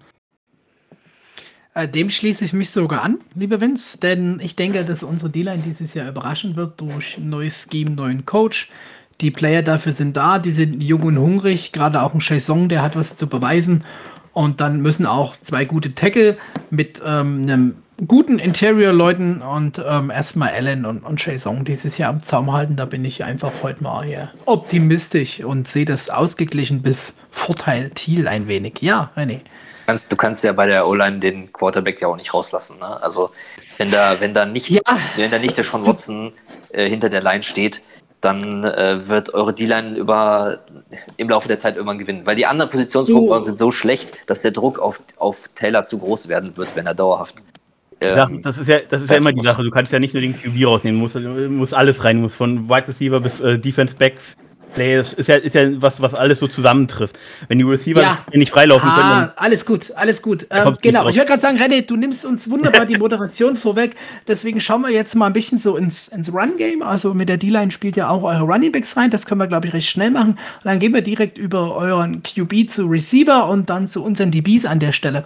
Äh, 1.74 1.88
dem 1.88 2.10
schließe 2.10 2.44
ich 2.44 2.54
mich 2.54 2.70
sogar 2.70 3.02
an, 3.02 3.20
lieber 3.34 3.62
Vince, 3.62 3.98
denn 3.98 4.40
ich 4.42 4.56
denke, 4.56 4.84
dass 4.84 5.04
unsere 5.04 5.30
D-Line 5.30 5.64
dieses 5.66 5.94
Jahr 5.94 6.10
überraschen 6.10 6.56
wird 6.56 6.82
durch 6.82 7.18
ein 7.18 7.30
neues 7.30 7.68
Scheme, 7.70 7.92
neuen 7.92 8.26
Coach. 8.26 8.72
Die 9.22 9.32
Player 9.32 9.62
dafür 9.62 9.92
sind 9.92 10.18
da, 10.18 10.40
die 10.40 10.52
sind 10.52 10.82
jung 10.82 11.04
und 11.04 11.20
hungrig, 11.20 11.72
gerade 11.72 12.02
auch 12.02 12.14
ein 12.14 12.22
Chaison, 12.22 12.68
der 12.70 12.82
hat 12.82 12.96
was 12.96 13.18
zu 13.18 13.28
beweisen. 13.28 13.86
Und 14.34 14.62
dann 14.62 14.82
müssen 14.82 15.06
auch 15.06 15.36
zwei 15.42 15.66
gute 15.66 15.94
Tackle 15.94 16.38
mit 16.70 17.02
ähm, 17.06 17.42
einem 17.44 17.76
guten 18.08 18.40
Interior-Leuten 18.40 19.42
und 19.42 19.80
ähm, 19.86 20.10
erstmal 20.10 20.54
Allen 20.54 20.86
und, 20.86 21.00
und 21.04 21.20
Chaison 21.20 21.64
dieses 21.66 21.98
Jahr 21.98 22.10
am 22.10 22.24
Zaum 22.24 22.52
halten. 22.52 22.76
Da 22.76 22.86
bin 22.86 23.06
ich 23.06 23.24
einfach 23.24 23.52
heute 23.62 23.84
mal 23.84 24.06
hier 24.06 24.32
optimistisch 24.46 25.44
und 25.44 25.68
sehe 25.68 25.86
das 25.86 26.10
ausgeglichen 26.10 26.82
bis 26.82 27.16
Vorteil 27.30 27.92
Thiel 27.92 28.28
ein 28.28 28.48
wenig. 28.48 28.82
Ja, 28.82 29.12
René 29.16 29.42
kannst, 29.92 30.12
du 30.12 30.16
kannst 30.16 30.44
ja 30.44 30.54
bei 30.54 30.68
der 30.68 30.88
O-Line 30.88 31.20
den 31.20 31.52
Quarterback 31.52 32.02
ja 32.02 32.08
auch 32.08 32.16
nicht 32.16 32.34
rauslassen. 32.34 32.80
Ne? 32.80 33.04
Also 33.04 33.32
wenn 33.78 33.92
da, 33.92 34.20
wenn 34.20 34.34
da 34.34 34.46
nicht, 34.46 34.70
ja. 34.70 34.82
wenn 35.16 35.32
da 35.32 35.38
nicht 35.38 35.58
der 35.58 35.66
Sean 35.66 35.86
Watson 35.86 36.34
äh, 36.70 36.88
hinter 36.88 37.10
der 37.10 37.22
Line 37.22 37.44
steht, 37.44 37.82
dann 38.22 38.64
äh, 38.64 39.08
wird 39.08 39.34
eure 39.34 39.54
D-Line 39.54 39.98
über 39.98 40.60
im 41.18 41.30
Laufe 41.30 41.48
der 41.48 41.58
Zeit 41.58 41.76
irgendwann 41.76 41.98
gewinnen. 41.98 42.22
Weil 42.26 42.36
die 42.36 42.46
anderen 42.46 42.72
Positionsgruppen 42.72 43.40
oh. 43.40 43.44
sind 43.44 43.58
so 43.58 43.72
schlecht, 43.72 44.14
dass 44.28 44.44
der 44.44 44.52
Druck 44.52 44.80
auf, 44.80 45.02
auf 45.18 45.50
Taylor 45.56 45.84
zu 45.84 45.98
groß 45.98 46.28
werden 46.28 46.56
wird, 46.56 46.76
wenn 46.76 46.86
er 46.86 46.94
dauerhaft. 46.94 47.36
Ähm, 48.00 48.42
das 48.42 48.58
ist 48.58 48.68
ja, 48.68 48.80
das 48.88 49.04
ist 49.04 49.10
ja 49.10 49.18
immer 49.18 49.32
die 49.32 49.46
Sache. 49.46 49.64
Du 49.64 49.70
kannst 49.70 49.92
ja 49.92 50.00
nicht 50.00 50.14
nur 50.14 50.22
den 50.22 50.36
QB 50.36 50.66
rausnehmen, 50.66 51.00
du 51.00 51.04
musst, 51.04 51.50
musst 51.52 51.74
alles 51.74 52.04
rein, 52.04 52.18
du 52.18 52.24
musst 52.24 52.36
von 52.36 52.68
Wide 52.68 52.88
Receiver 52.88 53.20
bis 53.20 53.40
äh, 53.42 53.60
Defense 53.60 53.96
Back 53.96 54.16
Play, 54.74 54.98
das 54.98 55.14
ist 55.14 55.28
ja, 55.28 55.36
ist 55.36 55.56
ja 55.56 55.82
was, 55.82 56.02
was 56.02 56.14
alles 56.14 56.40
so 56.40 56.48
zusammentrifft. 56.48 57.18
Wenn 57.48 57.58
die 57.58 57.64
Receiver 57.64 58.02
ja. 58.02 58.20
nicht 58.34 58.52
freilaufen 58.52 58.90
ah, 58.90 58.96
können. 58.96 59.32
Alles 59.36 59.66
gut, 59.66 59.92
alles 59.96 60.22
gut. 60.22 60.48
Ähm, 60.50 60.76
genau, 60.82 61.08
ich 61.10 61.16
wollte 61.18 61.28
gerade 61.28 61.42
sagen, 61.42 61.58
René, 61.58 61.86
du 61.86 61.96
nimmst 61.96 62.26
uns 62.26 62.50
wunderbar 62.50 62.86
die 62.86 62.98
Moderation 62.98 63.56
vorweg. 63.58 63.96
Deswegen 64.28 64.60
schauen 64.60 64.82
wir 64.82 64.90
jetzt 64.90 65.16
mal 65.16 65.28
ein 65.28 65.34
bisschen 65.34 65.58
so 65.58 65.78
ins, 65.78 66.08
ins 66.08 66.34
Run-Game. 66.34 66.82
Also 66.82 67.14
mit 67.14 67.30
der 67.30 67.38
D-Line 67.38 67.72
spielt 67.72 67.96
ja 67.96 68.10
auch 68.10 68.24
eure 68.24 68.44
Running 68.44 68.72
Backs 68.72 68.96
rein. 68.98 69.10
Das 69.10 69.26
können 69.26 69.40
wir, 69.40 69.48
glaube 69.48 69.68
ich, 69.68 69.74
recht 69.74 69.90
schnell 69.90 70.12
machen. 70.12 70.32
Und 70.32 70.66
dann 70.66 70.80
gehen 70.80 70.94
wir 70.94 71.02
direkt 71.02 71.38
über 71.38 71.76
euren 71.76 72.24
QB 72.24 72.70
zu 72.70 72.86
Receiver 72.86 73.48
und 73.48 73.70
dann 73.70 73.88
zu 73.88 74.04
unseren 74.04 74.32
DBs 74.32 74.66
an 74.66 74.80
der 74.80 74.92
Stelle. 74.92 75.26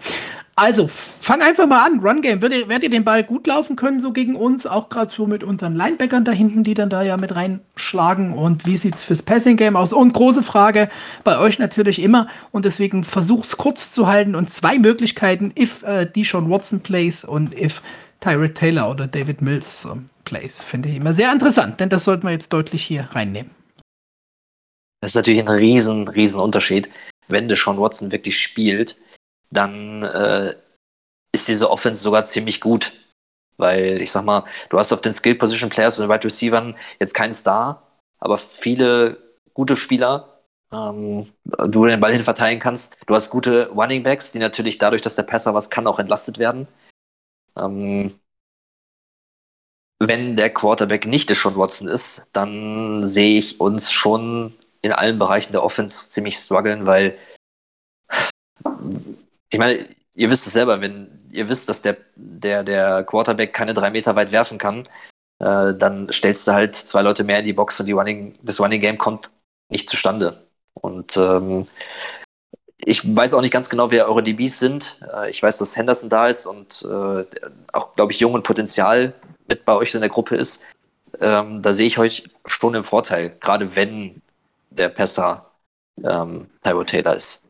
Also, 0.58 0.88
fang 0.88 1.42
einfach 1.42 1.68
mal 1.68 1.86
an. 1.86 2.00
Run 2.00 2.22
Game. 2.22 2.42
Werdet 2.42 2.62
ihr, 2.62 2.70
werdet 2.70 2.84
ihr 2.84 2.90
den 2.90 3.04
Ball 3.04 3.26
gut 3.26 3.46
laufen 3.46 3.76
können, 3.76 4.00
so 4.00 4.14
gegen 4.14 4.38
uns? 4.38 4.66
Auch 4.66 4.88
gerade 4.88 5.12
so 5.12 5.28
mit 5.28 5.44
unseren 5.44 5.76
Linebackern 5.76 6.24
da 6.24 6.32
hinten, 6.32 6.64
die 6.64 6.74
dann 6.74 6.90
da 6.90 7.04
ja 7.04 7.18
mit 7.18 7.36
reinschlagen. 7.36 8.32
Und 8.32 8.66
wie 8.66 8.78
sieht's 8.78 9.04
fürs 9.04 9.22
Passing 9.22 9.58
Game 9.58 9.76
aus? 9.76 9.92
Und 9.92 10.14
große 10.14 10.44
Frage 10.44 10.90
bei 11.26 11.38
euch 11.38 11.60
natürlich 11.60 12.02
immer. 12.02 12.30
Und 12.52 12.64
deswegen 12.64 13.04
versuch's 13.04 13.58
kurz 13.58 13.92
zu 13.92 14.08
halten 14.08 14.34
und 14.34 14.50
zwei 14.50 14.80
Möglichkeiten, 14.80 15.52
if 15.60 15.84
äh, 15.84 16.06
Deshaun 16.06 16.50
Watson 16.50 16.80
plays 16.80 17.26
und 17.26 17.54
if 17.54 17.82
Tyrod 18.22 18.56
Taylor 18.56 18.90
oder 18.90 19.08
David 19.08 19.42
Mills 19.42 19.84
äh, 19.84 19.98
plays. 20.24 20.62
Finde 20.62 20.88
ich 20.88 20.96
immer 20.96 21.14
sehr 21.14 21.34
interessant, 21.34 21.82
denn 21.82 21.90
das 21.90 22.06
sollten 22.06 22.24
wir 22.24 22.32
jetzt 22.32 22.54
deutlich 22.54 22.82
hier 22.82 23.10
reinnehmen. 23.12 23.52
Das 25.02 25.12
ist 25.12 25.16
natürlich 25.16 25.42
ein 25.42 25.50
riesen, 25.50 26.08
riesen 26.08 26.40
Unterschied, 26.40 26.90
wenn 27.28 27.50
Deshaun 27.50 27.78
Watson 27.78 28.14
wirklich 28.14 28.40
spielt 28.40 28.98
dann 29.56 30.04
äh, 30.04 30.56
ist 31.32 31.48
diese 31.48 31.70
Offense 31.70 32.02
sogar 32.02 32.26
ziemlich 32.26 32.62
gut. 32.62 32.94
Weil 33.58 34.02
ich 34.02 34.12
sag 34.12 34.26
mal, 34.26 34.44
du 34.70 34.78
hast 34.78 34.92
auf 34.92 35.02
den 35.02 35.14
Skill 35.14 35.36
Position 35.36 35.70
Players 35.70 35.98
und 36.00 36.10
Wide 36.10 36.26
Receivern 36.26 36.76
jetzt 37.00 37.14
keinen 37.14 37.34
Star, 37.34 37.84
aber 38.20 38.38
viele 38.38 39.18
gute 39.54 39.78
Spieler, 39.78 40.42
ähm, 40.74 41.32
du 41.46 41.86
den 41.86 42.00
Ball 42.00 42.12
hin 42.12 42.24
verteilen 42.24 42.60
kannst. 42.60 42.98
Du 43.06 43.16
hast 43.16 43.30
gute 43.30 43.70
Running 43.70 44.04
Backs, 44.04 44.32
die 44.34 44.40
natürlich 44.40 44.78
dadurch, 44.78 45.02
dass 45.02 45.16
der 45.16 45.24
Passer 45.24 45.54
was 45.54 45.70
kann, 45.70 45.88
auch 45.88 46.00
entlastet 46.00 46.38
werden. 46.38 46.68
Ähm, 47.56 48.20
wenn 50.00 50.36
der 50.36 50.54
Quarterback 50.54 51.06
nicht 51.06 51.30
der 51.30 51.38
Sean 51.38 51.56
Watson 51.56 51.88
ist, 51.88 52.30
dann 52.34 53.06
sehe 53.06 53.40
ich 53.40 53.62
uns 53.62 53.92
schon 53.92 54.54
in 54.82 54.92
allen 54.92 55.18
Bereichen 55.18 55.54
der 55.54 55.64
Offense 55.64 56.10
ziemlich 56.10 56.38
strugglen, 56.38 56.86
weil 56.86 57.18
ich 59.50 59.60
meine, 59.60 59.88
ihr 60.16 60.30
wisst 60.30 60.48
es 60.48 60.54
selber, 60.54 60.82
wenn 60.82 61.30
ihr 61.32 61.50
wisst, 61.50 61.70
dass 61.70 61.82
der, 61.82 61.98
der, 62.16 62.64
der 62.64 63.04
Quarterback 63.04 63.54
keine 63.54 63.74
drei 63.74 63.90
Meter 63.90 64.16
weit 64.16 64.32
werfen 64.32 64.58
kann, 64.58 64.88
äh, 65.40 65.74
dann 65.74 66.12
stellst 66.12 66.48
du 66.48 66.54
halt 66.54 66.76
zwei 66.76 67.02
Leute 67.02 67.24
mehr 67.24 67.40
in 67.40 67.46
die 67.46 67.54
Box 67.54 67.80
und 67.80 67.86
die 67.86 67.92
Running, 67.92 68.38
das 68.42 68.60
Running 68.60 68.82
Game 68.82 68.98
kommt 68.98 69.32
nicht 69.70 69.90
zustande. 69.90 70.48
Und 70.74 71.18
ähm, 71.18 71.68
ich 72.78 73.16
weiß 73.16 73.34
auch 73.34 73.42
nicht 73.42 73.54
ganz 73.54 73.70
genau, 73.70 73.92
wer 73.92 74.08
eure 74.08 74.24
DBs 74.24 74.60
sind. 74.60 75.00
Äh, 75.14 75.30
ich 75.30 75.42
weiß, 75.42 75.58
dass 75.58 75.76
Henderson 75.76 76.10
da 76.10 76.28
ist 76.28 76.46
und 76.46 76.86
äh, 76.90 77.26
auch, 77.74 77.96
glaube 77.96 78.12
ich, 78.12 78.20
jung 78.20 78.34
und 78.34 78.44
Potenzial 78.44 79.14
mit 79.48 79.66
bei 79.66 79.74
euch 79.74 79.94
in 79.94 80.02
der 80.02 80.10
Gruppe 80.10 80.36
ist. 80.36 80.64
Ähm, 81.20 81.62
da 81.62 81.74
sehe 81.74 81.88
ich 81.88 81.98
euch 81.98 82.24
schon 82.46 82.76
im 82.76 82.84
Vorteil, 82.84 83.38
gerade 83.40 83.76
wenn 83.76 84.22
der 84.70 84.90
Pesser 84.90 85.52
ähm, 86.04 86.50
Taylor 86.62 87.16
ist. 87.16 87.45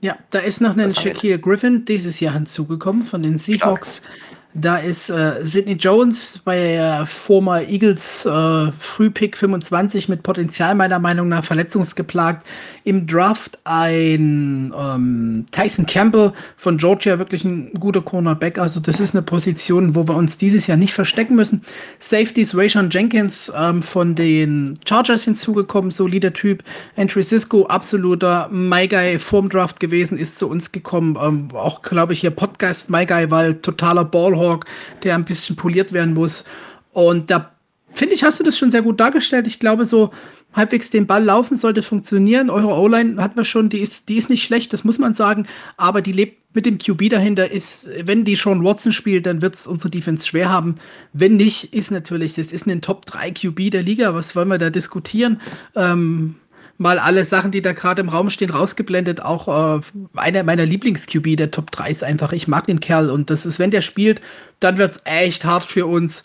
Ja, 0.00 0.16
da 0.30 0.38
ist 0.38 0.60
noch 0.60 0.76
ein 0.76 0.90
Shaquille 0.90 1.38
Griffin 1.38 1.84
dieses 1.84 2.20
Jahr 2.20 2.34
hinzugekommen 2.34 3.04
von 3.04 3.22
den 3.22 3.38
Seahawks. 3.38 3.98
Stark. 3.98 4.10
Da 4.52 4.78
ist 4.78 5.10
äh, 5.10 5.46
Sidney 5.46 5.74
Jones 5.74 6.40
bei 6.44 6.56
der 6.56 7.06
former 7.06 7.62
Eagles 7.62 8.24
äh, 8.26 8.72
Frühpick 8.80 9.36
25 9.36 10.08
mit 10.08 10.24
Potenzial 10.24 10.74
meiner 10.74 10.98
Meinung 10.98 11.28
nach 11.28 11.44
verletzungsgeplagt. 11.44 12.44
Im 12.90 13.06
Draft 13.06 13.60
ein 13.62 14.74
ähm, 14.76 15.46
Tyson 15.52 15.86
Campbell 15.86 16.32
von 16.56 16.76
Georgia, 16.76 17.20
wirklich 17.20 17.44
ein 17.44 17.72
guter 17.78 18.02
Cornerback. 18.02 18.58
Also 18.58 18.80
das 18.80 18.98
ist 18.98 19.14
eine 19.14 19.22
Position, 19.22 19.94
wo 19.94 20.08
wir 20.08 20.16
uns 20.16 20.38
dieses 20.38 20.66
Jahr 20.66 20.76
nicht 20.76 20.92
verstecken 20.92 21.36
müssen. 21.36 21.62
Safeties 22.00 22.56
Rayshon 22.56 22.90
Jenkins 22.90 23.52
ähm, 23.56 23.84
von 23.84 24.16
den 24.16 24.80
Chargers 24.84 25.22
hinzugekommen, 25.22 25.92
solider 25.92 26.32
Typ. 26.32 26.64
Entry 26.96 27.22
Cisco, 27.22 27.66
absoluter 27.66 28.48
My 28.50 28.88
Guy 28.88 29.20
vorm 29.20 29.48
Draft 29.48 29.78
gewesen, 29.78 30.18
ist 30.18 30.40
zu 30.40 30.48
uns 30.48 30.72
gekommen. 30.72 31.16
Ähm, 31.22 31.50
auch 31.54 31.82
glaube 31.82 32.12
ich 32.12 32.22
hier 32.22 32.32
Podcast 32.32 32.90
My 32.90 33.06
Guy, 33.06 33.30
weil 33.30 33.54
totaler 33.54 34.04
Ballhawk 34.04 34.40
Hawk, 34.40 34.64
der 35.04 35.14
ein 35.14 35.24
bisschen 35.24 35.54
poliert 35.54 35.92
werden 35.92 36.14
muss. 36.14 36.44
Und 36.90 37.30
da 37.30 37.52
finde 37.94 38.14
ich, 38.16 38.24
hast 38.24 38.40
du 38.40 38.44
das 38.44 38.58
schon 38.58 38.72
sehr 38.72 38.82
gut 38.82 38.98
dargestellt. 38.98 39.46
Ich 39.46 39.60
glaube, 39.60 39.84
so 39.84 40.10
halbwegs 40.52 40.90
den 40.90 41.06
Ball 41.06 41.22
laufen 41.22 41.56
sollte 41.56 41.82
funktionieren. 41.82 42.50
Eure 42.50 42.74
O-Line 42.78 43.22
hatten 43.22 43.36
wir 43.36 43.44
schon, 43.44 43.68
die 43.68 43.80
ist, 43.80 44.08
die 44.08 44.16
ist 44.16 44.30
nicht 44.30 44.44
schlecht, 44.44 44.72
das 44.72 44.84
muss 44.84 44.98
man 44.98 45.14
sagen, 45.14 45.46
aber 45.76 46.02
die 46.02 46.12
lebt 46.12 46.40
mit 46.54 46.66
dem 46.66 46.78
QB 46.78 47.10
dahinter. 47.10 47.50
Ist, 47.50 47.88
wenn 48.04 48.24
die 48.24 48.36
schon 48.36 48.64
Watson 48.64 48.92
spielt, 48.92 49.26
dann 49.26 49.42
wird 49.42 49.54
es 49.54 49.66
unsere 49.66 49.90
Defense 49.90 50.26
schwer 50.26 50.48
haben. 50.48 50.76
Wenn 51.12 51.36
nicht, 51.36 51.72
ist 51.72 51.90
natürlich, 51.90 52.34
das 52.34 52.52
ist 52.52 52.66
ein 52.66 52.82
Top 52.82 53.06
3 53.06 53.30
QB 53.30 53.70
der 53.70 53.82
Liga. 53.82 54.14
Was 54.14 54.34
wollen 54.34 54.48
wir 54.48 54.58
da 54.58 54.70
diskutieren? 54.70 55.40
Ähm, 55.76 56.36
mal 56.78 56.98
alle 56.98 57.24
Sachen, 57.24 57.52
die 57.52 57.62
da 57.62 57.72
gerade 57.72 58.00
im 58.00 58.08
Raum 58.08 58.30
stehen, 58.30 58.50
rausgeblendet. 58.50 59.22
Auch 59.22 59.78
äh, 59.78 59.80
einer 60.16 60.42
meiner 60.42 60.66
Lieblings-QB 60.66 61.36
der 61.36 61.50
Top 61.50 61.70
3 61.70 61.90
ist 61.90 62.04
einfach, 62.04 62.32
ich 62.32 62.48
mag 62.48 62.66
den 62.66 62.80
Kerl 62.80 63.10
und 63.10 63.30
das 63.30 63.46
ist, 63.46 63.58
wenn 63.58 63.70
der 63.70 63.82
spielt, 63.82 64.20
dann 64.58 64.78
wird 64.78 64.92
es 64.92 65.00
echt 65.04 65.44
hart 65.44 65.64
für 65.64 65.86
uns. 65.86 66.24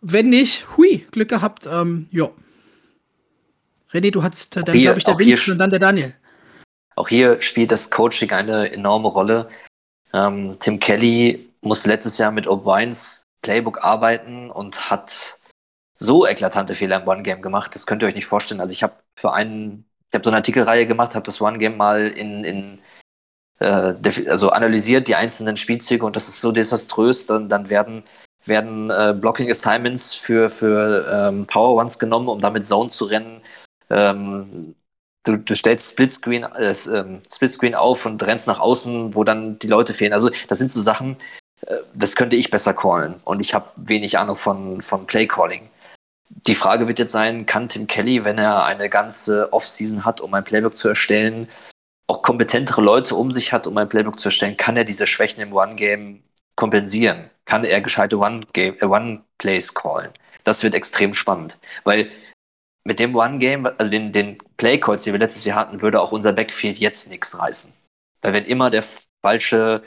Wenn 0.00 0.30
nicht, 0.30 0.66
hui, 0.76 1.04
Glück 1.10 1.28
gehabt, 1.28 1.68
ähm, 1.70 2.06
ja. 2.10 2.30
René, 3.92 4.10
du 4.10 4.22
hast 4.22 4.56
äh, 4.56 4.64
dann, 4.64 4.78
glaube 4.78 4.98
ich, 4.98 5.04
der 5.04 5.18
Vince 5.18 5.52
und 5.52 5.58
dann 5.58 5.70
der 5.70 5.78
Daniel. 5.78 6.14
Auch 6.96 7.08
hier 7.08 7.40
spielt 7.42 7.72
das 7.72 7.90
Coaching 7.90 8.32
eine 8.32 8.72
enorme 8.72 9.08
Rolle. 9.08 9.48
Ähm, 10.12 10.56
Tim 10.60 10.80
Kelly 10.80 11.50
muss 11.60 11.86
letztes 11.86 12.18
Jahr 12.18 12.32
mit 12.32 12.46
O'Briens 12.46 13.22
Playbook 13.42 13.84
arbeiten 13.84 14.50
und 14.50 14.90
hat 14.90 15.38
so 15.98 16.26
eklatante 16.26 16.74
Fehler 16.74 17.00
im 17.02 17.08
One-Game 17.08 17.42
gemacht. 17.42 17.74
Das 17.74 17.86
könnt 17.86 18.02
ihr 18.02 18.08
euch 18.08 18.14
nicht 18.14 18.26
vorstellen. 18.26 18.60
Also 18.60 18.72
ich 18.72 18.82
habe 18.82 18.94
für 19.14 19.32
einen 19.32 19.84
ich 20.10 20.14
habe 20.14 20.24
so 20.24 20.30
eine 20.30 20.38
Artikelreihe 20.38 20.86
gemacht, 20.86 21.14
habe 21.14 21.26
das 21.26 21.40
One 21.40 21.58
Game 21.58 21.76
mal 21.76 22.08
in, 22.08 22.44
in 22.44 22.78
äh, 23.58 23.94
also 24.28 24.50
analysiert 24.50 25.08
die 25.08 25.16
einzelnen 25.16 25.56
Spielzüge 25.56 26.06
und 26.06 26.16
das 26.16 26.28
ist 26.28 26.40
so 26.40 26.52
desaströs, 26.52 27.26
dann, 27.26 27.48
dann 27.48 27.68
werden 27.68 28.04
werden 28.44 28.90
äh, 28.90 29.12
Blocking 29.18 29.50
Assignments 29.50 30.14
für, 30.14 30.48
für 30.48 31.06
ähm, 31.10 31.46
Power 31.46 31.74
Ones 31.74 31.98
genommen, 31.98 32.28
um 32.28 32.40
damit 32.40 32.64
Zone 32.64 32.90
zu 32.90 33.06
rennen. 33.06 33.40
Ähm, 33.90 34.74
du, 35.24 35.36
du 35.36 35.54
stellst 35.54 35.90
Splitscreen, 35.90 36.44
äh, 36.44 36.74
ähm, 36.92 37.20
Splitscreen 37.32 37.74
auf 37.74 38.06
und 38.06 38.22
rennst 38.22 38.46
nach 38.46 38.60
außen, 38.60 39.14
wo 39.14 39.24
dann 39.24 39.58
die 39.58 39.68
Leute 39.68 39.94
fehlen. 39.94 40.12
Also 40.12 40.30
das 40.48 40.58
sind 40.58 40.70
so 40.70 40.80
Sachen, 40.80 41.16
äh, 41.66 41.76
das 41.94 42.16
könnte 42.16 42.36
ich 42.36 42.50
besser 42.50 42.74
callen. 42.74 43.20
Und 43.24 43.40
ich 43.40 43.54
habe 43.54 43.70
wenig 43.76 44.18
Ahnung 44.18 44.36
von, 44.36 44.82
von 44.82 45.06
Play-Calling. 45.06 45.68
Die 46.28 46.54
Frage 46.54 46.88
wird 46.88 46.98
jetzt 46.98 47.12
sein, 47.12 47.46
kann 47.46 47.68
Tim 47.68 47.86
Kelly, 47.86 48.24
wenn 48.24 48.38
er 48.38 48.64
eine 48.64 48.88
ganze 48.88 49.52
Offseason 49.52 50.04
hat, 50.04 50.20
um 50.20 50.34
ein 50.34 50.44
Playbook 50.44 50.76
zu 50.76 50.88
erstellen, 50.88 51.48
auch 52.08 52.22
kompetentere 52.22 52.82
Leute 52.82 53.14
um 53.14 53.32
sich 53.32 53.52
hat, 53.52 53.66
um 53.66 53.76
ein 53.78 53.88
Playbook 53.88 54.18
zu 54.20 54.28
erstellen, 54.28 54.56
kann 54.56 54.76
er 54.76 54.84
diese 54.84 55.06
Schwächen 55.06 55.40
im 55.40 55.52
One-Game 55.52 56.22
kompensieren? 56.56 57.30
Kann 57.44 57.64
er 57.64 57.80
gescheite 57.80 58.18
One-Plays 58.18 58.82
One 58.82 59.22
callen? 59.74 60.12
Das 60.44 60.62
wird 60.62 60.74
extrem 60.74 61.14
spannend, 61.14 61.58
weil 61.84 62.10
mit 62.86 63.00
dem 63.00 63.16
One-Game, 63.16 63.66
also 63.66 63.90
den, 63.90 64.12
den 64.12 64.38
Play-Calls, 64.58 65.02
die 65.02 65.12
wir 65.12 65.18
letztes 65.18 65.44
Jahr 65.44 65.58
hatten, 65.58 65.82
würde 65.82 66.00
auch 66.00 66.12
unser 66.12 66.32
Backfield 66.32 66.78
jetzt 66.78 67.10
nichts 67.10 67.38
reißen. 67.38 67.72
Weil 68.22 68.32
wenn 68.32 68.44
immer 68.44 68.70
der 68.70 68.84
falsche 69.24 69.82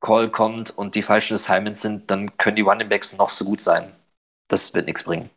Call 0.00 0.28
kommt 0.30 0.76
und 0.76 0.96
die 0.96 1.02
falschen 1.02 1.34
Assignments 1.34 1.82
sind, 1.82 2.10
dann 2.10 2.36
können 2.36 2.56
die 2.56 2.62
Running-Backs 2.62 3.16
noch 3.16 3.30
so 3.30 3.44
gut 3.44 3.60
sein. 3.60 3.92
Das 4.48 4.74
wird 4.74 4.86
nichts 4.86 5.04
bringen. 5.04 5.30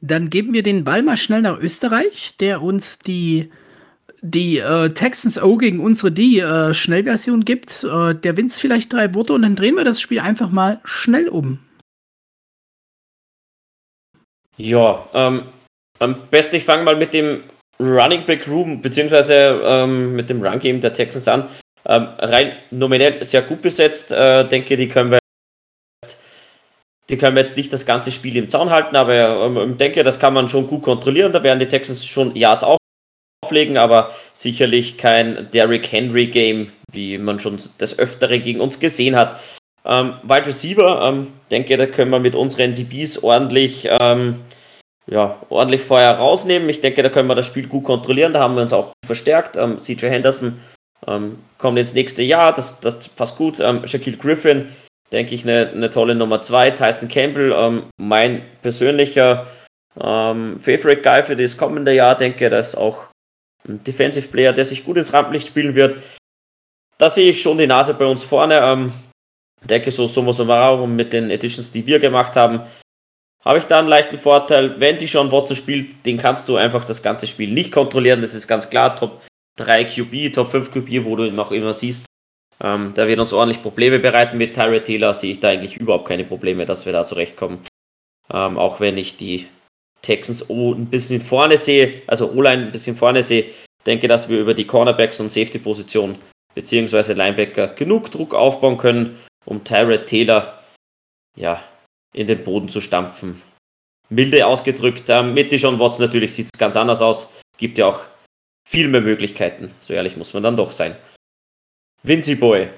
Dann 0.00 0.30
geben 0.30 0.52
wir 0.52 0.62
den 0.62 0.84
Ball 0.84 1.02
mal 1.02 1.16
schnell 1.16 1.42
nach 1.42 1.58
Österreich, 1.58 2.36
der 2.38 2.62
uns 2.62 3.00
die, 3.00 3.50
die 4.20 4.58
äh, 4.58 4.90
Texans 4.90 5.42
O 5.42 5.56
gegen 5.56 5.80
unsere 5.80 6.12
D 6.12 6.38
äh, 6.38 6.72
Schnellversion 6.72 7.44
gibt. 7.44 7.82
Äh, 7.82 8.14
der 8.14 8.36
Vince 8.36 8.60
vielleicht 8.60 8.92
drei 8.92 9.12
Worte 9.12 9.32
und 9.32 9.42
dann 9.42 9.56
drehen 9.56 9.74
wir 9.74 9.84
das 9.84 10.00
Spiel 10.00 10.20
einfach 10.20 10.50
mal 10.50 10.80
schnell 10.84 11.28
um. 11.28 11.58
Ja, 14.58 15.06
ähm, 15.14 15.44
am 16.00 16.16
besten 16.30 16.56
ich 16.56 16.64
fange 16.64 16.82
mal 16.84 16.96
mit 16.96 17.14
dem 17.14 17.44
Running 17.80 18.26
Back 18.26 18.46
Room 18.48 18.82
beziehungsweise 18.82 19.60
ähm, 19.64 20.14
mit 20.14 20.28
dem 20.28 20.42
Run 20.42 20.58
Game 20.58 20.80
der 20.80 20.92
Texans 20.92 21.28
an. 21.28 21.48
Ähm, 21.86 22.08
rein 22.18 22.52
nominell 22.70 23.22
sehr 23.22 23.42
gut 23.42 23.62
besetzt. 23.62 24.12
Äh, 24.12 24.44
denke, 24.44 24.76
die 24.76 24.88
können 24.88 25.12
wir 25.12 25.18
die 27.08 27.16
können 27.16 27.36
wir 27.36 27.42
jetzt 27.42 27.56
nicht 27.56 27.72
das 27.72 27.86
ganze 27.86 28.12
Spiel 28.12 28.36
im 28.36 28.48
Zaun 28.48 28.68
halten, 28.68 28.94
aber 28.94 29.14
ähm, 29.14 29.70
ich 29.70 29.76
denke, 29.78 30.02
das 30.02 30.20
kann 30.20 30.34
man 30.34 30.48
schon 30.48 30.66
gut 30.66 30.82
kontrollieren. 30.82 31.32
Da 31.32 31.42
werden 31.42 31.58
die 31.58 31.68
Texans 31.68 32.04
schon 32.04 32.36
Yards 32.36 32.64
auflegen, 33.44 33.78
aber 33.78 34.12
sicherlich 34.34 34.98
kein 34.98 35.50
Derrick 35.52 35.90
Henry 35.90 36.26
Game, 36.26 36.72
wie 36.92 37.16
man 37.16 37.40
schon 37.40 37.58
des 37.80 37.98
Öfteren 37.98 38.42
gegen 38.42 38.60
uns 38.60 38.78
gesehen 38.78 39.16
hat. 39.16 39.40
Ähm, 39.88 40.14
Wide 40.22 40.46
Receiver, 40.46 41.02
ähm, 41.02 41.32
denke, 41.50 41.76
da 41.76 41.86
können 41.86 42.10
wir 42.10 42.18
mit 42.18 42.34
unseren 42.34 42.74
DBs 42.74 43.22
ordentlich, 43.22 43.88
ähm, 44.00 44.40
ja, 45.06 45.38
ordentlich 45.48 45.82
Feuer 45.82 46.12
rausnehmen. 46.12 46.68
Ich 46.68 46.82
denke, 46.82 47.02
da 47.02 47.08
können 47.08 47.28
wir 47.28 47.34
das 47.34 47.46
Spiel 47.46 47.66
gut 47.66 47.84
kontrollieren. 47.84 48.34
Da 48.34 48.40
haben 48.40 48.54
wir 48.54 48.62
uns 48.62 48.72
auch 48.72 48.92
verstärkt. 49.06 49.56
Ähm, 49.56 49.78
CJ 49.78 50.06
Henderson 50.06 50.58
ähm, 51.06 51.38
kommt 51.56 51.78
ins 51.78 51.94
nächste 51.94 52.22
Jahr, 52.22 52.52
das, 52.52 52.80
das 52.80 53.08
passt 53.08 53.38
gut. 53.38 53.60
Ähm, 53.60 53.86
Shaquille 53.86 54.18
Griffin 54.18 54.68
denke 55.12 55.34
ich, 55.34 55.42
eine, 55.42 55.70
eine 55.70 55.90
tolle 55.90 56.14
Nummer 56.14 56.40
2. 56.40 56.72
Tyson 56.72 57.08
Campbell, 57.08 57.52
ähm, 57.56 57.84
mein 57.96 58.42
persönlicher 58.62 59.46
Favorite 60.00 61.02
Guy 61.02 61.24
für 61.24 61.34
das 61.34 61.56
kommende 61.56 61.92
Jahr, 61.92 62.16
denke, 62.16 62.50
dass 62.50 62.76
auch 62.76 63.06
ein 63.66 63.82
Defensive 63.82 64.28
Player, 64.28 64.52
der 64.52 64.64
sich 64.64 64.84
gut 64.84 64.96
ins 64.96 65.12
Rampenlicht 65.12 65.48
spielen 65.48 65.74
wird. 65.74 65.96
Da 66.98 67.10
sehe 67.10 67.30
ich 67.30 67.42
schon 67.42 67.58
die 67.58 67.66
Nase 67.66 67.94
bei 67.94 68.06
uns 68.06 68.22
vorne. 68.22 68.60
Denke, 69.64 69.90
so 69.90 70.06
Summa 70.06 70.32
summarum 70.32 70.94
mit 70.94 71.12
den 71.12 71.30
Editions, 71.30 71.70
die 71.70 71.86
wir 71.86 71.98
gemacht 71.98 72.36
haben, 72.36 72.62
habe 73.44 73.58
ich 73.58 73.64
da 73.64 73.78
einen 73.78 73.88
leichten 73.88 74.18
Vorteil. 74.18 74.78
Wenn 74.78 74.98
die 74.98 75.06
John 75.06 75.32
Watson 75.32 75.56
spielt, 75.56 76.04
den 76.06 76.18
kannst 76.18 76.48
du 76.48 76.56
einfach 76.56 76.84
das 76.84 77.02
ganze 77.02 77.26
Spiel 77.26 77.50
nicht 77.50 77.72
kontrollieren. 77.72 78.20
Das 78.20 78.34
ist 78.34 78.46
ganz 78.46 78.68
klar. 78.68 78.94
Top 78.94 79.22
3 79.56 79.84
QB, 79.84 80.32
Top 80.32 80.50
5 80.50 80.70
QB, 80.70 81.04
wo 81.04 81.16
du 81.16 81.24
ihn 81.24 81.38
auch 81.38 81.50
immer 81.50 81.72
siehst. 81.72 82.06
Ähm, 82.62 82.92
der 82.94 83.06
wird 83.06 83.20
uns 83.20 83.32
ordentlich 83.32 83.62
Probleme 83.62 83.98
bereiten. 83.98 84.38
Mit 84.38 84.54
Tyrell 84.54 84.82
Taylor 84.82 85.14
sehe 85.14 85.32
ich 85.32 85.40
da 85.40 85.48
eigentlich 85.48 85.76
überhaupt 85.76 86.08
keine 86.08 86.24
Probleme, 86.24 86.64
dass 86.64 86.86
wir 86.86 86.92
da 86.92 87.04
zurechtkommen. 87.04 87.60
Ähm, 88.32 88.58
auch 88.58 88.80
wenn 88.80 88.98
ich 88.98 89.16
die 89.16 89.46
Texans 90.02 90.48
O 90.50 90.74
ein 90.74 90.86
bisschen 90.86 91.20
vorne 91.20 91.56
sehe, 91.56 92.02
also 92.06 92.30
O-Line 92.30 92.66
ein 92.66 92.72
bisschen 92.72 92.96
vorne 92.96 93.22
sehe, 93.22 93.46
denke, 93.86 94.08
dass 94.08 94.28
wir 94.28 94.40
über 94.40 94.54
die 94.54 94.66
Cornerbacks 94.66 95.20
und 95.20 95.30
Safety-Position 95.30 96.16
beziehungsweise 96.54 97.12
Linebacker 97.14 97.68
genug 97.68 98.10
Druck 98.10 98.34
aufbauen 98.34 98.78
können, 98.78 99.16
um 99.48 99.64
Tyrell 99.64 100.04
Taylor 100.04 100.58
ja, 101.36 101.64
in 102.12 102.26
den 102.26 102.44
Boden 102.44 102.68
zu 102.68 102.80
stampfen. 102.80 103.40
Milde 104.10 104.46
ausgedrückt, 104.46 105.04
ähm, 105.08 105.34
mit 105.34 105.52
Dijon 105.52 105.78
Watts 105.78 105.98
natürlich 105.98 106.34
sieht 106.34 106.46
es 106.46 106.58
ganz 106.58 106.76
anders 106.76 107.02
aus. 107.02 107.40
Gibt 107.56 107.78
ja 107.78 107.86
auch 107.86 108.04
viel 108.66 108.88
mehr 108.88 109.00
Möglichkeiten. 109.00 109.72
So 109.80 109.92
ehrlich 109.92 110.16
muss 110.16 110.34
man 110.34 110.42
dann 110.42 110.56
doch 110.56 110.70
sein. 110.70 110.96
Vinci 112.02 112.34
Boy. 112.34 112.68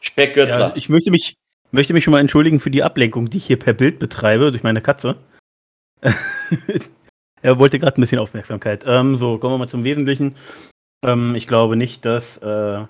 Speckgürtler. 0.00 0.58
Ja, 0.58 0.64
also 0.64 0.76
ich 0.76 0.88
möchte 0.88 1.10
mich, 1.10 1.36
möchte 1.70 1.92
mich 1.92 2.04
schon 2.04 2.12
mal 2.12 2.20
entschuldigen 2.20 2.60
für 2.60 2.70
die 2.70 2.82
Ablenkung, 2.82 3.30
die 3.30 3.38
ich 3.38 3.46
hier 3.46 3.58
per 3.58 3.72
Bild 3.72 3.98
betreibe 3.98 4.50
durch 4.50 4.62
meine 4.62 4.82
Katze. 4.82 5.16
er 7.42 7.58
wollte 7.58 7.78
gerade 7.78 7.98
ein 7.98 8.02
bisschen 8.02 8.18
Aufmerksamkeit. 8.18 8.84
Ähm, 8.86 9.16
so, 9.16 9.38
kommen 9.38 9.54
wir 9.54 9.58
mal 9.58 9.68
zum 9.68 9.84
Wesentlichen. 9.84 10.36
Ähm, 11.04 11.34
ich 11.34 11.46
glaube 11.46 11.76
nicht, 11.76 12.04
dass. 12.04 12.38
Äh, 12.38 12.84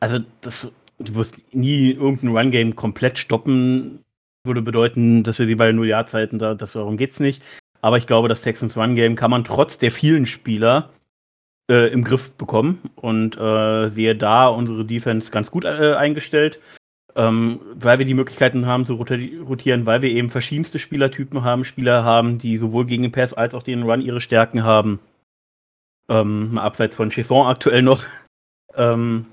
also, 0.00 0.20
das, 0.40 0.72
du 0.98 1.14
wirst 1.14 1.42
nie 1.54 1.92
irgendein 1.92 2.36
Run-Game 2.36 2.76
komplett 2.76 3.18
stoppen. 3.18 4.04
Würde 4.44 4.62
bedeuten, 4.62 5.22
dass 5.22 5.38
wir 5.38 5.46
sie 5.46 5.54
bei 5.54 5.70
Null-Jahr-Zeiten, 5.72 6.38
da, 6.38 6.54
das, 6.54 6.72
darum 6.72 6.96
geht 6.96 7.10
es 7.10 7.20
nicht. 7.20 7.42
Aber 7.80 7.98
ich 7.98 8.06
glaube, 8.06 8.28
das 8.28 8.40
Texans 8.40 8.76
Run-Game 8.76 9.16
kann 9.16 9.30
man 9.30 9.44
trotz 9.44 9.78
der 9.78 9.92
vielen 9.92 10.26
Spieler 10.26 10.90
äh, 11.70 11.92
im 11.92 12.04
Griff 12.04 12.32
bekommen 12.32 12.80
und 12.96 13.36
äh, 13.36 13.88
sehe 13.88 14.16
da 14.16 14.48
unsere 14.48 14.84
Defense 14.84 15.30
ganz 15.30 15.50
gut 15.50 15.64
äh, 15.64 15.94
eingestellt, 15.94 16.60
ähm, 17.14 17.60
weil 17.74 17.98
wir 17.98 18.06
die 18.06 18.14
Möglichkeiten 18.14 18.66
haben 18.66 18.86
zu 18.86 18.94
rotieren, 18.94 19.86
weil 19.86 20.02
wir 20.02 20.10
eben 20.10 20.30
verschiedenste 20.30 20.78
Spielertypen 20.78 21.44
haben, 21.44 21.64
Spieler 21.64 22.04
haben, 22.04 22.38
die 22.38 22.56
sowohl 22.56 22.86
gegen 22.86 23.02
den 23.02 23.12
Pass 23.12 23.34
als 23.34 23.54
auch 23.54 23.62
den 23.62 23.82
Run 23.82 24.00
ihre 24.00 24.20
Stärken 24.20 24.64
haben. 24.64 25.00
Ähm, 26.08 26.58
abseits 26.58 26.96
von 26.96 27.10
Chesson 27.10 27.46
aktuell 27.46 27.82
noch. 27.82 28.04
ähm, 28.74 29.26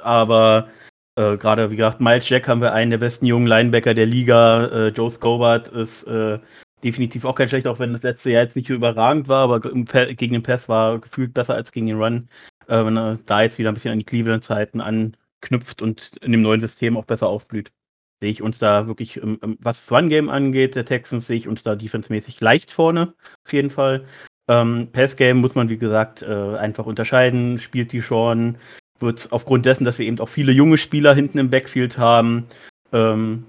aber 0.00 0.68
äh, 1.16 1.36
gerade, 1.36 1.70
wie 1.70 1.76
gesagt, 1.76 2.00
Miles 2.00 2.28
Jack 2.28 2.46
haben 2.46 2.60
wir 2.60 2.72
einen 2.72 2.90
der 2.90 2.98
besten 2.98 3.26
jungen 3.26 3.46
Linebacker 3.46 3.94
der 3.94 4.06
Liga. 4.06 4.66
Äh, 4.66 4.88
Joe 4.88 5.10
Scobart 5.10 5.68
ist 5.68 6.04
äh, 6.04 6.38
definitiv 6.84 7.24
auch 7.24 7.34
kein 7.34 7.48
schlechter, 7.48 7.70
auch 7.70 7.78
wenn 7.78 7.94
das 7.94 8.02
letzte 8.02 8.30
Jahr 8.30 8.44
jetzt 8.44 8.56
nicht 8.56 8.68
so 8.68 8.74
überragend 8.74 9.28
war, 9.28 9.44
aber 9.44 9.60
gegen 9.60 10.34
den 10.34 10.42
Pass 10.42 10.68
war 10.68 10.98
gefühlt 10.98 11.32
besser 11.34 11.54
als 11.54 11.72
gegen 11.72 11.86
den 11.86 12.00
Run. 12.00 12.28
Äh, 12.68 12.84
wenn 12.84 12.96
er 12.98 13.18
da 13.24 13.42
jetzt 13.42 13.58
wieder 13.58 13.70
ein 13.70 13.74
bisschen 13.74 13.92
an 13.92 13.98
die 13.98 14.04
Cleveland-Zeiten 14.04 14.80
anknüpft 14.80 15.80
und 15.80 16.16
in 16.20 16.32
dem 16.32 16.42
neuen 16.42 16.60
System 16.60 16.96
auch 16.96 17.06
besser 17.06 17.28
aufblüht, 17.28 17.72
sehe 18.20 18.30
ich 18.30 18.42
uns 18.42 18.58
da 18.58 18.86
wirklich, 18.86 19.20
was 19.22 19.86
das 19.86 19.92
Run-Game 19.92 20.28
angeht, 20.28 20.74
der 20.74 20.84
Texans, 20.84 21.26
sehe 21.26 21.36
ich 21.36 21.48
uns 21.48 21.62
da 21.62 21.76
defensemäßig 21.76 22.40
leicht 22.40 22.72
vorne, 22.72 23.14
auf 23.44 23.52
jeden 23.52 23.70
Fall. 23.70 24.04
Ähm, 24.48 24.90
Pass-Game 24.92 25.38
muss 25.38 25.54
man, 25.54 25.68
wie 25.68 25.78
gesagt, 25.78 26.22
äh, 26.22 26.56
einfach 26.56 26.86
unterscheiden. 26.86 27.58
Spielt 27.58 27.92
die 27.92 28.02
schon, 28.02 28.58
wird 29.00 29.28
aufgrund 29.32 29.66
dessen, 29.66 29.84
dass 29.84 29.98
wir 29.98 30.06
eben 30.06 30.18
auch 30.20 30.28
viele 30.28 30.52
junge 30.52 30.78
Spieler 30.78 31.14
hinten 31.14 31.38
im 31.38 31.50
Backfield 31.50 31.98
haben, 31.98 32.46
ähm, 32.92 33.44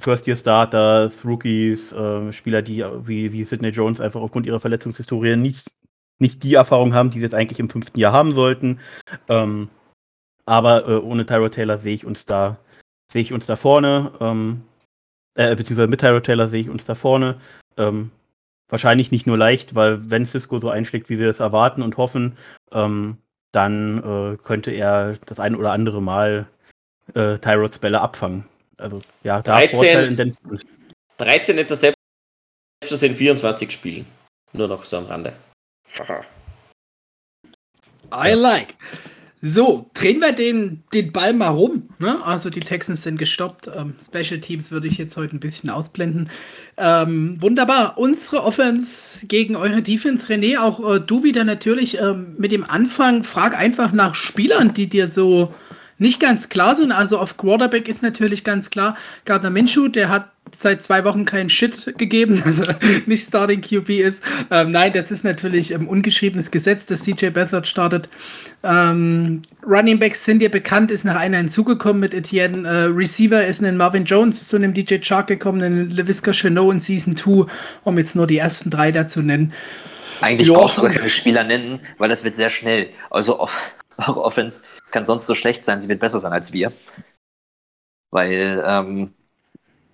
First-Year-Starters, 0.00 1.24
Rookies, 1.24 1.92
äh, 1.92 2.32
Spieler, 2.32 2.62
die 2.62 2.84
wie, 3.04 3.32
wie 3.32 3.44
Sidney 3.44 3.68
Jones 3.68 4.00
einfach 4.00 4.20
aufgrund 4.20 4.46
ihrer 4.46 4.60
Verletzungshistorie 4.60 5.36
nicht, 5.36 5.68
nicht 6.18 6.42
die 6.42 6.54
Erfahrung 6.54 6.94
haben, 6.94 7.10
die 7.10 7.18
sie 7.18 7.24
jetzt 7.24 7.34
eigentlich 7.34 7.60
im 7.60 7.70
fünften 7.70 7.98
Jahr 7.98 8.12
haben 8.12 8.32
sollten. 8.32 8.80
Ähm, 9.28 9.68
aber 10.44 10.88
äh, 10.88 10.96
ohne 10.96 11.26
Tyro 11.26 11.48
Taylor 11.48 11.78
sehe 11.78 11.94
ich 11.94 12.04
uns 12.04 12.24
da, 12.24 12.58
sehe 13.10 13.22
ich 13.22 13.32
uns 13.32 13.46
da 13.46 13.56
vorne, 13.56 14.12
ähm, 14.20 14.62
äh, 15.34 15.54
beziehungsweise 15.56 15.88
mit 15.88 16.00
Tyro 16.00 16.20
Taylor 16.20 16.48
sehe 16.48 16.60
ich 16.60 16.70
uns 16.70 16.84
da 16.84 16.94
vorne. 16.94 17.36
Ähm, 17.76 18.10
wahrscheinlich 18.68 19.10
nicht 19.10 19.26
nur 19.26 19.38
leicht, 19.38 19.74
weil 19.74 20.10
wenn 20.10 20.26
Cisco 20.26 20.60
so 20.60 20.70
einschlägt, 20.70 21.08
wie 21.08 21.18
wir 21.18 21.28
es 21.28 21.40
erwarten 21.40 21.82
und 21.82 21.96
hoffen, 21.96 22.36
ähm, 22.72 23.18
dann 23.56 24.34
äh, 24.34 24.36
könnte 24.36 24.70
er 24.70 25.14
das 25.24 25.40
ein 25.40 25.56
oder 25.56 25.72
andere 25.72 26.02
Mal 26.02 26.46
äh, 27.14 27.38
Tyrods 27.38 27.78
Bälle 27.78 28.00
abfangen. 28.00 28.44
Also 28.76 29.00
ja, 29.22 29.40
da 29.40 29.56
13, 29.58 30.08
in 30.10 30.16
den 30.16 30.36
13 31.16 31.56
Interceptions 31.56 31.96
in 33.02 33.16
24 33.16 33.70
Spielen. 33.70 34.06
Nur 34.52 34.68
noch 34.68 34.84
so 34.84 34.98
am 34.98 35.06
Rande. 35.06 35.32
I 38.12 38.32
like. 38.34 38.74
So, 39.48 39.88
drehen 39.94 40.18
wir 40.18 40.32
den, 40.32 40.82
den 40.92 41.12
Ball 41.12 41.32
mal 41.32 41.50
rum. 41.50 41.88
Ne? 42.00 42.20
Also 42.24 42.50
die 42.50 42.58
Texans 42.58 43.04
sind 43.04 43.16
gestoppt. 43.16 43.70
Ähm, 43.72 43.94
Special 44.04 44.40
Teams 44.40 44.72
würde 44.72 44.88
ich 44.88 44.98
jetzt 44.98 45.16
heute 45.16 45.36
ein 45.36 45.40
bisschen 45.40 45.70
ausblenden. 45.70 46.30
Ähm, 46.76 47.40
wunderbar. 47.40 47.96
Unsere 47.96 48.42
Offense 48.42 49.24
gegen 49.26 49.54
eure 49.54 49.82
Defense. 49.82 50.26
René, 50.26 50.58
auch 50.58 50.96
äh, 50.96 50.98
du 50.98 51.22
wieder 51.22 51.44
natürlich 51.44 51.96
ähm, 52.00 52.34
mit 52.38 52.50
dem 52.50 52.68
Anfang. 52.68 53.22
Frag 53.22 53.56
einfach 53.56 53.92
nach 53.92 54.16
Spielern, 54.16 54.74
die 54.74 54.88
dir 54.88 55.06
so 55.06 55.54
nicht 55.98 56.20
ganz 56.20 56.48
klar 56.48 56.76
sind. 56.76 56.92
Also 56.92 57.18
auf 57.18 57.36
Quarterback 57.36 57.88
ist 57.88 58.02
natürlich 58.02 58.44
ganz 58.44 58.70
klar, 58.70 58.96
Gardner 59.24 59.50
Minshew, 59.50 59.88
der 59.88 60.08
hat 60.08 60.30
seit 60.56 60.82
zwei 60.82 61.04
Wochen 61.04 61.24
keinen 61.24 61.50
Shit 61.50 61.98
gegeben, 61.98 62.40
dass 62.44 62.60
er 62.60 62.76
nicht 63.06 63.26
Starting 63.26 63.60
QB 63.60 63.90
ist. 63.90 64.22
Ähm, 64.50 64.70
nein, 64.70 64.92
das 64.92 65.10
ist 65.10 65.24
natürlich 65.24 65.74
ein 65.74 65.82
ähm, 65.82 65.88
ungeschriebenes 65.88 66.50
Gesetz, 66.50 66.86
dass 66.86 67.02
CJ 67.02 67.30
Beathard 67.30 67.66
startet. 67.66 68.08
Ähm, 68.62 69.42
Running 69.66 69.98
Backs 69.98 70.24
sind 70.24 70.42
ja 70.42 70.48
bekannt, 70.48 70.90
ist 70.90 71.04
nach 71.04 71.16
einer 71.16 71.38
hinzugekommen 71.38 72.00
mit 72.00 72.14
Etienne. 72.14 72.66
Äh, 72.66 72.84
Receiver 72.94 73.44
ist 73.44 73.62
ein 73.62 73.76
Marvin 73.76 74.04
Jones 74.04 74.48
zu 74.48 74.56
einem 74.56 74.72
DJ 74.74 74.98
Chark 75.00 75.26
gekommen, 75.26 75.62
ein 75.62 75.90
LeVisca 75.90 76.32
Chenot 76.32 76.74
in 76.74 76.80
Season 76.80 77.16
2, 77.16 77.46
um 77.84 77.98
jetzt 77.98 78.16
nur 78.16 78.26
die 78.26 78.38
ersten 78.38 78.70
drei 78.70 78.92
dazu 78.92 79.22
nennen. 79.22 79.52
Eigentlich 80.20 80.48
brauchst 80.48 80.78
du 80.78 80.82
gar 80.82 80.92
keine 80.92 81.08
Spieler 81.08 81.44
nennen, 81.44 81.80
weil 81.98 82.08
das 82.08 82.24
wird 82.24 82.34
sehr 82.34 82.50
schnell. 82.50 82.88
Also 83.10 83.38
auch, 83.38 83.50
auch 83.96 84.16
Offense 84.16 84.62
kann 84.90 85.04
sonst 85.04 85.26
so 85.26 85.34
schlecht 85.34 85.64
sein, 85.64 85.80
sie 85.80 85.88
wird 85.88 86.00
besser 86.00 86.20
sein 86.20 86.32
als 86.32 86.52
wir. 86.52 86.72
Weil 88.10 88.62
ähm, 88.64 89.14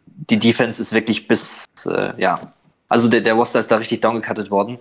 die 0.07 0.39
Defense 0.39 0.81
ist 0.81 0.93
wirklich 0.93 1.27
bis, 1.27 1.65
äh, 1.87 2.21
ja, 2.21 2.53
also 2.89 3.09
der, 3.09 3.21
der 3.21 3.35
Roster 3.35 3.61
ist 3.61 3.71
da 3.71 3.77
richtig 3.77 4.01
downgecuttet 4.01 4.51
worden. 4.51 4.79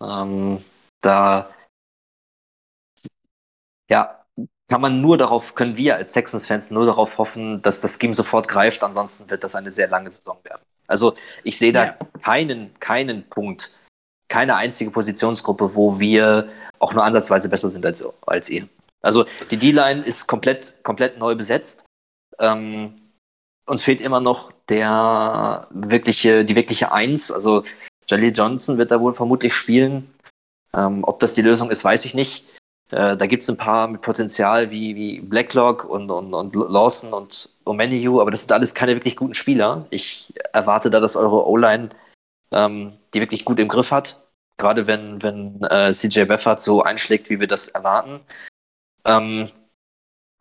Ähm, 0.00 0.64
da, 1.00 1.50
ja, 3.88 4.24
kann 4.68 4.80
man 4.80 5.00
nur 5.00 5.18
darauf, 5.18 5.54
können 5.54 5.76
wir 5.76 5.96
als 5.96 6.12
Texans-Fans 6.12 6.70
nur 6.70 6.86
darauf 6.86 7.18
hoffen, 7.18 7.62
dass 7.62 7.80
das 7.80 7.98
Scheme 8.00 8.14
sofort 8.14 8.48
greift, 8.48 8.82
ansonsten 8.82 9.28
wird 9.30 9.44
das 9.44 9.54
eine 9.54 9.70
sehr 9.70 9.88
lange 9.88 10.10
Saison 10.10 10.38
werden. 10.44 10.62
Also 10.86 11.14
ich 11.44 11.58
sehe 11.58 11.72
da 11.72 11.84
ja. 11.84 11.96
keinen, 12.22 12.74
keinen 12.80 13.28
Punkt, 13.28 13.72
keine 14.28 14.56
einzige 14.56 14.90
Positionsgruppe, 14.90 15.74
wo 15.74 16.00
wir 16.00 16.48
auch 16.82 16.94
nur 16.94 17.04
ansatzweise 17.04 17.48
besser 17.48 17.70
sind 17.70 17.86
als, 17.86 18.04
als 18.26 18.48
ihr. 18.48 18.68
Also 19.02 19.24
die 19.50 19.56
D-Line 19.56 20.02
ist 20.02 20.26
komplett, 20.26 20.82
komplett 20.82 21.18
neu 21.18 21.34
besetzt. 21.34 21.86
Ähm, 22.38 22.94
uns 23.66 23.82
fehlt 23.82 24.00
immer 24.00 24.20
noch 24.20 24.52
der 24.68 25.66
wirkliche, 25.70 26.44
die 26.44 26.56
wirkliche 26.56 26.92
Eins. 26.92 27.30
Also 27.30 27.64
Jaleel 28.08 28.32
Johnson 28.34 28.78
wird 28.78 28.90
da 28.90 29.00
wohl 29.00 29.14
vermutlich 29.14 29.54
spielen. 29.54 30.10
Ähm, 30.74 31.04
ob 31.04 31.20
das 31.20 31.34
die 31.34 31.42
Lösung 31.42 31.70
ist, 31.70 31.84
weiß 31.84 32.04
ich 32.04 32.14
nicht. 32.14 32.46
Äh, 32.90 33.16
da 33.16 33.26
gibt 33.26 33.42
es 33.42 33.50
ein 33.50 33.56
paar 33.56 33.88
mit 33.88 34.00
Potenzial 34.00 34.70
wie, 34.70 34.96
wie 34.96 35.20
Blacklock 35.20 35.84
und, 35.84 36.10
und, 36.10 36.34
und 36.34 36.54
Lawson 36.54 37.12
und 37.12 37.50
Omeniu, 37.64 38.20
aber 38.20 38.30
das 38.30 38.42
sind 38.42 38.52
alles 38.52 38.74
keine 38.74 38.94
wirklich 38.94 39.16
guten 39.16 39.34
Spieler. 39.34 39.86
Ich 39.90 40.32
erwarte 40.52 40.90
da, 40.90 41.00
dass 41.00 41.16
eure 41.16 41.46
O-Line 41.46 41.90
ähm, 42.52 42.92
die 43.14 43.20
wirklich 43.20 43.44
gut 43.44 43.58
im 43.58 43.68
Griff 43.68 43.90
hat. 43.90 44.21
Gerade 44.58 44.86
wenn, 44.86 45.22
wenn 45.22 45.62
äh, 45.64 45.92
CJ 45.92 46.24
Beffert 46.24 46.60
so 46.60 46.82
einschlägt, 46.82 47.30
wie 47.30 47.40
wir 47.40 47.48
das 47.48 47.68
erwarten. 47.68 48.20
Ähm, 49.04 49.50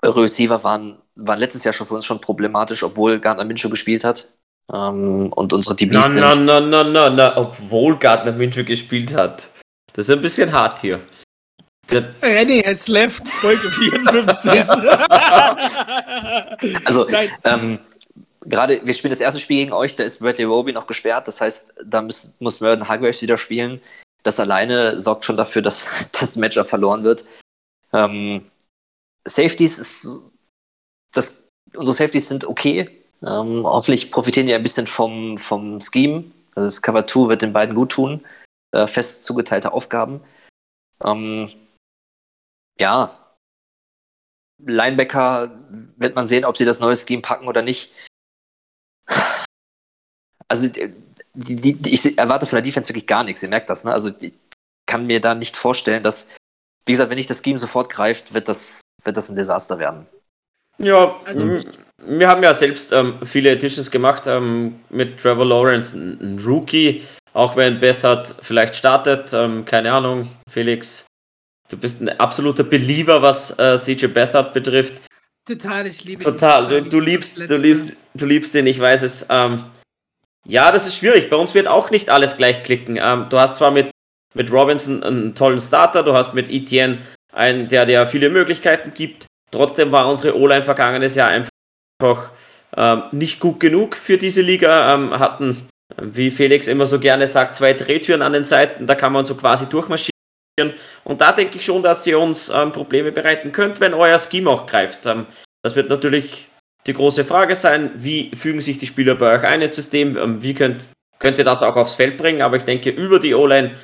Receiver 0.04 0.64
waren, 0.64 1.00
waren 1.16 1.40
letztes 1.40 1.64
Jahr 1.64 1.74
schon 1.74 1.88
für 1.88 1.96
uns 1.96 2.06
schon 2.06 2.22
problematisch, 2.22 2.84
obwohl 2.84 3.20
Gardner 3.20 3.46
Minshew 3.46 3.70
gespielt 3.70 4.04
hat. 4.04 4.28
Ähm, 4.72 5.32
und 5.34 5.54
unsere 5.54 5.76
DBs 5.76 5.94
na, 5.94 6.34
sind... 6.34 6.46
Na, 6.46 6.60
na, 6.60 6.60
na, 6.60 6.84
na, 6.84 7.10
na, 7.10 7.38
obwohl 7.38 7.98
Gardner 7.98 8.32
Minshew 8.32 8.64
gespielt 8.64 9.14
hat. 9.14 9.48
Das 9.94 10.08
ist 10.08 10.16
ein 10.16 10.22
bisschen 10.22 10.52
hart 10.52 10.80
hier. 10.80 11.00
René 12.22 12.66
has 12.66 12.88
left, 12.88 13.28
Folge 13.28 13.70
54. 13.72 14.70
also, 16.86 17.08
ähm, 17.44 17.80
gerade, 18.42 18.86
wir 18.86 18.94
spielen 18.94 19.12
das 19.12 19.22
erste 19.22 19.40
Spiel 19.40 19.58
gegen 19.58 19.74
euch, 19.74 19.96
da 19.96 20.04
ist 20.04 20.20
Bradley 20.20 20.46
Roby 20.46 20.74
noch 20.74 20.88
gesperrt, 20.88 21.28
das 21.28 21.42
heißt, 21.42 21.76
da 21.84 22.02
muss, 22.02 22.36
muss 22.40 22.62
Merden 22.62 22.88
Hargraves 22.88 23.22
wieder 23.22 23.38
spielen. 23.38 23.82
Das 24.24 24.40
alleine 24.40 25.02
sorgt 25.02 25.26
schon 25.26 25.38
dafür, 25.38 25.62
dass 25.62 25.86
das 26.20 26.36
Matchup 26.36 26.68
verloren 26.68 27.04
wird. 27.04 27.26
Ähm, 27.94 28.50
Safeties 29.26 29.80
ist 29.80 30.32
das, 31.14 31.50
unsere 31.76 31.96
Safeties 31.96 32.28
sind 32.28 32.46
okay. 32.46 32.90
Ähm, 33.22 33.64
hoffentlich 33.66 34.12
profitieren 34.12 34.48
die 34.48 34.54
ein 34.54 34.64
bisschen 34.64 34.88
vom, 34.88 35.38
vom 35.38 35.80
Scheme. 35.80 36.24
Also 36.56 36.68
das 36.68 36.82
Cover 36.82 37.06
2 37.06 37.30
wird 37.30 37.42
den 37.42 37.54
beiden 37.54 37.76
gut 37.76 37.92
tun. 37.92 38.26
Äh, 38.72 38.88
fest 38.88 39.24
zugeteilte 39.24 39.74
Aufgaben. 39.74 40.22
Ähm, 41.04 41.52
ja. 42.80 43.18
Linebacker 44.64 45.52
wird 45.98 46.16
man 46.16 46.28
sehen, 46.28 46.46
ob 46.46 46.58
sie 46.58 46.66
das 46.66 46.80
neue 46.80 46.96
Scheme 46.96 47.22
packen 47.22 47.48
oder 47.48 47.62
nicht. 47.62 47.92
Also 50.48 50.68
die, 51.34 51.74
die, 51.74 51.94
ich 51.94 52.18
erwarte 52.18 52.46
von 52.46 52.58
der 52.58 52.64
Defense 52.64 52.90
wirklich 52.90 53.08
gar 53.08 53.24
nichts. 53.24 53.42
Ihr 53.42 53.50
merkt 53.50 53.70
das, 53.70 53.86
ne? 53.86 53.94
Also 53.94 54.12
ich 54.20 54.34
kann 54.86 55.08
mir 55.08 55.22
da 55.22 55.34
nicht 55.34 55.56
vorstellen, 55.56 56.04
dass, 56.04 56.28
wie 56.86 56.92
gesagt, 56.92 57.10
wenn 57.10 57.18
nicht 57.18 57.30
das 57.30 57.42
Scheme 57.42 57.58
sofort 57.58 57.90
greift, 57.90 58.34
wird 58.34 58.50
das 58.50 58.82
wird 59.04 59.18
das 59.18 59.30
ein 59.30 59.36
Desaster 59.36 59.80
werden. 59.80 60.06
Ja, 60.78 61.20
also, 61.26 61.60
wir 62.06 62.28
haben 62.28 62.44
ja 62.44 62.54
selbst 62.54 62.92
ähm, 62.92 63.20
viele 63.24 63.52
Editions 63.52 63.92
gemacht 63.92 64.24
ähm, 64.26 64.80
mit 64.90 65.20
Trevor 65.20 65.46
Lawrence, 65.46 65.96
ein, 65.96 66.20
ein, 66.20 66.40
Rookie. 66.40 67.04
Auch 67.34 67.56
wenn 67.56 67.80
Beth 67.80 68.04
hat 68.04 68.36
vielleicht 68.42 68.76
startet, 68.76 69.32
ähm, 69.34 69.64
keine 69.66 69.92
Ahnung, 69.94 70.28
Felix, 70.50 71.06
du 71.70 71.78
bist 71.78 72.02
ein 72.02 72.10
absoluter 72.20 72.64
Believer, 72.64 73.22
was 73.22 73.58
äh, 73.60 73.78
CJ 73.78 74.08
Bethard 74.08 74.54
betrifft. 74.54 75.02
Total, 75.52 75.86
ich 75.86 76.06
liebe 76.06 76.24
Total, 76.24 76.68
du, 76.68 76.82
du 76.84 77.00
liebst, 77.02 77.38
du 77.38 77.58
liebst, 77.58 77.98
du 78.14 78.26
liebst 78.26 78.54
den, 78.54 78.68
ich 78.68 78.80
weiß 78.80 79.02
es. 79.02 79.26
Ähm, 79.30 79.66
ja, 80.48 80.72
das 80.72 80.88
ist 80.88 80.96
schwierig. 80.96 81.30
Bei 81.30 81.36
uns 81.36 81.54
wird 81.54 81.68
auch 81.68 81.92
nicht 81.92 82.10
alles 82.10 82.38
gleich 82.38 82.64
klicken. 82.64 82.98
Ähm, 83.02 83.26
du 83.30 83.38
hast 83.38 83.58
zwar 83.58 83.72
mit, 83.72 83.92
mit 84.34 84.50
Robinson 84.50 85.04
einen 85.04 85.36
tollen 85.36 85.60
Starter, 85.60 86.04
du 86.04 86.14
hast 86.14 86.34
mit 86.34 86.50
Etienne 86.50 87.00
ein, 87.34 87.68
der 87.68 87.86
dir 87.86 88.08
viele 88.08 88.30
Möglichkeiten 88.30 88.94
gibt. 88.94 89.26
Trotzdem 89.52 89.92
war 89.92 90.08
unsere 90.08 90.38
O-Line 90.38 90.64
vergangenes 90.64 91.16
Jahr 91.16 91.28
einfach 91.28 92.32
ähm, 92.78 93.04
nicht 93.12 93.42
gut 93.42 93.60
genug 93.60 93.98
für 93.98 94.18
diese 94.18 94.42
Liga. 94.42 94.94
Ähm, 94.94 95.20
hatten, 95.20 95.68
wie 96.02 96.32
Felix 96.32 96.70
immer 96.70 96.86
so 96.86 96.98
gerne 96.98 97.28
sagt, 97.28 97.56
zwei 97.56 97.74
Drehtüren 97.74 98.22
an 98.22 98.32
den 98.32 98.46
Seiten, 98.46 98.88
da 98.88 98.96
kann 98.96 99.12
man 99.12 99.26
so 99.26 99.36
quasi 99.36 99.66
durchmarschieren. 99.66 100.12
Und 101.04 101.22
da 101.22 101.32
denke 101.32 101.58
ich 101.58 101.66
schon, 101.66 101.82
dass 101.82 102.06
ihr 102.06 102.20
uns 102.20 102.50
ähm, 102.50 102.72
Probleme 102.72 103.12
bereiten 103.12 103.52
könnt, 103.52 103.80
wenn 103.80 103.94
euer 103.94 104.20
Scheme 104.20 104.50
auch 104.50 104.66
greift. 104.66 105.06
Ähm, 105.06 105.26
das 105.64 105.76
wird 105.76 105.90
natürlich 105.90 106.48
die 106.88 106.94
große 106.94 107.26
Frage 107.26 107.56
sein, 107.56 107.92
wie 107.96 108.36
fügen 108.36 108.62
sich 108.62 108.80
die 108.80 108.88
Spieler 108.88 109.16
bei 109.16 109.36
euch 109.36 109.44
ein 109.44 109.62
ins 109.62 109.76
System, 109.76 110.18
ähm, 110.18 110.42
wie 110.42 110.54
könnt, 110.54 110.92
könnt 111.20 111.38
ihr 111.38 111.44
das 111.44 111.64
auch 111.64 111.76
aufs 111.76 111.96
Feld 111.96 112.18
bringen, 112.18 112.42
aber 112.42 112.58
ich 112.58 112.64
denke, 112.64 112.90
über 112.90 113.20
die 113.20 113.36
O-Line 113.36 113.76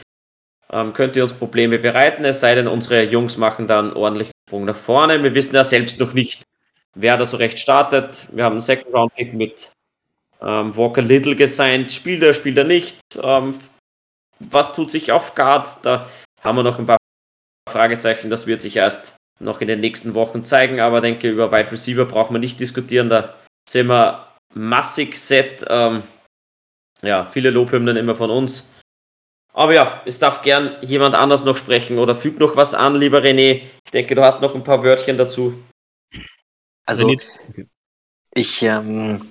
ähm, 0.71 0.93
könnte 0.93 1.23
uns 1.23 1.33
Probleme 1.33 1.79
bereiten, 1.79 2.25
es 2.25 2.39
sei 2.39 2.55
denn, 2.55 2.67
unsere 2.67 3.03
Jungs 3.03 3.37
machen 3.37 3.67
dann 3.67 3.93
ordentlichen 3.93 4.33
Sprung 4.47 4.65
nach 4.65 4.75
vorne. 4.75 5.21
Wir 5.21 5.33
wissen 5.33 5.55
ja 5.55 5.63
selbst 5.63 5.99
noch 5.99 6.13
nicht, 6.13 6.43
wer 6.95 7.17
da 7.17 7.25
so 7.25 7.37
recht 7.37 7.59
startet. 7.59 8.27
Wir 8.31 8.43
haben 8.43 8.53
einen 8.53 8.61
Second 8.61 8.93
Round 8.93 9.13
Pick 9.15 9.33
mit 9.33 9.71
ähm, 10.41 10.75
Walker 10.75 11.01
Little 11.01 11.35
gesigned. 11.35 11.91
Spielt 11.91 12.23
er, 12.23 12.33
spielt 12.33 12.57
er 12.57 12.63
nicht? 12.63 12.97
Ähm, 13.21 13.57
was 14.39 14.73
tut 14.73 14.91
sich 14.91 15.11
auf 15.11 15.35
Guard? 15.35 15.67
Da 15.83 16.07
haben 16.41 16.57
wir 16.57 16.63
noch 16.63 16.79
ein 16.79 16.85
paar 16.85 16.97
Fragezeichen. 17.69 18.29
Das 18.29 18.47
wird 18.47 18.61
sich 18.61 18.75
erst 18.75 19.15
noch 19.39 19.61
in 19.61 19.67
den 19.67 19.79
nächsten 19.79 20.13
Wochen 20.13 20.43
zeigen. 20.43 20.79
Aber 20.79 21.01
denke, 21.01 21.29
über 21.29 21.51
Wide 21.51 21.71
Receiver 21.71 22.05
braucht 22.05 22.31
man 22.31 22.41
nicht 22.41 22.59
diskutieren. 22.59 23.09
Da 23.09 23.35
sind 23.69 23.87
wir 23.87 24.27
massig 24.53 25.17
set. 25.17 25.65
Ähm, 25.69 26.03
ja, 27.01 27.25
viele 27.25 27.49
Lobhymnen 27.49 27.97
immer 27.97 28.15
von 28.15 28.31
uns. 28.31 28.73
Aber 29.53 29.73
ja, 29.73 30.03
es 30.05 30.19
darf 30.19 30.43
gern 30.43 30.75
jemand 30.81 31.15
anders 31.15 31.43
noch 31.43 31.57
sprechen 31.57 31.97
oder 31.97 32.13
fügt 32.13 32.39
noch 32.39 32.55
was 32.55 32.73
an, 32.75 32.95
lieber 32.95 33.19
René. 33.19 33.63
Ich 33.85 33.91
denke, 33.91 34.13
du 34.13 34.23
hast 34.23 34.39
noch 34.41 34.53
ein 34.53 34.63
paar 34.63 34.83
Wörtchen 34.83 35.17
dazu. 35.17 35.63
Also, 36.85 37.15
ich, 38.33 38.61
ähm, 38.61 39.21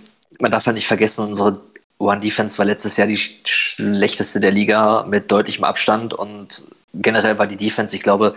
man 0.40 0.50
darf 0.50 0.66
ja 0.66 0.72
nicht 0.72 0.86
vergessen, 0.86 1.28
unsere 1.28 1.60
One 1.98 2.20
Defense 2.20 2.58
war 2.58 2.66
letztes 2.66 2.96
Jahr 2.96 3.06
die 3.06 3.16
schlechteste 3.16 4.40
der 4.40 4.50
Liga 4.50 5.04
mit 5.08 5.30
deutlichem 5.30 5.64
Abstand 5.64 6.12
und 6.12 6.70
generell 7.00 7.38
war 7.38 7.46
die 7.46 7.56
Defense, 7.56 7.94
ich 7.94 8.02
glaube, 8.02 8.34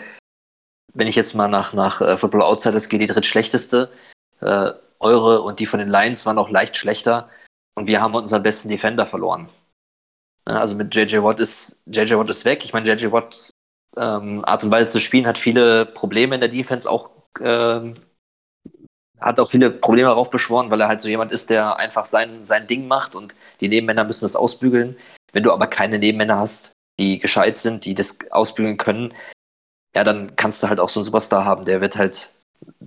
wenn 0.94 1.08
ich 1.08 1.16
jetzt 1.16 1.34
mal 1.36 1.48
nach, 1.48 1.74
nach 1.74 2.02
äh, 2.02 2.18
Football 2.18 2.44
Outsiders 2.44 2.90
gehe, 2.90 3.00
die 3.00 3.08
drittschlechteste. 3.08 3.90
Äh, 4.42 4.72
eure 5.00 5.42
und 5.42 5.60
die 5.60 5.66
von 5.66 5.80
den 5.80 5.88
Lions 5.88 6.26
waren 6.26 6.38
auch 6.38 6.50
leicht 6.50 6.78
schlechter 6.78 7.30
und 7.76 7.88
wir 7.88 8.02
haben 8.02 8.16
unseren 8.16 8.44
besten 8.44 8.70
Defender 8.70 9.06
verloren. 9.06 9.50
Also 10.46 10.76
mit 10.76 10.94
JJ 10.94 11.22
Watt 11.24 11.40
ist, 11.40 11.84
JJ 11.86 12.16
Watt 12.16 12.30
ist 12.30 12.46
weg. 12.46 12.66
Ich 12.66 12.74
meine, 12.74 12.92
JJ 12.92 13.12
Watts 13.12 13.52
ähm, 13.98 14.44
Art 14.46 14.64
und 14.64 14.72
Weise 14.72 14.90
zu 14.90 15.00
spielen 15.00 15.28
hat 15.28 15.38
viele 15.38 15.86
Probleme 15.86 16.36
in 16.36 16.42
der 16.42 16.50
Defense 16.50 16.90
auch, 16.90 17.12
ähm, 17.40 17.94
hat 19.20 19.40
auch 19.40 19.50
viele 19.50 19.70
Probleme 19.70 20.10
darauf 20.10 20.30
beschworen, 20.30 20.72
weil 20.72 20.82
er 20.82 20.88
halt 20.88 21.02
so 21.02 21.08
jemand 21.08 21.32
ist, 21.32 21.50
der 21.50 21.78
einfach 21.78 22.06
sein, 22.06 22.44
sein 22.46 22.68
Ding 22.68 22.88
macht 22.88 23.16
und 23.16 23.36
die 23.62 23.70
Nebenmänner 23.70 24.04
müssen 24.04 24.26
das 24.26 24.36
ausbügeln. 24.36 24.98
Wenn 25.32 25.44
du 25.44 25.52
aber 25.52 25.68
keine 25.68 26.00
Nebenmänner 26.00 26.40
hast, 26.40 26.72
die 27.00 27.20
gescheit 27.20 27.58
sind, 27.58 27.86
die 27.86 27.96
das 27.96 28.20
ausbügeln 28.32 28.78
können, 28.78 29.14
ja, 29.96 30.04
dann 30.04 30.36
kannst 30.36 30.62
du 30.62 30.70
halt 30.70 30.80
auch 30.80 30.90
so 30.90 31.00
einen 31.00 31.06
Superstar 31.06 31.46
haben, 31.46 31.66
der 31.66 31.82
wird 31.82 31.98
halt, 31.98 32.30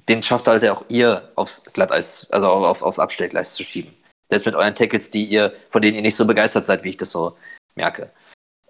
den 0.08 0.22
schafft 0.22 0.46
halt 0.46 0.66
auch 0.68 0.84
ihr 0.88 1.30
aufs 1.34 1.64
Glatteis, 1.72 2.28
also 2.30 2.48
auf, 2.48 2.82
aufs 2.82 2.98
Abstellgleis 2.98 3.54
zu 3.54 3.64
schieben. 3.64 3.92
Selbst 4.28 4.46
mit 4.46 4.54
euren 4.54 4.74
Tackles, 4.74 5.10
die 5.10 5.24
ihr, 5.24 5.52
von 5.70 5.82
denen 5.82 5.96
ihr 5.96 6.02
nicht 6.02 6.16
so 6.16 6.26
begeistert 6.26 6.64
seid, 6.64 6.84
wie 6.84 6.90
ich 6.90 6.96
das 6.96 7.10
so 7.10 7.36
merke. 7.74 8.10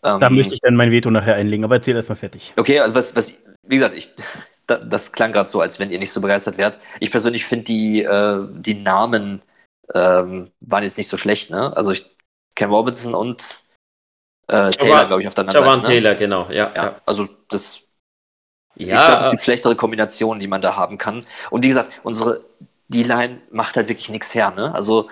Ähm, 0.02 0.20
da 0.20 0.30
möchte 0.30 0.54
ich 0.54 0.60
dann 0.60 0.74
mein 0.74 0.90
Veto 0.90 1.10
nachher 1.10 1.36
einlegen, 1.36 1.64
aber 1.64 1.76
erzähl 1.76 1.94
erstmal 1.94 2.16
fertig. 2.16 2.52
Okay, 2.56 2.80
also 2.80 2.96
was, 2.96 3.14
was, 3.14 3.38
wie 3.66 3.76
gesagt, 3.76 3.94
ich, 3.94 4.10
das 4.66 5.12
klang 5.12 5.32
gerade 5.32 5.48
so, 5.48 5.60
als 5.60 5.78
wenn 5.78 5.90
ihr 5.90 5.98
nicht 5.98 6.12
so 6.12 6.20
begeistert 6.20 6.58
wärt. 6.58 6.80
Ich 7.00 7.10
persönlich 7.10 7.44
finde 7.44 7.64
die, 7.64 8.02
äh, 8.02 8.46
die 8.50 8.74
Namen 8.74 9.42
ähm, 9.94 10.50
waren 10.60 10.84
jetzt 10.84 10.98
nicht 10.98 11.08
so 11.08 11.18
schlecht, 11.18 11.50
ne? 11.50 11.76
Also 11.76 11.92
ich, 11.92 12.10
Cam 12.54 12.70
Robinson 12.70 13.14
und 13.14 13.62
äh, 14.48 14.70
Taylor, 14.70 15.06
glaube 15.06 15.22
ich, 15.22 15.28
auf 15.28 15.34
der 15.34 15.42
anderen 15.42 15.64
Javan 15.64 15.82
Seite. 15.82 15.94
Ne? 15.94 16.00
Taylor, 16.00 16.14
genau, 16.14 16.50
ja, 16.50 16.72
ja. 16.74 17.00
Also 17.06 17.28
das. 17.48 17.82
Ja, 18.74 19.00
ich 19.00 19.06
glaube, 19.06 19.20
es 19.22 19.30
gibt 19.30 19.42
schlechtere 19.42 19.76
Kombinationen, 19.76 20.40
die 20.40 20.46
man 20.46 20.62
da 20.62 20.76
haben 20.76 20.96
kann. 20.96 21.26
Und 21.50 21.62
wie 21.62 21.68
gesagt, 21.68 21.92
unsere 22.02 22.42
D-Line 22.88 23.42
macht 23.50 23.76
halt 23.76 23.88
wirklich 23.88 24.08
nichts 24.08 24.34
her, 24.34 24.50
ne? 24.50 24.74
Also 24.74 25.10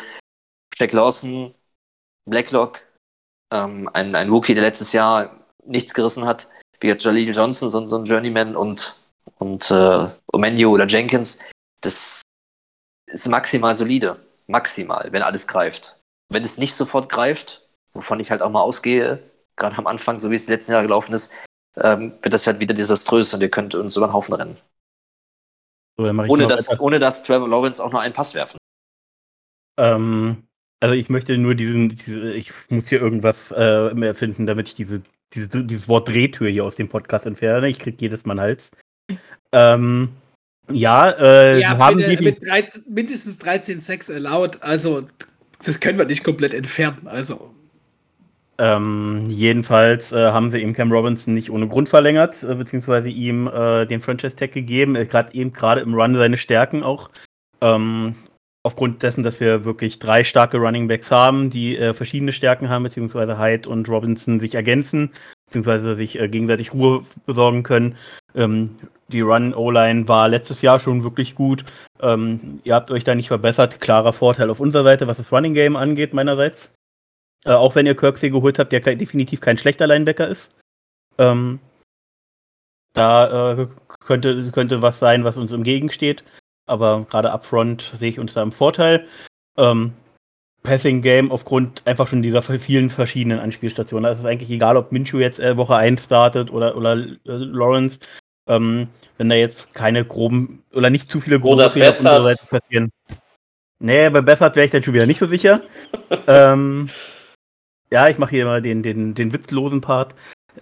Jack 0.77 0.93
Lawson, 0.93 1.55
Blacklock, 2.29 2.81
ähm, 3.53 3.91
ein, 3.93 4.15
ein 4.15 4.31
Rookie, 4.31 4.55
der 4.55 4.65
letztes 4.65 4.93
Jahr 4.93 5.37
nichts 5.65 5.93
gerissen 5.93 6.25
hat, 6.25 6.49
wie 6.81 6.89
Jaleel 6.89 7.35
Johnson, 7.35 7.69
so, 7.69 7.87
so 7.87 7.99
ein 7.99 8.07
Journeyman 8.07 8.57
und, 8.57 8.97
und 9.39 9.71
äh, 9.71 10.07
Omenio 10.33 10.71
oder 10.71 10.87
Jenkins, 10.87 11.41
das 11.83 12.23
ist 13.07 13.29
maximal 13.29 13.75
solide. 13.75 14.17
Maximal, 14.47 15.09
wenn 15.13 15.23
alles 15.23 15.47
greift. 15.47 15.97
Wenn 16.29 16.43
es 16.43 16.59
nicht 16.59 16.75
sofort 16.75 17.09
greift, 17.09 17.60
wovon 17.93 18.21
ich 18.21 18.31
halt 18.31 18.43
auch 18.43 18.51
mal 18.51 18.63
ausgehe, 18.63 19.19
gerade 19.57 19.77
am 19.79 19.87
Anfang, 19.87 20.19
so 20.19 20.31
wie 20.31 20.35
es 20.35 20.47
die 20.47 20.53
letzten 20.53 20.73
Jahre 20.73 20.85
gelaufen 20.85 21.15
ist, 21.15 21.33
ähm, 21.77 22.13
wird 22.23 22.35
das 22.35 22.47
halt 22.47 22.61
wieder 22.61 22.75
desaströs 22.75 23.33
und 23.35 23.41
ihr 23.41 23.51
könnt 23.51 23.75
uns 23.75 23.97
über 23.97 24.09
den 24.09 24.13
Haufen 24.13 24.35
rennen. 24.35 24.57
So, 25.97 26.05
ohne, 26.05 26.47
dass, 26.47 26.81
ohne 26.81 26.99
dass 26.99 27.23
Trevor 27.23 27.49
Lawrence 27.49 27.83
auch 27.83 27.93
nur 27.93 28.01
einen 28.01 28.15
Pass 28.15 28.35
werfen. 28.35 28.59
Ähm, 29.79 30.45
also 30.81 30.95
ich 30.95 31.11
möchte 31.11 31.37
nur 31.37 31.55
diesen, 31.55 31.91
diese, 31.91 32.33
ich 32.33 32.53
muss 32.69 32.89
hier 32.89 33.01
irgendwas 33.01 33.53
äh, 33.53 33.93
mehr 33.95 34.15
finden, 34.15 34.47
damit 34.47 34.69
ich 34.69 34.75
diese, 34.75 35.03
diese, 35.35 35.65
dieses 35.65 35.89
Wort 35.89 36.09
Drehtür 36.09 36.49
hier 36.49 36.65
aus 36.65 36.77
dem 36.77 36.89
Podcast 36.89 37.27
entferne. 37.27 37.69
Ich 37.69 37.79
krieg 37.79 38.01
jedes 38.01 38.25
Mal 38.25 38.33
einen 38.33 38.41
Hals. 38.41 38.71
Ähm, 39.53 40.11
ja, 40.71 41.11
äh, 41.11 41.61
ja, 41.61 41.77
haben 41.77 41.97
mit, 41.97 42.21
mit 42.21 42.47
13, 42.47 42.85
mindestens 42.89 43.39
13 43.39 43.81
Sex 43.81 44.09
erlaubt, 44.09 44.63
also 44.63 45.09
das 45.65 45.81
können 45.81 45.99
wir 45.99 46.07
nicht 46.07 46.25
komplett 46.25 46.55
entfernen. 46.55 47.07
Also. 47.07 47.55
Ähm, 48.61 49.31
jedenfalls 49.31 50.13
äh, 50.13 50.33
haben 50.33 50.51
sie 50.51 50.61
eben 50.61 50.75
Cam 50.75 50.93
Robinson 50.93 51.33
nicht 51.33 51.51
ohne 51.51 51.67
Grund 51.67 51.89
verlängert, 51.89 52.43
äh, 52.43 52.55
beziehungsweise 52.55 53.09
ihm 53.09 53.49
äh, 53.49 53.87
den 53.87 54.03
Franchise-Tag 54.03 54.53
gegeben. 54.53 54.97
Er 54.97 55.11
hat 55.15 55.35
eben 55.35 55.55
gerade 55.55 55.81
im 55.81 55.95
Run 55.95 56.15
seine 56.15 56.37
Stärken 56.37 56.83
auch. 56.83 57.09
Ähm, 57.63 58.17
aufgrund 58.63 59.03
dessen, 59.03 59.23
dass 59.23 59.41
wir 59.41 59.65
wirklich 59.65 59.99
drei 59.99 60.25
starke 60.25 60.59
Running 60.59 60.89
Backs 60.89 61.11
haben, 61.11 61.49
die 61.49 61.79
äh, 61.79 61.95
verschiedene 61.95 62.33
Stärken 62.33 62.69
haben, 62.69 62.83
beziehungsweise 62.83 63.39
Hyde 63.39 63.67
und 63.67 63.89
Robinson 63.89 64.41
sich 64.41 64.55
ergänzen, 64.55 65.11
beziehungsweise 65.47 65.95
sich 65.95 66.21
äh, 66.21 66.29
gegenseitig 66.29 66.75
Ruhe 66.75 67.07
besorgen 67.25 67.63
können. 67.63 67.97
Ähm, 68.35 68.77
die 69.09 69.23
Run-O-Line 69.23 70.07
war 70.07 70.29
letztes 70.29 70.61
Jahr 70.61 70.81
schon 70.81 71.03
wirklich 71.03 71.35
gut. 71.35 71.65
Ähm, 72.03 72.61
ihr 72.65 72.75
habt 72.75 72.91
euch 72.91 73.05
da 73.05 73.15
nicht 73.15 73.29
verbessert. 73.29 73.81
Klarer 73.81 74.13
Vorteil 74.13 74.51
auf 74.51 74.61
unserer 74.61 74.83
Seite, 74.83 75.07
was 75.07 75.17
das 75.17 75.33
Running 75.33 75.55
Game 75.55 75.77
angeht, 75.77 76.13
meinerseits. 76.13 76.75
Äh, 77.45 77.53
auch 77.53 77.75
wenn 77.75 77.87
ihr 77.87 77.97
Kirksey 77.97 78.31
geholt 78.31 78.59
habt, 78.59 78.73
der 78.73 78.81
definitiv 78.81 79.41
kein 79.41 79.59
schlechter 79.59 79.87
Linebacker 79.87 80.29
ist. 80.29 80.55
Ähm, 81.19 81.59
da 82.93 83.53
äh, 83.53 83.67
könnte, 84.01 84.51
könnte 84.53 84.83
was 84.83 84.99
sein, 84.99 85.25
was 85.25 85.37
uns 85.37 85.53
entgegensteht. 85.53 86.25
Aber 86.67 87.07
gerade 87.09 87.33
upfront 87.33 87.93
sehe 87.97 88.11
ich 88.11 88.19
uns 88.19 88.35
da 88.35 88.43
im 88.43 88.53
Vorteil. 88.53 89.07
Ähm, 89.57 89.93
Passing 90.63 91.01
Game 91.01 91.33
aufgrund 91.33 91.87
einfach 91.87 92.09
schon 92.09 92.23
dieser 92.23 92.43
vielen 92.43 92.91
verschiedenen 92.91 93.39
Anspielstationen. 93.39 94.05
Da 94.05 94.11
ist 94.11 94.19
es 94.19 94.25
eigentlich 94.25 94.51
egal, 94.51 94.77
ob 94.77 94.93
Minshew 94.93 95.19
jetzt 95.19 95.41
äh, 95.41 95.57
Woche 95.57 95.77
1 95.77 96.05
startet 96.05 96.53
oder, 96.53 96.77
oder 96.77 96.97
äh, 96.97 97.17
Lawrence. 97.25 97.99
Ähm, 98.47 98.89
wenn 99.17 99.29
da 99.29 99.37
jetzt 99.37 99.75
keine 99.75 100.05
groben 100.05 100.63
oder 100.73 100.91
nicht 100.91 101.11
zu 101.11 101.21
viele 101.21 101.41
grobe 101.41 101.71
Fehler 101.71 101.91
auf 101.91 101.99
unserer 102.01 102.25
Seite 102.25 102.47
passieren. 102.47 102.91
Nee, 103.79 104.11
bei 104.11 104.21
Bessert 104.21 104.57
wäre 104.57 104.67
ich 104.67 104.71
dann 104.71 104.83
schon 104.83 104.95
wieder 104.95 105.07
nicht 105.07 105.19
so 105.19 105.27
sicher. 105.27 105.63
ähm, 106.27 106.91
ja, 107.93 108.09
ich 108.09 108.19
mache 108.19 108.31
hier 108.31 108.45
mal 108.45 108.63
den, 108.63 108.83
den, 108.83 109.15
den 109.15 109.33
witzlosen 109.33 109.81
Part. 109.81 110.15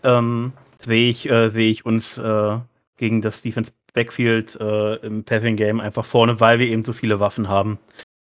Ähm, 0.03 0.53
sehe 0.85 1.11
ich, 1.11 1.29
äh, 1.31 1.51
seh 1.51 1.71
ich 1.71 1.85
uns 1.85 2.19
äh, 2.19 2.59
gegen 2.97 3.23
das 3.23 3.43
Defense 3.43 3.73
Backfield 3.95 4.57
äh, 4.61 4.97
im 4.97 5.25
Passing 5.25 5.57
Game 5.57 5.81
einfach 5.81 6.05
vorne, 6.05 6.41
weil 6.41 6.59
wir 6.59 6.67
eben 6.67 6.85
so 6.85 6.93
viele 6.93 7.21
Waffen 7.21 7.49
haben. 7.49 7.79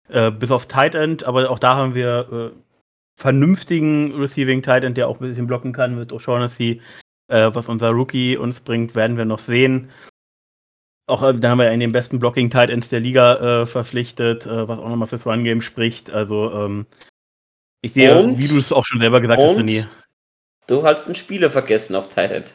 Äh, 0.08 0.30
bis 0.30 0.50
auf 0.50 0.66
Tight 0.66 0.94
End, 0.94 1.24
aber 1.24 1.50
auch 1.50 1.58
da 1.58 1.76
haben 1.76 1.94
wir 1.94 2.52
äh, 2.54 2.58
vernünftigen 3.16 4.14
Receiving 4.14 4.62
Tight 4.62 4.84
End, 4.84 4.96
der 4.96 5.08
auch 5.08 5.20
ein 5.20 5.26
bisschen 5.26 5.46
blocken 5.46 5.72
kann 5.72 5.96
mit 5.96 6.12
O'Shaughnessy. 6.12 6.80
Äh, 7.28 7.50
was 7.54 7.68
unser 7.68 7.90
Rookie 7.90 8.36
uns 8.36 8.60
bringt, 8.60 8.94
werden 8.94 9.16
wir 9.16 9.24
noch 9.24 9.38
sehen. 9.38 9.90
Auch 11.06 11.22
äh, 11.22 11.34
da 11.34 11.50
haben 11.50 11.58
wir 11.58 11.70
einen 11.70 11.80
den 11.80 11.92
besten 11.92 12.18
Blocking 12.18 12.50
Tight 12.50 12.70
Ends 12.70 12.88
der 12.88 13.00
Liga 13.00 13.62
äh, 13.62 13.66
verpflichtet, 13.66 14.46
äh, 14.46 14.68
was 14.68 14.78
auch 14.78 14.88
nochmal 14.88 15.08
fürs 15.08 15.26
Run 15.26 15.44
Game 15.44 15.60
spricht. 15.60 16.10
Also 16.10 16.52
ähm, 16.52 16.86
ich 17.82 17.92
sehe, 17.92 18.16
und, 18.16 18.38
wie 18.38 18.48
du 18.48 18.58
es 18.58 18.72
auch 18.72 18.84
schon 18.86 19.00
selber 19.00 19.20
gesagt 19.20 19.42
hast, 19.42 19.58
René. 19.58 19.86
Du 20.66 20.84
hast 20.84 21.06
einen 21.06 21.16
Spieler 21.16 21.50
vergessen 21.50 21.96
auf 21.96 22.16
End. 22.16 22.54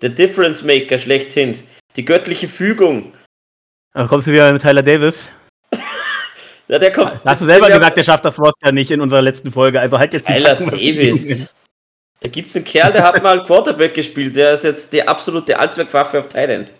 Der 0.00 0.10
Difference 0.10 0.62
Maker 0.62 0.98
schlechthin. 0.98 1.58
Die 1.96 2.04
göttliche 2.04 2.46
Fügung. 2.48 3.12
Ach, 3.92 4.08
kommst 4.08 4.26
du 4.26 4.32
wieder 4.32 4.52
mit 4.52 4.62
Tyler 4.62 4.82
Davis? 4.82 5.30
ja, 6.68 6.78
der 6.78 6.92
kommt. 6.92 7.24
Hast 7.24 7.40
du 7.40 7.46
selber 7.46 7.68
gesagt, 7.68 7.96
der 7.96 8.04
schafft 8.04 8.24
das 8.24 8.38
Roster 8.38 8.70
nicht 8.70 8.90
in 8.90 9.00
unserer 9.00 9.22
letzten 9.22 9.50
Folge. 9.50 9.80
Also 9.80 9.98
halt 9.98 10.12
jetzt 10.12 10.26
Tyler 10.26 10.54
Davis. 10.54 11.54
Da 12.20 12.28
gibt 12.28 12.50
es 12.50 12.56
einen 12.56 12.64
Kerl, 12.64 12.92
der 12.92 13.02
hat 13.02 13.22
mal 13.22 13.44
Quarterback 13.44 13.94
gespielt, 13.94 14.36
der 14.36 14.54
ist 14.54 14.64
jetzt 14.64 14.92
die 14.92 15.06
absolute 15.06 15.58
Allzweckwaffe 15.58 16.18
auf 16.18 16.28
Thailand. 16.28 16.72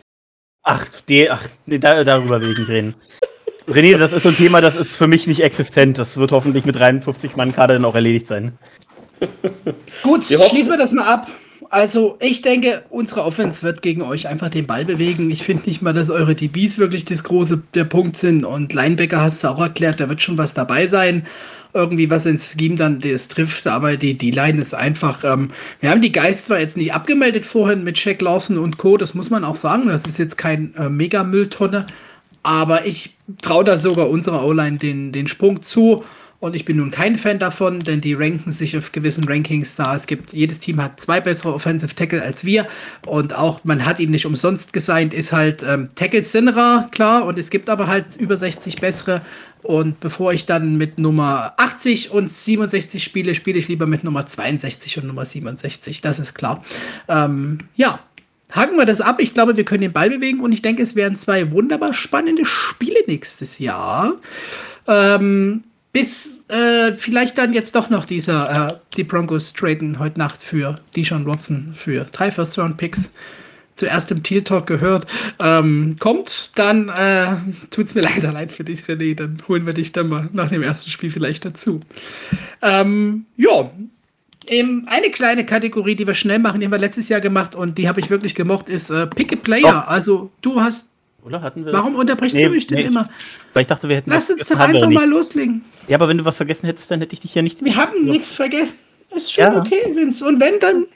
Ach, 0.63 0.85
die, 1.09 1.31
ach 1.31 1.45
nee, 1.67 1.79
da, 1.79 2.03
darüber 2.03 2.41
will 2.41 2.53
ich 2.53 2.59
nicht 2.59 2.71
reden. 2.71 2.95
René, 3.69 3.97
das 3.97 4.13
ist 4.13 4.23
so 4.23 4.29
ein 4.29 4.37
Thema, 4.37 4.61
das 4.61 4.77
ist 4.77 4.97
für 4.97 5.09
mich 5.09 5.27
nicht 5.27 5.41
existent. 5.41 5.99
Das 5.99 6.17
wird 6.17 6.33
hoffentlich 6.33 6.65
mit 6.65 6.77
53 6.77 7.37
Mann 7.37 7.53
Kader 7.53 7.75
dann 7.75 7.85
auch 7.85 7.95
erledigt 7.95 8.27
sein. 8.29 8.53
Gut, 10.03 10.25
schließen 10.25 10.71
wir 10.71 10.79
das 10.79 10.93
mal 10.93 11.07
ab. 11.07 11.29
Also, 11.71 12.17
ich 12.21 12.43
denke, 12.43 12.85
unsere 12.91 13.25
Offense 13.25 13.65
wird 13.65 13.83
gegen 13.83 14.03
euch 14.03 14.29
einfach 14.29 14.51
den 14.51 14.69
Ball 14.69 14.85
bewegen. 14.85 15.31
Ich 15.33 15.43
finde 15.43 15.69
nicht 15.69 15.83
mal, 15.83 15.93
dass 15.93 16.11
eure 16.11 16.37
DBs 16.37 16.79
wirklich 16.79 17.05
das 17.05 17.25
große 17.25 17.63
der 17.75 17.85
Punkt 17.85 18.17
sind. 18.19 18.45
Und 18.45 18.73
Linebacker 18.73 19.21
hast 19.21 19.43
du 19.43 19.49
auch 19.49 19.61
erklärt, 19.61 19.99
da 19.99 20.09
wird 20.09 20.23
schon 20.23 20.39
was 20.39 20.55
dabei 20.55 20.87
sein. 20.87 21.27
Irgendwie 21.75 22.09
was 22.09 22.25
ins 22.25 22.53
Scheme 22.53 22.77
dann 22.77 23.01
das 23.01 23.29
trifft, 23.29 23.67
aber 23.67 23.97
die, 23.97 24.17
die 24.17 24.31
Line 24.31 24.63
ist 24.63 24.75
einfach. 24.75 25.25
Ähm, 25.25 25.51
wir 25.81 25.91
haben 25.91 26.01
die 26.01 26.13
Geist 26.13 26.47
zwar 26.47 26.61
jetzt 26.61 26.77
nicht 26.77 26.95
abgemeldet 26.95 27.45
vorhin 27.45 27.85
mit 27.85 28.03
Jack 28.03 28.23
Lawson 28.23 28.59
und 28.59 28.79
Co., 28.79 28.97
das 28.97 29.15
muss 29.15 29.29
man 29.29 29.45
auch 29.45 29.57
sagen. 29.57 29.89
Das 29.89 30.07
ist 30.07 30.19
jetzt 30.19 30.39
kein 30.39 30.73
äh, 30.77 30.89
Mega-Mülltonne. 30.89 31.87
Aber 32.47 32.87
ich 32.87 33.11
traue 33.43 33.65
da 33.65 33.77
sogar 33.77 34.09
unserer 34.09 34.47
O-Line 34.47 34.77
den, 34.77 35.11
den 35.11 35.27
Sprung 35.27 35.65
zu. 35.65 36.05
Und 36.39 36.55
ich 36.55 36.65
bin 36.65 36.77
nun 36.77 36.93
kein 36.93 37.19
Fan 37.19 37.41
davon, 37.41 37.81
denn 37.81 38.01
die 38.01 38.15
ranken 38.15 38.53
sich 38.53 38.79
auf 38.79 38.93
gewissen 38.93 39.25
Rankings 39.25 39.75
da. 39.75 39.97
Es 39.97 40.07
gibt, 40.07 40.33
jedes 40.33 40.61
Team 40.61 40.81
hat 40.81 41.01
zwei 41.01 41.21
bessere 41.21 41.53
Offensive 41.53 41.97
Tackle 41.97 42.23
als 42.23 42.45
wir. 42.45 42.69
Und 43.05 43.35
auch, 43.35 43.65
man 43.65 43.85
hat 43.85 43.99
ihn 43.99 44.13
nicht 44.13 44.27
umsonst 44.27 44.73
gesigned, 44.73 45.13
ist 45.13 45.33
halt 45.33 45.65
ähm, 45.67 45.89
Tackles 45.97 46.31
sind 46.31 46.49
rar, 46.51 46.89
klar. 46.93 47.27
Und 47.27 47.37
es 47.37 47.51
gibt 47.51 47.69
aber 47.69 47.89
halt 47.89 48.15
über 48.17 48.37
60 48.37 48.77
bessere. 48.77 49.23
Und 49.65 49.99
bevor 49.99 50.33
ich 50.33 50.47
dann 50.47 50.77
mit 50.77 50.99
Nummer 50.99 51.55
80 51.57 52.13
und 52.13 52.31
67 52.31 53.03
spiele, 53.03 53.35
spiele 53.35 53.59
ich 53.59 53.67
lieber 53.67 53.89
mit 53.89 54.05
Nummer 54.05 54.25
62 54.25 54.99
und 54.99 55.09
Nummer 55.09 55.25
67. 55.25 56.01
Das 56.01 56.21
ist 56.21 56.35
klar. 56.35 56.63
Ähm, 57.09 57.59
ja, 57.75 57.99
haken 58.51 58.77
wir 58.77 58.87
das 58.87 59.01
ab. 59.01 59.21
Ich 59.21 59.35
glaube, 59.35 59.57
wir 59.57 59.65
können 59.65 59.83
den 59.83 59.93
Ball 59.93 60.11
bewegen 60.11 60.41
und 60.41 60.53
ich 60.53 60.63
denke, 60.63 60.83
es 60.83 60.95
werden 60.95 61.17
zwei 61.17 61.53
wunderbar 61.53 61.95
spannende 61.95 62.45
Spiele 62.45 63.01
nächstes 63.07 63.59
Jahr. 63.59 64.15
Ähm, 64.87 65.65
bis 65.93 66.43
äh, 66.49 66.93
vielleicht 66.93 67.39
dann 67.39 67.53
jetzt 67.53 67.75
doch 67.75 67.89
noch 67.89 68.05
dieser, 68.05 68.69
äh, 68.69 68.75
die 68.97 69.05
Broncos 69.05 69.53
traden 69.53 69.99
heute 69.99 70.19
Nacht 70.19 70.43
für 70.43 70.79
Deshaun 70.95 71.27
Watson 71.27 71.73
für 71.75 72.05
drei 72.13 72.31
First-Round-Picks. 72.31 73.13
Zuerst 73.75 74.11
im 74.11 74.23
Teal 74.23 74.43
Talk 74.43 74.67
gehört, 74.67 75.07
ähm, 75.39 75.97
kommt, 75.99 76.53
dann 76.55 76.89
äh, 76.89 77.37
es 77.83 77.95
mir 77.95 78.01
leider 78.15 78.33
leid 78.33 78.53
für 78.53 78.65
dich, 78.65 78.85
René. 78.85 79.15
Dann 79.15 79.39
holen 79.49 79.67
wir 79.67 79.75
dich 79.75 79.93
dann 79.93 80.09
mal 80.09 80.29
nach 80.33 80.49
dem 80.49 80.63
ersten 80.63 80.89
Spiel 80.89 81.11
vielleicht 81.11 81.45
dazu. 81.45 81.81
Ähm, 82.63 83.27
ja, 83.37 83.71
ähm, 84.49 84.87
eine 84.87 85.11
kleine 85.11 85.45
Kategorie, 85.45 85.95
die 85.95 86.07
wir 86.07 86.15
schnell 86.15 86.39
machen, 86.39 86.61
die 86.61 86.67
haben 86.67 86.73
wir 86.73 86.79
letztes 86.79 87.09
Jahr 87.09 87.21
gemacht 87.21 87.55
und 87.55 87.79
die 87.79 87.89
habe 87.89 88.01
ich 88.01 88.11
wirklich 88.11 88.35
gemocht, 88.35 88.69
ist 88.69 88.91
äh, 88.91 89.07
Pick 89.07 89.33
a 89.33 89.37
Player. 89.37 89.85
Oh. 89.87 89.91
Also 89.91 90.31
du 90.43 90.61
hast 90.61 90.89
oder 91.27 91.43
hatten 91.43 91.67
wir 91.67 91.73
Warum 91.73 91.97
unterbrichst 91.97 92.37
nee, 92.37 92.45
du 92.45 92.51
mich 92.51 92.69
denn 92.69 92.79
nee, 92.79 92.85
immer? 92.85 93.11
Weil 93.53 93.63
ich 93.63 93.67
dachte, 93.67 93.89
wir 93.89 93.97
hätten. 93.97 94.11
Lass 94.11 94.31
uns 94.31 94.49
doch 94.49 94.61
einfach 94.61 94.89
mal 94.89 95.09
loslegen. 95.09 95.65
Ja, 95.89 95.97
aber 95.97 96.09
wenn 96.09 96.19
du 96.19 96.25
was 96.25 96.37
vergessen 96.37 96.67
hättest, 96.67 96.89
dann 96.89 97.01
hätte 97.01 97.15
ich 97.15 97.21
dich 97.21 97.35
ja 97.35 97.43
nicht. 97.43 97.65
Wir 97.65 97.75
haben 97.75 98.05
nichts 98.05 98.31
vergessen. 98.31 98.79
Ist 99.15 99.33
schon 99.33 99.45
ja. 99.45 99.61
okay, 99.61 99.93
Vince. 99.93 100.25
Und 100.25 100.41
wenn, 100.41 100.61
dann. 100.61 100.87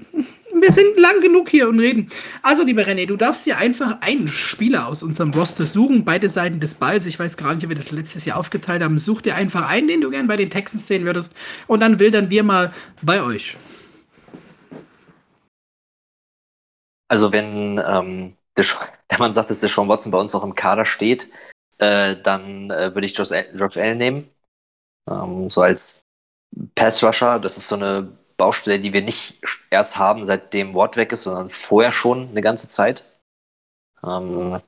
Wir 0.60 0.72
sind 0.72 0.98
lang 0.98 1.20
genug 1.20 1.48
hier 1.48 1.68
und 1.68 1.80
reden. 1.80 2.10
Also, 2.42 2.62
lieber 2.62 2.82
René, 2.82 3.06
du 3.06 3.16
darfst 3.16 3.46
dir 3.46 3.58
einfach 3.58 4.00
einen 4.00 4.28
Spieler 4.28 4.86
aus 4.86 5.02
unserem 5.02 5.32
Roster 5.32 5.66
suchen, 5.66 6.04
beide 6.04 6.28
Seiten 6.28 6.60
des 6.60 6.74
Balls. 6.74 7.06
Ich 7.06 7.18
weiß 7.18 7.36
gar 7.36 7.54
nicht, 7.54 7.64
ob 7.64 7.70
wir 7.70 7.76
das 7.76 7.90
letztes 7.90 8.24
Jahr 8.24 8.38
aufgeteilt 8.38 8.82
haben. 8.82 8.98
Such 8.98 9.22
dir 9.22 9.34
einfach 9.34 9.68
einen, 9.68 9.88
den 9.88 10.00
du 10.00 10.10
gern 10.10 10.26
bei 10.26 10.36
den 10.36 10.50
Texans 10.50 10.86
sehen 10.86 11.04
würdest. 11.04 11.32
Und 11.66 11.80
dann 11.80 11.98
wildern 11.98 12.30
wir 12.30 12.42
mal 12.42 12.72
bei 13.02 13.22
euch. 13.22 13.56
Also, 17.08 17.32
wenn 17.32 17.80
ähm, 17.86 18.36
wenn 19.08 19.18
man 19.18 19.34
sagt, 19.34 19.50
dass 19.50 19.60
der 19.60 19.68
Sean 19.68 19.88
Watson 19.88 20.12
bei 20.12 20.18
uns 20.18 20.34
auch 20.34 20.44
im 20.44 20.54
Kader 20.54 20.84
steht, 20.84 21.28
äh, 21.78 22.16
dann 22.16 22.70
äh, 22.70 22.94
würde 22.94 23.06
ich 23.06 23.16
Josh, 23.16 23.30
Josh 23.54 23.76
Allen 23.76 23.98
nehmen. 23.98 24.30
Ähm, 25.08 25.50
so 25.50 25.62
als 25.62 26.04
Pass-Rusher, 26.74 27.38
das 27.38 27.56
ist 27.56 27.68
so 27.68 27.76
eine 27.76 28.19
Baustelle, 28.40 28.80
die 28.80 28.94
wir 28.94 29.02
nicht 29.02 29.38
erst 29.68 29.98
haben, 29.98 30.24
seitdem 30.24 30.74
Watt 30.74 30.96
weg 30.96 31.12
ist, 31.12 31.24
sondern 31.24 31.50
vorher 31.50 31.92
schon 31.92 32.30
eine 32.30 32.40
ganze 32.40 32.68
Zeit. 32.68 33.04
Ähm, 34.02 34.60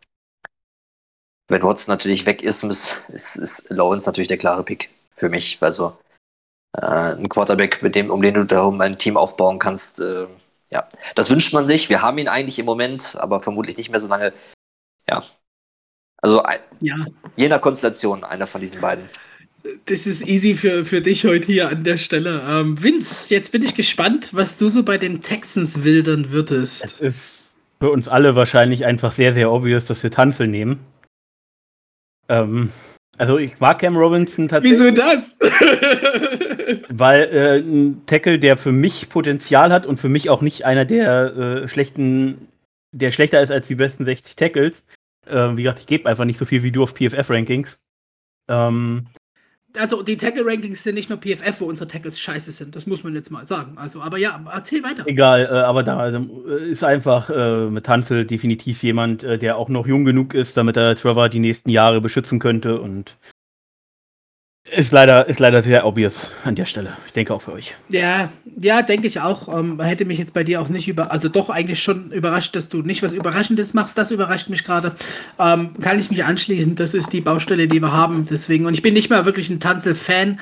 wenn 1.49 1.63
Watson 1.63 1.93
natürlich 1.93 2.27
weg 2.27 2.43
ist, 2.43 2.63
ist, 2.65 3.37
ist 3.37 3.71
Lawrence 3.71 4.07
natürlich 4.07 4.29
der 4.29 4.37
klare 4.37 4.63
Pick 4.63 4.91
für 5.17 5.31
mich. 5.31 5.57
Also 5.63 5.97
äh, 6.77 7.15
ein 7.15 7.31
Quarterback, 7.31 7.83
mit 7.83 7.95
dem, 7.95 8.11
um 8.11 8.21
den 8.21 8.35
du 8.35 8.45
darum 8.45 8.79
ein 8.83 8.97
Team 8.97 9.17
aufbauen 9.17 9.59
kannst, 9.59 10.01
äh, 10.01 10.27
ja, 10.71 10.87
das 11.15 11.31
wünscht 11.31 11.55
man 11.55 11.67
sich. 11.67 11.89
Wir 11.89 12.03
haben 12.03 12.19
ihn 12.19 12.29
eigentlich 12.29 12.59
im 12.59 12.67
Moment, 12.67 13.17
aber 13.19 13.41
vermutlich 13.41 13.79
nicht 13.79 13.91
mehr 13.91 14.01
so 14.01 14.09
lange. 14.09 14.35
Ja. 15.09 15.25
Also 16.23 16.43
ja. 16.81 16.97
je 17.37 17.49
nach 17.49 17.61
Konstellation 17.61 18.23
einer 18.23 18.47
von 18.47 18.61
diesen 18.61 18.81
beiden. 18.81 19.09
Das 19.87 20.07
ist 20.07 20.27
easy 20.27 20.55
für, 20.55 20.85
für 20.85 21.01
dich 21.01 21.25
heute 21.25 21.47
hier 21.47 21.69
an 21.69 21.85
der 21.85 21.97
Stelle. 21.97 22.43
Ähm, 22.49 22.83
Vince, 22.83 23.33
jetzt 23.33 23.53
bin 23.53 23.63
ich 23.63 23.75
gespannt, 23.75 24.31
was 24.33 24.59
du 24.59 24.69
so 24.69 24.83
bei 24.83 24.99
den 24.99 25.23
Texans 25.23 25.85
wildern 25.85 26.31
würdest. 26.31 26.85
Es 26.85 27.01
ist 27.01 27.53
für 27.81 27.91
uns 27.91 28.09
alle 28.09 28.35
wahrscheinlich 28.35 28.85
einfach 28.85 29.13
sehr, 29.13 29.33
sehr 29.33 29.51
obvious, 29.53 29.85
dass 29.87 30.03
wir 30.03 30.11
Tanzel 30.11 30.49
nehmen. 30.49 30.81
Ähm, 32.29 32.71
also 33.19 33.39
ich 33.39 33.61
mag 33.61 33.79
Cam 33.79 33.97
Robinson 33.97 34.49
tatsächlich. 34.49 34.81
Wieso 34.81 34.91
das? 34.91 35.37
weil 36.89 37.23
äh, 37.23 37.59
ein 37.59 38.03
Tackle, 38.07 38.39
der 38.39 38.57
für 38.57 38.73
mich 38.73 39.09
Potenzial 39.09 39.73
hat 39.73 39.87
und 39.87 39.99
für 39.99 40.09
mich 40.09 40.31
auch 40.31 40.43
nicht 40.43 40.65
einer 40.65 40.85
der 40.85 41.37
äh, 41.37 41.69
schlechten, 41.69 42.49
der 42.93 43.13
schlechter 43.13 43.41
ist 43.41 43.51
als 43.51 43.69
die 43.69 43.75
besten 43.75 44.05
60 44.05 44.37
Tackles. 44.37 44.85
Äh, 45.27 45.57
wie 45.57 45.63
gesagt, 45.63 45.81
ich 45.81 45.87
gebe 45.87 46.09
einfach 46.09 46.25
nicht 46.25 46.39
so 46.39 46.45
viel 46.45 46.63
wie 46.63 46.73
du 46.73 46.83
auf 46.83 46.95
PFF-Rankings. 46.95 47.79
Ähm, 48.49 49.07
also 49.79 50.03
die 50.03 50.17
Tackle-Rankings 50.17 50.83
sind 50.83 50.95
nicht 50.95 51.09
nur 51.09 51.19
PFF, 51.19 51.61
wo 51.61 51.67
unsere 51.67 51.89
Tackles 51.89 52.19
scheiße 52.19 52.53
sind. 52.53 52.77
Das 52.77 52.87
muss 52.87 53.05
man 53.05 53.15
jetzt 53.15 53.31
mal 53.31 53.45
sagen. 53.45 53.77
Also, 53.77 54.03
aber 54.03 54.19
ja, 54.19 54.41
erzähl 54.53 54.83
weiter. 54.83 55.05
Egal, 55.07 55.49
äh, 55.51 55.57
aber 55.59 55.83
da 55.83 55.99
also, 55.99 56.19
äh, 56.49 56.71
ist 56.71 56.85
einfach 56.85 57.31
äh, 57.31 57.71
mit 57.71 57.89
Hansel 57.89 58.25
definitiv 58.25 58.83
jemand, 58.83 59.23
äh, 59.23 59.39
der 59.39 59.57
auch 59.57 59.69
noch 59.69 59.87
jung 59.87 60.05
genug 60.05 60.35
ist, 60.35 60.57
damit 60.57 60.77
er 60.77 60.97
Trevor 60.97 61.29
die 61.29 61.39
nächsten 61.39 61.71
Jahre 61.71 62.01
beschützen 62.01 62.39
könnte 62.39 62.81
und 62.81 63.17
ist 64.71 64.93
leider, 64.93 65.29
ist 65.29 65.41
leider 65.41 65.63
sehr 65.63 65.85
obvious 65.85 66.31
an 66.45 66.55
der 66.55 66.67
Stelle. 66.67 66.97
Ich 67.07 67.13
denke 67.13 67.35
auch 67.35 67.43
für 67.43 67.53
euch. 67.53 67.75
Ja, 67.89 68.31
ja, 68.61 68.83
denke 68.83 69.09
ich 69.09 69.21
auch. 69.21 69.49
Ähm, 69.49 69.81
hätte 69.81 70.05
mich 70.05 70.19
jetzt 70.19 70.35
bei 70.35 70.45
dir 70.45 70.61
auch 70.61 70.69
nicht 70.69 70.89
über, 70.89 71.11
also 71.11 71.29
doch 71.29 71.51
eigentlich 71.51 71.83
schon 71.83 72.13
überrascht, 72.13 72.55
dass 72.55 72.69
du 72.69 72.83
nicht 72.83 73.03
was 73.03 73.13
Überraschendes 73.13 73.75
machst. 73.75 73.99
Das 73.99 74.11
überrascht 74.11 74.49
mich 74.49 74.65
gerade. 74.65 74.95
Ähm, 75.39 75.71
kann 75.81 75.99
ich 75.99 76.11
mich 76.11 76.25
anschließen. 76.25 76.77
Das 76.77 76.95
ist 76.95 77.13
die 77.13 77.21
Baustelle, 77.21 77.67
die 77.67 77.81
wir 77.81 77.93
haben. 77.93 78.27
Deswegen, 78.31 78.67
und 78.67 78.75
ich 78.75 78.83
bin 78.83 78.95
nicht 78.95 79.11
mal 79.11 79.25
wirklich 79.25 79.51
ein 79.51 79.61
Tanzel-Fan. 79.61 80.39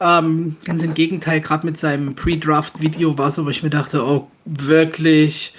Ähm, 0.00 0.56
ganz 0.64 0.82
im 0.82 0.94
Gegenteil, 0.94 1.40
gerade 1.40 1.66
mit 1.66 1.78
seinem 1.78 2.14
Pre-Draft-Video 2.14 3.18
war 3.18 3.28
es, 3.28 3.44
wo 3.44 3.48
ich 3.48 3.62
mir 3.62 3.70
dachte, 3.70 4.04
oh, 4.04 4.28
wirklich 4.44 5.52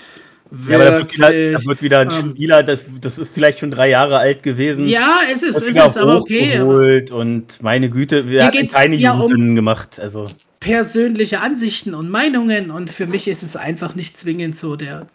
ja, 0.67 0.75
aber 0.75 0.85
da 0.85 0.97
wird, 0.97 1.13
wieder, 1.13 1.51
da 1.51 1.65
wird 1.65 1.81
wieder 1.81 1.99
ein 1.99 2.09
ähm, 2.11 2.31
Spieler, 2.31 2.63
das, 2.63 2.85
das 3.01 3.17
ist 3.17 3.33
vielleicht 3.33 3.59
schon 3.59 3.71
drei 3.71 3.89
Jahre 3.89 4.17
alt 4.17 4.43
gewesen. 4.43 4.87
Ja, 4.87 5.19
es 5.31 5.43
ist, 5.43 5.57
es 5.57 5.75
ist, 5.75 5.97
aber 5.97 6.17
okay. 6.17 6.57
Aber 6.57 7.17
und 7.17 7.61
meine 7.61 7.89
Güte, 7.89 8.27
wir 8.29 8.45
haben 8.45 8.67
keine 8.67 8.95
ja 8.95 9.13
um 9.13 9.55
gemacht. 9.55 9.99
Also. 9.99 10.25
Persönliche 10.59 11.41
Ansichten 11.41 11.93
und 11.93 12.09
Meinungen 12.09 12.71
und 12.71 12.89
für 12.89 13.07
mich 13.07 13.27
ist 13.27 13.43
es 13.43 13.55
einfach 13.55 13.95
nicht 13.95 14.17
zwingend 14.17 14.57
so 14.57 14.75
der 14.75 15.07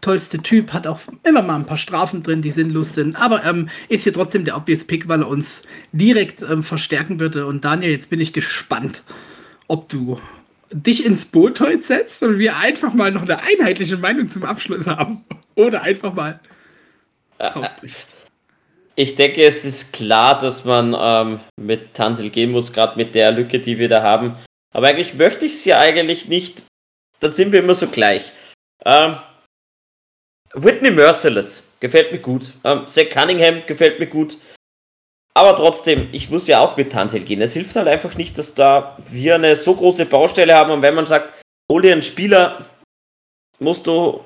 tollste 0.00 0.38
Typ, 0.38 0.72
hat 0.72 0.86
auch 0.86 1.00
immer 1.22 1.42
mal 1.42 1.56
ein 1.56 1.66
paar 1.66 1.78
Strafen 1.78 2.22
drin, 2.22 2.42
die 2.42 2.50
sinnlos 2.50 2.94
sind, 2.94 3.16
aber 3.16 3.44
ähm, 3.44 3.68
ist 3.88 4.04
hier 4.04 4.12
trotzdem 4.12 4.44
der 4.44 4.56
obvious 4.56 4.84
Pick, 4.84 5.08
weil 5.08 5.22
er 5.22 5.28
uns 5.28 5.62
direkt 5.92 6.42
ähm, 6.42 6.62
verstärken 6.62 7.20
würde. 7.20 7.46
Und 7.46 7.64
Daniel, 7.64 7.90
jetzt 7.90 8.10
bin 8.10 8.20
ich 8.20 8.32
gespannt, 8.32 9.02
ob 9.66 9.88
du 9.88 10.20
dich 10.72 11.04
ins 11.04 11.26
Boot 11.26 11.60
heute 11.60 11.82
setzt 11.82 12.22
und 12.22 12.38
wir 12.38 12.56
einfach 12.56 12.94
mal 12.94 13.10
noch 13.10 13.22
eine 13.22 13.40
einheitliche 13.42 13.96
Meinung 13.96 14.28
zum 14.28 14.44
Abschluss 14.44 14.86
haben. 14.86 15.24
Oder 15.54 15.82
einfach 15.82 16.12
mal 16.14 16.40
rausbrichst. 17.40 18.06
Ich 18.96 19.16
denke, 19.16 19.44
es 19.44 19.64
ist 19.64 19.92
klar, 19.92 20.38
dass 20.40 20.64
man 20.64 20.94
ähm, 20.96 21.40
mit 21.60 21.94
Tansel 21.94 22.30
gehen 22.30 22.52
muss, 22.52 22.72
gerade 22.72 22.96
mit 22.96 23.14
der 23.14 23.32
Lücke, 23.32 23.58
die 23.58 23.78
wir 23.78 23.88
da 23.88 24.02
haben. 24.02 24.36
Aber 24.72 24.88
eigentlich 24.88 25.14
möchte 25.14 25.46
ich 25.46 25.52
es 25.52 25.64
ja 25.64 25.80
eigentlich 25.80 26.28
nicht. 26.28 26.62
Dann 27.20 27.32
sind 27.32 27.52
wir 27.52 27.60
immer 27.60 27.74
so 27.74 27.88
gleich. 27.88 28.32
Ähm, 28.84 29.16
Whitney 30.54 30.90
Merciless 30.90 31.64
gefällt 31.80 32.12
mir 32.12 32.20
gut. 32.20 32.52
Ähm, 32.62 32.86
Zach 32.86 33.10
Cunningham 33.10 33.66
gefällt 33.66 33.98
mir 33.98 34.06
gut. 34.06 34.36
Aber 35.36 35.56
trotzdem, 35.56 36.08
ich 36.12 36.30
muss 36.30 36.46
ja 36.46 36.60
auch 36.60 36.76
mit 36.76 36.92
Tansel 36.92 37.20
gehen. 37.20 37.42
Es 37.42 37.54
hilft 37.54 37.74
halt 37.74 37.88
einfach 37.88 38.14
nicht, 38.14 38.38
dass 38.38 38.54
da 38.54 38.96
wir 39.10 39.34
eine 39.34 39.56
so 39.56 39.74
große 39.74 40.06
Baustelle 40.06 40.54
haben 40.54 40.70
und 40.70 40.82
wenn 40.82 40.94
man 40.94 41.06
sagt, 41.06 41.42
hol 41.70 41.82
dir 41.82 41.92
einen 41.92 42.04
Spieler, 42.04 42.64
musst 43.58 43.86
du 43.86 44.20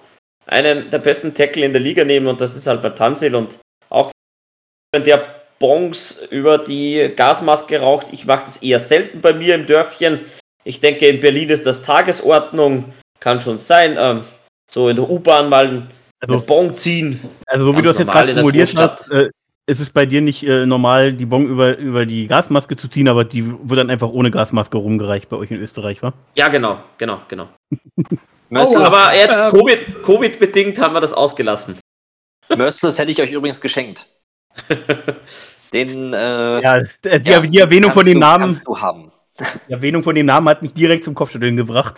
einen 0.47 0.91
der 0.91 0.99
besten 0.99 1.35
Tackle 1.35 1.65
in 1.65 1.73
der 1.73 1.81
Liga 1.81 2.05
nehmen 2.05 2.27
und 2.27 2.41
das 2.41 2.57
ist 2.57 2.67
halt 2.67 2.83
bei 2.83 2.91
Tansel 2.91 3.35
und 3.35 3.59
auch 3.89 4.11
wenn 4.93 5.05
der 5.05 5.35
Bongs 5.59 6.23
über 6.31 6.59
die 6.59 7.13
Gasmaske 7.17 7.81
raucht, 7.81 8.09
ich 8.13 8.27
mache 8.27 8.45
das 8.45 8.63
eher 8.63 8.79
selten 8.79 9.21
bei 9.21 9.33
mir 9.33 9.55
im 9.55 9.67
Dörfchen. 9.67 10.21
Ich 10.65 10.81
denke, 10.81 11.09
in 11.09 11.21
Berlin 11.21 11.51
ist 11.51 11.67
das 11.67 11.83
Tagesordnung, 11.83 12.93
kann 13.19 13.41
schon 13.41 13.59
sein. 13.59 13.97
Ähm, 13.99 14.25
so 14.71 14.89
in 14.89 14.97
der 14.97 15.09
U-Bahn 15.09 15.49
mal 15.49 15.89
also, 16.21 16.41
Bong 16.41 16.75
ziehen. 16.75 17.21
Also 17.47 17.67
so 17.67 17.73
wie 17.73 17.83
du 17.83 17.89
das 17.89 17.99
jetzt 17.99 18.11
gerade 18.11 18.35
formuliert 18.35 18.77
hast, 18.77 19.11
äh, 19.11 19.31
es 19.69 19.81
ist 19.81 19.93
bei 19.93 20.07
dir 20.07 20.23
nicht 20.23 20.45
äh, 20.45 20.65
normal, 20.65 21.13
die 21.13 21.27
Bon 21.27 21.47
über, 21.47 21.77
über 21.77 22.07
die 22.07 22.27
Gasmaske 22.27 22.77
zu 22.77 22.89
ziehen, 22.89 23.07
aber 23.07 23.25
die 23.25 23.45
wird 23.47 23.79
dann 23.79 23.91
einfach 23.91 24.09
ohne 24.09 24.31
Gasmaske 24.31 24.79
rumgereicht 24.79 25.29
bei 25.29 25.37
euch 25.37 25.51
in 25.51 25.61
Österreich, 25.61 26.03
wa? 26.03 26.15
Ja, 26.35 26.49
genau, 26.49 26.79
genau, 26.97 27.21
genau. 27.29 27.49
oh, 28.51 28.79
aber 28.79 29.15
jetzt 29.15 29.51
Covid, 29.51 30.03
Covid-bedingt 30.03 30.81
haben 30.81 30.95
wir 30.95 31.03
das 31.03 31.13
ausgelassen. 31.13 31.79
Merciless 32.49 32.99
hätte 32.99 33.11
ich 33.11 33.21
euch 33.21 33.31
übrigens 33.31 33.61
geschenkt. 33.61 34.09
Den, 35.75 36.15
äh, 36.15 36.63
ja, 36.63 36.81
die, 36.81 37.29
ja, 37.29 37.41
die 37.41 37.59
Erwähnung 37.59 37.93
von 37.93 38.07
dem 38.07 38.15
du, 38.15 38.21
Namen. 38.21 38.45
Kannst 38.45 38.67
du 38.67 38.81
haben. 38.81 39.13
Die 39.69 39.73
Erwähnung 39.73 40.03
von 40.03 40.15
dem 40.15 40.25
Namen 40.25 40.49
hat 40.49 40.63
mich 40.63 40.73
direkt 40.73 41.05
zum 41.05 41.15
Kopfschütteln 41.15 41.59
gebracht. 41.59 41.97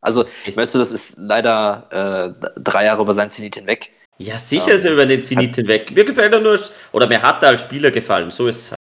Also, 0.00 0.24
Merciless 0.54 0.92
ist 0.92 1.16
leider 1.18 2.36
äh, 2.38 2.60
drei 2.60 2.84
Jahre 2.84 3.02
über 3.02 3.12
sein 3.12 3.28
Zenit 3.28 3.56
hinweg. 3.56 3.92
Ja, 4.18 4.38
sicher 4.38 4.72
ist 4.72 4.84
er 4.84 4.92
über 4.92 5.06
den 5.06 5.22
Zenit 5.22 5.54
hinweg. 5.54 5.92
Mir 5.94 6.04
gefällt 6.04 6.32
er 6.32 6.40
nur, 6.40 6.58
oder 6.92 7.06
mir 7.06 7.22
hat 7.22 7.42
er 7.42 7.50
als 7.50 7.62
Spieler 7.62 7.90
gefallen. 7.90 8.30
So 8.30 8.48
ist 8.48 8.72
es. 8.72 8.78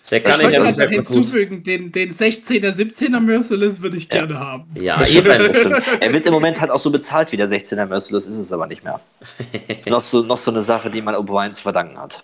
Sehr 0.00 0.18
ich 0.18 0.38
wollte 0.38 0.58
gerade 0.58 0.88
hinzufügen, 0.90 1.62
den, 1.62 1.90
den 1.90 2.12
16er, 2.12 2.74
17er 2.74 3.20
Merciless 3.20 3.80
würde 3.80 3.96
ich 3.96 4.10
gerne 4.10 4.34
ja. 4.34 4.38
haben. 4.38 4.66
Ja, 4.74 5.02
eben. 5.08 5.26
Er 5.26 6.12
wird 6.12 6.26
im 6.26 6.32
Moment 6.34 6.60
halt 6.60 6.70
auch 6.70 6.78
so 6.78 6.90
bezahlt 6.90 7.32
wie 7.32 7.38
der 7.38 7.48
16er 7.48 7.86
Merciless, 7.86 8.26
ist 8.26 8.36
es 8.36 8.52
aber 8.52 8.66
nicht 8.66 8.84
mehr. 8.84 9.00
noch, 9.86 10.02
so, 10.02 10.22
noch 10.22 10.36
so 10.36 10.50
eine 10.50 10.60
Sache, 10.60 10.90
die 10.90 11.00
man 11.00 11.14
O'Brien 11.14 11.52
zu 11.52 11.62
verdanken 11.62 11.98
hat. 11.98 12.22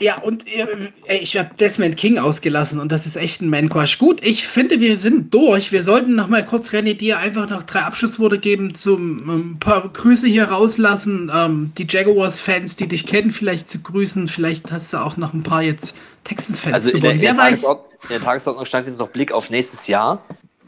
Ja, 0.00 0.18
und 0.18 0.46
äh, 0.46 1.18
ich 1.20 1.36
habe 1.36 1.50
Desmond 1.58 1.96
King 1.96 2.18
ausgelassen 2.18 2.78
und 2.78 2.92
das 2.92 3.06
ist 3.06 3.16
echt 3.16 3.40
ein 3.40 3.48
Man-Crush. 3.48 3.98
Gut, 3.98 4.24
ich 4.24 4.46
finde, 4.46 4.80
wir 4.80 4.96
sind 4.96 5.34
durch. 5.34 5.72
Wir 5.72 5.82
sollten 5.82 6.14
noch 6.14 6.28
mal 6.28 6.44
kurz 6.44 6.70
René 6.70 6.94
dir 6.94 7.18
einfach 7.18 7.48
noch 7.48 7.64
drei 7.64 7.80
Abschlussworte 7.80 8.38
geben, 8.38 8.74
zum 8.74 9.18
ein 9.18 9.28
ähm, 9.28 9.56
paar 9.58 9.88
Grüße 9.88 10.26
hier 10.26 10.44
rauslassen. 10.44 11.30
Ähm, 11.34 11.72
die 11.78 11.86
Jaguars-Fans, 11.88 12.76
die 12.76 12.86
dich 12.86 13.06
kennen, 13.06 13.30
vielleicht 13.30 13.70
zu 13.70 13.80
grüßen. 13.80 14.28
Vielleicht 14.28 14.70
hast 14.70 14.92
du 14.92 14.98
auch 14.98 15.16
noch 15.16 15.34
ein 15.34 15.42
paar 15.42 15.62
jetzt 15.62 15.96
Texans-Fans 16.24 16.74
Also 16.74 16.90
in 16.90 17.00
der, 17.00 17.12
in, 17.12 17.20
der 17.20 17.34
Tagesordnung, 17.34 17.90
in 18.02 18.08
der, 18.10 18.20
Tagesordnung 18.20 18.64
stand 18.64 18.86
jetzt 18.86 18.98
noch 18.98 19.08
Blick 19.08 19.32
auf 19.32 19.50
nächstes 19.50 19.86
Jahr. 19.88 20.22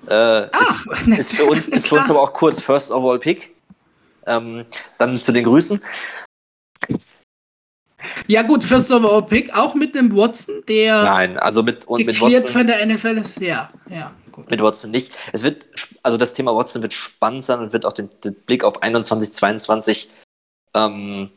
Äh, 0.06 0.14
ah, 0.14 0.48
ist, 0.60 0.88
ist, 1.18 1.36
für 1.36 1.44
uns, 1.44 1.68
ist 1.68 1.88
für 1.88 1.96
uns 1.96 2.10
aber 2.10 2.20
auch 2.20 2.32
kurz 2.32 2.60
First 2.60 2.90
Overall 2.90 3.18
Pick. 3.18 3.54
Ähm, 4.26 4.64
dann 4.98 5.20
zu 5.20 5.32
den 5.32 5.44
Grüßen. 5.44 5.80
Ja, 8.26 8.42
gut, 8.42 8.64
First 8.64 8.90
Overall 8.92 9.26
Pick, 9.26 9.54
auch 9.56 9.74
mit 9.74 9.96
einem 9.96 10.14
Watson, 10.16 10.62
der. 10.68 11.02
Nein, 11.02 11.38
also 11.38 11.62
mit, 11.62 11.84
und 11.86 12.04
mit 12.04 12.20
Watson. 12.20 12.50
von 12.50 12.66
der 12.66 12.84
NFL 12.86 13.18
ist, 13.18 13.40
ja, 13.40 13.70
ja. 13.88 14.14
Gut. 14.32 14.50
Mit 14.50 14.62
Watson 14.62 14.90
nicht. 14.90 15.12
Es 15.32 15.42
wird, 15.42 15.66
also 16.02 16.16
das 16.16 16.34
Thema 16.34 16.54
Watson 16.54 16.82
wird 16.82 16.94
spannend 16.94 17.42
sein 17.42 17.58
und 17.58 17.72
wird 17.72 17.84
auch 17.84 17.92
den, 17.92 18.10
den 18.24 18.34
Blick 18.34 18.64
auf 18.64 18.82
21, 18.82 19.32
22 19.32 20.08
ähm, 20.74 21.30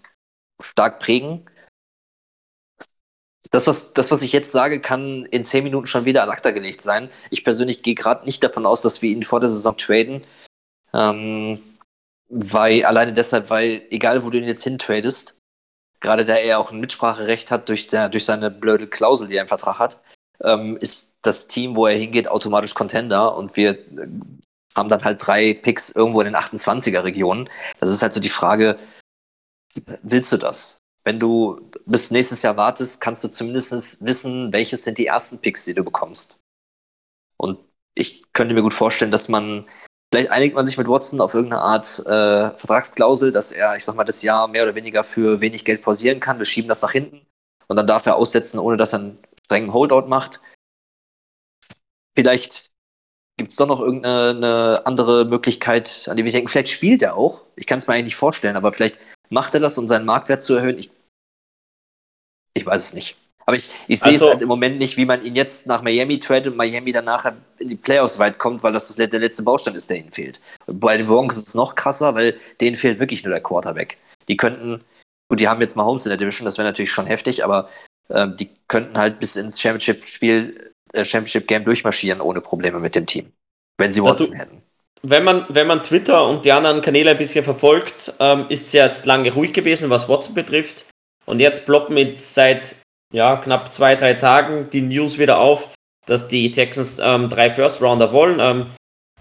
stark 0.62 1.00
prägen. 1.00 1.46
Das 3.52 3.68
was, 3.68 3.94
das, 3.94 4.10
was 4.12 4.22
ich 4.22 4.32
jetzt 4.32 4.52
sage, 4.52 4.82
kann 4.82 5.26
in 5.26 5.46
10 5.46 5.64
Minuten 5.64 5.86
schon 5.86 6.06
wieder 6.06 6.24
an 6.24 6.30
Akta 6.30 6.52
gelegt 6.52 6.82
sein. 6.82 7.10
Ich 7.30 7.44
persönlich 7.44 7.84
gehe 7.84 7.96
gerade 7.96 8.26
nicht 8.26 8.44
davon 8.44 8.66
aus, 8.66 8.82
dass 8.82 9.02
wir 9.02 9.12
ihn 9.12 9.24
vor 9.24 9.40
der 9.40 9.50
Saison 9.50 9.78
traden. 9.78 10.24
Ähm, 10.94 11.62
weil, 12.30 12.84
alleine 12.86 13.14
deshalb, 13.14 13.50
weil, 13.50 13.84
egal 13.90 14.24
wo 14.24 14.30
du 14.30 14.40
ihn 14.40 14.46
jetzt 14.46 14.64
hintradest, 14.64 15.43
gerade 16.04 16.26
da 16.26 16.36
er 16.36 16.60
auch 16.60 16.72
ein 16.72 16.80
Mitspracherecht 16.80 17.50
hat 17.50 17.70
durch, 17.70 17.88
der, 17.88 18.10
durch 18.10 18.26
seine 18.26 18.52
blöde 18.52 18.86
Klausel, 18.86 19.28
die 19.28 19.38
er 19.38 19.42
im 19.42 19.48
Vertrag 19.48 19.80
hat, 19.80 20.00
ähm, 20.44 20.78
ist 20.78 21.16
das 21.24 21.48
Team, 21.48 21.76
wo 21.76 21.88
er 21.88 21.98
hingeht, 21.98 22.28
automatisch 22.28 22.76
Contender 22.76 23.36
und 23.36 23.56
wir 23.56 23.72
äh, 23.72 24.08
haben 24.76 24.90
dann 24.90 25.04
halt 25.04 25.26
drei 25.26 25.54
Picks 25.54 25.90
irgendwo 25.90 26.22
in 26.22 26.26
den 26.26 26.36
28er 26.36 27.04
Regionen. 27.04 27.50
Das 27.80 27.90
ist 27.90 28.02
halt 28.02 28.14
so 28.14 28.20
die 28.20 28.30
Frage, 28.30 28.78
willst 30.04 30.32
du 30.32 30.38
das? 30.38 30.78
Wenn 31.06 31.20
du 31.20 31.70
bis 31.86 32.12
nächstes 32.12 32.42
Jahr 32.42 32.58
wartest, 32.58 33.02
kannst 33.02 33.24
du 33.24 33.28
zumindest 33.28 34.04
wissen, 34.06 34.54
welches 34.54 34.84
sind 34.84 34.98
die 34.98 35.08
ersten 35.08 35.40
Picks, 35.40 35.66
die 35.66 35.74
du 35.74 35.84
bekommst. 35.84 36.38
Und 37.38 37.60
ich 37.96 38.24
könnte 38.34 38.54
mir 38.54 38.62
gut 38.62 38.74
vorstellen, 38.74 39.12
dass 39.12 39.30
man, 39.30 39.66
vielleicht 40.14 40.30
einigt 40.30 40.54
man 40.54 40.64
sich 40.64 40.78
mit 40.78 40.88
Watson 40.88 41.22
auf 41.22 41.34
irgendeine 41.34 41.64
Art 41.64 41.98
äh, 42.06 42.56
Vertragsklausel, 42.56 43.32
dass 43.32 43.52
er, 43.52 43.76
ich 43.76 43.84
sag 43.84 43.96
mal, 43.96 44.04
das 44.04 44.22
Jahr 44.22 44.48
mehr 44.48 44.62
oder 44.62 44.76
weniger 44.76 45.04
für 45.04 45.42
wenig 45.42 45.66
Geld 45.66 45.82
pausieren 45.82 46.20
kann. 46.20 46.38
Wir 46.38 46.46
schieben 46.46 46.68
das 46.70 46.84
nach 46.84 46.92
hinten 46.92 47.26
und 47.68 47.78
dann 47.78 47.88
darf 47.88 48.06
er 48.06 48.16
aussetzen, 48.16 48.60
ohne 48.60 48.78
dass 48.78 48.94
er 48.94 49.00
einen 49.00 49.18
strengen 49.46 49.74
Holdout 49.74 50.08
macht. 50.08 50.40
Vielleicht 52.16 52.70
gibt 53.38 53.54
es 53.54 53.56
doch 53.56 53.66
noch 53.66 53.80
irgendeine 53.80 54.84
andere 54.86 55.26
Möglichkeit, 55.26 56.08
an 56.08 56.16
die 56.16 56.24
wir 56.24 56.32
denken. 56.32 56.48
Vielleicht 56.48 56.70
spielt 56.70 57.02
er 57.02 57.16
auch. 57.18 57.42
Ich 57.56 57.66
kann 57.66 57.80
es 57.80 57.88
mir 57.88 57.96
eigentlich 57.96 58.06
nicht 58.06 58.16
vorstellen, 58.16 58.56
aber 58.56 58.72
vielleicht 58.72 59.00
macht 59.32 59.56
er 59.56 59.62
das, 59.62 59.80
um 59.80 59.88
seinen 59.88 60.06
Marktwert 60.06 60.44
zu 60.44 60.54
erhöhen. 60.54 60.78
Ich, 60.78 60.92
ich 62.54 62.64
weiß 62.64 62.84
es 62.84 62.94
nicht. 62.94 63.18
Aber 63.46 63.58
ich, 63.58 63.70
ich 63.88 64.00
sehe 64.00 64.14
also, 64.14 64.26
es 64.26 64.32
halt 64.32 64.42
im 64.42 64.48
Moment 64.48 64.78
nicht, 64.78 64.98
wie 64.98 65.06
man 65.06 65.24
ihn 65.24 65.36
jetzt 65.36 65.68
nach 65.68 65.82
Miami 65.82 66.20
tradet 66.20 66.48
und 66.48 66.58
Miami 66.58 66.92
dann 66.92 67.06
nachher 67.06 67.36
in 67.60 67.70
die 67.70 67.76
Playoffs 67.76 68.20
weit 68.20 68.38
kommt, 68.38 68.64
weil 68.64 68.74
das, 68.74 68.96
der 68.96 69.08
letzte 69.08 69.44
Baustein 69.44 69.76
ist, 69.76 69.90
der 69.90 69.98
ihnen 69.98 70.12
fehlt. 70.12 70.40
Bei 70.68 70.98
den 70.98 71.08
Broncos 71.08 71.38
ist 71.38 71.50
es 71.50 71.56
noch 71.56 71.76
krasser, 71.76 72.16
weil 72.16 72.38
denen 72.62 72.76
fehlt 72.76 73.00
wirklich 73.00 73.24
nur 73.24 73.32
der 73.32 73.44
Quarterback. 73.44 73.98
Die 74.28 74.38
könnten, 74.38 74.84
gut, 75.30 75.40
die 75.40 75.48
haben 75.48 75.62
jetzt 75.62 75.76
mal 75.76 75.84
Holmes 75.84 76.06
in 76.06 76.10
der 76.10 76.18
Division, 76.18 76.46
das 76.46 76.58
wäre 76.58 76.68
natürlich 76.68 76.92
schon 76.92 77.06
heftig, 77.06 77.44
aber 77.44 77.70
ähm, 78.10 78.36
die 78.38 78.50
könnten 78.68 78.98
halt 78.98 79.20
bis 79.20 79.36
ins 79.36 79.60
Championship-Spiel, 79.60 80.72
äh, 80.94 81.06
Championship-Game 81.06 81.66
durchmarschieren 81.66 82.22
ohne 82.22 82.42
Probleme 82.42 82.80
mit 82.80 82.96
dem 82.96 83.06
Team, 83.06 83.34
wenn 83.78 83.92
sie 83.92 84.04
Watson 84.04 84.32
du, 84.32 84.38
hätten. 84.38 84.62
Wenn 85.02 85.26
man, 85.26 85.46
wenn 85.50 85.68
man 85.68 85.84
Twitter 85.84 86.26
und 86.28 86.46
die 86.46 86.52
anderen 86.54 86.82
Kanäle 86.82 87.12
ein 87.12 87.18
bisschen 87.18 87.44
verfolgt, 87.44 88.14
ähm, 88.20 88.46
ist 88.48 88.68
es 88.68 88.74
ja 88.74 88.86
jetzt 88.86 89.06
lange 89.06 89.34
ruhig 89.34 89.52
gewesen, 89.52 89.90
was 89.90 90.08
Watson 90.08 90.34
betrifft. 90.34 90.86
Und 91.26 91.40
jetzt 91.40 91.66
ploppt 91.66 91.90
mit 91.90 92.22
seit 92.22 92.76
ja, 93.14 93.38
knapp 93.38 93.72
zwei, 93.72 93.96
drei 93.96 94.16
Tagen 94.16 94.70
die 94.72 94.82
News 94.82 95.18
wieder 95.18 95.40
auf, 95.40 95.70
dass 96.06 96.28
die 96.28 96.52
Texans 96.52 97.00
ähm, 97.02 97.30
drei 97.30 97.54
First 97.54 97.82
Rounder 97.82 98.12
wollen. 98.12 98.40
Ähm, 98.42 98.66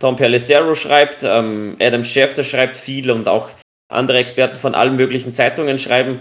Tom 0.00 0.16
Pelissero 0.16 0.74
schreibt, 0.74 1.22
ähm, 1.22 1.76
Adam 1.80 2.02
Schefter 2.02 2.42
schreibt 2.42 2.76
viel 2.76 3.10
und 3.10 3.28
auch 3.28 3.50
andere 3.88 4.18
Experten 4.18 4.58
von 4.58 4.74
allen 4.74 4.96
möglichen 4.96 5.34
Zeitungen 5.34 5.78
schreiben. 5.78 6.20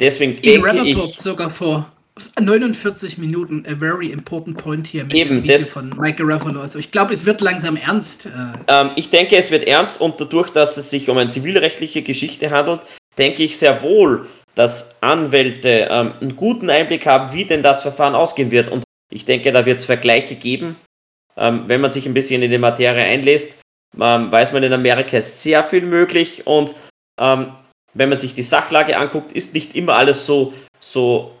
Deswegen 0.00 0.34
In 0.38 0.62
denke 0.62 0.88
ich 0.88 1.20
sogar 1.20 1.50
vor 1.50 1.92
49 2.40 3.18
Minuten 3.18 3.64
a 3.68 3.76
very 3.76 4.10
important 4.10 4.56
point 4.56 4.86
hier 4.86 5.04
mit 5.04 5.14
eben, 5.14 5.36
dem 5.36 5.42
Video 5.44 5.58
das, 5.58 5.74
von 5.74 5.90
Michael 5.90 6.32
Ruffalo. 6.32 6.60
Also 6.60 6.78
ich 6.78 6.90
glaube, 6.90 7.14
es 7.14 7.26
wird 7.26 7.40
langsam 7.40 7.76
ernst. 7.76 8.26
Äh. 8.26 8.30
Ähm, 8.66 8.90
ich 8.96 9.10
denke, 9.10 9.36
es 9.36 9.50
wird 9.50 9.64
ernst 9.66 10.00
und 10.00 10.20
dadurch, 10.20 10.50
dass 10.50 10.76
es 10.76 10.90
sich 10.90 11.08
um 11.08 11.18
eine 11.18 11.30
zivilrechtliche 11.30 12.02
Geschichte 12.02 12.50
handelt, 12.50 12.80
denke 13.18 13.42
ich 13.42 13.58
sehr 13.58 13.82
wohl, 13.82 14.26
dass 14.60 14.94
Anwälte 15.00 15.88
ähm, 15.90 16.12
einen 16.20 16.36
guten 16.36 16.68
Einblick 16.68 17.06
haben, 17.06 17.32
wie 17.32 17.46
denn 17.46 17.62
das 17.62 17.80
Verfahren 17.80 18.14
ausgehen 18.14 18.50
wird. 18.50 18.68
Und 18.68 18.84
ich 19.10 19.24
denke, 19.24 19.52
da 19.52 19.64
wird 19.64 19.78
es 19.78 19.86
Vergleiche 19.86 20.34
geben. 20.34 20.76
Ähm, 21.34 21.64
wenn 21.66 21.80
man 21.80 21.90
sich 21.90 22.04
ein 22.04 22.12
bisschen 22.12 22.42
in 22.42 22.50
die 22.50 22.58
Materie 22.58 23.02
einlässt, 23.02 23.58
ähm, 23.98 24.30
weiß 24.30 24.52
man 24.52 24.62
in 24.62 24.74
Amerika 24.74 25.16
ist 25.16 25.42
sehr 25.42 25.64
viel 25.64 25.80
möglich 25.80 26.46
und 26.46 26.74
ähm, 27.18 27.54
wenn 27.94 28.10
man 28.10 28.18
sich 28.18 28.34
die 28.34 28.42
Sachlage 28.42 28.98
anguckt, 28.98 29.32
ist 29.32 29.54
nicht 29.54 29.74
immer 29.74 29.94
alles 29.94 30.26
so, 30.26 30.52
so, 30.78 31.32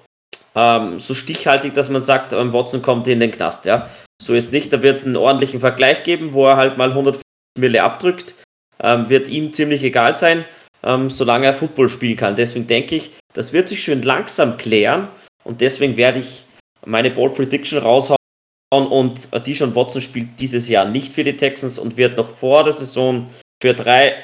ähm, 0.54 0.98
so 0.98 1.12
stichhaltig, 1.12 1.74
dass 1.74 1.90
man 1.90 2.02
sagt, 2.02 2.32
ähm, 2.32 2.54
Watson 2.54 2.80
kommt 2.80 3.06
in 3.06 3.20
den 3.20 3.32
Knast. 3.32 3.66
Ja? 3.66 3.90
So 4.20 4.32
ist 4.32 4.50
nicht, 4.50 4.72
da 4.72 4.82
wird 4.82 4.96
es 4.96 5.04
einen 5.04 5.16
ordentlichen 5.16 5.60
Vergleich 5.60 6.04
geben, 6.04 6.32
wo 6.32 6.46
er 6.46 6.56
halt 6.56 6.78
mal 6.78 6.88
150 6.88 7.22
Mille 7.58 7.82
abdrückt. 7.82 8.34
wird 8.78 9.28
ihm 9.28 9.52
ziemlich 9.52 9.84
egal 9.84 10.14
sein 10.14 10.46
ähm, 10.82 11.10
solange 11.10 11.46
er 11.46 11.54
Football 11.54 11.88
spielen 11.88 12.16
kann. 12.16 12.36
Deswegen 12.36 12.66
denke 12.66 12.96
ich, 12.96 13.12
das 13.32 13.52
wird 13.52 13.68
sich 13.68 13.82
schön 13.82 14.02
langsam 14.02 14.56
klären 14.56 15.08
und 15.44 15.60
deswegen 15.60 15.96
werde 15.96 16.20
ich 16.20 16.44
meine 16.84 17.10
Ball 17.10 17.30
Prediction 17.30 17.78
raushauen 17.78 18.16
und 18.72 19.28
die 19.46 19.56
schon 19.56 19.74
Watson 19.74 20.00
spielt 20.00 20.38
dieses 20.38 20.68
Jahr 20.68 20.84
nicht 20.84 21.12
für 21.12 21.24
die 21.24 21.36
Texans 21.36 21.78
und 21.78 21.96
wird 21.96 22.16
noch 22.16 22.30
vor 22.36 22.64
der 22.64 22.72
Saison 22.72 23.28
für 23.62 23.74
drei, 23.74 24.14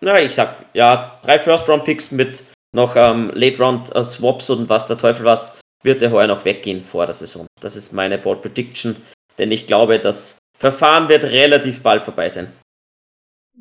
na 0.00 0.20
ich 0.20 0.34
sag 0.34 0.66
ja, 0.74 1.18
drei 1.22 1.38
First 1.38 1.68
Round 1.68 1.84
Picks 1.84 2.10
mit 2.10 2.44
noch 2.74 2.96
ähm, 2.96 3.30
Late 3.34 3.58
Round 3.58 3.94
äh, 3.94 4.02
Swaps 4.02 4.50
und 4.50 4.68
was 4.68 4.86
der 4.86 4.98
Teufel 4.98 5.24
was, 5.24 5.58
wird 5.82 6.02
er 6.02 6.10
heuer 6.10 6.26
noch 6.26 6.44
weggehen 6.44 6.82
vor 6.82 7.06
der 7.06 7.14
Saison. 7.14 7.46
Das 7.60 7.76
ist 7.76 7.92
meine 7.92 8.18
Ball 8.18 8.36
Prediction, 8.36 8.96
denn 9.38 9.52
ich 9.52 9.66
glaube, 9.66 9.98
das 9.98 10.38
Verfahren 10.58 11.08
wird 11.08 11.24
relativ 11.24 11.82
bald 11.82 12.04
vorbei 12.04 12.28
sein. 12.28 12.52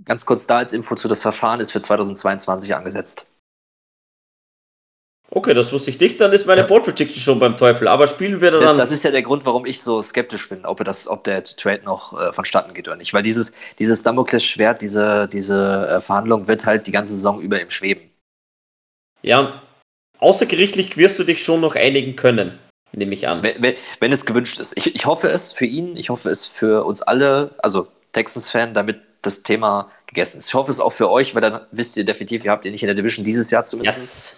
Ganz 0.05 0.25
kurz 0.25 0.47
da 0.47 0.57
als 0.57 0.73
Info 0.73 0.95
zu 0.95 1.07
das 1.07 1.21
Verfahren 1.21 1.59
ist 1.59 1.71
für 1.71 1.81
2022 1.81 2.75
angesetzt. 2.75 3.27
Okay, 5.35 5.55
das 5.55 5.71
wusste 5.71 5.89
ich 5.89 5.99
nicht, 5.99 6.21
dann 6.21 6.31
ist 6.31 6.45
meine 6.45 6.61
ja. 6.61 6.67
Board 6.67 6.83
Prediction 6.83 7.19
schon 7.19 7.39
beim 7.39 7.57
Teufel. 7.57 7.87
Aber 7.87 8.05
spielen 8.05 8.39
wir 8.39 8.51
dann. 8.51 8.61
Das, 8.61 8.77
das, 8.77 8.91
ist 8.91 9.03
ja 9.03 9.09
der 9.09 9.23
Grund, 9.23 9.45
warum 9.45 9.65
ich 9.65 9.81
so 9.81 10.03
skeptisch 10.03 10.47
bin, 10.47 10.63
ob, 10.63 10.83
das, 10.85 11.07
ob 11.07 11.23
der 11.23 11.43
Trade 11.43 11.83
noch 11.83 12.19
äh, 12.19 12.31
vonstatten 12.31 12.75
geht 12.75 12.87
oder 12.87 12.97
nicht. 12.97 13.15
Weil 13.15 13.23
dieses, 13.23 13.51
dieses 13.79 14.03
Damokles-Schwert, 14.03 14.83
diese, 14.83 15.27
diese 15.27 15.87
äh, 15.87 16.01
Verhandlung 16.01 16.47
wird 16.47 16.67
halt 16.67 16.85
die 16.85 16.91
ganze 16.91 17.13
Saison 17.13 17.41
über 17.41 17.59
im 17.59 17.71
Schweben. 17.71 18.11
Ja, 19.23 19.63
außergerichtlich 20.19 20.97
wirst 20.97 21.17
du 21.17 21.23
dich 21.23 21.43
schon 21.43 21.61
noch 21.61 21.75
einigen 21.75 22.15
können, 22.15 22.59
nehme 22.91 23.15
ich 23.15 23.27
an. 23.27 23.41
Wenn, 23.41 23.59
wenn, 23.63 23.75
wenn 23.99 24.11
es 24.11 24.27
gewünscht 24.27 24.59
ist. 24.59 24.77
Ich, 24.77 24.93
ich 24.93 25.05
hoffe 25.07 25.29
es 25.29 25.51
für 25.51 25.65
ihn, 25.65 25.95
ich 25.95 26.11
hoffe 26.11 26.29
es 26.29 26.45
für 26.45 26.85
uns 26.85 27.01
alle, 27.01 27.55
also 27.57 27.87
Texans-Fan, 28.11 28.75
damit 28.75 29.01
das 29.25 29.43
Thema 29.43 29.89
gegessen 30.05 30.39
ist. 30.39 30.49
Ich 30.49 30.53
hoffe 30.53 30.71
es 30.71 30.79
auch 30.79 30.91
für 30.93 31.09
euch, 31.09 31.33
weil 31.33 31.41
dann 31.41 31.65
wisst 31.71 31.97
ihr 31.97 32.05
definitiv, 32.05 32.45
ihr 32.45 32.51
habt 32.51 32.65
ihr 32.65 32.71
nicht 32.71 32.83
in 32.83 32.87
der 32.87 32.95
Division 32.95 33.25
dieses 33.25 33.49
Jahr 33.49 33.65
zumindest. 33.65 34.31
Yes. 34.31 34.35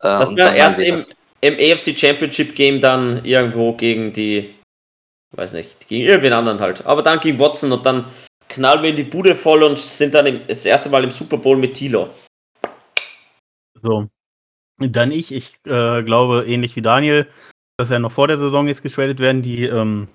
Äh, 0.00 0.18
das 0.18 0.34
wäre 0.34 0.56
erst 0.56 0.78
im, 0.80 0.96
im 1.40 1.54
AFC 1.54 1.96
Championship 1.96 2.54
Game 2.54 2.80
dann 2.80 3.24
irgendwo 3.24 3.74
gegen 3.74 4.12
die, 4.12 4.54
weiß 5.36 5.52
nicht, 5.52 5.86
gegen 5.88 6.04
irgendwen 6.04 6.32
anderen 6.32 6.60
halt. 6.60 6.84
Aber 6.86 7.02
dann 7.02 7.20
gegen 7.20 7.38
Watson 7.38 7.72
und 7.72 7.86
dann 7.86 8.06
knallen 8.48 8.82
wir 8.82 8.90
in 8.90 8.96
die 8.96 9.04
Bude 9.04 9.34
voll 9.34 9.62
und 9.62 9.78
sind 9.78 10.14
dann 10.14 10.26
im, 10.26 10.46
das 10.46 10.66
erste 10.66 10.88
Mal 10.88 11.04
im 11.04 11.10
Super 11.10 11.36
Bowl 11.36 11.56
mit 11.56 11.74
Tilo. 11.74 12.10
So. 13.80 14.08
Dann 14.78 15.12
ich. 15.12 15.30
Ich 15.32 15.54
äh, 15.66 16.02
glaube, 16.02 16.46
ähnlich 16.46 16.74
wie 16.74 16.82
Daniel, 16.82 17.28
dass 17.76 17.90
ja 17.90 17.98
noch 17.98 18.12
vor 18.12 18.28
der 18.28 18.38
Saison 18.38 18.66
jetzt 18.66 18.82
getradet 18.82 19.18
werden. 19.18 19.42
Die 19.42 19.64
ähm, 19.64 20.08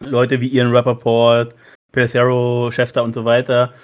Leute 0.00 0.40
wie 0.40 0.48
Ian 0.48 0.74
Rappaport, 0.74 1.54
Pelissero, 1.92 2.70
Schäfter 2.70 3.04
und 3.04 3.14
so 3.14 3.24
weiter. 3.24 3.74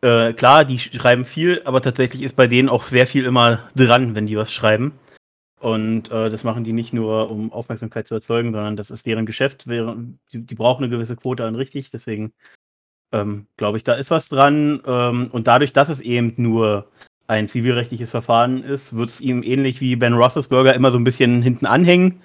Äh, 0.00 0.32
klar, 0.34 0.64
die 0.64 0.78
schreiben 0.78 1.24
viel, 1.24 1.62
aber 1.64 1.80
tatsächlich 1.82 2.22
ist 2.22 2.36
bei 2.36 2.46
denen 2.46 2.68
auch 2.68 2.84
sehr 2.84 3.06
viel 3.06 3.24
immer 3.24 3.68
dran, 3.74 4.14
wenn 4.14 4.26
die 4.26 4.36
was 4.36 4.52
schreiben. 4.52 4.92
Und 5.60 6.10
äh, 6.10 6.30
das 6.30 6.44
machen 6.44 6.64
die 6.64 6.72
nicht 6.72 6.92
nur, 6.92 7.30
um 7.30 7.52
Aufmerksamkeit 7.52 8.06
zu 8.06 8.14
erzeugen, 8.14 8.52
sondern 8.52 8.76
das 8.76 8.90
ist 8.90 9.06
deren 9.06 9.26
Geschäft. 9.26 9.66
Die, 9.66 10.14
die 10.32 10.54
brauchen 10.54 10.84
eine 10.84 10.90
gewisse 10.90 11.16
Quote 11.16 11.44
an 11.44 11.54
richtig, 11.54 11.90
deswegen 11.90 12.32
ähm, 13.12 13.46
glaube 13.56 13.78
ich, 13.78 13.84
da 13.84 13.94
ist 13.94 14.10
was 14.10 14.28
dran. 14.28 14.82
Ähm, 14.86 15.28
und 15.32 15.46
dadurch, 15.46 15.72
dass 15.72 15.88
es 15.88 16.00
eben 16.00 16.34
nur 16.36 16.90
ein 17.26 17.48
zivilrechtliches 17.48 18.10
Verfahren 18.10 18.62
ist, 18.62 18.96
wird 18.96 19.08
es 19.08 19.20
ihm 19.20 19.42
ähnlich 19.42 19.80
wie 19.80 19.96
Ben 19.96 20.14
Roethlisberger 20.14 20.74
immer 20.74 20.90
so 20.90 20.98
ein 20.98 21.04
bisschen 21.04 21.42
hinten 21.42 21.66
anhängen 21.66 22.20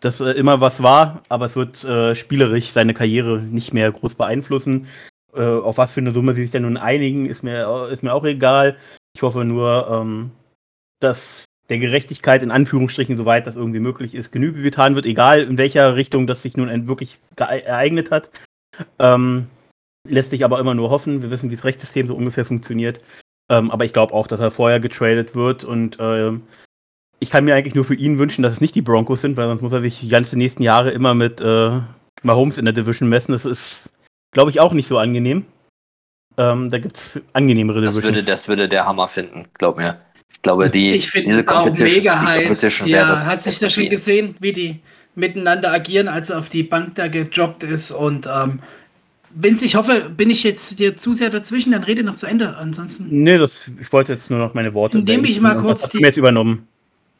dass 0.00 0.20
äh, 0.20 0.30
immer 0.32 0.60
was 0.60 0.82
war, 0.82 1.22
aber 1.28 1.46
es 1.46 1.56
wird 1.56 1.84
äh, 1.84 2.14
spielerisch 2.14 2.70
seine 2.70 2.94
Karriere 2.94 3.38
nicht 3.38 3.72
mehr 3.72 3.90
groß 3.90 4.14
beeinflussen. 4.14 4.86
Äh, 5.34 5.42
auf 5.42 5.78
was 5.78 5.94
für 5.94 6.00
eine 6.00 6.12
Summe 6.12 6.34
sie 6.34 6.42
sich 6.42 6.50
denn 6.50 6.62
nun 6.62 6.76
einigen, 6.76 7.26
ist 7.26 7.42
mir, 7.42 7.88
ist 7.90 8.02
mir 8.02 8.14
auch 8.14 8.24
egal. 8.24 8.76
Ich 9.14 9.22
hoffe 9.22 9.44
nur, 9.44 9.88
ähm, 9.90 10.30
dass 11.00 11.44
der 11.68 11.78
Gerechtigkeit 11.78 12.42
in 12.42 12.50
Anführungsstrichen, 12.50 13.16
soweit 13.16 13.46
das 13.46 13.56
irgendwie 13.56 13.80
möglich 13.80 14.14
ist, 14.14 14.30
Genüge 14.30 14.62
getan 14.62 14.94
wird, 14.94 15.06
egal 15.06 15.42
in 15.42 15.58
welcher 15.58 15.96
Richtung 15.96 16.26
das 16.26 16.42
sich 16.42 16.56
nun 16.56 16.86
wirklich 16.86 17.18
ereignet 17.36 18.10
hat. 18.10 18.30
Ähm, 18.98 19.48
lässt 20.06 20.30
sich 20.30 20.44
aber 20.44 20.60
immer 20.60 20.74
nur 20.74 20.90
hoffen. 20.90 21.22
Wir 21.22 21.30
wissen, 21.30 21.50
wie 21.50 21.56
das 21.56 21.64
Rechtssystem 21.64 22.06
so 22.06 22.14
ungefähr 22.14 22.44
funktioniert. 22.44 23.00
Ähm, 23.48 23.70
aber 23.70 23.84
ich 23.84 23.92
glaube 23.92 24.14
auch, 24.14 24.26
dass 24.26 24.40
er 24.40 24.50
vorher 24.50 24.80
getradet 24.80 25.34
wird 25.34 25.64
und 25.64 25.96
ähm, 26.00 26.42
ich 27.18 27.30
kann 27.30 27.44
mir 27.44 27.54
eigentlich 27.54 27.74
nur 27.74 27.84
für 27.84 27.94
ihn 27.94 28.18
wünschen, 28.18 28.42
dass 28.42 28.54
es 28.54 28.60
nicht 28.60 28.74
die 28.74 28.82
Broncos 28.82 29.20
sind, 29.20 29.36
weil 29.36 29.48
sonst 29.48 29.62
muss 29.62 29.72
er 29.72 29.80
sich 29.80 30.00
die 30.00 30.08
ganzen 30.08 30.38
nächsten 30.38 30.62
Jahre 30.62 30.90
immer 30.90 31.14
mit 31.14 31.40
äh, 31.40 31.80
Mahomes 32.22 32.58
in 32.58 32.64
der 32.64 32.74
Division 32.74 33.08
messen. 33.08 33.32
Das 33.32 33.44
ist, 33.44 33.82
glaube 34.32 34.50
ich, 34.50 34.60
auch 34.60 34.72
nicht 34.72 34.88
so 34.88 34.98
angenehm. 34.98 35.46
Ähm, 36.38 36.70
da 36.70 36.78
gibt 36.78 36.98
es 36.98 37.20
angenehmere 37.32 37.80
Division. 37.80 38.02
Das 38.02 38.12
würde, 38.12 38.24
das 38.24 38.48
würde 38.48 38.68
der 38.68 38.86
Hammer 38.86 39.08
finden, 39.08 39.46
glaub 39.54 39.78
mir. 39.78 39.98
Ich 40.30 40.42
glaube, 40.42 40.68
die, 40.68 40.92
ich 40.92 41.10
finde 41.10 41.36
es 41.36 41.48
auch 41.48 41.70
mega 41.70 42.20
heiß. 42.20 42.82
Ja, 42.84 43.26
hat 43.26 43.42
sich 43.42 43.58
da 43.58 43.70
schon 43.70 43.88
gesehen, 43.88 44.36
wie 44.40 44.52
die 44.52 44.80
miteinander 45.14 45.72
agieren, 45.72 46.08
als 46.08 46.30
er 46.30 46.38
auf 46.38 46.50
die 46.50 46.62
Bank 46.62 46.96
da 46.96 47.08
gejobbt 47.08 47.62
ist. 47.62 47.90
Und 47.90 48.26
ähm, 48.26 48.60
Vince, 49.30 49.64
ich 49.64 49.76
hoffe, 49.76 50.10
bin 50.14 50.28
ich 50.28 50.42
jetzt 50.42 50.78
dir 50.78 50.96
zu 50.96 51.14
sehr 51.14 51.30
dazwischen, 51.30 51.72
dann 51.72 51.84
rede 51.84 52.02
noch 52.02 52.16
zu 52.16 52.26
Ende. 52.26 52.56
Ansonsten. 52.56 53.06
Nee, 53.08 53.38
das, 53.38 53.70
ich 53.80 53.90
wollte 53.92 54.12
jetzt 54.12 54.30
nur 54.30 54.38
noch 54.38 54.52
meine 54.52 54.74
Worte. 54.74 54.98
Nehme 54.98 55.26
ich 55.26 55.40
mal 55.40 55.56
kurz 55.56 55.88
die. 55.88 55.98
Mir 55.98 56.08
jetzt 56.08 56.18
übernommen. 56.18 56.68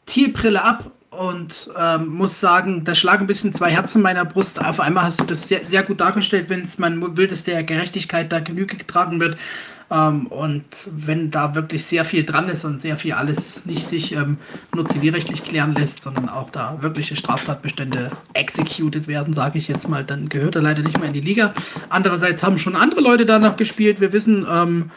Tierbrille 0.07 0.63
ab 0.63 0.91
und 1.11 1.69
ähm, 1.77 2.07
muss 2.07 2.39
sagen, 2.39 2.83
da 2.83 2.95
schlagen 2.95 3.23
ein 3.23 3.27
bisschen 3.27 3.53
zwei 3.53 3.71
Herzen 3.71 3.99
in 3.99 4.03
meiner 4.03 4.25
Brust. 4.25 4.63
Auf 4.63 4.79
einmal 4.79 5.03
hast 5.03 5.19
du 5.19 5.25
das 5.25 5.47
sehr, 5.47 5.59
sehr 5.59 5.83
gut 5.83 6.01
dargestellt, 6.01 6.49
wenn 6.49 6.63
es 6.63 6.79
man 6.79 7.15
will, 7.17 7.27
dass 7.27 7.43
der 7.43 7.63
Gerechtigkeit 7.63 8.31
da 8.31 8.39
Genüge 8.39 8.77
getragen 8.77 9.19
wird. 9.19 9.37
Ähm, 9.89 10.27
und 10.27 10.65
wenn 10.85 11.31
da 11.31 11.55
wirklich 11.55 11.85
sehr 11.85 12.03
viel 12.03 12.25
dran 12.25 12.49
ist 12.49 12.65
und 12.65 12.81
sehr 12.81 12.97
viel 12.97 13.13
alles 13.13 13.65
nicht 13.65 13.87
sich 13.87 14.13
ähm, 14.13 14.37
nur 14.75 14.87
zivilrechtlich 14.87 15.43
klären 15.43 15.73
lässt, 15.73 16.03
sondern 16.03 16.29
auch 16.29 16.49
da 16.49 16.77
wirkliche 16.81 17.15
Straftatbestände 17.15 18.11
executed 18.33 19.07
werden, 19.07 19.33
sage 19.33 19.57
ich 19.57 19.67
jetzt 19.67 19.87
mal, 19.87 20.03
dann 20.03 20.29
gehört 20.29 20.55
er 20.55 20.61
leider 20.61 20.83
nicht 20.83 20.99
mehr 20.99 21.07
in 21.07 21.13
die 21.13 21.21
Liga. 21.21 21.53
Andererseits 21.89 22.43
haben 22.43 22.59
schon 22.59 22.75
andere 22.75 23.01
Leute 23.01 23.25
danach 23.25 23.55
gespielt. 23.55 24.01
Wir 24.01 24.11
wissen, 24.11 24.45
ähm, 24.49 24.91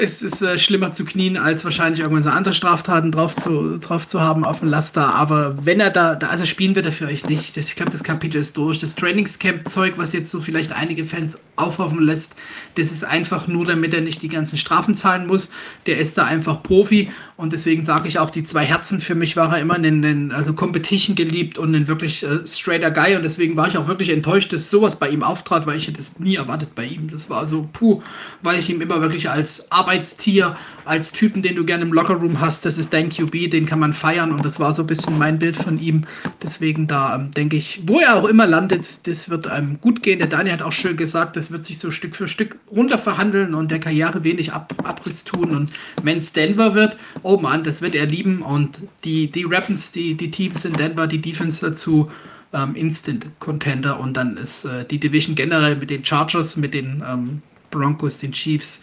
es 0.00 0.22
ist 0.22 0.40
äh, 0.40 0.58
schlimmer 0.58 0.92
zu 0.92 1.04
knien, 1.04 1.36
als 1.36 1.64
wahrscheinlich 1.64 2.00
irgendwann 2.00 2.22
so 2.22 2.30
andere 2.30 2.54
Straftaten 2.54 3.12
drauf 3.12 3.36
zu, 3.36 3.78
drauf 3.78 4.08
zu 4.08 4.20
haben 4.20 4.44
auf 4.44 4.60
dem 4.60 4.68
Laster. 4.68 5.14
Aber 5.14 5.58
wenn 5.62 5.78
er 5.78 5.90
da, 5.90 6.14
da 6.14 6.28
also 6.28 6.46
spielen 6.46 6.74
wird 6.74 6.86
er 6.86 6.92
für 6.92 7.06
euch 7.06 7.26
nicht. 7.26 7.56
Das, 7.56 7.68
ich 7.68 7.76
glaube, 7.76 7.92
das 7.92 8.02
Kapitel 8.02 8.38
ist 8.38 8.56
durch. 8.56 8.78
Das 8.78 8.94
Trainingscamp-Zeug, 8.94 9.94
was 9.96 10.12
jetzt 10.12 10.30
so 10.30 10.40
vielleicht 10.40 10.72
einige 10.72 11.04
Fans 11.04 11.38
aufhoffen 11.56 12.00
lässt, 12.00 12.34
das 12.76 12.90
ist 12.90 13.04
einfach 13.04 13.46
nur, 13.46 13.66
damit 13.66 13.92
er 13.92 14.00
nicht 14.00 14.22
die 14.22 14.28
ganzen 14.28 14.56
Strafen 14.58 14.94
zahlen 14.94 15.26
muss. 15.26 15.50
Der 15.86 15.98
ist 15.98 16.16
da 16.16 16.24
einfach 16.24 16.62
Profi 16.62 17.10
und 17.36 17.52
deswegen 17.52 17.84
sage 17.84 18.08
ich 18.08 18.18
auch, 18.18 18.30
die 18.30 18.44
zwei 18.44 18.64
Herzen 18.64 19.00
für 19.00 19.14
mich 19.14 19.36
war 19.36 19.52
er 19.54 19.60
immer 19.60 19.74
ein, 19.74 20.04
ein 20.04 20.32
also 20.32 20.52
Competition 20.54 21.16
geliebt 21.16 21.58
und 21.58 21.74
ein 21.74 21.88
wirklich 21.88 22.22
äh, 22.22 22.46
straighter 22.46 22.90
Guy 22.90 23.16
und 23.16 23.22
deswegen 23.22 23.56
war 23.56 23.68
ich 23.68 23.76
auch 23.78 23.88
wirklich 23.88 24.10
enttäuscht, 24.10 24.52
dass 24.52 24.70
sowas 24.70 24.96
bei 24.96 25.08
ihm 25.08 25.22
auftrat, 25.22 25.66
weil 25.66 25.78
ich 25.78 25.86
hätte 25.86 26.00
es 26.00 26.18
nie 26.18 26.36
erwartet 26.36 26.74
bei 26.74 26.84
ihm. 26.84 27.08
Das 27.08 27.30
war 27.30 27.46
so 27.46 27.68
puh, 27.72 28.02
weil 28.42 28.58
ich 28.58 28.70
ihm 28.70 28.80
immer 28.80 29.00
wirklich 29.00 29.30
als 29.30 29.70
Arbeit 29.72 29.89
Arbeitstier, 29.90 30.56
als 30.84 31.10
Typen, 31.10 31.42
den 31.42 31.56
du 31.56 31.64
gerne 31.64 31.84
im 31.84 31.92
Lockerroom 31.92 32.40
hast. 32.40 32.64
Das 32.64 32.78
ist 32.78 32.92
dein 32.92 33.10
QB, 33.10 33.50
den 33.50 33.66
kann 33.66 33.80
man 33.80 33.92
feiern 33.92 34.30
und 34.30 34.44
das 34.44 34.60
war 34.60 34.72
so 34.72 34.82
ein 34.82 34.86
bisschen 34.86 35.18
mein 35.18 35.38
Bild 35.40 35.56
von 35.56 35.80
ihm. 35.80 36.04
Deswegen 36.42 36.86
da 36.86 37.16
ähm, 37.16 37.32
denke 37.32 37.56
ich, 37.56 37.82
wo 37.86 37.98
er 37.98 38.14
auch 38.14 38.28
immer 38.28 38.46
landet, 38.46 39.06
das 39.08 39.28
wird 39.28 39.48
einem 39.48 39.70
ähm, 39.70 39.78
gut 39.80 40.02
gehen. 40.02 40.18
Der 40.18 40.28
Daniel 40.28 40.54
hat 40.54 40.62
auch 40.62 40.72
schön 40.72 40.96
gesagt, 40.96 41.36
das 41.36 41.50
wird 41.50 41.66
sich 41.66 41.78
so 41.78 41.90
Stück 41.90 42.14
für 42.14 42.28
Stück 42.28 42.56
runter 42.70 42.98
verhandeln 42.98 43.54
und 43.54 43.72
der 43.72 43.80
Karriere 43.80 44.22
wenig 44.22 44.52
Ab 44.52 44.74
Abriss 44.84 45.24
tun. 45.24 45.50
Und 45.50 45.70
wenn 46.02 46.18
es 46.18 46.32
Denver 46.32 46.74
wird, 46.74 46.96
oh 47.22 47.36
Mann, 47.38 47.64
das 47.64 47.82
wird 47.82 47.96
er 47.96 48.06
lieben. 48.06 48.42
Und 48.42 48.78
die, 49.04 49.28
die 49.28 49.44
Rappens, 49.44 49.90
die, 49.90 50.14
die 50.14 50.30
Teams 50.30 50.64
in 50.64 50.74
Denver, 50.74 51.08
die 51.08 51.20
Defense 51.20 51.68
dazu, 51.68 52.10
ähm, 52.52 52.76
Instant 52.76 53.26
Contender 53.40 53.98
und 53.98 54.16
dann 54.16 54.36
ist 54.36 54.64
äh, 54.64 54.84
die 54.84 54.98
Division 54.98 55.34
generell 55.34 55.76
mit 55.76 55.90
den 55.90 56.04
Chargers, 56.04 56.56
mit 56.56 56.74
den 56.74 57.02
ähm, 57.06 57.42
Broncos, 57.70 58.18
den 58.18 58.32
Chiefs, 58.32 58.82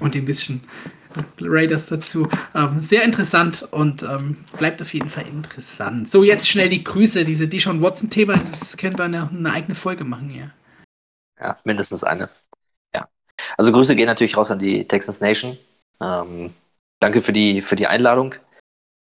und 0.00 0.14
ein 0.14 0.24
bisschen 0.24 0.62
Raiders 1.40 1.86
dazu. 1.86 2.28
Ähm, 2.54 2.82
sehr 2.82 3.04
interessant 3.04 3.62
und 3.70 4.02
ähm, 4.02 4.44
bleibt 4.56 4.80
auf 4.80 4.92
jeden 4.94 5.10
Fall 5.10 5.26
interessant. 5.26 6.08
So, 6.08 6.22
jetzt 6.22 6.48
schnell 6.48 6.68
die 6.68 6.84
Grüße. 6.84 7.24
Diese 7.24 7.48
Dishon 7.48 7.82
Watson-Thema, 7.82 8.36
das 8.36 8.76
können 8.76 8.96
wir 8.96 9.04
eine, 9.04 9.28
eine, 9.28 9.52
eigene 9.52 9.74
Folge 9.74 10.04
machen 10.04 10.28
hier. 10.28 10.50
Ja, 11.40 11.58
mindestens 11.64 12.04
eine. 12.04 12.28
Ja. 12.94 13.08
Also 13.56 13.72
Grüße 13.72 13.96
gehen 13.96 14.06
natürlich 14.06 14.36
raus 14.36 14.50
an 14.50 14.58
die 14.58 14.86
Texans 14.86 15.20
Nation. 15.20 15.58
Ähm, 16.00 16.52
danke 17.00 17.22
für 17.22 17.32
die, 17.32 17.62
für 17.62 17.76
die 17.76 17.86
Einladung. 17.86 18.34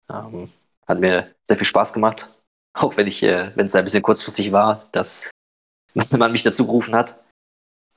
Ähm, 0.10 0.50
hat 0.88 1.00
mir 1.00 1.34
sehr 1.44 1.58
viel 1.58 1.68
Spaß 1.68 1.94
gemacht. 1.94 2.30
Auch 2.74 2.98
wenn 2.98 3.08
ich, 3.08 3.24
äh, 3.24 3.52
wenn 3.56 3.68
es 3.68 3.76
ein 3.76 3.86
bisschen 3.86 4.04
kurzfristig 4.04 4.52
war, 4.52 4.88
dass 4.92 5.30
man 6.12 6.32
mich 6.32 6.44
dazu 6.44 6.66
gerufen 6.66 6.96
hat. 6.96 7.16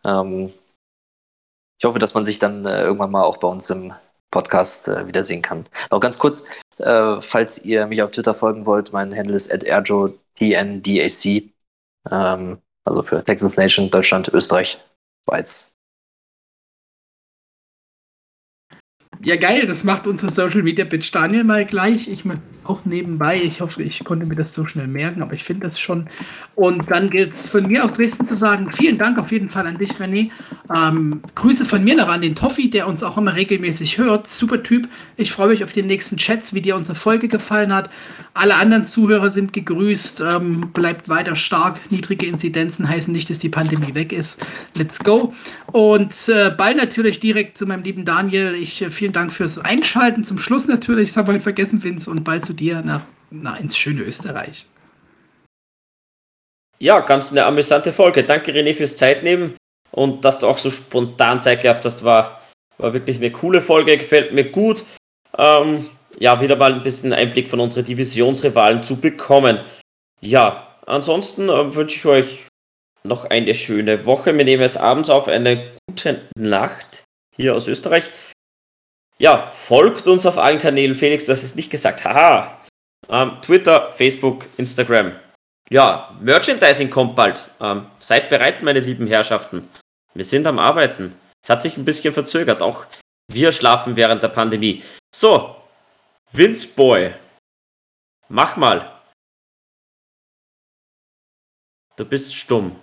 Ähm, 0.04 0.52
ich 1.78 1.84
hoffe, 1.84 1.98
dass 1.98 2.14
man 2.14 2.24
sich 2.24 2.38
dann 2.38 2.66
äh, 2.66 2.82
irgendwann 2.82 3.10
mal 3.10 3.22
auch 3.22 3.36
bei 3.36 3.48
uns 3.48 3.70
im 3.70 3.92
Podcast 4.30 4.88
äh, 4.88 5.06
wiedersehen 5.06 5.42
kann. 5.42 5.66
Noch 5.90 6.00
ganz 6.00 6.18
kurz, 6.18 6.44
äh, 6.78 7.20
falls 7.20 7.64
ihr 7.64 7.86
mich 7.86 8.02
auf 8.02 8.10
Twitter 8.10 8.34
folgen 8.34 8.66
wollt, 8.66 8.92
mein 8.92 9.16
Handle 9.16 9.36
ist 9.36 9.52
at 9.52 9.64
erjotndac, 9.64 10.24
ähm, 12.10 12.58
also 12.84 13.02
für 13.02 13.24
Texas 13.24 13.56
Nation, 13.56 13.90
Deutschland, 13.90 14.28
Österreich, 14.28 14.78
Schweiz. 15.28 15.74
Ja, 19.22 19.36
geil, 19.36 19.66
das 19.66 19.82
macht 19.82 20.06
unser 20.06 20.30
Social 20.30 20.62
Media 20.62 20.84
Bitch 20.84 21.12
Daniel 21.12 21.44
mal 21.44 21.64
gleich. 21.64 22.08
Ich 22.08 22.24
mal 22.24 22.38
auch 22.68 22.84
nebenbei. 22.84 23.40
Ich 23.42 23.60
hoffe, 23.60 23.82
ich 23.82 24.04
konnte 24.04 24.26
mir 24.26 24.36
das 24.36 24.54
so 24.54 24.66
schnell 24.66 24.86
merken, 24.86 25.22
aber 25.22 25.32
ich 25.32 25.44
finde 25.44 25.66
das 25.66 25.80
schon. 25.80 26.08
Und 26.54 26.90
dann 26.90 27.10
gilt 27.10 27.34
es 27.34 27.48
von 27.48 27.66
mir 27.66 27.84
aus 27.84 27.94
Dresden 27.94 28.26
zu 28.26 28.36
sagen: 28.36 28.70
Vielen 28.72 28.98
Dank 28.98 29.18
auf 29.18 29.32
jeden 29.32 29.50
Fall 29.50 29.66
an 29.66 29.78
dich, 29.78 29.92
René. 29.92 30.30
Ähm, 30.74 31.22
Grüße 31.34 31.64
von 31.64 31.82
mir 31.84 31.96
noch 31.96 32.08
an 32.08 32.22
den 32.22 32.34
Toffi, 32.34 32.70
der 32.70 32.86
uns 32.88 33.02
auch 33.02 33.16
immer 33.16 33.34
regelmäßig 33.34 33.98
hört. 33.98 34.28
Super 34.30 34.62
Typ. 34.62 34.88
Ich 35.16 35.32
freue 35.32 35.48
mich 35.48 35.64
auf 35.64 35.72
die 35.72 35.82
nächsten 35.82 36.16
Chats, 36.16 36.54
wie 36.54 36.60
dir 36.60 36.76
unsere 36.76 36.94
Folge 36.94 37.28
gefallen 37.28 37.74
hat. 37.74 37.90
Alle 38.34 38.56
anderen 38.56 38.84
Zuhörer 38.84 39.30
sind 39.30 39.52
gegrüßt. 39.52 40.20
Ähm, 40.20 40.70
bleibt 40.72 41.08
weiter 41.08 41.36
stark. 41.36 41.80
Niedrige 41.90 42.26
Inzidenzen 42.26 42.88
heißen 42.88 43.12
nicht, 43.12 43.30
dass 43.30 43.38
die 43.38 43.48
Pandemie 43.48 43.94
weg 43.94 44.12
ist. 44.12 44.44
Let's 44.74 44.98
go. 44.98 45.34
Und 45.72 46.28
äh, 46.28 46.50
bald 46.56 46.76
natürlich 46.76 47.20
direkt 47.20 47.58
zu 47.58 47.66
meinem 47.66 47.82
lieben 47.82 48.04
Daniel. 48.04 48.54
Ich 48.54 48.82
äh, 48.82 48.90
vielen 48.90 49.12
Dank 49.12 49.32
fürs 49.32 49.58
Einschalten. 49.58 50.24
Zum 50.24 50.38
Schluss 50.38 50.66
natürlich, 50.66 51.16
haben 51.16 51.28
wir 51.28 51.34
heute 51.34 51.42
vergessen, 51.42 51.82
Vince, 51.82 52.10
und 52.10 52.24
bald 52.24 52.46
zu 52.46 52.54
dir 52.58 52.82
nach, 52.82 53.02
nach 53.30 53.58
ins 53.60 53.76
schöne 53.76 54.02
Österreich. 54.02 54.66
Ja, 56.78 57.00
ganz 57.00 57.32
eine 57.32 57.44
amüsante 57.44 57.92
Folge. 57.92 58.24
Danke 58.24 58.52
René 58.52 58.74
fürs 58.74 58.96
Zeitnehmen 58.96 59.56
und 59.90 60.24
dass 60.24 60.38
du 60.38 60.46
auch 60.46 60.58
so 60.58 60.70
spontan 60.70 61.42
Zeit 61.42 61.62
gehabt 61.62 61.84
hast, 61.84 62.04
war, 62.04 62.40
war 62.78 62.92
wirklich 62.92 63.16
eine 63.16 63.32
coole 63.32 63.60
Folge, 63.60 63.96
gefällt 63.96 64.32
mir 64.32 64.50
gut. 64.50 64.84
Ähm, 65.36 65.88
ja, 66.18 66.40
wieder 66.40 66.56
mal 66.56 66.72
ein 66.72 66.82
bisschen 66.82 67.12
Einblick 67.12 67.48
von 67.48 67.60
unseren 67.60 67.84
Divisionsrivalen 67.84 68.82
zu 68.82 69.00
bekommen. 69.00 69.60
Ja, 70.20 70.76
ansonsten 70.86 71.48
äh, 71.48 71.74
wünsche 71.74 71.96
ich 71.96 72.06
euch 72.06 72.46
noch 73.04 73.24
eine 73.24 73.54
schöne 73.54 74.04
Woche. 74.04 74.36
Wir 74.36 74.44
nehmen 74.44 74.62
jetzt 74.62 74.78
abends 74.78 75.10
auf 75.10 75.28
eine 75.28 75.72
gute 75.88 76.20
Nacht 76.36 77.04
hier 77.36 77.54
aus 77.54 77.68
Österreich. 77.68 78.10
Ja, 79.20 79.50
folgt 79.50 80.06
uns 80.06 80.26
auf 80.26 80.38
allen 80.38 80.60
Kanälen. 80.60 80.94
Felix, 80.94 81.28
hast 81.28 81.42
es 81.42 81.56
nicht 81.56 81.70
gesagt. 81.70 82.04
Haha. 82.04 82.60
Ähm, 83.08 83.38
Twitter, 83.42 83.90
Facebook, 83.92 84.46
Instagram. 84.56 85.18
Ja, 85.70 86.16
Merchandising 86.20 86.88
kommt 86.88 87.16
bald. 87.16 87.50
Ähm, 87.60 87.86
seid 87.98 88.30
bereit, 88.30 88.62
meine 88.62 88.80
lieben 88.80 89.06
Herrschaften. 89.06 89.68
Wir 90.14 90.24
sind 90.24 90.46
am 90.46 90.58
Arbeiten. 90.58 91.14
Es 91.42 91.50
hat 91.50 91.62
sich 91.62 91.76
ein 91.76 91.84
bisschen 91.84 92.14
verzögert. 92.14 92.62
Auch 92.62 92.86
wir 93.30 93.52
schlafen 93.52 93.96
während 93.96 94.22
der 94.22 94.28
Pandemie. 94.28 94.82
So, 95.14 95.56
Vince 96.32 96.66
Boy. 96.68 97.14
Mach 98.28 98.56
mal. 98.56 99.00
Du 101.96 102.04
bist 102.04 102.34
stumm. 102.34 102.80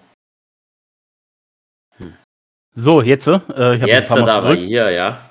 Hm. 1.97 2.17
So, 2.73 3.01
jetzt? 3.01 3.27
Äh, 3.27 3.75
jetzt 3.85 4.11
aber 4.11 4.55
hier, 4.55 4.89
ja. 4.91 5.29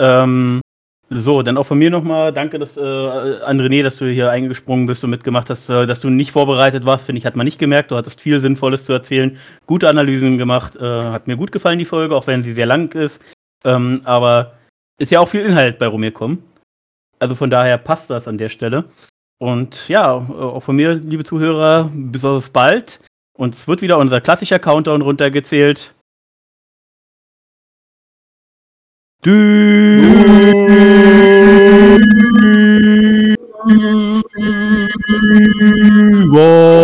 Ähm, 0.00 0.62
so, 1.10 1.42
dann 1.42 1.58
auch 1.58 1.66
von 1.66 1.78
mir 1.78 1.90
nochmal 1.90 2.32
danke 2.32 2.58
dass, 2.58 2.76
äh, 2.76 2.80
an 2.80 3.60
René, 3.60 3.82
dass 3.82 3.96
du 3.96 4.06
hier 4.06 4.30
eingesprungen 4.30 4.86
bist 4.86 5.04
und 5.04 5.10
mitgemacht 5.10 5.50
hast, 5.50 5.68
äh, 5.68 5.84
dass 5.84 6.00
du 6.00 6.08
nicht 6.08 6.32
vorbereitet 6.32 6.86
warst, 6.86 7.04
finde 7.04 7.18
ich, 7.18 7.26
hat 7.26 7.36
man 7.36 7.44
nicht 7.44 7.58
gemerkt. 7.58 7.90
Du 7.90 7.96
hattest 7.96 8.20
viel 8.20 8.40
Sinnvolles 8.40 8.84
zu 8.84 8.92
erzählen, 8.92 9.36
gute 9.66 9.88
Analysen 9.88 10.38
gemacht, 10.38 10.76
äh, 10.76 10.80
hat 10.84 11.26
mir 11.26 11.36
gut 11.36 11.52
gefallen, 11.52 11.78
die 11.80 11.84
Folge, 11.84 12.16
auch 12.16 12.26
wenn 12.28 12.42
sie 12.42 12.54
sehr 12.54 12.66
lang 12.66 12.94
ist. 12.94 13.20
Ähm, 13.64 14.00
aber 14.04 14.54
ist 14.98 15.10
ja 15.10 15.20
auch 15.20 15.28
viel 15.28 15.40
Inhalt 15.40 15.78
bei 15.78 15.86
rumgekommen. 15.86 16.42
Also 17.18 17.34
von 17.34 17.50
daher 17.50 17.76
passt 17.76 18.08
das 18.08 18.28
an 18.28 18.38
der 18.38 18.48
Stelle. 18.48 18.84
Und 19.38 19.88
ja, 19.88 20.12
auch 20.12 20.60
von 20.60 20.76
mir, 20.76 20.94
liebe 20.94 21.24
Zuhörer, 21.24 21.90
bis 21.92 22.24
auf 22.24 22.50
bald. 22.52 23.00
Und 23.36 23.54
es 23.54 23.66
wird 23.66 23.82
wieder 23.82 23.98
unser 23.98 24.20
klassischer 24.20 24.58
Countdown 24.58 25.02
runtergezählt. 25.02 25.94
Du 29.22 29.30
war 36.32 36.79